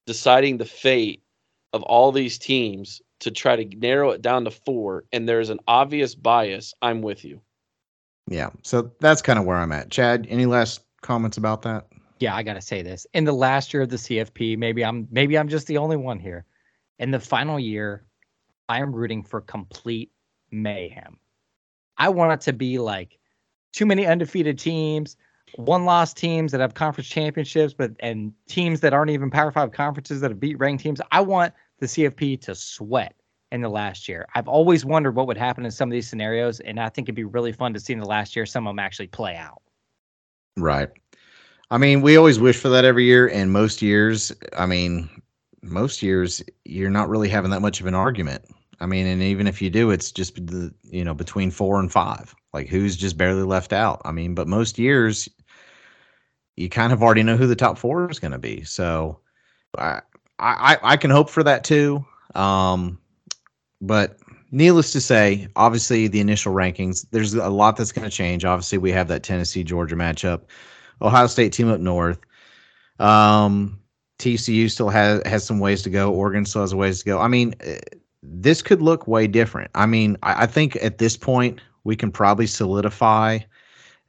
deciding 0.07 0.57
the 0.57 0.65
fate 0.65 1.23
of 1.73 1.83
all 1.83 2.13
these 2.13 2.39
teams 2.39 3.03
to 3.21 3.31
try 3.31 3.57
to 3.57 3.77
narrow 3.77 4.11
it 4.11 4.23
down 4.23 4.45
to 4.45 4.51
four 4.51 5.05
and 5.13 5.29
there's 5.29 5.51
an 5.51 5.59
obvious 5.67 6.15
bias 6.15 6.73
i'm 6.83 7.03
with 7.03 7.25
you. 7.25 7.41
Yeah 8.29 8.51
so 8.63 8.93
that's 9.01 9.23
kind 9.23 9.39
of 9.39 9.45
where 9.45 9.57
i'm 9.57 9.73
at. 9.73 9.91
Chad 9.91 10.27
any 10.31 10.47
last 10.47 10.83
comments 11.03 11.37
about 11.37 11.63
that? 11.63 11.87
Yeah 12.21 12.35
i 12.35 12.43
gotta 12.43 12.61
say 12.61 12.83
this. 12.83 13.07
In 13.13 13.25
the 13.25 13.33
last 13.33 13.75
year 13.75 13.83
of 13.83 13.89
the 13.89 13.97
cfp 13.97 14.57
maybe 14.57 14.85
i'm 14.85 15.09
maybe 15.11 15.37
i'm 15.37 15.49
just 15.49 15.67
the 15.67 15.79
only 15.79 15.97
one 15.97 16.21
here. 16.21 16.45
In 16.99 17.11
the 17.11 17.21
final 17.21 17.59
year 17.59 18.05
i 18.69 18.81
am 18.81 18.95
rooting 18.95 19.25
for 19.25 19.41
complete 19.41 20.13
mayhem. 20.53 21.19
I 21.99 22.09
want 22.11 22.33
it 22.33 22.41
to 22.43 22.53
be 22.53 22.79
like 22.79 23.19
too 23.73 23.87
many 23.87 24.07
undefeated 24.07 24.59
teams 24.59 25.17
one 25.57 25.85
loss 25.85 26.13
teams 26.13 26.53
that 26.53 26.61
have 26.61 26.75
conference 26.75 27.09
championships, 27.09 27.75
but 27.75 27.93
and 28.01 28.33
teams 28.49 28.81
that 28.81 28.93
aren't 28.93 29.11
even 29.11 29.31
Power 29.31 29.53
Five 29.53 29.73
conferences 29.73 30.21
that 30.21 30.31
have 30.31 30.41
beat 30.41 30.59
ranked 30.59 30.83
teams. 30.83 31.01
I 31.13 31.21
want 31.21 31.55
the 31.79 31.87
CFP 31.87 32.41
to 32.43 32.55
sweat 32.55 33.15
in 33.53 33.61
the 33.61 33.69
last 33.69 34.09
year. 34.09 34.27
I've 34.35 34.49
always 34.49 34.85
wondered 34.85 35.15
what 35.15 35.27
would 35.27 35.37
happen 35.37 35.65
in 35.65 35.71
some 35.71 35.89
of 35.89 35.93
these 35.93 36.09
scenarios, 36.09 36.61
and 36.61 36.81
I 36.81 36.89
think 36.89 37.07
it'd 37.07 37.15
be 37.15 37.25
really 37.25 37.53
fun 37.53 37.73
to 37.75 37.81
see 37.81 37.93
in 37.93 38.01
the 38.01 38.07
last 38.07 38.35
year 38.35 38.47
some 38.47 38.67
of 38.67 38.71
them 38.71 38.79
actually 38.79 39.07
play 39.09 39.37
out. 39.37 39.63
Right. 40.57 40.91
I 41.71 41.79
mean, 41.79 42.03
we 42.03 42.17
always 42.17 42.39
wish 42.39 42.59
for 42.59 42.69
that 42.71 42.85
every 42.85 43.05
year, 43.05 43.29
and 43.29 43.53
most 43.53 43.83
years, 43.83 44.33
I 44.57 44.67
mean, 44.67 45.09
most 45.63 46.03
years 46.03 46.43
you're 46.65 46.91
not 46.91 47.09
really 47.09 47.29
having 47.29 47.51
that 47.51 47.63
much 47.63 47.81
of 47.81 47.87
an 47.87 47.95
argument. 47.95 48.45
I 48.81 48.87
mean, 48.87 49.07
and 49.07 49.23
even 49.23 49.47
if 49.47 49.63
you 49.63 49.71
do, 49.71 49.91
it's 49.91 50.13
just 50.13 50.35
the 50.35 50.73
you 50.83 51.05
know 51.05 51.15
between 51.15 51.51
four 51.51 51.81
and 51.81 51.91
five. 51.91 52.35
Like 52.53 52.69
who's 52.69 52.97
just 52.97 53.17
barely 53.17 53.43
left 53.43 53.73
out. 53.73 54.03
I 54.05 54.13
mean, 54.13 54.35
but 54.35 54.47
most 54.47 54.79
years 54.79 55.29
you 56.57 56.69
kind 56.69 56.93
of 56.93 57.03
already 57.03 57.23
know 57.23 57.37
who 57.37 57.47
the 57.47 57.57
top 57.57 57.79
four 57.79 58.11
is 58.11 58.19
going 58.19 58.33
to 58.33 58.39
be. 58.39 58.63
So 58.65 59.19
I, 59.79 60.01
I 60.39 60.79
I 60.83 60.97
can 60.97 61.11
hope 61.11 61.31
for 61.31 61.43
that 61.43 61.65
too. 61.65 62.05
Um, 62.35 62.99
but 63.81 64.19
needless 64.51 64.93
to 64.93 65.01
say, 65.01 65.49
obviously 65.57 66.09
the 66.09 66.21
initial 66.21 66.55
rankings, 66.55 67.07
there's 67.11 67.35
a 67.35 67.49
lot 67.49 67.77
that's 67.77 67.93
going 67.93 68.09
to 68.09 68.17
change. 68.17 68.45
Obviously, 68.45 68.79
we 68.79 68.93
have 68.93 69.09
that 69.09 69.23
Tennessee 69.23 69.65
Georgia 69.65 69.97
matchup, 69.97 70.43
Ohio 71.03 71.27
State 71.27 71.53
team 71.53 71.69
up 71.69 71.81
north. 71.81 72.19
Um, 72.99 73.81
TCU 74.19 74.71
still 74.71 74.89
has 74.89 75.23
has 75.27 75.45
some 75.45 75.59
ways 75.59 75.83
to 75.83 75.91
go. 75.91 76.13
Oregon 76.13 76.45
still 76.45 76.63
has 76.63 76.73
a 76.73 76.77
ways 76.77 77.01
to 77.01 77.05
go. 77.05 77.19
I 77.19 77.29
mean, 77.29 77.55
eh, 77.61 77.81
this 78.23 78.63
could 78.63 78.81
look 78.81 79.07
way 79.07 79.27
different. 79.27 79.71
I 79.75 79.87
mean, 79.87 80.17
I, 80.23 80.45
I 80.45 80.47
think 80.47 80.77
at 80.77 80.99
this 80.99 81.17
point 81.17 81.61
we 81.83 81.97
can 81.97 82.11
probably 82.11 82.47
solidify. 82.47 83.41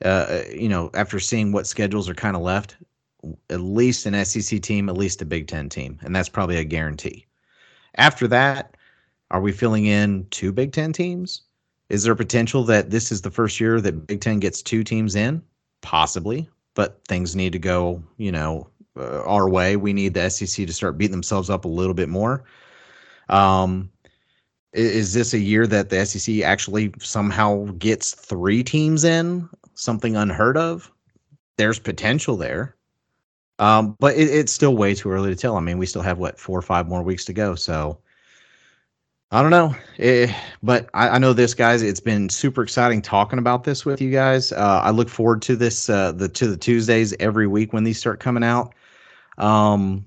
Uh, 0.03 0.41
you 0.53 0.67
know, 0.67 0.89
after 0.93 1.19
seeing 1.19 1.51
what 1.51 1.67
schedules 1.67 2.09
are 2.09 2.15
kind 2.15 2.35
of 2.35 2.41
left, 2.41 2.75
at 3.49 3.61
least 3.61 4.05
an 4.05 4.25
SEC 4.25 4.61
team, 4.61 4.89
at 4.89 4.97
least 4.97 5.21
a 5.21 5.25
Big 5.25 5.47
Ten 5.47 5.69
team, 5.69 5.99
and 6.03 6.15
that's 6.15 6.29
probably 6.29 6.57
a 6.57 6.63
guarantee. 6.63 7.25
After 7.95 8.27
that, 8.27 8.75
are 9.31 9.41
we 9.41 9.51
filling 9.51 9.85
in 9.85 10.27
two 10.31 10.51
Big 10.51 10.73
Ten 10.73 10.93
teams? 10.93 11.41
Is 11.89 12.03
there 12.03 12.15
potential 12.15 12.63
that 12.65 12.89
this 12.89 13.11
is 13.11 13.21
the 13.21 13.31
first 13.31 13.59
year 13.59 13.79
that 13.81 14.07
Big 14.07 14.21
Ten 14.21 14.39
gets 14.39 14.61
two 14.61 14.83
teams 14.83 15.15
in? 15.15 15.41
Possibly, 15.81 16.49
but 16.73 16.99
things 17.07 17.35
need 17.35 17.53
to 17.53 17.59
go, 17.59 18.03
you 18.17 18.31
know, 18.31 18.69
uh, 18.97 19.23
our 19.23 19.49
way. 19.49 19.75
We 19.75 19.93
need 19.93 20.13
the 20.13 20.29
SEC 20.29 20.65
to 20.67 20.73
start 20.73 20.97
beating 20.97 21.11
themselves 21.11 21.49
up 21.49 21.65
a 21.65 21.69
little 21.69 21.93
bit 21.93 22.09
more. 22.09 22.43
Um, 23.29 23.89
is 24.73 25.13
this 25.13 25.33
a 25.33 25.39
year 25.39 25.67
that 25.67 25.89
the 25.89 26.05
SEC 26.05 26.41
actually 26.41 26.93
somehow 26.99 27.65
gets 27.77 28.13
three 28.13 28.63
teams 28.63 29.03
in? 29.03 29.47
Something 29.75 30.15
unheard 30.15 30.57
of? 30.57 30.91
There's 31.57 31.79
potential 31.79 32.35
there. 32.35 32.75
Um, 33.59 33.95
but 33.99 34.15
it, 34.15 34.29
it's 34.29 34.51
still 34.51 34.75
way 34.75 34.95
too 34.95 35.09
early 35.09 35.29
to 35.29 35.35
tell. 35.35 35.55
I 35.55 35.61
mean, 35.61 35.77
we 35.77 35.85
still 35.85 36.01
have 36.01 36.17
what 36.17 36.39
four 36.39 36.57
or 36.57 36.63
five 36.63 36.87
more 36.87 37.03
weeks 37.03 37.25
to 37.25 37.33
go. 37.33 37.55
So 37.55 37.99
I 39.31 39.41
don't 39.41 39.51
know. 39.51 39.75
It, 39.97 40.29
eh, 40.29 40.35
but 40.61 40.89
I, 40.93 41.09
I, 41.09 41.17
know 41.17 41.33
this, 41.33 41.53
guys. 41.53 41.81
It's 41.81 41.99
been 41.99 42.29
super 42.29 42.63
exciting 42.63 43.01
talking 43.01 43.39
about 43.39 43.63
this 43.63 43.85
with 43.85 44.01
you 44.01 44.11
guys. 44.11 44.51
Uh, 44.51 44.81
I 44.83 44.91
look 44.91 45.09
forward 45.09 45.41
to 45.43 45.55
this, 45.55 45.89
uh, 45.89 46.11
the 46.11 46.29
to 46.29 46.47
the 46.47 46.57
Tuesdays 46.57 47.13
every 47.19 47.47
week 47.47 47.73
when 47.73 47.83
these 47.83 47.97
start 47.97 48.19
coming 48.19 48.43
out. 48.43 48.73
Um, 49.37 50.05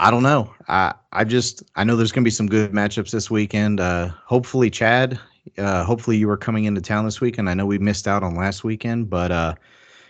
I 0.00 0.10
don't 0.10 0.22
know. 0.22 0.52
I 0.68 0.94
I 1.12 1.24
just 1.24 1.62
I 1.76 1.84
know 1.84 1.96
there's 1.96 2.12
going 2.12 2.24
to 2.24 2.26
be 2.26 2.32
some 2.32 2.48
good 2.48 2.72
matchups 2.72 3.10
this 3.10 3.30
weekend. 3.30 3.80
Uh, 3.80 4.08
hopefully, 4.24 4.70
Chad. 4.70 5.18
Uh, 5.58 5.84
hopefully, 5.84 6.16
you 6.16 6.26
were 6.26 6.36
coming 6.36 6.64
into 6.64 6.80
town 6.80 7.04
this 7.04 7.20
weekend. 7.20 7.50
I 7.50 7.54
know 7.54 7.66
we 7.66 7.78
missed 7.78 8.08
out 8.08 8.22
on 8.22 8.34
last 8.34 8.64
weekend, 8.64 9.10
but 9.10 9.30
uh, 9.30 9.54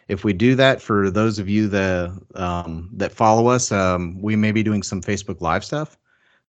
if 0.08 0.24
we 0.24 0.32
do 0.32 0.54
that, 0.54 0.80
for 0.80 1.10
those 1.10 1.38
of 1.38 1.48
you 1.48 1.68
that 1.68 2.18
um, 2.34 2.88
that 2.92 3.12
follow 3.12 3.48
us, 3.48 3.72
um, 3.72 4.20
we 4.20 4.36
may 4.36 4.52
be 4.52 4.62
doing 4.62 4.82
some 4.82 5.00
Facebook 5.00 5.40
Live 5.40 5.64
stuff. 5.64 5.98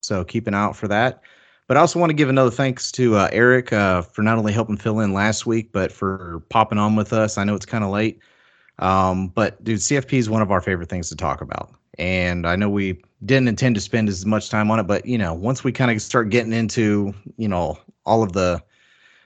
So 0.01 0.23
keep 0.23 0.47
an 0.47 0.53
eye 0.53 0.63
out 0.63 0.75
for 0.75 0.87
that. 0.89 1.21
But 1.67 1.77
I 1.77 1.79
also 1.79 1.97
want 1.97 2.09
to 2.09 2.15
give 2.15 2.29
another 2.29 2.51
thanks 2.51 2.91
to 2.93 3.15
uh, 3.15 3.29
Eric 3.31 3.71
uh, 3.71 4.01
for 4.01 4.21
not 4.21 4.37
only 4.37 4.51
helping 4.51 4.75
fill 4.75 4.99
in 4.99 5.13
last 5.13 5.45
week, 5.45 5.71
but 5.71 5.91
for 5.91 6.43
popping 6.49 6.77
on 6.77 6.95
with 6.95 7.13
us. 7.13 7.37
I 7.37 7.45
know 7.45 7.55
it's 7.55 7.65
kind 7.65 7.85
of 7.85 7.89
late, 7.89 8.19
um, 8.79 9.29
but 9.29 9.63
dude, 9.63 9.79
CFP 9.79 10.13
is 10.13 10.29
one 10.29 10.41
of 10.41 10.51
our 10.51 10.59
favorite 10.59 10.89
things 10.89 11.07
to 11.09 11.15
talk 11.15 11.39
about, 11.39 11.73
and 11.97 12.45
I 12.45 12.57
know 12.57 12.69
we 12.69 13.01
didn't 13.25 13.47
intend 13.47 13.75
to 13.75 13.81
spend 13.81 14.09
as 14.09 14.25
much 14.25 14.49
time 14.49 14.69
on 14.71 14.79
it, 14.79 14.83
but 14.83 15.05
you 15.05 15.17
know, 15.17 15.33
once 15.33 15.63
we 15.63 15.71
kind 15.71 15.89
of 15.89 16.01
start 16.01 16.29
getting 16.29 16.51
into 16.51 17.13
you 17.37 17.47
know 17.47 17.79
all 18.05 18.23
of 18.23 18.33
the 18.33 18.61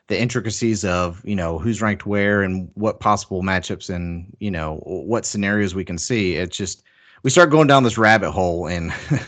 the 0.08 0.20
intricacies 0.20 0.86
of 0.86 1.22
you 1.26 1.36
know 1.36 1.58
who's 1.58 1.82
ranked 1.82 2.06
where 2.06 2.42
and 2.42 2.70
what 2.76 3.00
possible 3.00 3.44
matchups 3.44 3.94
and 3.94 4.36
you 4.40 4.52
know 4.52 4.82
what 4.84 5.26
scenarios 5.26 5.76
we 5.76 5.86
can 5.86 5.98
see, 5.98 6.36
it's 6.36 6.58
just 6.58 6.84
we 7.24 7.30
start 7.30 7.50
going 7.50 7.68
down 7.68 7.84
this 7.84 7.98
rabbit 7.98 8.32
hole 8.32 8.68
and. 8.68 8.94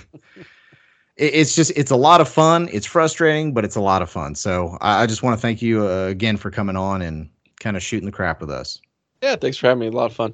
it's 1.20 1.54
just 1.54 1.72
it's 1.76 1.92
a 1.92 1.98
lot 1.98 2.22
of 2.22 2.30
fun. 2.30 2.70
It's 2.72 2.86
frustrating, 2.86 3.54
but 3.54 3.66
it's 3.66 3.76
a 3.76 3.82
lot 3.82 4.02
of 4.02 4.10
fun. 4.10 4.36
So 4.36 4.78
I, 4.80 5.04
I 5.04 5.06
just 5.06 5.22
want 5.22 5.38
to 5.38 5.42
thank 5.42 5.62
you 5.62 5.86
uh, 5.86 6.08
again 6.08 6.38
for 6.38 6.50
coming 6.50 6.78
on 6.78 7.02
and 7.02 7.30
kind 7.60 7.76
of 7.76 7.84
shooting 7.84 8.06
the 8.06 8.12
crap 8.12 8.40
with 8.40 8.50
us. 8.50 8.80
Yeah, 9.22 9.36
thanks 9.36 9.58
for 9.58 9.68
having 9.68 9.82
me. 9.82 9.88
A 9.88 9.92
lot 9.92 10.12
of 10.12 10.16
fun. 10.16 10.34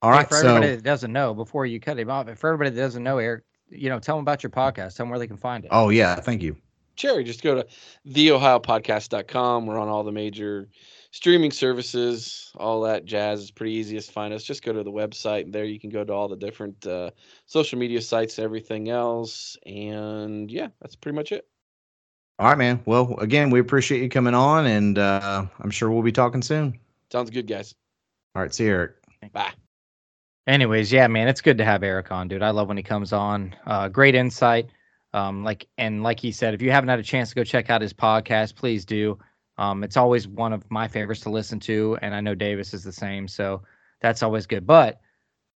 All 0.00 0.10
right. 0.10 0.20
Hey, 0.20 0.28
for 0.28 0.34
so, 0.36 0.48
everybody 0.48 0.76
that 0.76 0.84
doesn't 0.84 1.12
know, 1.12 1.34
before 1.34 1.66
you 1.66 1.80
cut 1.80 1.98
him 1.98 2.10
off, 2.10 2.26
for 2.38 2.48
everybody 2.48 2.70
that 2.70 2.80
doesn't 2.80 3.02
know, 3.02 3.18
Eric, 3.18 3.42
you 3.70 3.88
know, 3.88 3.98
tell 3.98 4.16
them 4.16 4.22
about 4.22 4.42
your 4.42 4.50
podcast. 4.50 4.96
Tell 4.96 5.04
them 5.04 5.10
where 5.10 5.18
they 5.18 5.26
can 5.26 5.36
find 5.36 5.64
it. 5.64 5.68
Oh 5.72 5.88
yeah, 5.88 6.14
thank 6.16 6.42
you. 6.42 6.56
Cherry, 6.96 7.24
just 7.24 7.42
go 7.42 7.54
to 7.56 7.66
theohiopodcast.com. 8.08 9.66
We're 9.66 9.78
on 9.78 9.88
all 9.88 10.04
the 10.04 10.12
major 10.12 10.68
streaming 11.10 11.50
services, 11.50 12.50
all 12.56 12.82
that 12.82 13.04
jazz. 13.04 13.40
is 13.40 13.50
pretty 13.50 13.72
easy 13.72 13.98
to 13.98 14.12
find 14.12 14.34
us. 14.34 14.42
Just 14.42 14.64
go 14.64 14.72
to 14.72 14.82
the 14.82 14.90
website, 14.90 15.42
and 15.42 15.52
there 15.52 15.64
you 15.64 15.78
can 15.78 15.90
go 15.90 16.04
to 16.04 16.12
all 16.12 16.28
the 16.28 16.36
different 16.36 16.86
uh, 16.86 17.10
social 17.46 17.78
media 17.78 18.00
sites, 18.00 18.38
everything 18.38 18.88
else. 18.88 19.56
And 19.64 20.50
yeah, 20.50 20.68
that's 20.80 20.96
pretty 20.96 21.16
much 21.16 21.32
it. 21.32 21.46
All 22.38 22.48
right, 22.48 22.58
man. 22.58 22.82
Well, 22.86 23.16
again, 23.18 23.50
we 23.50 23.60
appreciate 23.60 24.02
you 24.02 24.08
coming 24.08 24.34
on, 24.34 24.66
and 24.66 24.98
uh, 24.98 25.46
I'm 25.60 25.70
sure 25.70 25.90
we'll 25.90 26.02
be 26.02 26.12
talking 26.12 26.42
soon. 26.42 26.78
Sounds 27.12 27.30
good, 27.30 27.46
guys. 27.46 27.74
All 28.34 28.42
right, 28.42 28.52
see 28.52 28.64
you, 28.64 28.70
Eric. 28.70 28.94
Bye. 29.32 29.52
Anyways, 30.46 30.90
yeah, 30.90 31.06
man, 31.06 31.28
it's 31.28 31.40
good 31.40 31.58
to 31.58 31.64
have 31.64 31.84
Eric 31.84 32.10
on, 32.10 32.26
dude. 32.26 32.42
I 32.42 32.50
love 32.50 32.66
when 32.66 32.76
he 32.76 32.82
comes 32.82 33.12
on. 33.12 33.54
Uh, 33.64 33.88
great 33.88 34.16
insight. 34.16 34.70
Um, 35.14 35.44
like 35.44 35.68
and 35.78 36.02
like 36.02 36.20
he 36.20 36.32
said, 36.32 36.54
if 36.54 36.62
you 36.62 36.70
haven't 36.70 36.88
had 36.88 36.98
a 36.98 37.04
chance 37.04 37.28
to 37.30 37.34
go 37.34 37.44
check 37.44 37.70
out 37.70 37.82
his 37.82 37.92
podcast, 37.92 38.54
please 38.54 38.84
do. 38.84 39.18
Um, 39.58 39.84
it's 39.84 39.96
always 39.96 40.26
one 40.26 40.52
of 40.52 40.68
my 40.70 40.88
favorites 40.88 41.20
to 41.22 41.30
listen 41.30 41.60
to, 41.60 41.98
and 42.00 42.14
I 42.14 42.20
know 42.20 42.34
Davis 42.34 42.72
is 42.72 42.82
the 42.82 42.92
same, 42.92 43.28
so 43.28 43.62
that's 44.00 44.22
always 44.22 44.46
good. 44.46 44.66
But 44.66 45.00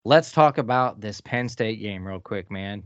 let's 0.05 0.33
talk 0.33 0.59
about 0.59 1.01
this 1.01 1.21
Penn 1.21 1.49
State 1.49 1.81
game 1.81 2.07
real 2.07 2.21
quick, 2.21 2.51
man. 2.51 2.83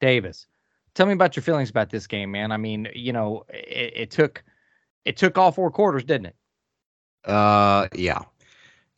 Davis, 0.00 0.46
tell 0.94 1.06
me 1.06 1.12
about 1.12 1.36
your 1.36 1.42
feelings 1.42 1.70
about 1.70 1.90
this 1.90 2.06
game, 2.06 2.30
man. 2.30 2.52
I 2.52 2.56
mean, 2.56 2.88
you 2.94 3.12
know, 3.12 3.44
it, 3.48 3.92
it 3.96 4.10
took 4.10 4.42
it 5.04 5.16
took 5.16 5.38
all 5.38 5.52
four 5.52 5.70
quarters, 5.70 6.04
didn't 6.04 6.26
it? 6.26 6.36
Uh, 7.24 7.88
yeah. 7.94 8.20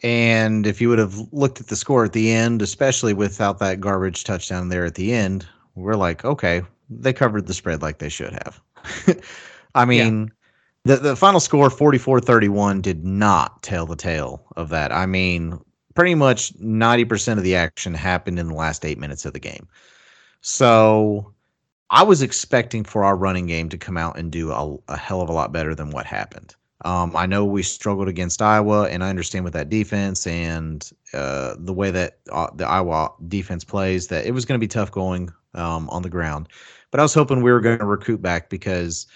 And 0.02 0.66
if 0.66 0.80
you 0.80 0.88
would 0.88 0.98
have 0.98 1.14
looked 1.32 1.60
at 1.60 1.68
the 1.68 1.76
score 1.76 2.04
at 2.04 2.12
the 2.12 2.32
end, 2.32 2.60
especially 2.60 3.14
without 3.14 3.58
that 3.60 3.80
garbage 3.80 4.24
touchdown 4.24 4.68
there 4.68 4.84
at 4.84 4.96
the 4.96 5.12
end, 5.12 5.46
we're 5.76 5.94
like, 5.94 6.24
okay, 6.24 6.62
they 7.00 7.12
covered 7.12 7.46
the 7.46 7.54
spread 7.54 7.82
like 7.82 7.98
they 7.98 8.08
should 8.08 8.32
have. 8.32 8.60
I 9.74 9.84
mean, 9.84 10.32
the, 10.84 10.96
the 10.96 11.16
final 11.16 11.40
score 11.40 11.68
44-31 11.68 12.82
did 12.82 13.04
not 13.04 13.62
tell 13.62 13.86
the 13.86 13.96
tale 13.96 14.44
of 14.56 14.68
that. 14.70 14.92
I 14.92 15.06
mean, 15.06 15.58
pretty 15.94 16.14
much 16.14 16.52
90% 16.54 17.38
of 17.38 17.44
the 17.44 17.56
action 17.56 17.94
happened 17.94 18.38
in 18.38 18.48
the 18.48 18.54
last 18.54 18.84
8 18.84 18.98
minutes 18.98 19.24
of 19.24 19.32
the 19.32 19.40
game. 19.40 19.68
So, 20.40 21.32
I 21.92 22.02
was 22.02 22.22
expecting 22.22 22.84
for 22.84 23.04
our 23.04 23.14
running 23.14 23.46
game 23.46 23.68
to 23.68 23.76
come 23.76 23.98
out 23.98 24.18
and 24.18 24.32
do 24.32 24.50
a, 24.50 24.76
a 24.88 24.96
hell 24.96 25.20
of 25.20 25.28
a 25.28 25.32
lot 25.32 25.52
better 25.52 25.74
than 25.74 25.90
what 25.90 26.06
happened. 26.06 26.56
Um, 26.86 27.14
I 27.14 27.26
know 27.26 27.44
we 27.44 27.62
struggled 27.62 28.08
against 28.08 28.40
Iowa, 28.42 28.88
and 28.88 29.04
I 29.04 29.10
understand 29.10 29.44
with 29.44 29.52
that 29.52 29.68
defense 29.68 30.26
and 30.26 30.90
uh, 31.12 31.54
the 31.58 31.72
way 31.72 31.90
that 31.90 32.18
uh, 32.32 32.48
the 32.54 32.66
Iowa 32.66 33.12
defense 33.28 33.62
plays 33.62 34.08
that 34.08 34.24
it 34.24 34.32
was 34.32 34.46
going 34.46 34.58
to 34.58 34.64
be 34.64 34.68
tough 34.68 34.90
going 34.90 35.30
um, 35.54 35.88
on 35.90 36.02
the 36.02 36.08
ground. 36.08 36.48
But 36.92 37.00
I 37.00 37.02
was 37.02 37.14
hoping 37.14 37.42
we 37.42 37.50
were 37.50 37.60
going 37.60 37.80
to 37.80 37.84
recruit 37.84 38.22
back 38.22 38.48
because 38.48 39.08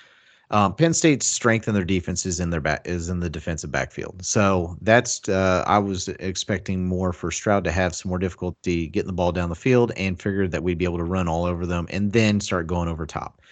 um, 0.50 0.74
Penn 0.74 0.94
State's 0.94 1.26
strength 1.26 1.68
in 1.68 1.74
their 1.74 1.84
defense 1.84 2.24
is 2.24 2.40
in 2.40 2.50
their 2.50 2.60
back 2.60 2.82
is 2.86 3.08
in 3.08 3.20
the 3.20 3.30
defensive 3.30 3.70
backfield. 3.70 4.24
So 4.24 4.76
that's 4.80 5.28
uh, 5.28 5.62
I 5.66 5.78
was 5.78 6.08
expecting 6.08 6.86
more 6.86 7.12
for 7.12 7.30
Stroud 7.30 7.64
to 7.64 7.72
have 7.72 7.94
some 7.94 8.08
more 8.08 8.18
difficulty 8.18 8.86
getting 8.86 9.08
the 9.08 9.12
ball 9.12 9.30
down 9.30 9.48
the 9.48 9.54
field, 9.54 9.92
and 9.96 10.20
figured 10.20 10.52
that 10.52 10.62
we'd 10.62 10.78
be 10.78 10.84
able 10.84 10.98
to 10.98 11.04
run 11.04 11.28
all 11.28 11.44
over 11.44 11.66
them 11.66 11.86
and 11.90 12.12
then 12.12 12.40
start 12.40 12.66
going 12.66 12.88
over 12.88 13.06
top. 13.06 13.42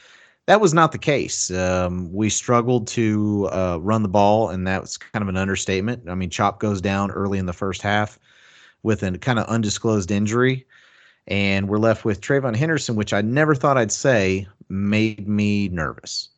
That 0.46 0.60
was 0.60 0.74
not 0.74 0.92
the 0.92 0.98
case. 0.98 1.50
Um, 1.50 2.12
we 2.12 2.28
struggled 2.28 2.86
to 2.88 3.48
uh, 3.50 3.78
run 3.80 4.02
the 4.02 4.08
ball, 4.08 4.50
and 4.50 4.66
that 4.66 4.82
was 4.82 4.96
kind 4.98 5.22
of 5.22 5.28
an 5.28 5.38
understatement. 5.38 6.08
I 6.08 6.14
mean, 6.14 6.30
Chop 6.30 6.60
goes 6.60 6.80
down 6.80 7.10
early 7.10 7.38
in 7.38 7.46
the 7.46 7.52
first 7.52 7.82
half 7.82 8.18
with 8.82 9.02
a 9.02 9.18
kind 9.18 9.38
of 9.38 9.46
undisclosed 9.46 10.10
injury, 10.10 10.66
and 11.26 11.68
we're 11.68 11.78
left 11.78 12.04
with 12.04 12.20
TreVeyon 12.20 12.56
Henderson, 12.56 12.96
which 12.96 13.12
I 13.12 13.22
never 13.22 13.54
thought 13.54 13.78
I'd 13.78 13.92
say 13.92 14.46
made 14.68 15.26
me 15.28 15.68
nervous. 15.68 16.28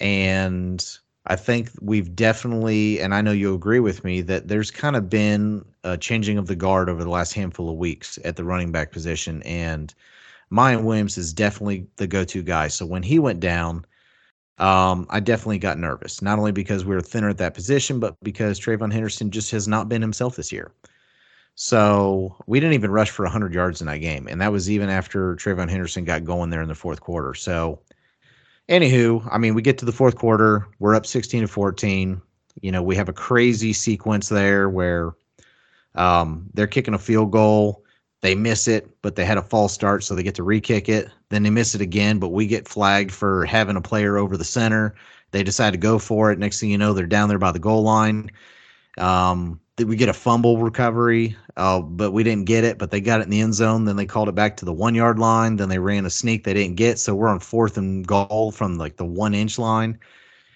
And 0.00 0.84
I 1.26 1.36
think 1.36 1.70
we've 1.80 2.14
definitely, 2.14 3.00
and 3.00 3.14
I 3.14 3.20
know 3.20 3.32
you'll 3.32 3.54
agree 3.54 3.80
with 3.80 4.04
me, 4.04 4.20
that 4.22 4.48
there's 4.48 4.70
kind 4.70 4.96
of 4.96 5.08
been 5.08 5.64
a 5.84 5.96
changing 5.96 6.36
of 6.36 6.46
the 6.46 6.56
guard 6.56 6.88
over 6.88 7.02
the 7.02 7.10
last 7.10 7.32
handful 7.32 7.70
of 7.70 7.76
weeks 7.76 8.18
at 8.24 8.36
the 8.36 8.44
running 8.44 8.72
back 8.72 8.92
position. 8.92 9.42
And 9.42 9.94
Miyan 10.52 10.84
Williams 10.84 11.16
is 11.16 11.32
definitely 11.32 11.86
the 11.96 12.06
go-to 12.06 12.42
guy. 12.42 12.68
So 12.68 12.84
when 12.84 13.02
he 13.02 13.18
went 13.18 13.40
down, 13.40 13.86
um, 14.58 15.06
I 15.10 15.20
definitely 15.20 15.58
got 15.58 15.78
nervous. 15.78 16.22
Not 16.22 16.38
only 16.38 16.52
because 16.52 16.84
we 16.84 16.94
were 16.94 17.00
thinner 17.00 17.30
at 17.30 17.38
that 17.38 17.54
position, 17.54 18.00
but 18.00 18.16
because 18.22 18.60
TreVeyon 18.60 18.92
Henderson 18.92 19.30
just 19.30 19.50
has 19.50 19.66
not 19.66 19.88
been 19.88 20.02
himself 20.02 20.36
this 20.36 20.52
year. 20.52 20.72
So 21.56 22.36
we 22.46 22.58
didn't 22.58 22.74
even 22.74 22.90
rush 22.90 23.10
for 23.10 23.24
100 23.24 23.54
yards 23.54 23.80
in 23.80 23.86
that 23.86 23.98
game, 23.98 24.26
and 24.26 24.40
that 24.40 24.52
was 24.52 24.70
even 24.70 24.88
after 24.88 25.36
TreVeyon 25.36 25.70
Henderson 25.70 26.04
got 26.04 26.24
going 26.24 26.50
there 26.50 26.62
in 26.62 26.68
the 26.68 26.74
fourth 26.74 27.00
quarter. 27.00 27.34
So 27.34 27.80
Anywho, 28.68 29.28
I 29.30 29.36
mean, 29.36 29.54
we 29.54 29.60
get 29.60 29.76
to 29.78 29.84
the 29.84 29.92
fourth 29.92 30.16
quarter, 30.16 30.66
we're 30.78 30.94
up 30.94 31.04
16 31.04 31.42
to 31.42 31.48
14. 31.48 32.20
You 32.62 32.72
know, 32.72 32.82
we 32.82 32.96
have 32.96 33.08
a 33.08 33.12
crazy 33.12 33.72
sequence 33.72 34.28
there 34.28 34.70
where 34.70 35.12
um, 35.94 36.48
they're 36.54 36.66
kicking 36.66 36.94
a 36.94 36.98
field 36.98 37.30
goal. 37.30 37.84
They 38.22 38.34
miss 38.34 38.66
it, 38.66 38.88
but 39.02 39.16
they 39.16 39.26
had 39.26 39.36
a 39.36 39.42
false 39.42 39.74
start, 39.74 40.02
so 40.02 40.14
they 40.14 40.22
get 40.22 40.34
to 40.36 40.42
re 40.42 40.62
kick 40.62 40.88
it. 40.88 41.08
Then 41.28 41.42
they 41.42 41.50
miss 41.50 41.74
it 41.74 41.82
again, 41.82 42.18
but 42.18 42.30
we 42.30 42.46
get 42.46 42.66
flagged 42.66 43.12
for 43.12 43.44
having 43.44 43.76
a 43.76 43.82
player 43.82 44.16
over 44.16 44.38
the 44.38 44.44
center. 44.44 44.94
They 45.30 45.42
decide 45.42 45.72
to 45.72 45.78
go 45.78 45.98
for 45.98 46.32
it. 46.32 46.38
Next 46.38 46.58
thing 46.58 46.70
you 46.70 46.78
know, 46.78 46.94
they're 46.94 47.06
down 47.06 47.28
there 47.28 47.38
by 47.38 47.52
the 47.52 47.58
goal 47.58 47.82
line. 47.82 48.30
Um, 48.96 49.60
we 49.78 49.96
get 49.96 50.08
a 50.08 50.14
fumble 50.14 50.58
recovery, 50.58 51.36
uh, 51.56 51.80
but 51.80 52.12
we 52.12 52.22
didn't 52.22 52.46
get 52.46 52.64
it. 52.64 52.78
But 52.78 52.90
they 52.90 53.00
got 53.00 53.20
it 53.20 53.24
in 53.24 53.30
the 53.30 53.40
end 53.40 53.54
zone. 53.54 53.84
Then 53.84 53.96
they 53.96 54.06
called 54.06 54.28
it 54.28 54.34
back 54.34 54.56
to 54.58 54.64
the 54.64 54.72
one 54.72 54.94
yard 54.94 55.18
line. 55.18 55.56
Then 55.56 55.68
they 55.68 55.78
ran 55.78 56.06
a 56.06 56.10
sneak 56.10 56.44
they 56.44 56.54
didn't 56.54 56.76
get. 56.76 56.98
So 56.98 57.14
we're 57.14 57.28
on 57.28 57.40
fourth 57.40 57.76
and 57.76 58.06
goal 58.06 58.52
from 58.52 58.78
like 58.78 58.96
the 58.96 59.04
one 59.04 59.34
inch 59.34 59.58
line. 59.58 59.98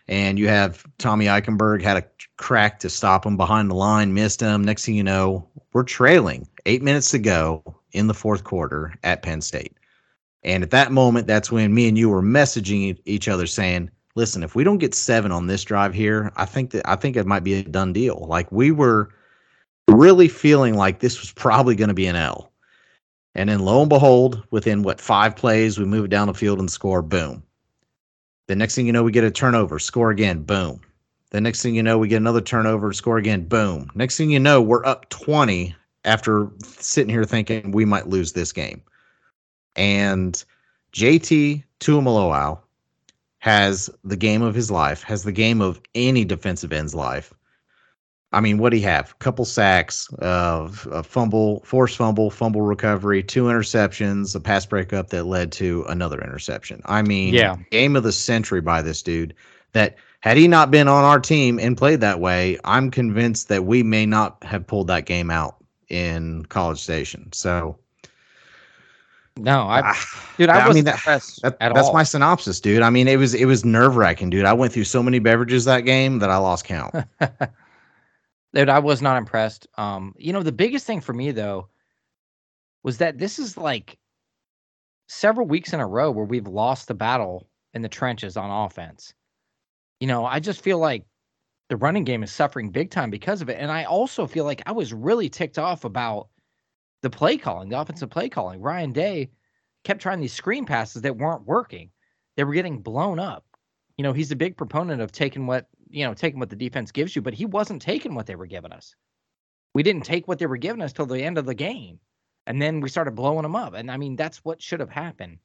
And 0.06 0.38
you 0.38 0.48
have 0.48 0.86
Tommy 0.98 1.26
Eichenberg 1.26 1.82
had 1.82 1.96
a 1.98 2.06
crack 2.36 2.78
to 2.80 2.88
stop 2.88 3.26
him 3.26 3.36
behind 3.36 3.70
the 3.70 3.74
line, 3.74 4.14
missed 4.14 4.40
him. 4.40 4.64
Next 4.64 4.86
thing 4.86 4.94
you 4.94 5.04
know, 5.04 5.46
we're 5.72 5.82
trailing 5.82 6.48
eight 6.64 6.82
minutes 6.82 7.10
to 7.10 7.18
go 7.18 7.62
in 7.92 8.06
the 8.06 8.14
fourth 8.14 8.44
quarter 8.44 8.94
at 9.02 9.22
Penn 9.22 9.40
State. 9.40 9.74
And 10.44 10.62
at 10.62 10.70
that 10.70 10.92
moment, 10.92 11.26
that's 11.26 11.50
when 11.50 11.74
me 11.74 11.88
and 11.88 11.98
you 11.98 12.08
were 12.08 12.22
messaging 12.22 12.96
each 13.04 13.28
other 13.28 13.46
saying, 13.46 13.90
listen, 14.18 14.42
if 14.42 14.56
we 14.56 14.64
don't 14.64 14.78
get 14.78 14.94
seven 14.94 15.30
on 15.30 15.46
this 15.46 15.62
drive 15.62 15.94
here, 15.94 16.32
I 16.36 16.44
think 16.44 16.72
that 16.72 16.86
I 16.86 16.96
think 16.96 17.16
it 17.16 17.24
might 17.24 17.44
be 17.44 17.54
a 17.54 17.62
done 17.62 17.92
deal. 17.92 18.26
Like 18.28 18.50
we 18.50 18.72
were 18.72 19.08
really 19.88 20.28
feeling 20.28 20.74
like 20.74 20.98
this 20.98 21.20
was 21.20 21.32
probably 21.32 21.76
going 21.76 21.88
to 21.88 21.94
be 21.94 22.06
an 22.06 22.16
L. 22.16 22.52
And 23.36 23.48
then 23.48 23.60
lo 23.60 23.80
and 23.80 23.88
behold, 23.88 24.42
within 24.50 24.82
what 24.82 25.00
five 25.00 25.36
plays, 25.36 25.78
we 25.78 25.84
move 25.84 26.06
it 26.06 26.10
down 26.10 26.26
the 26.26 26.34
field 26.34 26.58
and 26.58 26.70
score. 26.70 27.00
Boom. 27.00 27.44
The 28.48 28.56
next 28.56 28.74
thing 28.74 28.86
you 28.86 28.92
know, 28.92 29.04
we 29.04 29.12
get 29.12 29.22
a 29.22 29.30
turnover, 29.30 29.78
score 29.78 30.10
again. 30.10 30.42
Boom. 30.42 30.80
The 31.30 31.40
next 31.40 31.62
thing 31.62 31.76
you 31.76 31.82
know, 31.82 31.96
we 31.96 32.08
get 32.08 32.16
another 32.16 32.40
turnover, 32.40 32.92
score 32.92 33.18
again. 33.18 33.44
Boom. 33.44 33.88
Next 33.94 34.16
thing 34.16 34.30
you 34.30 34.40
know, 34.40 34.60
we're 34.60 34.84
up 34.84 35.08
20 35.10 35.76
after 36.04 36.50
sitting 36.64 37.10
here 37.10 37.24
thinking 37.24 37.70
we 37.70 37.84
might 37.84 38.08
lose 38.08 38.32
this 38.32 38.50
game. 38.50 38.82
And 39.76 40.42
JT 40.92 41.62
Tuimoloau 41.78 42.58
has 43.48 43.88
the 44.04 44.16
game 44.16 44.42
of 44.42 44.54
his 44.54 44.70
life, 44.70 45.02
has 45.04 45.22
the 45.22 45.32
game 45.32 45.62
of 45.62 45.80
any 45.94 46.24
defensive 46.24 46.70
end's 46.72 46.94
life. 46.94 47.32
I 48.30 48.40
mean, 48.40 48.58
what 48.58 48.70
do 48.70 48.76
he 48.76 48.82
have? 48.82 49.18
Couple 49.20 49.46
sacks, 49.46 50.06
uh, 50.20 50.68
a 50.92 51.02
fumble, 51.02 51.62
forced 51.64 51.96
fumble, 51.96 52.30
fumble 52.30 52.60
recovery, 52.60 53.22
two 53.22 53.44
interceptions, 53.44 54.36
a 54.36 54.40
pass 54.40 54.66
breakup 54.66 55.08
that 55.08 55.24
led 55.24 55.50
to 55.52 55.86
another 55.88 56.20
interception. 56.20 56.82
I 56.84 57.00
mean, 57.00 57.32
Yeah. 57.32 57.56
game 57.70 57.96
of 57.96 58.02
the 58.02 58.12
century 58.12 58.60
by 58.60 58.82
this 58.82 59.00
dude. 59.02 59.32
That 59.72 59.96
had 60.20 60.36
he 60.36 60.46
not 60.46 60.70
been 60.70 60.88
on 60.88 61.04
our 61.04 61.20
team 61.20 61.58
and 61.58 61.76
played 61.76 62.00
that 62.02 62.20
way, 62.20 62.58
I'm 62.64 62.90
convinced 62.90 63.48
that 63.48 63.64
we 63.64 63.82
may 63.82 64.04
not 64.04 64.42
have 64.44 64.66
pulled 64.66 64.88
that 64.88 65.06
game 65.06 65.30
out 65.30 65.56
in 65.88 66.44
College 66.46 66.80
Station. 66.80 67.30
So, 67.32 67.78
No, 69.38 69.62
I, 69.62 69.82
ah, 69.84 70.32
dude, 70.36 70.48
I 70.48 70.54
I 70.54 70.58
mean, 70.58 70.66
wasn't 70.68 70.84
that- 70.86 70.94
impressed 70.94 71.42
that, 71.42 71.56
at 71.60 71.74
that's 71.74 71.88
all. 71.88 71.94
my 71.94 72.02
synopsis, 72.02 72.60
dude. 72.60 72.82
I 72.82 72.90
mean, 72.90 73.06
it 73.08 73.16
was 73.18 73.34
it 73.34 73.44
was 73.46 73.64
nerve 73.64 73.96
wracking, 73.96 74.30
dude. 74.30 74.44
I 74.44 74.52
went 74.52 74.72
through 74.72 74.84
so 74.84 75.02
many 75.02 75.18
beverages 75.18 75.64
that 75.66 75.80
game 75.82 76.18
that 76.18 76.30
I 76.30 76.36
lost 76.38 76.64
count. 76.64 76.94
Dude, 78.54 78.70
I 78.70 78.78
was 78.78 79.02
not 79.02 79.18
impressed. 79.18 79.66
Um, 79.76 80.14
you 80.16 80.32
know, 80.32 80.42
the 80.42 80.52
biggest 80.52 80.86
thing 80.86 81.02
for 81.02 81.12
me 81.12 81.32
though 81.32 81.68
was 82.82 82.96
that 82.98 83.18
this 83.18 83.38
is 83.38 83.58
like 83.58 83.98
several 85.06 85.46
weeks 85.46 85.72
in 85.74 85.80
a 85.80 85.86
row 85.86 86.10
where 86.10 86.24
we've 86.24 86.46
lost 86.48 86.88
the 86.88 86.94
battle 86.94 87.46
in 87.74 87.82
the 87.82 87.88
trenches 87.90 88.36
on 88.38 88.50
offense. 88.50 89.12
You 90.00 90.06
know, 90.06 90.24
I 90.24 90.40
just 90.40 90.62
feel 90.62 90.78
like 90.78 91.04
the 91.68 91.76
running 91.76 92.04
game 92.04 92.22
is 92.22 92.32
suffering 92.32 92.70
big 92.70 92.90
time 92.90 93.10
because 93.10 93.42
of 93.42 93.50
it. 93.50 93.58
And 93.60 93.70
I 93.70 93.84
also 93.84 94.26
feel 94.26 94.46
like 94.46 94.62
I 94.64 94.72
was 94.72 94.94
really 94.94 95.28
ticked 95.28 95.58
off 95.58 95.84
about 95.84 96.28
the 97.02 97.10
play 97.10 97.36
calling, 97.36 97.68
the 97.68 97.80
offensive 97.80 98.10
play 98.10 98.28
calling. 98.28 98.60
Ryan 98.60 98.92
Day 98.92 99.30
kept 99.84 100.00
trying 100.00 100.20
these 100.20 100.32
screen 100.32 100.64
passes 100.66 101.02
that 101.02 101.16
weren't 101.16 101.46
working. 101.46 101.90
They 102.36 102.44
were 102.44 102.54
getting 102.54 102.80
blown 102.80 103.18
up. 103.18 103.44
You 103.96 104.04
know, 104.04 104.12
he's 104.12 104.30
a 104.30 104.36
big 104.36 104.56
proponent 104.56 105.00
of 105.00 105.12
taking 105.12 105.46
what, 105.46 105.66
you 105.90 106.04
know, 106.04 106.14
taking 106.14 106.38
what 106.38 106.50
the 106.50 106.56
defense 106.56 106.92
gives 106.92 107.16
you, 107.16 107.22
but 107.22 107.34
he 107.34 107.46
wasn't 107.46 107.82
taking 107.82 108.14
what 108.14 108.26
they 108.26 108.36
were 108.36 108.46
giving 108.46 108.72
us. 108.72 108.94
We 109.74 109.82
didn't 109.82 110.04
take 110.04 110.28
what 110.28 110.38
they 110.38 110.46
were 110.46 110.56
giving 110.56 110.82
us 110.82 110.92
till 110.92 111.06
the 111.06 111.22
end 111.22 111.38
of 111.38 111.46
the 111.46 111.54
game. 111.54 111.98
And 112.46 112.60
then 112.62 112.80
we 112.80 112.88
started 112.88 113.14
blowing 113.14 113.42
them 113.42 113.56
up. 113.56 113.74
And 113.74 113.90
I 113.90 113.96
mean, 113.96 114.16
that's 114.16 114.44
what 114.44 114.62
should 114.62 114.80
have 114.80 114.90
happened. 114.90 115.38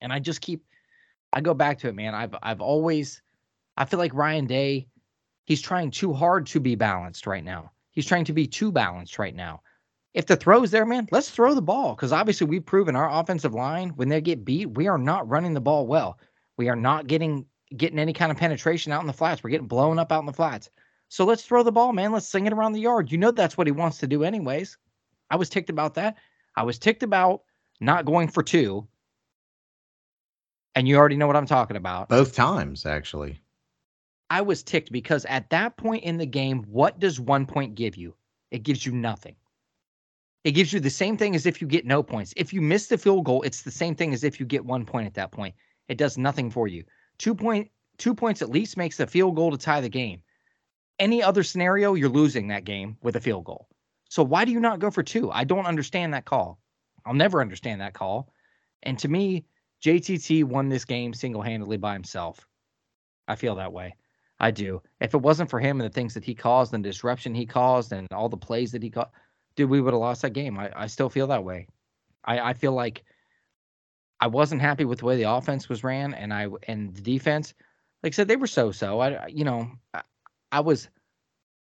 And 0.00 0.12
I 0.12 0.18
just 0.18 0.40
keep 0.40 0.64
I 1.32 1.40
go 1.40 1.54
back 1.54 1.78
to 1.78 1.88
it, 1.88 1.94
man. 1.94 2.14
I've 2.14 2.34
I've 2.42 2.60
always 2.60 3.22
I 3.76 3.84
feel 3.84 3.98
like 3.98 4.14
Ryan 4.14 4.46
Day, 4.46 4.88
he's 5.44 5.62
trying 5.62 5.90
too 5.90 6.12
hard 6.12 6.46
to 6.48 6.60
be 6.60 6.74
balanced 6.74 7.26
right 7.26 7.44
now. 7.44 7.72
He's 7.92 8.06
trying 8.06 8.24
to 8.26 8.32
be 8.32 8.46
too 8.46 8.72
balanced 8.72 9.18
right 9.18 9.34
now. 9.34 9.62
If 10.14 10.26
the 10.26 10.36
throw's 10.36 10.70
there, 10.70 10.84
man, 10.84 11.08
let's 11.10 11.30
throw 11.30 11.54
the 11.54 11.62
ball. 11.62 11.94
Because 11.94 12.12
obviously 12.12 12.46
we've 12.46 12.64
proven 12.64 12.96
our 12.96 13.10
offensive 13.10 13.54
line, 13.54 13.90
when 13.90 14.08
they 14.08 14.20
get 14.20 14.44
beat, 14.44 14.66
we 14.66 14.88
are 14.88 14.98
not 14.98 15.28
running 15.28 15.54
the 15.54 15.60
ball 15.60 15.86
well. 15.86 16.18
We 16.56 16.68
are 16.68 16.76
not 16.76 17.06
getting 17.06 17.46
getting 17.76 17.98
any 17.98 18.12
kind 18.12 18.30
of 18.30 18.36
penetration 18.36 18.92
out 18.92 19.00
in 19.00 19.06
the 19.06 19.12
flats. 19.14 19.42
We're 19.42 19.50
getting 19.50 19.66
blown 19.66 19.98
up 19.98 20.12
out 20.12 20.20
in 20.20 20.26
the 20.26 20.32
flats. 20.32 20.68
So 21.08 21.24
let's 21.24 21.42
throw 21.42 21.62
the 21.62 21.72
ball, 21.72 21.92
man. 21.92 22.12
Let's 22.12 22.28
sing 22.28 22.46
it 22.46 22.52
around 22.52 22.72
the 22.72 22.80
yard. 22.80 23.10
You 23.10 23.18
know 23.18 23.30
that's 23.30 23.56
what 23.56 23.66
he 23.66 23.70
wants 23.70 23.98
to 23.98 24.06
do, 24.06 24.24
anyways. 24.24 24.76
I 25.30 25.36
was 25.36 25.48
ticked 25.48 25.70
about 25.70 25.94
that. 25.94 26.16
I 26.56 26.62
was 26.64 26.78
ticked 26.78 27.02
about 27.02 27.42
not 27.80 28.04
going 28.04 28.28
for 28.28 28.42
two. 28.42 28.86
And 30.74 30.88
you 30.88 30.96
already 30.96 31.16
know 31.16 31.26
what 31.26 31.36
I'm 31.36 31.46
talking 31.46 31.76
about. 31.76 32.08
Both 32.08 32.34
times, 32.34 32.86
actually. 32.86 33.40
I 34.30 34.40
was 34.40 34.62
ticked 34.62 34.90
because 34.90 35.26
at 35.26 35.50
that 35.50 35.76
point 35.76 36.04
in 36.04 36.16
the 36.16 36.26
game, 36.26 36.62
what 36.62 36.98
does 36.98 37.20
one 37.20 37.44
point 37.44 37.74
give 37.74 37.96
you? 37.96 38.14
It 38.50 38.62
gives 38.62 38.84
you 38.84 38.92
nothing. 38.92 39.36
It 40.44 40.52
gives 40.52 40.72
you 40.72 40.80
the 40.80 40.90
same 40.90 41.16
thing 41.16 41.34
as 41.36 41.46
if 41.46 41.60
you 41.60 41.68
get 41.68 41.86
no 41.86 42.02
points. 42.02 42.34
If 42.36 42.52
you 42.52 42.60
miss 42.60 42.88
the 42.88 42.98
field 42.98 43.24
goal, 43.24 43.42
it's 43.42 43.62
the 43.62 43.70
same 43.70 43.94
thing 43.94 44.12
as 44.12 44.24
if 44.24 44.40
you 44.40 44.46
get 44.46 44.64
one 44.64 44.84
point 44.84 45.06
at 45.06 45.14
that 45.14 45.30
point. 45.30 45.54
It 45.88 45.98
does 45.98 46.18
nothing 46.18 46.50
for 46.50 46.66
you. 46.66 46.84
Two 47.18 47.34
point 47.34 47.70
two 47.98 48.14
points 48.14 48.42
at 48.42 48.50
least 48.50 48.76
makes 48.76 48.96
the 48.96 49.06
field 49.06 49.36
goal 49.36 49.50
to 49.50 49.58
tie 49.58 49.80
the 49.80 49.88
game. 49.88 50.22
Any 50.98 51.22
other 51.22 51.42
scenario, 51.42 51.94
you're 51.94 52.08
losing 52.08 52.48
that 52.48 52.64
game 52.64 52.96
with 53.02 53.16
a 53.16 53.20
field 53.20 53.44
goal. 53.44 53.68
So 54.08 54.22
why 54.22 54.44
do 54.44 54.52
you 54.52 54.60
not 54.60 54.80
go 54.80 54.90
for 54.90 55.02
two? 55.02 55.30
I 55.30 55.44
don't 55.44 55.66
understand 55.66 56.12
that 56.12 56.24
call. 56.24 56.58
I'll 57.04 57.14
never 57.14 57.40
understand 57.40 57.80
that 57.80 57.94
call. 57.94 58.32
And 58.82 58.98
to 58.98 59.08
me, 59.08 59.44
JTT 59.82 60.44
won 60.44 60.68
this 60.68 60.84
game 60.84 61.14
single-handedly 61.14 61.76
by 61.76 61.92
himself. 61.92 62.46
I 63.28 63.36
feel 63.36 63.54
that 63.56 63.72
way. 63.72 63.96
I 64.38 64.50
do. 64.50 64.82
If 65.00 65.14
it 65.14 65.22
wasn't 65.22 65.50
for 65.50 65.60
him 65.60 65.80
and 65.80 65.88
the 65.88 65.94
things 65.94 66.14
that 66.14 66.24
he 66.24 66.34
caused 66.34 66.74
and 66.74 66.84
the 66.84 66.88
disruption 66.88 67.34
he 67.34 67.46
caused 67.46 67.92
and 67.92 68.06
all 68.12 68.28
the 68.28 68.36
plays 68.36 68.72
that 68.72 68.82
he 68.82 68.90
caused, 68.90 69.10
dude, 69.54 69.70
we 69.70 69.80
would 69.80 69.92
have 69.92 70.00
lost 70.00 70.22
that 70.22 70.32
game. 70.32 70.58
I, 70.58 70.70
I 70.74 70.86
still 70.86 71.08
feel 71.08 71.28
that 71.28 71.44
way. 71.44 71.66
I, 72.24 72.40
I 72.40 72.52
feel 72.54 72.72
like 72.72 73.04
I 74.20 74.28
wasn't 74.28 74.60
happy 74.60 74.84
with 74.84 75.00
the 75.00 75.04
way 75.04 75.16
the 75.16 75.30
offense 75.30 75.68
was 75.68 75.82
ran 75.82 76.14
and 76.14 76.32
I 76.32 76.48
and 76.68 76.94
the 76.94 77.02
defense. 77.02 77.54
Like 78.02 78.12
I 78.12 78.16
said, 78.16 78.28
they 78.28 78.36
were 78.36 78.46
so 78.46 78.70
so. 78.70 79.00
I 79.00 79.26
you 79.26 79.44
know 79.44 79.70
I, 79.92 80.02
I 80.50 80.60
was 80.60 80.88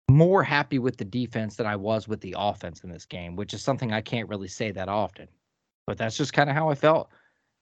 more 0.09 0.43
happy 0.43 0.79
with 0.79 0.97
the 0.97 1.05
defense 1.05 1.55
than 1.55 1.67
I 1.67 1.75
was 1.75 2.07
with 2.07 2.21
the 2.21 2.35
offense 2.37 2.83
in 2.83 2.89
this 2.89 3.05
game, 3.05 3.35
which 3.35 3.53
is 3.53 3.61
something 3.61 3.93
I 3.93 4.01
can't 4.01 4.29
really 4.29 4.47
say 4.47 4.71
that 4.71 4.89
often. 4.89 5.27
But 5.85 5.97
that's 5.97 6.17
just 6.17 6.33
kind 6.33 6.49
of 6.49 6.55
how 6.55 6.69
I 6.69 6.75
felt. 6.75 7.09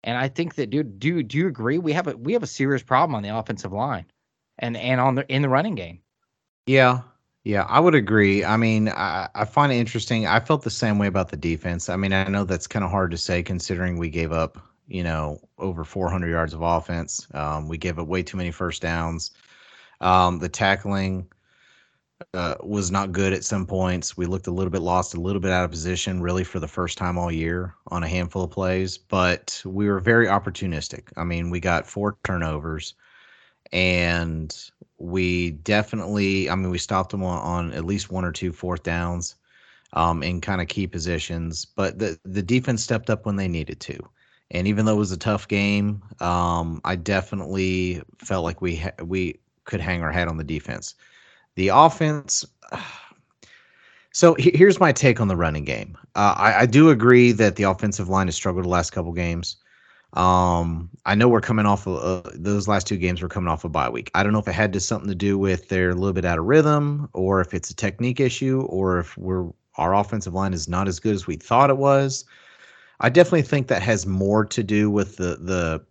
And 0.03 0.17
I 0.17 0.29
think 0.29 0.55
that 0.55 0.69
dude, 0.69 0.99
do 0.99 1.23
do 1.23 1.37
you 1.37 1.47
agree? 1.47 1.79
We 1.79 1.93
have 1.93 2.07
a 2.07 2.15
we 2.15 2.33
have 2.33 2.43
a 2.43 2.47
serious 2.47 2.83
problem 2.83 3.15
on 3.15 3.23
the 3.23 3.35
offensive 3.37 3.73
line 3.73 4.05
and 4.57 4.77
and 4.77 5.01
on 5.01 5.15
the 5.15 5.27
in 5.31 5.41
the 5.41 5.49
running 5.49 5.75
game. 5.75 5.99
Yeah. 6.65 7.01
Yeah, 7.47 7.63
I 7.69 7.79
would 7.79 7.95
agree. 7.95 8.43
I 8.43 8.57
mean, 8.57 8.89
I, 8.89 9.29
I 9.33 9.45
find 9.45 9.71
it 9.71 9.77
interesting. 9.77 10.27
I 10.27 10.41
felt 10.41 10.63
the 10.63 10.69
same 10.69 10.99
way 10.99 11.07
about 11.07 11.29
the 11.29 11.37
defense. 11.37 11.87
I 11.87 11.95
mean, 11.95 12.11
I 12.11 12.25
know 12.25 12.43
that's 12.43 12.67
kind 12.67 12.83
of 12.83 12.91
hard 12.91 13.09
to 13.11 13.17
say 13.17 13.41
considering 13.41 13.97
we 13.97 14.09
gave 14.09 14.33
up, 14.33 14.57
you 14.89 15.01
know, 15.01 15.39
over 15.57 15.85
400 15.85 16.27
yards 16.27 16.53
of 16.53 16.61
offense. 16.61 17.25
Um, 17.33 17.69
we 17.69 17.77
gave 17.77 17.99
up 17.99 18.07
way 18.07 18.21
too 18.21 18.35
many 18.35 18.51
first 18.51 18.81
downs. 18.81 19.31
Um, 20.01 20.39
the 20.39 20.49
tackling 20.49 21.25
uh, 22.33 22.55
was 22.63 22.91
not 22.91 23.13
good 23.13 23.31
at 23.31 23.45
some 23.45 23.65
points. 23.65 24.17
We 24.17 24.25
looked 24.25 24.47
a 24.47 24.51
little 24.51 24.69
bit 24.69 24.81
lost, 24.81 25.13
a 25.13 25.21
little 25.21 25.39
bit 25.39 25.51
out 25.51 25.63
of 25.63 25.71
position, 25.71 26.21
really, 26.21 26.43
for 26.43 26.59
the 26.59 26.67
first 26.67 26.97
time 26.97 27.17
all 27.17 27.31
year 27.31 27.73
on 27.87 28.03
a 28.03 28.09
handful 28.09 28.43
of 28.43 28.51
plays. 28.51 28.97
But 28.97 29.61
we 29.63 29.87
were 29.87 30.01
very 30.01 30.27
opportunistic. 30.27 31.13
I 31.15 31.23
mean, 31.23 31.49
we 31.49 31.61
got 31.61 31.87
four 31.87 32.17
turnovers 32.25 32.95
and 33.71 34.69
we 34.97 35.51
definitely 35.51 36.49
i 36.49 36.55
mean 36.55 36.69
we 36.69 36.77
stopped 36.77 37.11
them 37.11 37.23
on, 37.23 37.39
on 37.39 37.73
at 37.73 37.85
least 37.85 38.11
one 38.11 38.25
or 38.25 38.31
two 38.31 38.51
fourth 38.51 38.83
downs 38.83 39.35
um, 39.93 40.21
in 40.21 40.41
kind 40.41 40.61
of 40.61 40.67
key 40.67 40.87
positions 40.87 41.65
but 41.65 41.99
the 41.99 42.19
the 42.25 42.41
defense 42.41 42.83
stepped 42.83 43.09
up 43.09 43.25
when 43.25 43.35
they 43.35 43.47
needed 43.47 43.79
to. 43.79 43.97
And 44.51 44.65
even 44.65 44.85
though 44.85 44.95
it 44.95 44.99
was 44.99 45.11
a 45.11 45.17
tough 45.17 45.47
game 45.47 46.01
um, 46.19 46.81
i 46.85 46.95
definitely 46.95 48.01
felt 48.19 48.43
like 48.43 48.61
we 48.61 48.77
ha- 48.77 49.03
we 49.03 49.39
could 49.65 49.81
hang 49.81 50.01
our 50.01 50.11
head 50.11 50.27
on 50.27 50.37
the 50.37 50.43
defense. 50.43 50.95
The 51.55 51.69
offense 51.69 52.45
so 54.11 54.33
he- 54.35 54.55
here's 54.55 54.79
my 54.79 54.91
take 54.91 55.19
on 55.21 55.27
the 55.27 55.35
running 55.35 55.65
game. 55.65 55.97
Uh, 56.15 56.33
I, 56.37 56.61
I 56.61 56.65
do 56.65 56.89
agree 56.89 57.31
that 57.33 57.55
the 57.55 57.63
offensive 57.63 58.09
line 58.09 58.27
has 58.27 58.35
struggled 58.35 58.65
the 58.65 58.69
last 58.69 58.91
couple 58.91 59.11
games 59.11 59.57
Um, 60.13 60.89
I 61.05 61.15
know 61.15 61.27
we're 61.27 61.41
coming 61.41 61.65
off 61.65 61.85
of 61.87 62.25
uh, 62.25 62.29
those 62.33 62.67
last 62.67 62.87
two 62.87 62.97
games. 62.97 63.21
We're 63.21 63.27
coming 63.27 63.49
off 63.49 63.65
a 63.65 63.69
bye 63.69 63.89
week. 63.89 64.09
I 64.15 64.23
don't 64.23 64.33
know 64.33 64.39
if 64.39 64.47
it 64.47 64.53
had 64.53 64.73
to 64.73 64.79
something 64.79 65.09
to 65.09 65.15
do 65.15 65.37
with 65.37 65.69
they're 65.69 65.89
a 65.89 65.95
little 65.95 66.13
bit 66.13 66.25
out 66.25 66.39
of 66.39 66.45
rhythm, 66.45 67.09
or 67.13 67.41
if 67.41 67.53
it's 67.53 67.69
a 67.69 67.75
technique 67.75 68.19
issue, 68.19 68.61
or 68.69 68.99
if 68.99 69.17
we're 69.17 69.49
our 69.75 69.93
offensive 69.93 70.33
line 70.33 70.53
is 70.53 70.67
not 70.67 70.87
as 70.87 70.99
good 70.99 71.13
as 71.13 71.27
we 71.27 71.35
thought 71.35 71.69
it 71.69 71.77
was. 71.77 72.25
I 72.99 73.09
definitely 73.09 73.43
think 73.43 73.67
that 73.67 73.83
has 73.83 74.07
more 74.07 74.43
to 74.45 74.63
do 74.63 74.89
with 74.89 75.17
the 75.17 75.37
the 75.39 75.85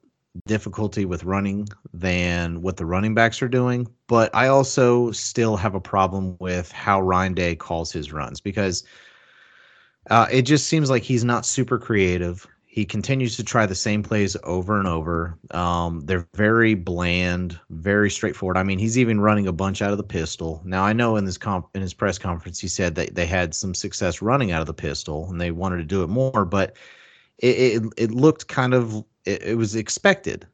difficulty 0.47 1.05
with 1.05 1.25
running 1.25 1.69
than 1.95 2.61
what 2.63 2.77
the 2.77 2.85
running 2.85 3.15
backs 3.15 3.41
are 3.41 3.49
doing. 3.49 3.87
But 4.07 4.35
I 4.35 4.49
also 4.49 5.11
still 5.13 5.57
have 5.57 5.75
a 5.75 5.81
problem 5.81 6.37
with 6.41 6.71
how 6.73 7.01
Ryan 7.01 7.35
Day 7.35 7.57
calls 7.57 7.93
his 7.93 8.13
runs 8.13 8.41
because 8.41 8.85
uh, 10.11 10.27
it 10.31 10.43
just 10.43 10.67
seems 10.69 10.91
like 10.91 11.03
he's 11.03 11.25
not 11.25 11.47
super 11.47 11.79
creative. 11.79 12.47
He 12.77 12.85
continues 12.85 13.39
to 13.39 13.43
try 13.43 13.65
the 13.65 13.75
same 13.75 14.03
plays 14.03 14.37
over 14.45 14.79
and 14.79 14.87
over. 14.87 15.39
Um, 15.53 16.01
they're 16.01 16.29
very 16.35 16.75
bland, 16.75 17.59
very 17.71 18.11
straightforward. 18.11 18.59
I 18.59 18.65
mean, 18.65 18.79
he's 18.79 18.99
even 18.99 19.19
running 19.19 19.47
a 19.47 19.53
bunch 19.53 19.81
out 19.81 19.93
of 19.93 19.97
the 19.97 20.05
pistol. 20.05 20.61
Now, 20.63 20.85
I 20.85 20.93
know 20.93 21.17
in 21.17 21.25
this 21.25 21.39
comp 21.39 21.71
in 21.75 21.81
his 21.81 21.95
press 21.95 22.19
conference, 22.19 22.61
he 22.61 22.69
said 22.69 22.95
that 22.97 23.15
they 23.15 23.25
had 23.25 23.55
some 23.55 23.73
success 23.73 24.21
running 24.21 24.53
out 24.53 24.61
of 24.61 24.67
the 24.67 24.75
pistol 24.75 25.27
and 25.31 25.41
they 25.41 25.53
wanted 25.53 25.79
to 25.79 25.85
do 25.85 26.03
it 26.03 26.09
more, 26.09 26.45
but 26.45 26.77
it 27.39 27.83
it, 27.83 27.83
it 27.97 28.11
looked 28.11 28.49
kind 28.49 28.75
of 28.75 29.03
it, 29.25 29.43
it 29.43 29.57
was 29.57 29.75
expected. 29.75 30.47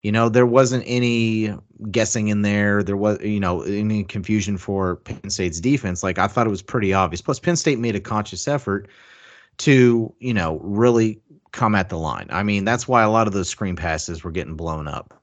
You 0.00 0.10
know, 0.10 0.30
there 0.30 0.46
wasn't 0.46 0.84
any 0.86 1.54
guessing 1.90 2.28
in 2.28 2.40
there. 2.40 2.82
There 2.82 2.96
was, 2.96 3.20
you 3.20 3.40
know, 3.40 3.60
any 3.60 4.04
confusion 4.04 4.56
for 4.56 4.96
Penn 4.96 5.28
State's 5.28 5.60
defense. 5.60 6.02
Like 6.02 6.18
I 6.18 6.28
thought 6.28 6.46
it 6.46 6.50
was 6.50 6.62
pretty 6.62 6.94
obvious. 6.94 7.20
Plus, 7.20 7.38
Penn 7.38 7.56
State 7.56 7.78
made 7.78 7.94
a 7.94 8.00
conscious 8.00 8.48
effort 8.48 8.88
to, 9.58 10.14
you 10.18 10.34
know, 10.34 10.58
really 10.62 11.20
come 11.52 11.74
at 11.74 11.88
the 11.88 11.98
line. 11.98 12.26
I 12.30 12.42
mean, 12.42 12.64
that's 12.64 12.86
why 12.86 13.02
a 13.02 13.10
lot 13.10 13.26
of 13.26 13.32
those 13.32 13.48
screen 13.48 13.76
passes 13.76 14.22
were 14.22 14.30
getting 14.30 14.54
blown 14.54 14.88
up. 14.88 15.14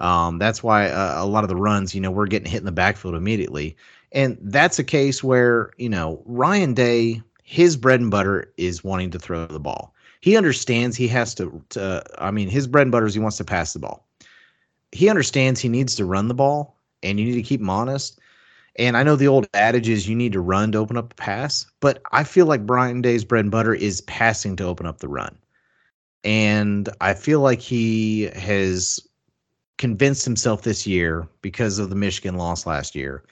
Um, 0.00 0.38
that's 0.38 0.62
why 0.62 0.88
uh, 0.88 1.22
a 1.22 1.26
lot 1.26 1.44
of 1.44 1.48
the 1.48 1.56
runs, 1.56 1.94
you 1.94 2.00
know, 2.00 2.10
we're 2.10 2.26
getting 2.26 2.50
hit 2.50 2.58
in 2.58 2.66
the 2.66 2.72
backfield 2.72 3.14
immediately. 3.14 3.76
And 4.10 4.36
that's 4.42 4.78
a 4.78 4.84
case 4.84 5.22
where, 5.22 5.70
you 5.78 5.88
know, 5.88 6.22
Ryan 6.26 6.74
Day, 6.74 7.22
his 7.42 7.76
bread 7.76 8.00
and 8.00 8.10
butter 8.10 8.52
is 8.56 8.84
wanting 8.84 9.10
to 9.12 9.18
throw 9.18 9.46
the 9.46 9.60
ball. 9.60 9.94
He 10.20 10.36
understands 10.36 10.96
he 10.96 11.08
has 11.08 11.34
to, 11.36 11.62
to 11.70 12.02
I 12.18 12.30
mean, 12.30 12.48
his 12.48 12.66
bread 12.66 12.82
and 12.82 12.92
butter 12.92 13.06
is 13.06 13.14
he 13.14 13.20
wants 13.20 13.38
to 13.38 13.44
pass 13.44 13.72
the 13.72 13.78
ball. 13.78 14.06
He 14.92 15.08
understands 15.08 15.60
he 15.60 15.68
needs 15.68 15.94
to 15.96 16.04
run 16.04 16.28
the 16.28 16.34
ball 16.34 16.76
and 17.02 17.18
you 17.18 17.26
need 17.26 17.34
to 17.34 17.42
keep 17.42 17.60
him 17.60 17.70
honest. 17.70 18.20
And 18.76 18.96
I 18.96 19.02
know 19.02 19.16
the 19.16 19.28
old 19.28 19.48
adage 19.54 19.88
is 19.88 20.08
you 20.08 20.16
need 20.16 20.32
to 20.32 20.40
run 20.40 20.72
to 20.72 20.78
open 20.78 20.96
up 20.96 21.10
the 21.10 21.14
pass, 21.14 21.66
but 21.80 22.00
I 22.12 22.24
feel 22.24 22.46
like 22.46 22.62
Ryan 22.64 23.02
Day's 23.02 23.24
bread 23.24 23.44
and 23.44 23.50
butter 23.50 23.74
is 23.74 24.00
passing 24.02 24.56
to 24.56 24.64
open 24.64 24.86
up 24.86 24.98
the 24.98 25.08
run. 25.08 25.36
And 26.24 26.88
I 27.00 27.14
feel 27.14 27.40
like 27.40 27.60
he 27.60 28.30
has 28.34 29.00
convinced 29.78 30.24
himself 30.24 30.62
this 30.62 30.86
year 30.86 31.28
because 31.42 31.78
of 31.78 31.90
the 31.90 31.96
Michigan 31.96 32.36
loss 32.36 32.66
last 32.66 32.94
year 32.94 33.24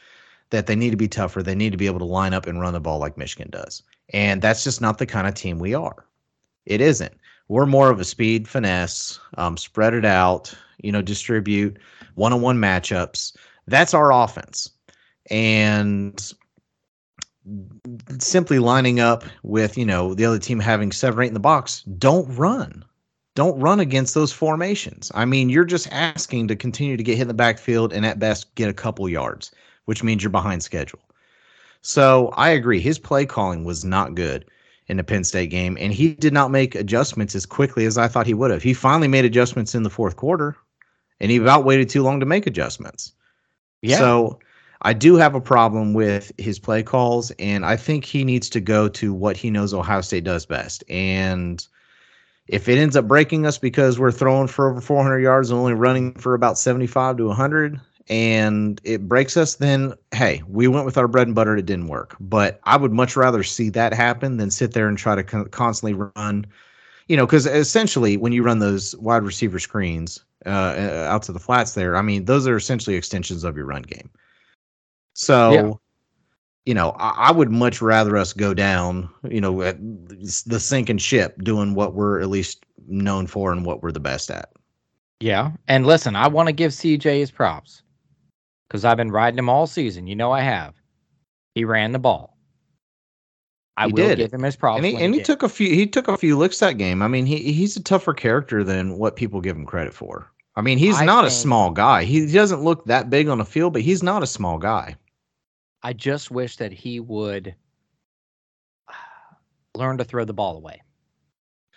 that 0.50 0.66
they 0.66 0.74
need 0.76 0.90
to 0.90 0.96
be 0.96 1.08
tougher. 1.08 1.42
They 1.42 1.54
need 1.54 1.70
to 1.70 1.78
be 1.78 1.86
able 1.86 2.00
to 2.00 2.04
line 2.04 2.34
up 2.34 2.46
and 2.46 2.60
run 2.60 2.72
the 2.72 2.80
ball 2.80 2.98
like 2.98 3.16
Michigan 3.16 3.48
does. 3.50 3.82
And 4.12 4.42
that's 4.42 4.64
just 4.64 4.80
not 4.80 4.98
the 4.98 5.06
kind 5.06 5.28
of 5.28 5.34
team 5.34 5.58
we 5.58 5.74
are. 5.74 6.04
It 6.66 6.80
isn't. 6.80 7.14
We're 7.48 7.66
more 7.66 7.90
of 7.90 8.00
a 8.00 8.04
speed 8.04 8.46
finesse, 8.46 9.18
um, 9.38 9.56
spread 9.56 9.94
it 9.94 10.04
out, 10.04 10.52
you 10.82 10.92
know, 10.92 11.02
distribute 11.02 11.78
one 12.14 12.32
on 12.32 12.40
one 12.40 12.58
matchups. 12.58 13.36
That's 13.66 13.94
our 13.94 14.12
offense. 14.12 14.70
And 15.30 16.20
simply 18.18 18.58
lining 18.58 19.00
up 19.00 19.24
with, 19.42 19.78
you 19.78 19.84
know, 19.84 20.14
the 20.14 20.24
other 20.24 20.38
team 20.38 20.60
having 20.60 20.92
seven, 20.92 21.24
eight 21.24 21.28
in 21.28 21.34
the 21.34 21.40
box, 21.40 21.82
don't 21.98 22.28
run. 22.36 22.84
Don't 23.36 23.58
run 23.60 23.80
against 23.80 24.14
those 24.14 24.32
formations. 24.32 25.10
I 25.14 25.24
mean, 25.24 25.48
you're 25.48 25.64
just 25.64 25.90
asking 25.92 26.48
to 26.48 26.56
continue 26.56 26.96
to 26.96 27.02
get 27.02 27.16
hit 27.16 27.22
in 27.22 27.28
the 27.28 27.34
backfield 27.34 27.92
and 27.92 28.04
at 28.04 28.18
best 28.18 28.54
get 28.56 28.68
a 28.68 28.74
couple 28.74 29.08
yards, 29.08 29.52
which 29.84 30.02
means 30.02 30.22
you're 30.22 30.30
behind 30.30 30.62
schedule. 30.62 31.00
So 31.80 32.28
I 32.36 32.50
agree. 32.50 32.80
His 32.80 32.98
play 32.98 33.24
calling 33.24 33.64
was 33.64 33.84
not 33.84 34.14
good 34.14 34.44
in 34.88 34.96
the 34.96 35.04
Penn 35.04 35.24
State 35.24 35.50
game, 35.50 35.78
and 35.80 35.92
he 35.92 36.14
did 36.14 36.32
not 36.32 36.50
make 36.50 36.74
adjustments 36.74 37.34
as 37.36 37.46
quickly 37.46 37.86
as 37.86 37.96
I 37.96 38.08
thought 38.08 38.26
he 38.26 38.34
would 38.34 38.50
have. 38.50 38.62
He 38.62 38.74
finally 38.74 39.08
made 39.08 39.24
adjustments 39.24 39.74
in 39.74 39.84
the 39.84 39.90
fourth 39.90 40.16
quarter, 40.16 40.56
and 41.20 41.30
he 41.30 41.36
about 41.36 41.64
waited 41.64 41.88
too 41.88 42.02
long 42.02 42.18
to 42.20 42.26
make 42.26 42.46
adjustments. 42.46 43.12
Yeah. 43.82 43.98
So 43.98 44.40
I 44.82 44.92
do 44.94 45.16
have 45.16 45.34
a 45.34 45.40
problem 45.40 45.92
with 45.92 46.32
his 46.38 46.58
play 46.58 46.82
calls, 46.82 47.30
and 47.32 47.66
I 47.66 47.76
think 47.76 48.04
he 48.04 48.24
needs 48.24 48.48
to 48.50 48.60
go 48.60 48.88
to 48.88 49.12
what 49.12 49.36
he 49.36 49.50
knows 49.50 49.74
Ohio 49.74 50.00
State 50.00 50.24
does 50.24 50.46
best. 50.46 50.82
And 50.88 51.66
if 52.48 52.68
it 52.68 52.78
ends 52.78 52.96
up 52.96 53.06
breaking 53.06 53.46
us 53.46 53.58
because 53.58 53.98
we're 53.98 54.10
throwing 54.10 54.48
for 54.48 54.70
over 54.70 54.80
400 54.80 55.18
yards 55.18 55.50
and 55.50 55.58
only 55.58 55.74
running 55.74 56.14
for 56.14 56.34
about 56.34 56.58
75 56.58 57.18
to 57.18 57.26
100, 57.26 57.78
and 58.08 58.80
it 58.82 59.06
breaks 59.06 59.36
us, 59.36 59.56
then 59.56 59.94
hey, 60.12 60.42
we 60.48 60.66
went 60.66 60.86
with 60.86 60.98
our 60.98 61.06
bread 61.06 61.28
and 61.28 61.34
butter. 61.34 61.56
It 61.56 61.66
didn't 61.66 61.88
work. 61.88 62.16
But 62.18 62.58
I 62.64 62.76
would 62.76 62.92
much 62.92 63.16
rather 63.16 63.42
see 63.42 63.68
that 63.70 63.92
happen 63.92 64.38
than 64.38 64.50
sit 64.50 64.72
there 64.72 64.88
and 64.88 64.98
try 64.98 65.14
to 65.14 65.22
con- 65.22 65.48
constantly 65.50 65.94
run, 66.16 66.46
you 67.06 67.16
know, 67.16 67.26
because 67.26 67.46
essentially 67.46 68.16
when 68.16 68.32
you 68.32 68.42
run 68.42 68.58
those 68.58 68.96
wide 68.96 69.22
receiver 69.22 69.58
screens 69.58 70.24
uh, 70.46 71.06
out 71.08 71.22
to 71.24 71.32
the 71.32 71.38
flats 71.38 71.74
there, 71.74 71.96
I 71.96 72.02
mean, 72.02 72.24
those 72.24 72.48
are 72.48 72.56
essentially 72.56 72.96
extensions 72.96 73.44
of 73.44 73.56
your 73.56 73.66
run 73.66 73.82
game. 73.82 74.10
So, 75.14 75.52
yeah. 75.52 75.72
you 76.66 76.74
know, 76.74 76.90
I, 76.98 77.28
I, 77.28 77.32
would 77.32 77.50
much 77.50 77.82
rather 77.82 78.16
us 78.16 78.32
go 78.32 78.54
down, 78.54 79.08
you 79.28 79.40
know, 79.40 79.62
at 79.62 79.76
the 79.80 80.60
sinking 80.60 80.98
ship 80.98 81.42
doing 81.42 81.74
what 81.74 81.94
we're 81.94 82.20
at 82.20 82.28
least 82.28 82.64
known 82.86 83.26
for 83.26 83.52
and 83.52 83.64
what 83.64 83.82
we're 83.82 83.92
the 83.92 84.00
best 84.00 84.30
at. 84.30 84.50
Yeah. 85.20 85.52
And 85.68 85.86
listen, 85.86 86.16
I 86.16 86.28
want 86.28 86.48
to 86.48 86.52
give 86.52 86.72
CJ 86.72 87.18
his 87.18 87.30
props 87.30 87.82
because 88.68 88.84
I've 88.84 88.96
been 88.96 89.10
riding 89.10 89.38
him 89.38 89.48
all 89.48 89.66
season. 89.66 90.06
You 90.06 90.16
know, 90.16 90.32
I 90.32 90.40
have. 90.40 90.74
He 91.54 91.64
ran 91.64 91.92
the 91.92 91.98
ball. 91.98 92.36
I 93.76 93.86
he 93.86 93.92
will 93.92 94.08
did. 94.08 94.18
give 94.18 94.34
him 94.34 94.42
his 94.42 94.56
props. 94.56 94.78
And 94.78 94.86
he, 94.86 94.96
and 94.96 95.14
he, 95.14 95.20
he 95.20 95.24
took 95.24 95.42
a 95.42 95.48
few. 95.48 95.74
He 95.74 95.86
took 95.86 96.08
a 96.08 96.16
few 96.16 96.36
licks 96.36 96.58
that 96.58 96.78
game. 96.78 97.02
I 97.02 97.08
mean, 97.08 97.26
he 97.26 97.52
he's 97.52 97.76
a 97.76 97.82
tougher 97.82 98.12
character 98.12 98.62
than 98.62 98.98
what 98.98 99.16
people 99.16 99.40
give 99.40 99.56
him 99.56 99.64
credit 99.64 99.94
for. 99.94 100.30
I 100.56 100.62
mean, 100.62 100.78
he's 100.78 101.00
I 101.00 101.04
not 101.04 101.24
a 101.24 101.30
small 101.30 101.70
guy. 101.70 102.04
He 102.04 102.30
doesn't 102.32 102.62
look 102.62 102.84
that 102.86 103.08
big 103.08 103.28
on 103.28 103.38
the 103.38 103.44
field, 103.44 103.72
but 103.72 103.82
he's 103.82 104.02
not 104.02 104.22
a 104.22 104.26
small 104.26 104.58
guy. 104.58 104.96
I 105.82 105.92
just 105.92 106.30
wish 106.30 106.56
that 106.56 106.72
he 106.72 107.00
would 107.00 107.54
learn 109.74 109.98
to 109.98 110.04
throw 110.04 110.24
the 110.24 110.34
ball 110.34 110.56
away. 110.56 110.82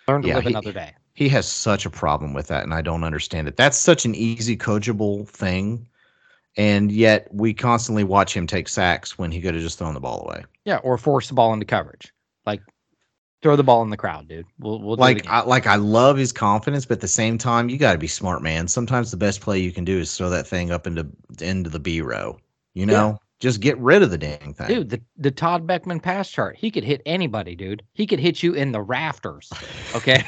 Learn 0.08 0.22
to 0.22 0.28
yeah, 0.28 0.34
live 0.36 0.44
he, 0.44 0.50
another 0.50 0.72
day. 0.72 0.92
He 1.14 1.28
has 1.30 1.46
such 1.46 1.86
a 1.86 1.90
problem 1.90 2.34
with 2.34 2.48
that, 2.48 2.64
and 2.64 2.74
I 2.74 2.82
don't 2.82 3.04
understand 3.04 3.48
it. 3.48 3.56
That's 3.56 3.78
such 3.78 4.04
an 4.04 4.14
easy 4.14 4.56
coachable 4.56 5.28
thing. 5.28 5.88
And 6.56 6.92
yet 6.92 7.28
we 7.32 7.54
constantly 7.54 8.04
watch 8.04 8.36
him 8.36 8.46
take 8.46 8.68
sacks 8.68 9.18
when 9.18 9.32
he 9.32 9.40
could 9.40 9.54
have 9.54 9.62
just 9.62 9.78
thrown 9.78 9.94
the 9.94 10.00
ball 10.00 10.22
away. 10.22 10.44
Yeah, 10.64 10.76
or 10.78 10.98
force 10.98 11.28
the 11.28 11.34
ball 11.34 11.52
into 11.52 11.66
coverage. 11.66 12.12
Like 12.46 12.60
throw 13.44 13.56
the 13.56 13.62
ball 13.62 13.82
in 13.82 13.90
the 13.90 13.96
crowd, 13.98 14.26
dude. 14.26 14.46
We'll, 14.58 14.80
we'll 14.80 14.96
like 14.96 15.26
I, 15.28 15.42
like 15.42 15.66
I 15.66 15.76
love 15.76 16.16
his 16.16 16.32
confidence, 16.32 16.86
but 16.86 16.94
at 16.94 17.00
the 17.02 17.08
same 17.08 17.36
time, 17.36 17.68
you 17.68 17.76
got 17.76 17.92
to 17.92 17.98
be 17.98 18.06
smart, 18.06 18.42
man. 18.42 18.66
Sometimes 18.68 19.10
the 19.10 19.18
best 19.18 19.42
play 19.42 19.58
you 19.58 19.70
can 19.70 19.84
do 19.84 19.98
is 19.98 20.16
throw 20.16 20.30
that 20.30 20.46
thing 20.46 20.70
up 20.70 20.86
into 20.86 21.06
into 21.42 21.68
the 21.68 21.78
B 21.78 22.00
row. 22.00 22.38
You 22.72 22.86
know, 22.86 23.10
yeah. 23.10 23.16
just 23.40 23.60
get 23.60 23.76
rid 23.76 24.02
of 24.02 24.10
the 24.10 24.16
dang 24.16 24.54
thing, 24.54 24.66
dude. 24.66 24.88
The 24.88 25.02
the 25.18 25.30
Todd 25.30 25.66
Boeckman 25.66 26.02
pass 26.02 26.30
chart, 26.30 26.56
he 26.56 26.70
could 26.70 26.84
hit 26.84 27.02
anybody, 27.04 27.54
dude. 27.54 27.82
He 27.92 28.06
could 28.06 28.18
hit 28.18 28.42
you 28.42 28.54
in 28.54 28.72
the 28.72 28.80
rafters. 28.80 29.52
Okay, 29.94 30.24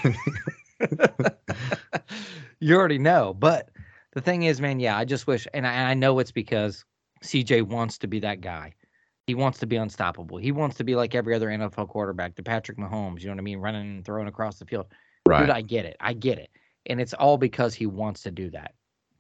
you 2.61 2.77
already 2.77 2.99
know. 2.99 3.33
But 3.33 3.71
the 4.13 4.21
thing 4.21 4.43
is, 4.43 4.61
man, 4.61 4.79
yeah, 4.79 4.99
I 4.99 5.07
just 5.07 5.27
wish, 5.27 5.49
and 5.55 5.67
I, 5.67 5.91
I 5.91 5.95
know 5.95 6.19
it's 6.19 6.33
because 6.33 6.85
CJ 7.25 7.63
wants 7.63 7.97
to 7.99 8.07
be 8.07 8.21
that 8.21 8.43
guy. 8.43 8.75
He 9.27 9.35
wants 9.35 9.59
to 9.59 9.66
be 9.66 9.77
unstoppable. 9.77 10.36
He 10.36 10.53
wants 10.53 10.77
to 10.77 10.85
be 10.85 10.94
like 10.94 11.15
every 11.15 11.35
other 11.35 11.48
NFL 11.48 11.89
quarterback, 11.89 12.36
the 12.36 12.43
Patrick 12.43 12.78
Mahomes, 12.78 13.20
you 13.20 13.27
know 13.27 13.32
what 13.32 13.40
I 13.40 13.43
mean? 13.43 13.59
Running 13.59 13.97
and 13.97 14.05
throwing 14.05 14.28
across 14.28 14.59
the 14.59 14.66
field. 14.66 14.86
Right. 15.27 15.40
Dude, 15.40 15.51
I 15.51 15.62
get 15.62 15.85
it. 15.85 15.97
I 16.01 16.12
get 16.12 16.39
it. 16.39 16.51
And 16.86 17.01
it's 17.01 17.12
all 17.15 17.36
because 17.36 17.74
he 17.74 17.86
wants 17.86 18.23
to 18.23 18.31
do 18.31 18.51
that. 18.51 18.74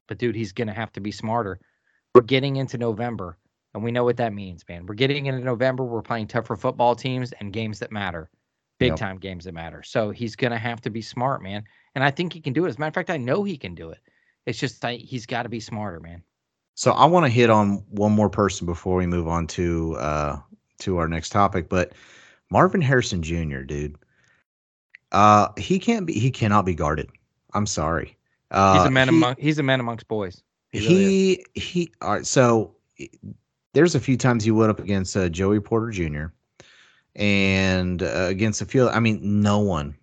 But 0.06 0.18
dude, 0.18 0.36
he's 0.36 0.52
gonna 0.52 0.72
have 0.72 0.92
to 0.92 1.00
be 1.00 1.10
smarter. 1.10 1.58
We're 2.14 2.22
getting 2.22 2.56
into 2.56 2.78
November, 2.78 3.36
and 3.74 3.82
we 3.82 3.90
know 3.90 4.04
what 4.04 4.16
that 4.18 4.32
means, 4.32 4.64
man. 4.68 4.86
We're 4.86 4.94
getting 4.94 5.26
into 5.26 5.44
November. 5.44 5.84
We're 5.84 6.02
playing 6.02 6.28
tougher 6.28 6.54
football 6.54 6.94
teams 6.94 7.32
and 7.32 7.52
games 7.52 7.80
that 7.80 7.90
matter. 7.90 8.30
Big 8.78 8.90
yep. 8.90 8.98
time 8.98 9.18
games 9.18 9.44
that 9.46 9.54
matter. 9.54 9.82
So 9.82 10.10
he's 10.10 10.36
gonna 10.36 10.58
have 10.58 10.80
to 10.82 10.90
be 10.90 11.02
smart, 11.02 11.42
man. 11.42 11.64
And 11.96 12.04
I 12.04 12.12
think 12.12 12.32
he 12.32 12.40
can 12.40 12.52
do 12.52 12.66
it. 12.66 12.68
As 12.68 12.76
a 12.76 12.78
matter 12.78 12.90
of 12.90 12.94
fact, 12.94 13.10
I 13.10 13.16
know 13.16 13.42
he 13.42 13.56
can 13.56 13.74
do 13.74 13.90
it. 13.90 13.98
It's 14.46 14.58
just 14.58 14.82
like 14.84 15.00
he's 15.00 15.26
got 15.26 15.42
to 15.42 15.48
be 15.48 15.60
smarter, 15.60 15.98
man. 15.98 16.22
So 16.76 16.92
I 16.92 17.06
want 17.06 17.24
to 17.24 17.30
hit 17.30 17.48
on 17.48 17.82
one 17.88 18.12
more 18.12 18.28
person 18.28 18.66
before 18.66 18.96
we 18.96 19.06
move 19.06 19.26
on 19.26 19.46
to 19.48 19.96
uh 19.96 20.38
to 20.80 20.98
our 20.98 21.08
next 21.08 21.30
topic, 21.30 21.70
but 21.70 21.92
Marvin 22.50 22.82
Harrison 22.82 23.22
Jr., 23.22 23.60
dude. 23.60 23.96
Uh 25.10 25.48
he 25.56 25.78
can't 25.78 26.06
be 26.06 26.12
he 26.12 26.30
cannot 26.30 26.66
be 26.66 26.74
guarded. 26.74 27.08
I'm 27.54 27.66
sorry. 27.66 28.16
Uh, 28.50 28.74
he's 28.78 28.86
a 28.86 28.90
man 28.90 29.08
he, 29.08 29.16
among 29.16 29.34
he's 29.38 29.58
a 29.58 29.62
man 29.62 29.80
amongst 29.80 30.06
boys. 30.06 30.42
He 30.70 30.78
he, 31.54 31.60
he 31.60 31.92
all 32.02 32.12
right, 32.12 32.26
so 32.26 32.76
there's 33.72 33.94
a 33.94 34.00
few 34.00 34.18
times 34.18 34.44
he 34.44 34.50
went 34.50 34.70
up 34.70 34.78
against 34.78 35.16
uh, 35.16 35.30
Joey 35.30 35.60
Porter 35.60 35.90
Jr. 35.90 36.26
and 37.16 38.02
uh, 38.02 38.26
against 38.28 38.60
a 38.60 38.66
few 38.66 38.88
I 38.88 39.00
mean 39.00 39.42
no 39.42 39.60
one 39.60 39.96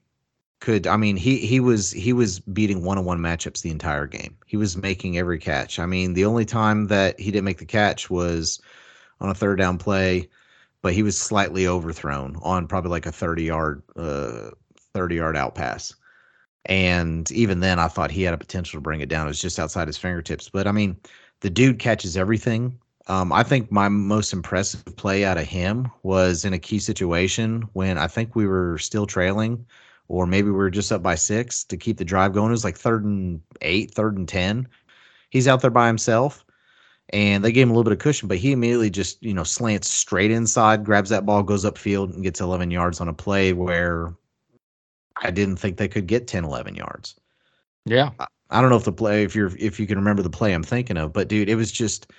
could 0.64 0.88
I 0.88 0.96
mean 0.96 1.18
he 1.18 1.40
he 1.40 1.60
was 1.60 1.92
he 1.92 2.14
was 2.14 2.40
beating 2.40 2.86
one 2.86 2.98
on 2.98 3.04
one 3.04 3.20
matchups 3.20 3.62
the 3.62 3.70
entire 3.70 4.08
game. 4.08 4.38
He 4.46 4.56
was 4.56 4.78
making 4.78 5.18
every 5.18 5.38
catch. 5.38 5.78
I 5.78 5.86
mean 5.86 6.14
the 6.14 6.24
only 6.24 6.46
time 6.46 6.88
that 6.88 7.20
he 7.20 7.32
didn't 7.32 7.44
make 7.44 7.58
the 7.58 7.66
catch 7.66 8.10
was 8.10 8.62
on 9.20 9.30
a 9.30 9.34
third 9.34 9.58
down 9.58 9.78
play, 9.78 10.30
but 10.82 10.94
he 10.94 11.04
was 11.04 11.20
slightly 11.20 11.68
overthrown 11.68 12.38
on 12.42 12.68
probably 12.68 12.92
like 12.92 13.06
a 13.06 13.12
30 13.12 13.44
yard 13.44 13.84
uh 13.98 14.52
30 14.94 15.16
yard 15.16 15.36
out 15.36 15.54
pass. 15.54 15.94
And 16.64 17.30
even 17.34 17.60
then 17.60 17.78
I 17.78 17.90
thought 17.90 18.10
he 18.10 18.24
had 18.24 18.34
a 18.34 18.38
potential 18.38 18.78
to 18.78 18.82
bring 18.82 19.02
it 19.02 19.10
down. 19.10 19.28
It 19.28 19.32
was 19.32 19.42
just 19.42 19.60
outside 19.60 19.90
his 19.90 19.98
fingertips. 19.98 20.48
But 20.48 20.66
I 20.66 20.72
mean, 20.72 20.96
the 21.42 21.50
dude 21.50 21.80
catches 21.80 22.16
everything. 22.16 22.80
Um, 23.08 23.34
I 23.34 23.44
think 23.44 23.70
my 23.70 23.90
most 23.90 24.32
impressive 24.32 24.86
play 24.96 25.26
out 25.26 25.38
of 25.38 25.46
him 25.46 25.92
was 26.04 26.46
in 26.46 26.54
a 26.54 26.60
key 26.60 26.80
situation 26.80 27.64
when 27.74 27.98
I 27.98 28.08
think 28.08 28.34
we 28.34 28.48
were 28.48 28.78
still 28.78 29.06
trailing 29.06 29.66
or 30.08 30.26
maybe 30.26 30.48
we 30.48 30.54
were 30.54 30.70
just 30.70 30.92
up 30.92 31.02
by 31.02 31.16
six 31.16 31.64
to 31.66 31.78
keep 31.78 31.98
the 31.98 32.06
drive 32.06 32.34
going. 32.34 32.50
It 32.50 32.52
was 32.52 32.64
like 32.64 32.78
third 32.78 33.06
and 33.06 33.42
eight, 33.62 33.92
third 33.92 34.18
and 34.18 34.28
10. 34.28 34.68
He's 35.30 35.48
out 35.48 35.62
there 35.62 35.72
by 35.72 35.88
himself 35.88 36.46
and 37.10 37.44
they 37.44 37.52
gave 37.52 37.64
him 37.64 37.72
a 37.72 37.74
little 37.74 37.84
bit 37.84 37.94
of 37.94 38.00
cushion, 38.00 38.28
but 38.28 38.38
he 38.38 38.52
immediately 38.52 38.90
just, 38.90 39.22
you 39.24 39.34
know, 39.34 39.44
slants 39.44 39.88
straight 39.88 40.32
inside, 40.32 40.86
grabs 40.86 41.10
that 41.10 41.26
ball, 41.26 41.44
goes 41.44 41.66
upfield 41.66 42.14
and 42.14 42.24
gets 42.24 42.42
11 42.42 42.72
yards 42.72 43.02
on 43.02 43.08
a 43.08 43.14
play 43.14 43.54
where 43.54 44.14
I 45.22 45.32
didn't 45.32 45.58
think 45.58 45.78
they 45.78 45.88
could 45.88 46.08
get 46.08 46.28
10, 46.28 46.46
11 46.46 46.76
yards. 46.76 47.16
Yeah. 47.86 48.12
I, 48.20 48.28
I 48.50 48.62
don't 48.62 48.70
know 48.70 48.78
if 48.78 48.84
the 48.84 48.92
play, 48.92 49.24
if 49.24 49.36
you're, 49.36 49.52
if 49.58 49.80
you 49.80 49.88
can 49.88 49.98
remember 49.98 50.22
the 50.22 50.30
play 50.30 50.54
I'm 50.54 50.64
thinking 50.64 50.98
of, 50.98 51.12
but 51.12 51.28
dude, 51.28 51.50
it 51.50 51.56
was 51.56 51.72
just, 51.72 52.12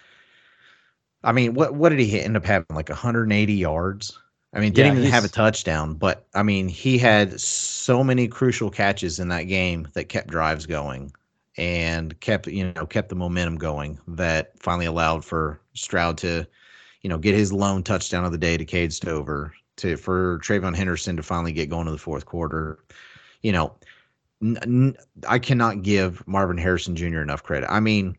I 1.23 1.33
mean, 1.33 1.55
what, 1.55 1.75
what 1.75 1.91
did 1.91 2.01
he 2.01 2.21
end 2.21 2.37
up 2.37 2.45
having? 2.45 2.67
Like 2.75 2.89
180 2.89 3.53
yards? 3.53 4.19
I 4.55 4.61
mean, 4.61 4.73
didn't 4.73 4.93
Yeah, 4.93 4.93
even 4.93 5.05
have 5.05 5.25
a 5.25 5.29
touchdown, 5.29 5.95
but 5.95 6.27
I 6.35 6.43
mean, 6.43 6.69
he 6.69 6.99
had 6.99 7.41
so 7.41 8.05
many 8.05 8.29
crucial 8.29 8.71
catches 8.71 9.19
in 9.19 9.29
that 9.29 9.45
game 9.45 9.89
that 9.95 10.05
kept 10.09 10.29
drives 10.29 10.67
going 10.67 11.13
and 11.57 12.19
kept, 12.21 12.47
you 12.47 12.73
know, 12.73 12.87
kept 12.87 13.09
the 13.09 13.17
momentum 13.17 13.57
going 13.57 13.99
that 14.09 14.53
finally 14.59 14.87
allowed 14.87 15.25
for 15.25 15.61
Stroud 15.75 16.19
to, 16.19 16.47
you 17.03 17.09
know, 17.11 17.19
get 17.19 17.35
his 17.35 17.53
lone 17.53 17.83
touchdown 17.83 18.25
of 18.25 18.33
the 18.33 18.39
day 18.39 18.57
to 18.57 18.65
Cade 18.65 18.93
Stover, 18.93 19.55
to 19.77 19.97
for 19.97 20.39
TreVeyon 20.41 20.77
Henderson 20.77 21.17
to 21.17 21.23
finally 21.23 21.53
get 21.53 21.71
going 21.71 21.87
to 21.87 21.93
the 21.93 21.99
fourth 21.99 22.27
quarter. 22.27 22.79
You 23.43 23.53
know, 23.53 23.75
n- 24.43 24.59
n- 24.63 24.97
I 25.29 25.39
cannot 25.39 25.83
give 25.83 26.27
Marvin 26.27 26.59
Harrison 26.59 26.97
Jr. 26.97 27.23
enough 27.23 27.43
credit. 27.43 27.71
I 27.71 27.81
mean, 27.81 28.17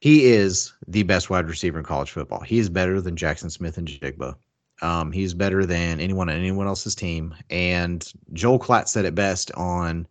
he 0.00 0.26
is 0.26 0.72
the 0.88 1.04
best 1.04 1.30
wide 1.30 1.48
receiver 1.48 1.78
in 1.78 1.84
college 1.84 2.10
football. 2.10 2.40
He 2.40 2.58
is 2.58 2.68
better 2.68 3.00
than 3.00 3.16
Jaxon 3.16 3.50
Smith-Njigba. 3.50 4.36
Um, 4.82 5.12
he's 5.12 5.34
better 5.34 5.64
than 5.64 6.00
anyone 6.00 6.28
on 6.28 6.36
anyone 6.36 6.66
else's 6.66 6.94
team. 6.94 7.34
And 7.50 8.10
Joel 8.32 8.58
Klatt 8.58 8.88
said 8.88 9.04
it 9.04 9.14
best 9.14 9.50
on 9.52 10.06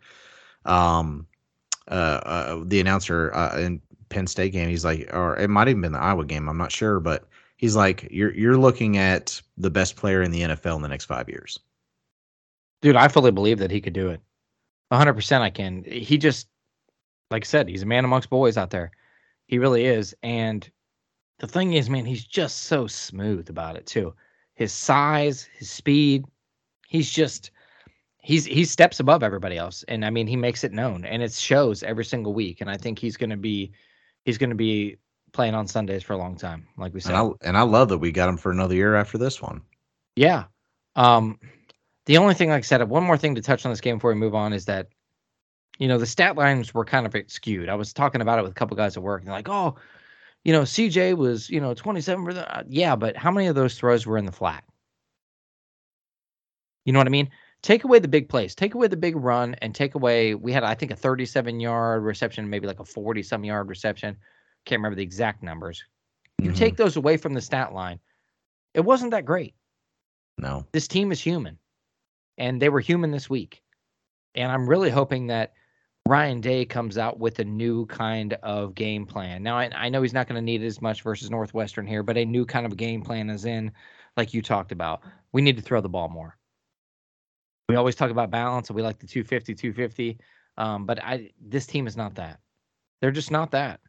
um, 0.65 1.27
uh, 1.87 2.19
uh, 2.25 2.63
the 2.65 2.79
announcer 2.79 3.33
uh, 3.35 3.59
in 3.59 3.81
Penn 4.09 4.27
State 4.27 4.53
game. 4.53 4.69
He's 4.69 4.85
like, 4.85 5.09
or 5.13 5.37
it 5.37 5.49
might 5.49 5.67
even 5.67 5.81
been 5.81 5.91
the 5.91 5.99
Iowa 5.99 6.25
game. 6.25 6.49
I'm 6.49 6.57
not 6.57 6.71
sure, 6.71 6.99
but 6.99 7.27
he's 7.57 7.75
like, 7.75 8.07
you're 8.09 8.33
you're 8.33 8.57
looking 8.57 8.97
at 8.97 9.41
the 9.57 9.69
best 9.69 9.95
player 9.95 10.21
in 10.21 10.31
the 10.31 10.41
NFL 10.41 10.77
in 10.77 10.81
the 10.81 10.87
next 10.87 11.05
five 11.05 11.29
years. 11.29 11.59
Dude, 12.81 12.95
I 12.95 13.07
fully 13.07 13.31
believe 13.31 13.59
that 13.59 13.71
he 13.71 13.81
could 13.81 13.93
do 13.93 14.09
it. 14.09 14.21
100% 14.91 15.41
I 15.41 15.49
can. 15.49 15.83
He 15.83 16.17
just, 16.17 16.47
like 17.31 17.43
I 17.43 17.47
said, 17.47 17.67
he's 17.67 17.81
a 17.81 17.87
man 17.87 18.05
amongst 18.05 18.29
boys 18.29 18.57
out 18.57 18.69
there. 18.69 18.91
He 19.47 19.57
really 19.57 19.85
is. 19.85 20.15
And 20.21 20.69
the 21.39 21.47
thing 21.47 21.73
is, 21.73 21.89
man, 21.89 22.05
he's 22.05 22.23
just 22.23 22.63
so 22.63 22.85
smooth 22.85 23.49
about 23.49 23.75
it, 23.75 23.85
too. 23.85 24.13
His 24.55 24.73
size, 24.73 25.47
his 25.57 25.69
speed, 25.69 26.25
he's 26.87 27.11
just, 27.11 27.51
he's, 28.19 28.45
he 28.45 28.65
steps 28.65 28.99
above 28.99 29.21
everybody 29.21 29.57
else. 29.57 29.83
And 29.87 30.03
I 30.03 30.09
mean, 30.09 30.27
he 30.27 30.35
makes 30.35 30.63
it 30.63 30.71
known 30.71 31.05
and 31.05 31.21
it 31.21 31.31
shows 31.31 31.83
every 31.83 32.05
single 32.05 32.33
week. 32.33 32.61
And 32.61 32.69
I 32.69 32.77
think 32.77 32.97
he's 32.97 33.17
going 33.17 33.29
to 33.29 33.37
be, 33.37 33.71
he's 34.23 34.37
going 34.37 34.49
to 34.49 34.55
be 34.55 34.97
playing 35.33 35.53
on 35.53 35.67
Sundays 35.67 36.03
for 36.03 36.13
a 36.13 36.17
long 36.17 36.35
time, 36.37 36.67
like 36.77 36.93
we 36.93 37.01
said. 37.01 37.13
And 37.13 37.33
I 37.43 37.47
and 37.47 37.57
I 37.57 37.61
love 37.61 37.89
that 37.89 37.97
we 37.97 38.11
got 38.11 38.29
him 38.29 38.37
for 38.37 38.51
another 38.51 38.73
year 38.73 38.95
after 38.95 39.17
this 39.17 39.41
one. 39.41 39.61
Yeah. 40.15 40.45
Um, 40.95 41.39
the 42.05 42.17
only 42.17 42.33
thing, 42.33 42.49
like 42.49 42.59
I 42.59 42.61
said, 42.61 42.87
one 42.87 43.03
more 43.03 43.17
thing 43.17 43.35
to 43.35 43.41
touch 43.41 43.65
on 43.65 43.71
this 43.71 43.81
game 43.81 43.97
before 43.97 44.11
we 44.11 44.19
move 44.19 44.35
on 44.35 44.53
is 44.53 44.65
that, 44.65 44.87
you 45.77 45.87
know, 45.87 45.97
the 45.97 46.05
stat 46.05 46.37
lines 46.37 46.73
were 46.73 46.85
kind 46.85 47.05
of 47.05 47.13
skewed. 47.27 47.67
I 47.67 47.75
was 47.75 47.91
talking 47.91 48.21
about 48.21 48.39
it 48.39 48.43
with 48.43 48.51
a 48.51 48.55
couple 48.55 48.77
guys 48.77 48.95
at 48.95 49.03
work, 49.03 49.21
and 49.21 49.27
they're 49.27 49.35
like, 49.35 49.49
oh, 49.49 49.75
you 50.45 50.53
know, 50.53 50.61
CJ 50.61 51.17
was, 51.17 51.49
you 51.49 51.59
know, 51.59 51.73
27 51.73 52.23
for 52.23 52.33
the, 52.33 52.57
uh, 52.57 52.63
yeah, 52.67 52.95
but 52.95 53.17
how 53.17 53.31
many 53.31 53.47
of 53.47 53.55
those 53.55 53.77
throws 53.77 54.05
were 54.05 54.17
in 54.17 54.25
the 54.25 54.31
flat? 54.31 54.63
You 56.85 56.93
know 56.93 56.99
what 56.99 57.07
I 57.07 57.11
mean? 57.11 57.29
Take 57.63 57.83
away 57.83 57.99
the 57.99 58.07
big 58.07 58.29
plays, 58.29 58.53
take 58.55 58.75
away 58.75 58.87
the 58.87 58.97
big 58.97 59.15
run, 59.15 59.55
and 59.55 59.73
take 59.73 59.95
away, 59.95 60.35
we 60.35 60.53
had, 60.53 60.63
I 60.63 60.75
think, 60.75 60.91
a 60.91 60.95
37 60.95 61.59
yard 61.59 62.03
reception, 62.03 62.49
maybe 62.49 62.67
like 62.67 62.79
a 62.79 62.85
40 62.85 63.23
some 63.23 63.43
yard 63.43 63.69
reception. 63.69 64.15
Can't 64.65 64.79
remember 64.79 64.95
the 64.95 65.03
exact 65.03 65.43
numbers. 65.43 65.83
You 66.39 66.51
Mhm. 66.51 66.55
take 66.55 66.77
those 66.77 66.95
away 66.95 67.17
from 67.17 67.33
the 67.33 67.41
stat 67.41 67.73
line, 67.73 67.99
it 68.75 68.81
wasn't 68.81 69.11
that 69.11 69.25
great 69.25 69.55
no. 70.37 70.65
this 70.73 70.87
team 70.87 71.11
is 71.11 71.21
human 71.21 71.57
and 72.37 72.61
they 72.61 72.69
were 72.69 72.81
human 72.81 73.11
this 73.11 73.29
week 73.29 73.63
and 74.35 74.51
i'm 74.51 74.67
really 74.67 74.89
hoping 74.89 75.27
that 75.27 75.53
ryan 76.07 76.39
day 76.39 76.65
comes 76.65 76.97
out 76.97 77.19
with 77.19 77.39
a 77.39 77.43
new 77.43 77.85
kind 77.87 78.33
of 78.43 78.75
game 78.75 79.05
plan. 79.05 79.41
Now 79.41 79.57
i, 79.57 79.69
I 79.75 79.89
know 79.89 80.01
he's 80.01 80.13
not 80.13 80.27
going 80.27 80.39
to 80.39 80.41
need 80.41 80.61
it 80.61 80.67
as 80.67 80.81
much 80.81 81.01
versus 81.01 81.29
northwestern 81.29 81.87
here 81.87 82.03
but 82.03 82.17
a 82.17 82.25
new 82.25 82.45
kind 82.45 82.65
of 82.65 82.77
game 82.77 83.01
plan 83.01 83.29
is 83.29 83.45
in 83.45 83.71
like 84.17 84.33
you 84.33 84.41
talked 84.41 84.71
about. 84.71 85.01
We 85.31 85.41
need 85.41 85.57
to 85.57 85.63
throw 85.63 85.81
the 85.81 85.89
ball 85.89 86.07
more. 86.07 86.37
We 87.67 87.75
always 87.75 87.95
talk 87.95 88.11
about 88.11 88.31
balance 88.31 88.69
and 88.69 88.75
we 88.75 88.81
like 88.81 88.99
the 88.99 89.07
250 89.07 89.55
250 89.55 90.19
um, 90.57 90.85
but 90.85 91.03
i 91.03 91.31
this 91.41 91.65
team 91.65 91.87
is 91.87 91.97
not 91.97 92.15
that. 92.15 92.39
They're 93.01 93.11
just 93.11 93.31
not 93.31 93.51
that. 93.51 93.79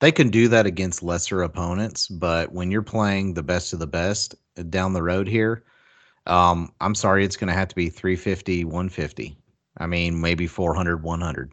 They 0.00 0.12
can 0.12 0.28
do 0.28 0.48
that 0.48 0.66
against 0.66 1.02
lesser 1.02 1.42
opponents, 1.42 2.08
but 2.08 2.52
when 2.52 2.70
you're 2.70 2.82
playing 2.82 3.34
the 3.34 3.42
best 3.42 3.72
of 3.72 3.78
the 3.78 3.86
best 3.86 4.34
uh, 4.58 4.62
down 4.64 4.92
the 4.92 5.02
road 5.02 5.28
here, 5.28 5.64
um, 6.26 6.72
I'm 6.80 6.94
sorry, 6.94 7.24
it's 7.24 7.36
going 7.36 7.48
to 7.48 7.54
have 7.54 7.68
to 7.68 7.74
be 7.74 7.88
350, 7.88 8.64
150. 8.64 9.36
I 9.78 9.86
mean, 9.86 10.20
maybe 10.20 10.46
400, 10.46 11.02
100. 11.02 11.52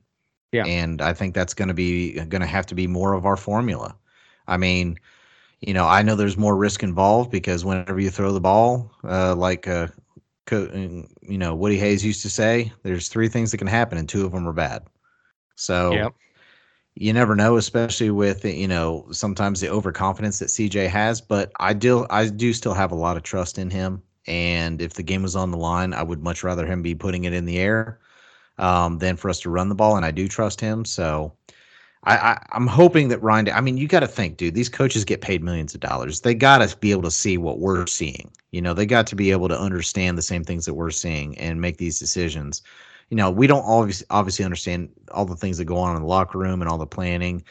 Yeah. 0.52 0.66
And 0.66 1.02
I 1.02 1.14
think 1.14 1.34
that's 1.34 1.54
going 1.54 1.70
to 1.70 1.74
be 1.74 2.14
going 2.14 2.42
to 2.42 2.48
have 2.48 2.66
to 2.68 2.76
be 2.76 2.88
more 2.88 3.14
of 3.14 3.26
our 3.26 3.38
formula. 3.38 3.96
I 4.48 4.58
mean, 4.58 4.98
you 5.62 5.74
know, 5.74 5.88
I 5.88 6.02
know 6.02 6.16
there's 6.16 6.38
more 6.38 6.56
risk 6.58 6.84
involved 6.84 7.32
because 7.32 7.66
whenever 7.66 8.00
you 8.00 8.10
throw 8.10 8.32
the 8.34 8.42
ball, 8.42 8.92
uh, 9.04 9.36
like, 9.36 9.68
uh, 9.68 9.88
uh, 10.52 10.58
you 10.74 11.38
know, 11.38 11.56
Woody 11.56 11.78
Hayes 11.78 12.04
used 12.06 12.22
to 12.24 12.30
say, 12.30 12.74
there's 12.84 13.08
three 13.10 13.30
things 13.30 13.52
that 13.52 13.58
can 13.58 13.68
happen 13.68 13.98
and 13.98 14.10
two 14.10 14.26
of 14.26 14.32
them 14.34 14.48
are 14.48 14.54
bad. 14.54 14.84
So, 15.56 15.94
Yep. 15.94 16.14
you 16.96 17.14
never 17.14 17.36
know, 17.36 17.58
especially 17.58 18.12
with 18.12 18.46
you 18.46 18.68
know 18.68 19.08
sometimes 19.12 19.60
the 19.62 19.70
overconfidence 19.70 20.40
that 20.40 20.50
CJ 20.50 20.88
has. 20.88 21.22
But 21.22 21.52
I 21.60 21.74
do 21.74 22.06
I 22.10 22.28
do 22.30 22.54
still 22.54 22.74
have 22.74 22.92
a 22.92 22.96
lot 22.96 23.18
of 23.18 23.24
trust 23.24 23.58
in 23.58 23.70
him. 23.70 24.04
And 24.28 24.82
if 24.82 24.94
the 24.94 25.04
game 25.04 25.24
was 25.24 25.36
on 25.36 25.52
the 25.52 25.58
line, 25.58 25.94
I 25.94 26.04
would 26.04 26.22
much 26.22 26.44
rather 26.44 26.66
him 26.66 26.82
be 26.82 26.96
putting 26.96 27.24
it 27.26 27.34
in 27.34 27.46
the 27.46 27.60
air 27.60 28.00
um, 28.58 28.98
than 29.00 29.18
for 29.18 29.30
us 29.30 29.40
to 29.42 29.50
run 29.50 29.70
the 29.70 29.76
ball. 29.76 29.96
And 29.96 30.06
I 30.06 30.12
do 30.12 30.28
trust 30.28 30.62
him. 30.62 30.86
So 30.86 31.34
I, 32.04 32.18
I 32.18 32.46
I'm 32.52 32.68
hoping 32.68 33.10
that 33.10 33.22
Ryan. 33.22 33.50
I 33.50 33.62
mean, 33.62 33.78
you 33.78 33.88
got 33.88 34.02
to 34.02 34.08
think, 34.08 34.38
dude. 34.38 34.56
These 34.56 34.70
coaches 34.70 35.06
get 35.06 35.22
paid 35.22 35.44
millions 35.44 35.74
of 35.74 35.82
dollars. 35.82 36.22
They 36.22 36.34
got 36.34 36.68
to 36.68 36.78
be 36.78 36.92
able 36.92 37.04
to 37.04 37.12
see 37.12 37.38
what 37.38 37.60
we're 37.60 37.88
seeing. 37.88 38.32
You 38.52 38.62
know, 38.62 38.74
they 38.74 38.86
got 38.86 39.08
to 39.08 39.16
be 39.16 39.32
able 39.32 39.48
to 39.50 39.60
understand 39.60 40.18
the 40.18 40.24
same 40.24 40.44
things 40.44 40.66
that 40.66 40.74
we're 40.74 40.92
seeing 40.92 41.38
and 41.38 41.62
make 41.62 41.78
these 41.78 42.00
decisions 42.00 42.62
you 43.12 43.18
know, 43.18 43.30
we 43.30 43.46
don't 43.46 43.64
always 43.64 44.04
obviously 44.10 44.46
understand 44.46 44.90
all 45.12 45.26
the 45.26 45.36
things 45.36 45.58
that 45.58 45.66
go 45.66 45.78
on 45.78 45.96
in 45.96 46.02
the 46.02 46.08
locker 46.08 46.40
room 46.40 46.62
and 46.62 46.70
all 46.70 46.78
the 46.78 46.88
planning. 46.88 47.44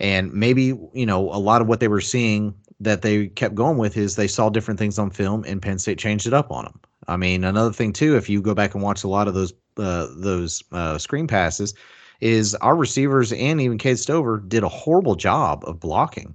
And 0.00 0.32
maybe, 0.32 0.74
you 0.94 1.06
know, 1.06 1.30
a 1.30 1.38
lot 1.38 1.60
of 1.60 1.68
what 1.68 1.80
they 1.80 1.88
were 1.88 2.00
seeing 2.00 2.54
that 2.80 3.02
they 3.02 3.28
kept 3.28 3.54
going 3.54 3.76
with 3.76 3.96
is 3.98 4.16
they 4.16 4.26
saw 4.26 4.48
different 4.48 4.80
things 4.80 4.98
on 4.98 5.10
film 5.10 5.44
and 5.46 5.60
Penn 5.60 5.78
State 5.78 5.98
changed 5.98 6.26
it 6.26 6.32
up 6.32 6.50
on 6.50 6.64
them. 6.64 6.80
I 7.08 7.18
mean, 7.18 7.44
another 7.44 7.72
thing 7.72 7.92
too, 7.92 8.16
if 8.16 8.28
you 8.28 8.40
go 8.40 8.54
back 8.54 8.74
and 8.74 8.82
watch 8.82 9.04
a 9.04 9.08
lot 9.08 9.28
of 9.28 9.34
those 9.34 9.52
uh, 9.76 10.08
those 10.16 10.62
uh, 10.72 10.98
screen 10.98 11.26
passes, 11.26 11.74
is 12.20 12.54
our 12.56 12.76
receivers 12.76 13.32
and 13.32 13.60
even 13.60 13.78
Cade 13.78 13.98
Stover 13.98 14.38
did 14.38 14.62
a 14.62 14.68
horrible 14.68 15.14
job 15.14 15.64
of 15.66 15.80
blocking 15.80 16.34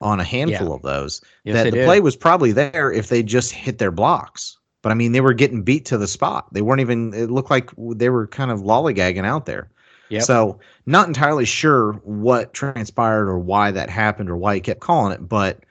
on 0.00 0.20
a 0.20 0.24
handful 0.24 0.72
of 0.72 0.82
those. 0.82 1.20
yes, 1.44 1.54
that 1.54 1.64
the 1.64 1.70
did. 1.72 1.84
play 1.84 2.00
was 2.00 2.16
probably 2.16 2.52
there 2.52 2.92
if 2.92 3.08
they 3.08 3.22
just 3.22 3.52
hit 3.52 3.78
their 3.78 3.90
blocks. 3.90 4.56
But 4.82 4.92
I 4.92 4.94
mean, 4.94 5.12
they 5.12 5.20
were 5.20 5.32
getting 5.32 5.62
beat 5.62 5.84
to 5.86 5.98
the 5.98 6.06
spot. 6.06 6.52
They 6.52 6.62
weren't 6.62 6.80
even. 6.80 7.12
It 7.12 7.30
looked 7.30 7.50
like 7.50 7.70
they 7.76 8.10
were 8.10 8.28
kind 8.28 8.50
of 8.50 8.60
lollygagging 8.60 9.24
out 9.24 9.44
there. 9.44 9.70
Yep. 10.10 10.22
So 10.22 10.60
not 10.86 11.08
entirely 11.08 11.44
sure 11.44 11.94
what 12.04 12.54
transpired 12.54 13.28
or 13.28 13.38
why 13.38 13.70
that 13.72 13.90
happened 13.90 14.30
or 14.30 14.36
why 14.36 14.54
he 14.54 14.60
kept 14.60 14.80
calling 14.80 15.12
it, 15.12 15.28
but 15.28 15.64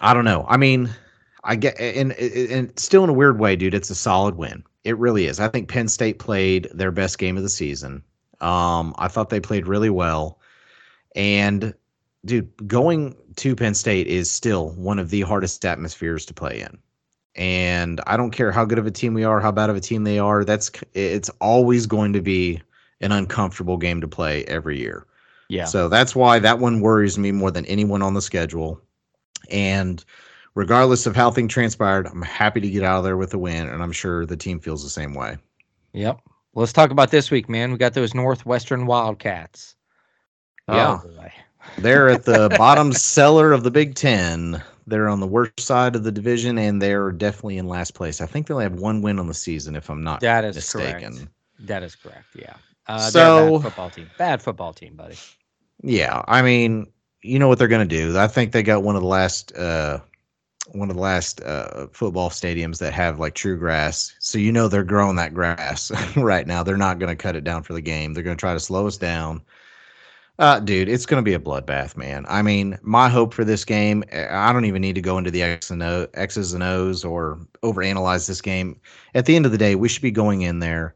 I 0.00 0.14
don't 0.14 0.24
know. 0.24 0.44
I 0.48 0.56
mean, 0.56 0.90
I 1.42 1.56
get 1.56 1.80
and 1.80 2.12
and 2.12 2.78
still 2.78 3.02
in 3.02 3.10
a 3.10 3.14
weird 3.14 3.40
way, 3.40 3.56
dude. 3.56 3.74
It's 3.74 3.90
a 3.90 3.94
solid 3.94 4.36
win. 4.36 4.62
It 4.84 4.98
really 4.98 5.26
is. 5.26 5.40
I 5.40 5.48
think 5.48 5.68
Penn 5.68 5.88
State 5.88 6.18
played 6.18 6.68
their 6.72 6.92
best 6.92 7.18
game 7.18 7.36
of 7.36 7.42
the 7.42 7.48
season. 7.48 8.02
Um, 8.40 8.94
I 8.98 9.08
thought 9.08 9.30
they 9.30 9.40
played 9.40 9.66
really 9.66 9.90
well, 9.90 10.38
and 11.16 11.74
dude, 12.24 12.50
going 12.66 13.16
to 13.36 13.56
Penn 13.56 13.74
State 13.74 14.06
is 14.06 14.30
still 14.30 14.70
one 14.70 14.98
of 14.98 15.10
the 15.10 15.22
hardest 15.22 15.64
atmospheres 15.64 16.26
to 16.26 16.34
play 16.34 16.60
in. 16.60 16.78
And 17.36 18.00
I 18.06 18.16
don't 18.16 18.30
care 18.30 18.52
how 18.52 18.64
good 18.64 18.78
of 18.78 18.86
a 18.86 18.90
team 18.90 19.14
we 19.14 19.24
are, 19.24 19.40
how 19.40 19.50
bad 19.50 19.70
of 19.70 19.76
a 19.76 19.80
team 19.80 20.04
they 20.04 20.18
are. 20.18 20.44
That's 20.44 20.70
it's 20.92 21.30
always 21.40 21.86
going 21.86 22.12
to 22.12 22.20
be 22.20 22.62
an 23.00 23.12
uncomfortable 23.12 23.76
game 23.76 24.00
to 24.00 24.08
play 24.08 24.44
every 24.44 24.78
year. 24.78 25.06
Yeah. 25.48 25.64
So 25.64 25.88
that's 25.88 26.14
why 26.14 26.38
that 26.38 26.58
one 26.58 26.80
worries 26.80 27.18
me 27.18 27.32
more 27.32 27.50
than 27.50 27.66
anyone 27.66 28.02
on 28.02 28.14
the 28.14 28.22
schedule. 28.22 28.80
And 29.50 30.04
regardless 30.54 31.06
of 31.06 31.16
how 31.16 31.30
things 31.30 31.52
transpired, 31.52 32.06
I'm 32.06 32.22
happy 32.22 32.60
to 32.60 32.68
get 32.70 32.82
out 32.82 32.98
of 32.98 33.04
there 33.04 33.16
with 33.16 33.34
a 33.34 33.38
win, 33.38 33.68
and 33.68 33.82
I'm 33.82 33.92
sure 33.92 34.26
the 34.26 34.36
team 34.36 34.60
feels 34.60 34.82
the 34.82 34.90
same 34.90 35.14
way. 35.14 35.36
Yep. 35.92 36.20
Let's 36.54 36.72
talk 36.72 36.90
about 36.90 37.10
this 37.10 37.30
week, 37.30 37.48
man. 37.48 37.72
We 37.72 37.78
got 37.78 37.94
those 37.94 38.14
Northwestern 38.14 38.86
Wildcats. 38.86 39.74
Yeah. 40.68 41.00
Oh. 41.04 41.24
They're 41.78 42.08
at 42.10 42.24
the 42.24 42.54
bottom 42.58 42.92
cellar 42.92 43.52
of 43.52 43.62
the 43.64 43.70
Big 43.70 43.94
Ten. 43.94 44.62
They're 44.86 45.08
on 45.08 45.20
the 45.20 45.26
worst 45.26 45.60
side 45.60 45.96
of 45.96 46.04
the 46.04 46.12
division, 46.12 46.58
and 46.58 46.80
they're 46.80 47.10
definitely 47.10 47.56
in 47.56 47.66
last 47.66 47.94
place. 47.94 48.20
I 48.20 48.26
think 48.26 48.46
they 48.46 48.52
only 48.54 48.64
have 48.64 48.74
one 48.74 49.00
win 49.00 49.18
on 49.18 49.28
the 49.28 49.34
season, 49.34 49.74
if 49.74 49.88
I'm 49.88 50.04
not 50.04 50.20
That 50.20 50.44
is 50.44 50.56
mistaken. 50.56 51.14
correct. 51.16 51.28
That 51.60 51.82
is 51.82 51.96
correct. 51.96 52.26
Yeah. 52.34 52.52
Uh, 52.86 52.98
So- 52.98 53.52
bad 53.58 53.62
football 53.62 53.90
team. 53.90 54.10
Bad 54.18 54.42
football 54.42 54.72
team, 54.74 54.94
buddy. 54.94 55.16
Yeah, 55.82 56.22
I 56.28 56.42
mean, 56.42 56.86
you 57.22 57.38
know 57.38 57.48
what 57.48 57.58
they're 57.58 57.66
going 57.68 57.88
to 57.88 57.96
do. 57.96 58.18
I 58.18 58.26
think 58.28 58.52
they 58.52 58.62
got 58.62 58.82
one 58.82 58.94
of 58.94 59.02
the 59.02 59.08
last 59.08 59.56
uh 59.56 60.00
one 60.72 60.90
of 60.90 60.96
the 60.96 61.02
last 61.02 61.40
uh 61.42 61.86
football 61.92 62.30
stadiums 62.30 62.78
that 62.78 62.92
have 62.92 63.20
like 63.20 63.34
true 63.34 63.56
grass. 63.58 64.14
So 64.18 64.38
you 64.38 64.52
know 64.52 64.68
they're 64.68 64.84
growing 64.84 65.16
that 65.16 65.34
grass 65.34 65.92
right 66.16 66.46
now. 66.46 66.62
They're 66.62 66.76
not 66.76 66.98
going 66.98 67.14
to 67.14 67.22
cut 67.22 67.36
it 67.36 67.44
down 67.44 67.62
for 67.62 67.72
the 67.74 67.80
game. 67.80 68.14
They're 68.14 68.22
going 68.22 68.36
to 68.36 68.40
try 68.40 68.54
to 68.54 68.60
slow 68.60 68.86
us 68.86 68.96
down. 68.96 69.42
Uh 70.38 70.58
dude, 70.58 70.88
it's 70.88 71.06
going 71.06 71.22
to 71.22 71.28
be 71.28 71.34
a 71.34 71.38
bloodbath, 71.38 71.96
man. 71.96 72.24
I 72.28 72.42
mean, 72.42 72.78
my 72.82 73.08
hope 73.08 73.32
for 73.34 73.44
this 73.44 73.64
game, 73.64 74.02
eh, 74.10 74.26
I 74.28 74.52
don't 74.52 74.64
even 74.64 74.82
need 74.82 74.96
to 74.96 75.02
go 75.02 75.18
into 75.18 75.30
the 75.30 75.42
X 75.42 75.70
and 75.70 75.82
o, 75.82 76.08
X's 76.14 76.54
and 76.54 76.62
O's 76.62 77.04
or 77.04 77.38
overanalyze 77.62 78.26
this 78.26 78.40
game. 78.40 78.80
At 79.14 79.26
the 79.26 79.36
end 79.36 79.46
of 79.46 79.52
the 79.52 79.58
day, 79.58 79.76
we 79.76 79.88
should 79.88 80.02
be 80.02 80.10
going 80.10 80.42
in 80.42 80.58
there. 80.58 80.94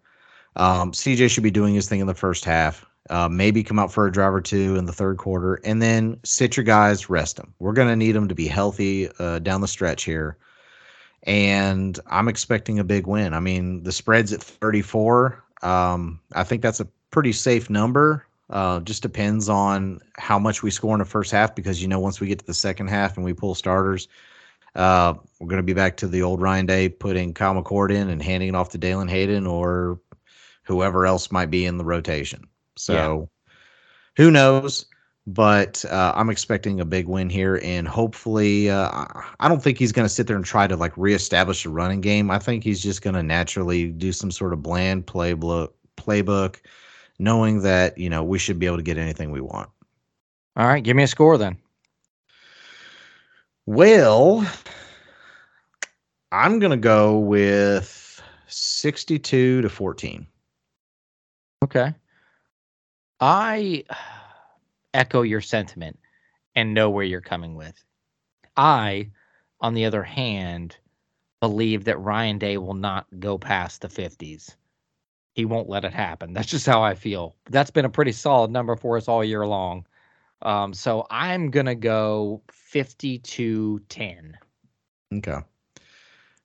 Um, 0.57 0.90
CJ 0.90 1.31
should 1.31 1.45
be 1.45 1.53
doing 1.53 1.74
his 1.74 1.89
thing 1.89 2.01
in 2.01 2.09
the 2.09 2.15
first 2.15 2.45
half. 2.45 2.85
Uh, 3.10 3.28
maybe 3.28 3.62
come 3.62 3.78
out 3.78 3.93
for 3.93 4.06
a 4.06 4.12
drive 4.12 4.35
or 4.35 4.40
two 4.40 4.76
in 4.76 4.85
the 4.85 4.93
third 4.93 5.16
quarter, 5.16 5.60
and 5.64 5.80
then 5.80 6.18
sit 6.24 6.56
your 6.56 6.64
guys, 6.64 7.09
rest 7.09 7.36
them. 7.36 7.55
We're 7.59 7.72
going 7.72 7.89
to 7.89 7.97
need 7.97 8.12
them 8.12 8.28
to 8.28 8.35
be 8.35 8.47
healthy 8.47 9.09
uh, 9.18 9.39
down 9.39 9.60
the 9.60 9.68
stretch 9.68 10.05
here. 10.05 10.36
And 11.22 11.98
I'm 12.06 12.28
expecting 12.28 12.78
a 12.78 12.85
big 12.85 13.06
win. 13.06 13.35
I 13.35 13.40
mean, 13.40 13.82
the 13.82 13.93
spread's 13.93 14.32
at 14.32 14.43
34. 14.43 15.43
Um, 15.62 16.20
I 16.35 16.44
think 16.44 16.62
that's 16.62 16.80
a 16.80 16.89
pretty 17.10 17.32
safe 17.32 17.70
number. 17.70 18.26
Uh, 18.51 18.80
just 18.80 19.02
depends 19.02 19.48
on 19.48 20.01
how 20.16 20.39
much 20.39 20.62
we 20.62 20.70
score 20.70 20.94
in 20.94 21.01
the 21.01 21.05
first 21.05 21.30
half 21.30 21.55
because 21.55 21.82
you 21.82 21.89
know 21.89 22.01
once 22.01 22.18
we 22.18 22.26
get 22.26 22.39
to 22.39 22.47
the 22.47 22.55
second 22.55 22.89
half 22.89 23.16
and 23.16 23.24
we 23.24 23.35
pull 23.35 23.55
starters, 23.55 24.09
uh, 24.74 25.14
we're 25.39 25.48
going 25.48 25.59
to 25.59 25.62
be 25.62 25.74
back 25.74 25.97
to 25.98 26.06
the 26.06 26.22
old 26.22 26.40
Ryan 26.40 26.64
Day, 26.64 26.89
putting 26.89 27.35
Kyle 27.35 27.60
McCord 27.60 27.90
in 27.90 28.09
and 28.09 28.22
handing 28.22 28.51
it 28.51 28.55
off 28.55 28.70
to 28.70 28.78
Dallan 28.78 29.10
Hayden 29.10 29.47
or 29.47 30.01
whoever 30.62 31.05
else 31.05 31.30
might 31.30 31.51
be 31.51 31.66
in 31.66 31.76
the 31.76 31.85
rotation. 31.85 32.47
So 32.78 33.28
who 34.16 34.30
knows? 34.30 34.86
But 35.26 35.84
uh, 35.84 36.14
I'm 36.16 36.30
expecting 36.30 36.80
a 36.80 36.86
big 36.86 37.06
win 37.06 37.28
here, 37.28 37.60
and 37.62 37.86
hopefully, 37.86 38.70
uh, 38.70 39.05
I 39.40 39.46
don't 39.46 39.62
think 39.62 39.78
he's 39.78 39.92
going 39.92 40.06
to 40.06 40.12
sit 40.12 40.26
there 40.26 40.36
and 40.36 40.44
try 40.44 40.66
to 40.66 40.74
like 40.74 40.96
reestablish 40.96 41.66
a 41.66 41.68
running 41.68 42.00
game. 42.00 42.30
I 42.30 42.38
think 42.38 42.64
he's 42.64 42.82
just 42.82 43.02
going 43.02 43.14
to 43.14 43.22
naturally 43.22 43.90
do 43.90 44.10
some 44.10 44.30
sort 44.30 44.55
of 44.55 44.62
bland 44.62 45.06
playbook, 45.06 45.72
playbook, 45.98 46.56
knowing 47.18 47.60
that 47.60 47.98
you 47.98 48.09
know 48.09 48.24
we 48.24 48.38
should 48.38 48.59
be 48.59 48.64
able 48.64 48.78
to 48.78 48.82
get 48.82 48.96
anything 48.96 49.30
we 49.30 49.42
want. 49.42 49.68
All 50.56 50.66
right. 50.66 50.82
Give 50.82 50.96
me 50.96 51.02
a 51.02 51.06
score 51.06 51.36
then. 51.36 51.59
Well, 53.66 54.50
I'm 56.32 56.59
going 56.59 56.70
to 56.70 56.78
go 56.78 57.18
with 57.18 58.22
62 58.46 59.60
to 59.60 59.68
14. 59.68 60.26
Okay. 61.62 61.92
I 63.20 63.85
echo 64.95 65.23
your 65.23 65.40
sentiment 65.40 65.99
and 66.55 66.74
know 66.74 66.90
where 66.90 67.05
you're 67.05 67.20
coming 67.20 67.55
with. 67.55 67.74
I, 68.57 69.11
on 69.61 69.74
the 69.74 69.85
other 69.85 70.03
hand, 70.03 70.77
believe 71.40 71.85
that 71.85 72.01
Ryan 72.01 72.39
Day 72.39 72.59
will 72.59 72.74
not 72.74 73.07
go 73.19 73.39
past 73.39 73.81
the 73.81 73.89
50s. 73.89 74.55
He 75.35 75.45
won't 75.45 75.69
let 75.69 75.85
it 75.85 75.93
happen. 75.93 76.32
That's 76.35 76.49
just 76.49 76.66
how 76.66 76.82
I 76.82 76.95
feel. 76.95 77.36
That's 77.51 77.70
been 77.70 77.85
a 77.85 77.90
pretty 77.90 78.12
solid 78.12 78.51
number 78.51 78.77
for 78.77 78.97
us 78.97 79.09
all 79.09 79.24
year 79.24 79.47
long. 79.47 79.86
Um, 80.43 80.73
so 80.73 81.07
I'm 81.11 81.51
going 81.51 81.66
to 81.66 81.74
go 81.74 82.43
52 82.53 83.81
10. 83.89 84.39
Okay. 85.15 85.39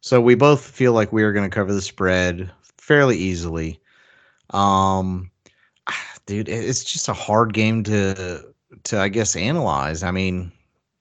So 0.01 0.19
we 0.19 0.35
both 0.35 0.65
feel 0.65 0.93
like 0.93 1.13
we 1.13 1.23
are 1.23 1.31
going 1.31 1.49
to 1.49 1.53
cover 1.53 1.73
the 1.73 1.81
spread 1.81 2.51
fairly 2.77 3.17
easily. 3.17 3.79
Um 4.49 5.31
dude, 6.25 6.49
it's 6.49 6.83
just 6.83 7.09
a 7.09 7.13
hard 7.13 7.53
game 7.53 7.83
to 7.83 8.53
to 8.83 8.99
I 8.99 9.09
guess 9.09 9.35
analyze. 9.35 10.03
I 10.03 10.11
mean, 10.11 10.51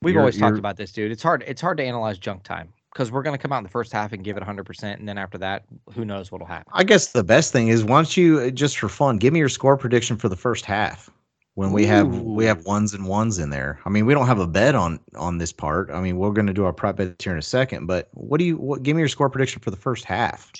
We've 0.02 0.16
always 0.16 0.38
talked 0.38 0.58
about 0.58 0.76
this, 0.76 0.92
dude. 0.92 1.12
It's 1.12 1.22
hard. 1.22 1.44
It's 1.46 1.60
hard 1.60 1.78
to 1.78 1.84
analyze 1.84 2.18
junk 2.18 2.42
time 2.42 2.72
because 2.92 3.12
we're 3.12 3.22
going 3.22 3.36
to 3.36 3.40
come 3.40 3.52
out 3.52 3.58
in 3.58 3.62
the 3.62 3.70
first 3.70 3.92
half 3.92 4.12
and 4.12 4.24
give 4.24 4.36
it 4.36 4.42
100%. 4.42 4.98
And 4.98 5.08
then 5.08 5.16
after 5.16 5.38
that, 5.38 5.64
who 5.94 6.04
knows 6.04 6.30
what'll 6.32 6.46
happen. 6.46 6.70
I 6.74 6.84
guess 6.84 7.12
the 7.12 7.24
best 7.24 7.52
thing 7.52 7.68
is 7.68 7.84
why 7.84 7.98
don't 7.98 8.16
you 8.16 8.40
uh, 8.40 8.50
just 8.50 8.78
for 8.78 8.88
fun, 8.88 9.18
give 9.18 9.32
me 9.32 9.38
your 9.38 9.48
score 9.48 9.76
prediction 9.76 10.16
for 10.16 10.28
the 10.28 10.36
first 10.36 10.64
half 10.64 11.08
when 11.54 11.72
we 11.72 11.86
have 11.86 12.20
we 12.22 12.44
have 12.44 12.64
ones 12.64 12.94
and 12.94 13.06
ones 13.06 13.38
in 13.38 13.50
there. 13.50 13.80
I 13.84 13.90
mean, 13.90 14.06
we 14.06 14.14
don't 14.14 14.26
have 14.26 14.40
a 14.40 14.46
bet 14.46 14.74
on 14.74 14.98
on 15.16 15.38
this 15.38 15.52
part. 15.52 15.90
I 15.90 16.00
mean, 16.00 16.16
we're 16.16 16.32
going 16.32 16.48
to 16.48 16.52
do 16.52 16.64
our 16.64 16.72
prop 16.72 16.96
bets 16.96 17.22
here 17.22 17.32
in 17.32 17.38
a 17.38 17.42
second, 17.42 17.86
but 17.86 18.08
what 18.12 18.38
do 18.38 18.44
you 18.44 18.56
what 18.56 18.82
give 18.82 18.96
me 18.96 19.02
your 19.02 19.08
score 19.08 19.30
prediction 19.30 19.62
for 19.62 19.70
the 19.70 19.76
first 19.76 20.04
half? 20.04 20.50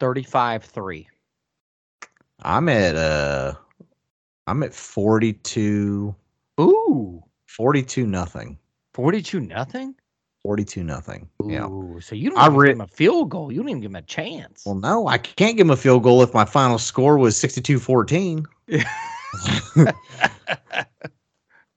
35 0.00 0.64
3. 0.64 1.08
I'm 2.42 2.68
at 2.68 2.96
uh 2.96 3.54
I'm 4.46 4.62
at 4.62 4.74
42 4.74 6.14
Ooh. 6.60 7.22
42 7.46 8.06
nothing. 8.06 8.58
42 8.94 9.40
nothing? 9.40 9.94
42 10.42 10.84
nothing. 10.84 11.28
Yeah. 11.46 11.66
So 12.00 12.14
you 12.14 12.28
don't 12.30 12.38
I 12.38 12.48
re- 12.48 12.68
give 12.68 12.76
him 12.76 12.80
a 12.82 12.86
field 12.86 13.30
goal. 13.30 13.50
You 13.50 13.60
don't 13.60 13.70
even 13.70 13.80
give 13.80 13.90
him 13.90 13.96
a 13.96 14.02
chance. 14.02 14.62
Well, 14.66 14.74
no, 14.74 15.06
I 15.06 15.16
can't 15.18 15.56
give 15.56 15.66
him 15.66 15.70
a 15.70 15.76
field 15.76 16.02
goal 16.02 16.22
if 16.22 16.34
my 16.34 16.44
final 16.44 16.78
score 16.78 17.16
was 17.16 17.34
62-14. 17.36 18.44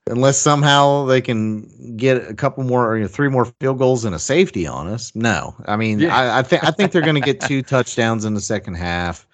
Unless 0.06 0.38
somehow 0.38 1.04
they 1.04 1.20
can 1.20 1.96
get 1.96 2.28
a 2.28 2.34
couple 2.34 2.64
more 2.64 2.96
or 2.96 3.06
three 3.08 3.28
more 3.28 3.44
field 3.60 3.78
goals 3.78 4.04
and 4.06 4.14
a 4.14 4.18
safety 4.18 4.66
on 4.66 4.86
us. 4.86 5.12
No. 5.14 5.54
I 5.66 5.76
mean, 5.76 5.98
Yeah. 6.00 6.16
I, 6.16 6.38
I 6.38 6.42
think 6.42 6.64
I 6.64 6.70
think 6.70 6.92
they're 6.92 7.02
going 7.02 7.14
to 7.14 7.20
get 7.20 7.40
two 7.40 7.62
touchdowns 7.62 8.24
in 8.24 8.34
the 8.34 8.40
second 8.40 8.74
half 8.74 9.26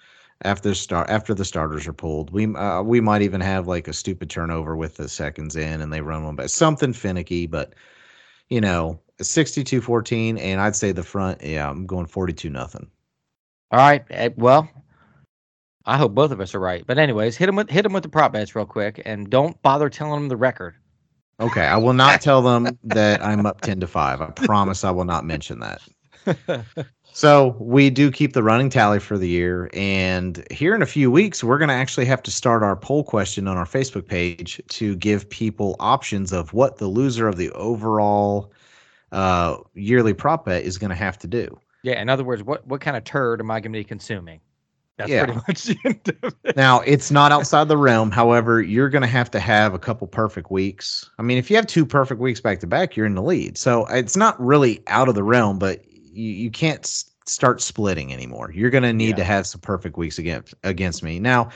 after 0.45 0.73
start 0.73 1.09
after 1.09 1.33
the 1.33 1.45
starters 1.45 1.87
are 1.87 1.93
pulled. 1.93 2.31
We 2.31 2.53
uh, 2.55 2.81
we 2.83 3.01
might 3.01 3.21
even 3.21 3.41
have 3.41 3.67
like 3.67 3.87
a 3.87 3.93
stupid 3.93 4.29
turnover 4.29 4.75
with 4.75 4.95
the 4.95 5.09
seconds 5.09 5.55
in 5.55 5.81
and 5.81 5.91
they 5.91 6.01
run 6.01 6.23
one 6.23 6.35
back. 6.35 6.49
Something 6.49 6.93
finicky, 6.93 7.47
but 7.47 7.73
you 8.49 8.61
know, 8.61 8.99
62-14 9.21 10.39
and 10.39 10.61
I'd 10.61 10.75
say 10.75 10.91
the 10.91 11.03
front, 11.03 11.41
yeah, 11.43 11.69
I'm 11.69 11.85
going 11.85 12.05
42 12.05 12.49
nothing. 12.49 12.89
All 13.71 13.79
right. 13.79 14.03
eh, 14.09 14.29
Well, 14.37 14.69
I 15.85 15.97
hope 15.97 16.13
both 16.13 16.31
of 16.31 16.41
us 16.41 16.55
are 16.55 16.59
right. 16.59 16.85
But 16.85 16.97
anyways, 16.97 17.37
hit 17.37 17.49
him 17.49 17.55
with 17.55 17.69
hit 17.69 17.85
him 17.85 17.93
with 17.93 18.03
the 18.03 18.09
prop 18.09 18.33
bets 18.33 18.55
real 18.55 18.65
quick, 18.65 19.01
and 19.05 19.29
don't 19.29 19.61
bother 19.61 19.89
telling 19.89 20.23
him 20.23 20.29
the 20.29 20.37
record. 20.37 20.75
Okay, 21.39 21.65
I 21.65 21.77
will 21.77 21.93
not 21.93 22.21
tell 22.21 22.41
them 22.41 22.77
that 22.83 23.23
I'm 23.23 23.45
up 23.45 23.61
10 23.61 23.79
to 23.81 23.87
5. 23.87 24.21
I 24.21 24.29
promise 24.31 24.83
I 24.83 24.91
will 24.91 25.05
not 25.05 25.25
mention 25.25 25.59
that. 25.59 25.81
So, 27.17 27.55
we 27.61 27.89
do 27.89 28.11
keep 28.11 28.33
the 28.33 28.43
running 28.43 28.69
tally 28.69 28.99
for 28.99 29.17
the 29.17 29.29
year 29.29 29.69
and 29.73 30.45
here 30.51 30.75
in 30.75 30.81
a 30.81 30.85
few 30.85 31.09
weeks 31.09 31.43
we're 31.45 31.57
going 31.57 31.69
to 31.69 31.73
actually 31.73 32.05
have 32.07 32.21
to 32.23 32.31
start 32.31 32.61
our 32.61 32.75
poll 32.75 33.05
question 33.05 33.47
on 33.47 33.55
our 33.55 33.63
Facebook 33.65 34.05
page 34.05 34.61
to 34.71 34.97
give 34.97 35.29
people 35.29 35.77
options 35.79 36.33
of 36.33 36.51
what 36.53 36.77
the 36.77 36.87
loser 36.87 37.27
of 37.29 37.37
the 37.37 37.49
overall 37.51 38.51
uh 39.13 39.57
yearly 39.75 40.13
prop 40.13 40.45
bet 40.45 40.63
is 40.63 40.77
going 40.77 40.89
to 40.89 40.95
have 40.95 41.17
to 41.19 41.27
do. 41.27 41.57
yeah. 41.83 42.01
In 42.01 42.09
other 42.09 42.23
words, 42.23 42.43
what 42.43 42.65
what 42.67 42.81
kind 42.81 42.97
of 42.97 43.03
turd 43.03 43.39
am 43.39 43.51
I 43.51 43.59
going 43.59 43.71
to 43.73 43.79
be 43.79 43.83
consuming? 43.83 44.41
That's 44.97 45.11
Yeah. 45.11 45.19
pretty 45.25 45.33
much 45.47 45.63
the 45.63 45.77
end 45.85 46.17
of 46.23 46.35
it. 46.43 46.55
Now, 46.55 46.79
it's 46.81 47.11
not 47.11 47.31
outside 47.31 47.67
the 47.67 47.77
realm. 47.77 48.11
However, 48.11 48.61
you're 48.61 48.89
going 48.89 49.01
to 49.01 49.07
have 49.07 49.29
to 49.31 49.39
have 49.41 49.73
a 49.73 49.79
couple 49.79 50.07
perfect 50.07 50.51
weeks. 50.51 51.09
I 51.19 51.21
mean, 51.21 51.37
if 51.37 51.49
you 51.49 51.57
have 51.57 51.67
two 51.67 51.85
perfect 51.85 52.21
weeks 52.21 52.39
back 52.39 52.59
to 52.61 52.67
back, 52.67 52.95
you're 52.95 53.05
in 53.05 53.15
the 53.15 53.21
lead. 53.21 53.57
So 53.57 53.85
it's 53.87 54.15
not 54.15 54.39
really 54.39 54.81
out 54.87 55.09
of 55.09 55.15
the 55.15 55.23
realm, 55.23 55.59
but 55.59 55.83
you, 56.15 56.31
you 56.31 56.51
can't 56.51 56.83
s- 56.83 57.11
start 57.25 57.61
splitting 57.61 58.13
anymore. 58.13 58.51
You're 58.53 58.69
going 58.69 58.83
to 58.83 58.93
need 58.93 59.09
Yeah. 59.09 59.15
to 59.17 59.23
have 59.23 59.47
some 59.47 59.61
perfect 59.61 59.97
weeks 59.97 60.17
against 60.19 60.53
against 60.63 61.03
me. 61.03 61.19
Now, 61.19 61.49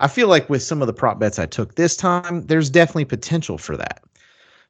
I 0.00 0.08
feel 0.08 0.28
like 0.28 0.48
with 0.50 0.62
some 0.62 0.80
of 0.82 0.86
the 0.86 0.92
prop 0.92 1.18
bets 1.18 1.38
I 1.38 1.46
took 1.46 1.74
this 1.74 1.96
time, 1.96 2.46
there's 2.46 2.70
definitely 2.70 3.04
potential 3.04 3.58
for 3.58 3.76
that. 3.76 4.02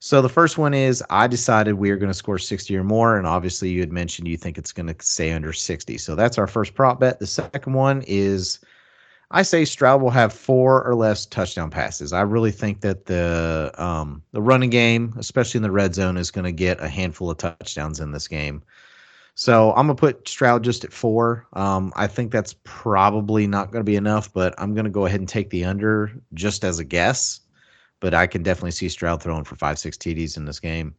So 0.02 0.22
the 0.22 0.28
first 0.30 0.56
one 0.56 0.72
is 0.72 1.04
I 1.10 1.26
decided 1.26 1.74
we 1.74 1.90
are 1.90 1.96
going 1.96 2.10
to 2.10 2.14
score 2.14 2.38
60 2.38 2.74
or 2.76 2.82
more. 2.84 3.18
And 3.18 3.26
obviously, 3.26 3.68
you 3.68 3.80
had 3.80 3.92
mentioned 3.92 4.28
you 4.28 4.36
think 4.38 4.56
it's 4.56 4.72
going 4.72 4.86
to 4.86 4.96
stay 5.04 5.30
under 5.32 5.52
60. 5.52 5.98
So 5.98 6.14
that's 6.14 6.38
our 6.38 6.46
first 6.46 6.74
prop 6.74 7.00
bet. 7.00 7.18
The 7.20 7.26
second 7.26 7.74
one 7.74 8.02
is 8.06 8.60
I 9.30 9.42
say 9.42 9.64
Stroud 9.64 10.00
will 10.00 10.10
have 10.10 10.32
four 10.32 10.82
or 10.84 10.94
less 10.94 11.26
touchdown 11.26 11.70
passes. 11.70 12.12
I 12.12 12.22
really 12.22 12.50
think 12.50 12.80
that 12.80 13.06
the 13.06 13.70
um, 13.76 14.22
the 14.32 14.42
running 14.42 14.70
game, 14.70 15.12
especially 15.18 15.58
in 15.58 15.62
the 15.62 15.70
red 15.70 15.94
zone, 15.94 16.16
is 16.16 16.30
going 16.30 16.46
to 16.46 16.52
get 16.52 16.80
a 16.80 16.88
handful 16.88 17.30
of 17.30 17.36
touchdowns 17.38 18.00
in 18.00 18.10
this 18.10 18.26
game. 18.26 18.62
So 19.40 19.70
I'm 19.70 19.86
gonna 19.86 19.94
put 19.94 20.28
Stroud 20.28 20.62
just 20.62 20.84
at 20.84 20.92
four. 20.92 21.46
Um, 21.54 21.94
I 21.96 22.06
think 22.06 22.30
that's 22.30 22.56
probably 22.62 23.46
not 23.46 23.72
gonna 23.72 23.84
be 23.84 23.96
enough, 23.96 24.30
but 24.30 24.54
I'm 24.58 24.74
gonna 24.74 24.90
go 24.90 25.06
ahead 25.06 25.18
and 25.18 25.26
take 25.26 25.48
the 25.48 25.64
under 25.64 26.12
just 26.34 26.62
as 26.62 26.78
a 26.78 26.84
guess. 26.84 27.40
But 28.00 28.12
I 28.12 28.26
can 28.26 28.42
definitely 28.42 28.72
see 28.72 28.90
Stroud 28.90 29.22
throwing 29.22 29.44
for 29.44 29.56
five, 29.56 29.78
six 29.78 29.96
TDs 29.96 30.36
in 30.36 30.44
this 30.44 30.60
game. 30.60 30.94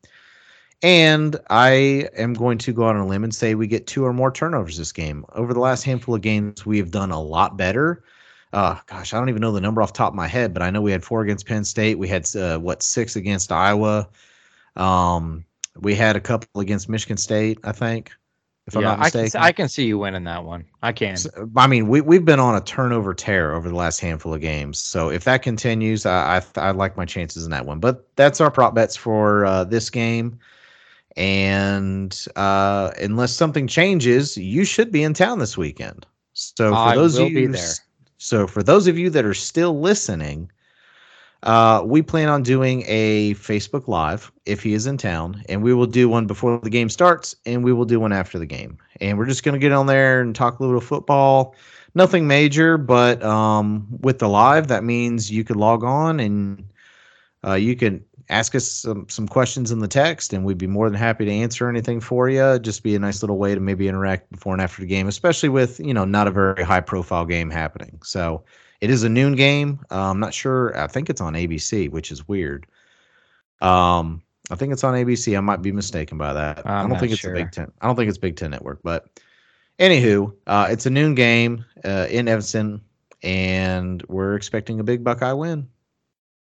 And 0.82 1.36
I 1.52 2.10
am 2.18 2.34
going 2.34 2.58
to 2.58 2.74
go 2.74 2.86
out 2.86 2.96
on 2.96 3.02
a 3.02 3.06
limb 3.06 3.24
and 3.24 3.34
say 3.34 3.54
we 3.54 3.68
get 3.68 3.86
two 3.86 4.04
or 4.04 4.12
more 4.12 4.32
turnovers 4.32 4.76
this 4.76 4.92
game. 4.92 5.24
Over 5.34 5.54
the 5.54 5.60
last 5.60 5.84
handful 5.84 6.16
of 6.16 6.22
games, 6.22 6.66
we 6.66 6.80
have 6.80 6.90
done 6.90 7.12
a 7.12 7.22
lot 7.22 7.58
better. 7.58 8.04
Uh, 8.54 8.80
gosh, 8.88 9.14
I 9.14 9.20
don't 9.20 9.30
even 9.30 9.42
know 9.42 9.52
the 9.52 9.62
number 9.62 9.84
off 9.84 9.94
the 9.94 9.98
top 9.98 10.14
of 10.14 10.18
my 10.18 10.28
head, 10.28 10.52
but 10.52 10.64
I 10.64 10.72
know 10.72 10.82
we 10.82 10.92
had 10.92 11.04
four 11.04 11.22
against 11.22 11.46
Penn 11.46 11.64
State. 11.64 12.00
We 12.00 12.08
had 12.08 12.28
uh, 12.36 12.58
what 12.58 12.82
six 12.82 13.16
against 13.16 13.52
Iowa. 13.52 14.10
Um, 14.76 15.46
we 15.80 15.94
had 15.94 16.16
a 16.16 16.20
couple 16.20 16.60
against 16.60 16.90
Michigan 16.90 17.18
State, 17.18 17.60
I 17.64 17.72
think. 17.72 18.12
If 18.72 18.78
I'm 18.78 18.84
yeah, 18.84 18.96
not 18.96 19.06
I 19.06 19.10
can, 19.10 19.30
I 19.36 19.52
can 19.52 19.68
see 19.68 19.86
you 19.86 19.98
winning 20.00 20.24
that 20.24 20.46
one. 20.46 20.64
I 20.82 20.94
can. 20.94 21.18
I 21.58 21.68
mean, 21.68 21.90
we 21.90 22.00
we've 22.00 22.24
been 22.24 22.40
on 22.40 22.56
a 22.56 22.62
turnover 22.62 23.14
tear 23.14 23.54
over 23.54 23.68
the 23.68 23.76
last 23.76 24.00
handful 24.00 24.34
of 24.34 24.40
games. 24.40 24.80
So 24.80 25.10
if 25.10 25.26
that 25.26 25.42
continues, 25.42 26.06
I 26.06 26.38
I, 26.38 26.42
I 26.56 26.72
like 26.72 26.96
my 26.96 27.04
chances 27.04 27.44
in 27.44 27.52
that 27.52 27.66
one. 27.66 27.82
But 27.82 28.08
that's 28.16 28.40
our 28.40 28.50
prop 28.50 28.74
bets 28.74 28.96
for 28.96 29.46
uh, 29.46 29.66
this 29.66 29.90
game. 29.90 30.40
And 31.18 32.18
uh, 32.38 32.92
unless 33.02 33.34
something 33.34 33.68
changes, 33.68 34.38
you 34.38 34.64
should 34.64 34.90
be 34.90 35.04
in 35.04 35.14
town 35.14 35.40
this 35.40 35.58
weekend. 35.58 36.06
So 36.32 36.78
for 36.78 36.78
I 36.78 36.96
those 36.96 37.18
of 37.18 37.34
be 37.34 37.42
you, 37.42 37.48
there. 37.50 37.74
so 38.20 38.48
for 38.48 38.64
those 38.64 38.88
of 38.88 38.98
you 38.98 39.10
that 39.10 39.26
are 39.26 39.34
still 39.34 39.82
listening, 39.82 40.50
uh, 41.44 41.82
we 41.86 42.02
plan 42.02 42.30
on 42.30 42.44
doing 42.44 42.84
a 42.88 43.34
Facebook 43.36 43.88
Live 43.88 44.32
if 44.46 44.62
he 44.62 44.74
is 44.74 44.86
in 44.86 44.98
town, 44.98 45.44
and 45.50 45.64
we 45.64 45.74
will 45.74 45.88
do 45.88 46.08
one 46.08 46.28
before 46.28 46.60
the 46.60 46.70
game 46.70 46.90
starts, 46.90 47.36
and 47.46 47.64
we 47.64 47.74
will 47.74 47.86
do 47.86 48.00
one 48.00 48.14
after 48.14 48.38
the 48.38 48.46
game. 48.46 48.78
And 49.00 49.18
we're 49.18 49.26
just 49.26 49.44
going 49.44 49.54
to 49.54 49.60
get 49.60 49.72
on 49.72 49.88
there 49.88 50.22
and 50.22 50.36
talk 50.36 50.60
a 50.60 50.64
little 50.64 50.82
football. 50.82 51.56
Nothing 51.96 52.28
major, 52.28 52.78
but 52.78 53.22
um, 53.24 53.88
with 54.02 54.20
the 54.20 54.30
live, 54.30 54.68
that 54.68 54.84
means 54.84 55.32
you 55.32 55.44
could 55.44 55.58
log 55.58 55.84
on 55.84 56.20
and 56.20 56.64
uh, 57.46 57.56
you 57.56 57.76
can 57.76 58.06
ask 58.30 58.56
us 58.56 58.66
some, 58.68 59.10
some 59.10 59.28
questions 59.28 59.72
in 59.72 59.80
the 59.80 59.88
text, 59.88 60.34
and 60.34 60.46
we'd 60.46 60.58
be 60.58 60.68
more 60.68 60.90
than 60.90 60.98
happy 60.98 61.26
to 61.26 61.32
answer 61.32 61.68
anything 61.68 62.00
for 62.00 62.30
you. 62.30 62.60
Just 62.60 62.84
be 62.84 62.96
a 62.96 63.00
nice 63.00 63.24
little 63.24 63.38
way 63.38 63.56
to 63.56 63.60
maybe 63.60 63.88
interact 63.88 64.32
before 64.32 64.54
and 64.54 64.62
after 64.62 64.82
the 64.82 64.88
game, 64.88 65.08
especially 65.08 65.50
with 65.50 65.80
you 65.80 65.94
know 65.94 66.06
not 66.06 66.28
a 66.28 66.32
very 66.32 66.64
high 66.64 66.82
profile 66.82 67.26
game 67.26 67.50
happening. 67.50 68.00
So 68.04 68.44
it 68.82 68.90
is 68.90 69.04
a 69.04 69.10
noon 69.10 69.36
game. 69.36 69.80
Uh, 69.92 70.10
I'm 70.10 70.20
not 70.20 70.34
sure. 70.34 70.78
I 70.78 70.88
think 70.88 71.10
it's 71.10 71.22
on 71.22 71.34
ABC, 71.34 71.90
which 71.90 72.12
is 72.12 72.28
weird. 72.28 72.66
Um, 73.62 74.24
I 74.50 74.56
think 74.56 74.74
it's 74.74 74.84
on 74.84 74.96
ABC. 74.96 75.38
I 75.38 75.40
might 75.40 75.62
be 75.62 75.72
mistaken 75.72 76.18
by 76.18 76.34
that. 76.34 76.66
I'm 76.66 76.72
I 76.72 76.82
don't 76.82 76.90
not 76.92 77.00
think 77.00 77.14
it's 77.14 77.24
a 77.24 77.32
Big 77.32 77.52
Ten. 77.52 77.72
I 77.82 77.88
don't 77.88 77.96
think 77.96 78.10
it's 78.10 78.18
Big 78.18 78.36
Ten 78.36 78.52
Network, 78.52 78.80
but 78.84 79.06
anywho, 79.80 80.34
uh, 80.48 80.68
it's 80.70 80.86
a 80.86 80.90
noon 80.90 81.16
game 81.16 81.64
uh, 81.86 82.08
in 82.10 82.28
Evanston, 82.28 82.82
and 83.24 84.04
we're 84.08 84.36
expecting 84.36 84.80
a 84.80 84.84
big 84.84 85.04
Buckeye 85.04 85.32
win. 85.32 85.70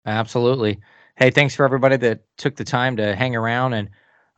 Absolutely. 0.06 0.80
Hey, 1.16 1.30
thanks 1.30 1.56
for 1.56 1.64
everybody 1.64 1.98
that 1.98 2.22
took 2.38 2.56
the 2.56 2.64
time 2.64 2.98
to 2.98 3.16
hang 3.16 3.36
around. 3.36 3.74
And 3.74 3.90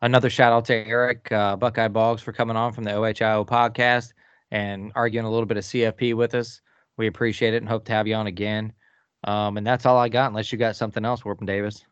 another 0.01 0.29
shout 0.29 0.51
out 0.51 0.65
to 0.65 0.75
Eric 0.75 1.31
uh, 1.31 1.55
Buckeye 1.55 1.87
Boggs 1.87 2.21
for 2.21 2.33
coming 2.33 2.57
on 2.57 2.73
from 2.73 2.83
the 2.83 2.91
OHIO 2.91 3.45
podcast 3.45 4.11
and 4.51 4.91
arguing 4.95 5.25
a 5.25 5.31
little 5.31 5.45
bit 5.45 5.57
of 5.57 5.63
CFP 5.63 6.15
with 6.15 6.35
us. 6.35 6.61
We 6.97 7.07
appreciate 7.07 7.53
it 7.53 7.57
and 7.57 7.69
hope 7.69 7.85
to 7.85 7.91
have 7.91 8.07
you 8.07 8.15
on 8.15 8.27
again. 8.27 8.73
Um, 9.23 9.57
and 9.57 9.65
that's 9.65 9.85
all 9.85 9.97
I 9.97 10.09
got, 10.09 10.27
unless 10.27 10.51
you 10.51 10.57
got 10.57 10.75
something 10.75 11.05
else, 11.05 11.21
Warpen 11.21 11.45
Davis. 11.45 11.85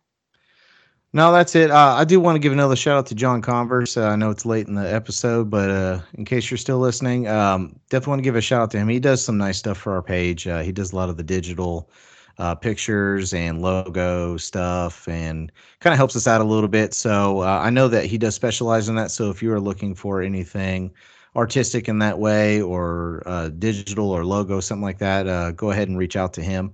No, 1.14 1.34
that's 1.34 1.56
it. 1.56 1.72
Uh, 1.72 1.96
I 1.98 2.06
do 2.06 2.22
want 2.22 2.36
to 2.36 2.40
give 2.40 2.54
another 2.54 2.76
shout 2.76 2.98
out 2.98 3.06
to 3.08 3.16
John 3.16 3.42
Converse. 3.42 3.98
Uh, 3.98 4.08
I 4.08 4.16
know 4.16 4.30
it's 4.30 4.46
late 4.46 4.68
in 4.68 4.76
the 4.76 4.94
episode, 4.94 5.50
but 5.50 5.70
uh, 5.70 6.00
in 6.14 6.24
case 6.24 6.50
you're 6.50 6.58
still 6.58 6.80
listening, 6.80 7.28
um, 7.28 7.78
definitely 7.90 8.12
want 8.12 8.20
to 8.20 8.24
give 8.24 8.36
a 8.38 8.42
shout 8.42 8.62
out 8.62 8.72
to 8.72 8.78
him. 8.78 8.88
He 8.88 9.00
does 9.00 9.24
some 9.24 9.38
nice 9.38 9.58
stuff 9.58 9.78
for 9.78 9.94
our 9.94 10.02
page. 10.02 10.48
Uh, 10.48 10.62
he 10.62 10.72
does 10.72 10.94
a 10.94 10.96
lot 10.96 11.10
of 11.10 11.18
the 11.18 11.24
digital 11.24 11.90
uh, 12.38 12.56
pictures 12.56 13.34
and 13.34 13.62
logo 13.62 14.38
stuff 14.38 15.06
and 15.10 15.52
kind 15.82 15.94
of 15.94 15.98
helps 15.98 16.16
us 16.16 16.28
out 16.28 16.40
a 16.40 16.46
little 16.46 16.70
bit. 16.70 16.94
So 16.94 17.42
uh, 17.42 17.60
I 17.62 17.70
know 17.70 17.90
that 17.90 18.06
he 18.06 18.18
does 18.18 18.34
specialize 18.36 18.88
in 18.88 18.96
that. 18.96 19.12
So 19.12 19.30
if 19.30 19.44
you 19.44 19.52
are 19.52 19.60
looking 19.60 19.94
for 19.96 20.22
anything 20.22 20.94
artistic 21.36 21.88
in 21.88 22.00
that 22.00 22.20
way 22.20 22.62
or 22.62 23.24
uh, 23.26 23.50
digital 23.50 24.12
or 24.12 24.26
logo, 24.26 24.60
something 24.60 24.84
like 24.84 24.98
that, 25.00 25.28
uh, 25.28 25.52
go 25.52 25.72
ahead 25.72 25.88
and 25.88 25.98
reach 25.98 26.16
out 26.16 26.34
to 26.34 26.42
him. 26.42 26.74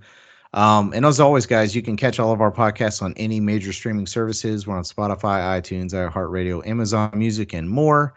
Um, 0.54 0.94
and 0.94 1.06
as 1.06 1.20
always, 1.20 1.46
guys, 1.46 1.76
you 1.76 1.82
can 1.82 1.98
catch 1.98 2.20
all 2.20 2.32
of 2.32 2.42
our 2.42 2.52
podcasts 2.52 3.02
on 3.02 3.14
any 3.18 3.40
major 3.40 3.74
streaming 3.74 4.08
services. 4.08 4.66
We're 4.66 4.78
on 4.78 4.84
Spotify, 4.84 5.62
iTunes, 5.62 5.94
iHeartRadio, 5.94 6.66
Amazon 6.66 7.12
Music, 7.14 7.54
and 7.54 7.70
more. 7.70 8.16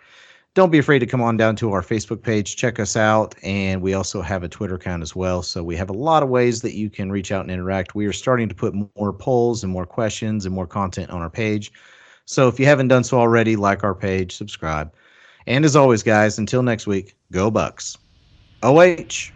Don't 0.55 0.71
be 0.71 0.79
afraid 0.79 0.99
to 0.99 1.07
come 1.07 1.21
on 1.21 1.37
down 1.37 1.55
to 1.57 1.71
our 1.73 1.83
Facebook 1.83 2.23
page, 2.23 2.57
check 2.57 2.81
us 2.81 2.97
out, 2.97 3.37
and 3.45 3.81
we 3.81 3.95
also 3.95 4.21
have 4.21 4.43
a 4.43 4.49
Twitter 4.49 4.75
account 4.75 5.01
as 5.01 5.15
well. 5.15 5.43
So 5.43 5.63
we 5.63 5.77
have 5.77 5.91
a 5.91 5.93
lot 5.95 6.25
of 6.25 6.29
ways 6.29 6.61
that 6.63 6.75
you 6.75 6.91
can 6.91 7.13
reach 7.13 7.31
out 7.31 7.43
and 7.43 7.53
interact. 7.53 7.95
We 7.95 8.07
are 8.07 8.13
starting 8.13 8.49
to 8.49 8.55
put 8.55 8.75
more 8.97 9.13
polls 9.13 9.63
and 9.63 9.73
more 9.73 9.87
questions 9.87 10.47
and 10.47 10.55
more 10.55 10.67
content 10.67 11.11
on 11.11 11.23
our 11.23 11.31
page. 11.31 11.71
So 12.25 12.49
if 12.49 12.59
you 12.59 12.67
haven't 12.67 12.89
done 12.89 13.05
so 13.05 13.21
already, 13.21 13.55
like 13.55 13.85
our 13.85 13.95
page, 13.95 14.35
subscribe. 14.35 14.93
And 15.51 15.65
as 15.65 15.75
always, 15.75 16.05
guys, 16.05 16.39
until 16.39 16.63
next 16.63 16.87
week, 16.87 17.17
go 17.33 17.51
Bucks. 17.51 17.99
OH. 18.63 19.33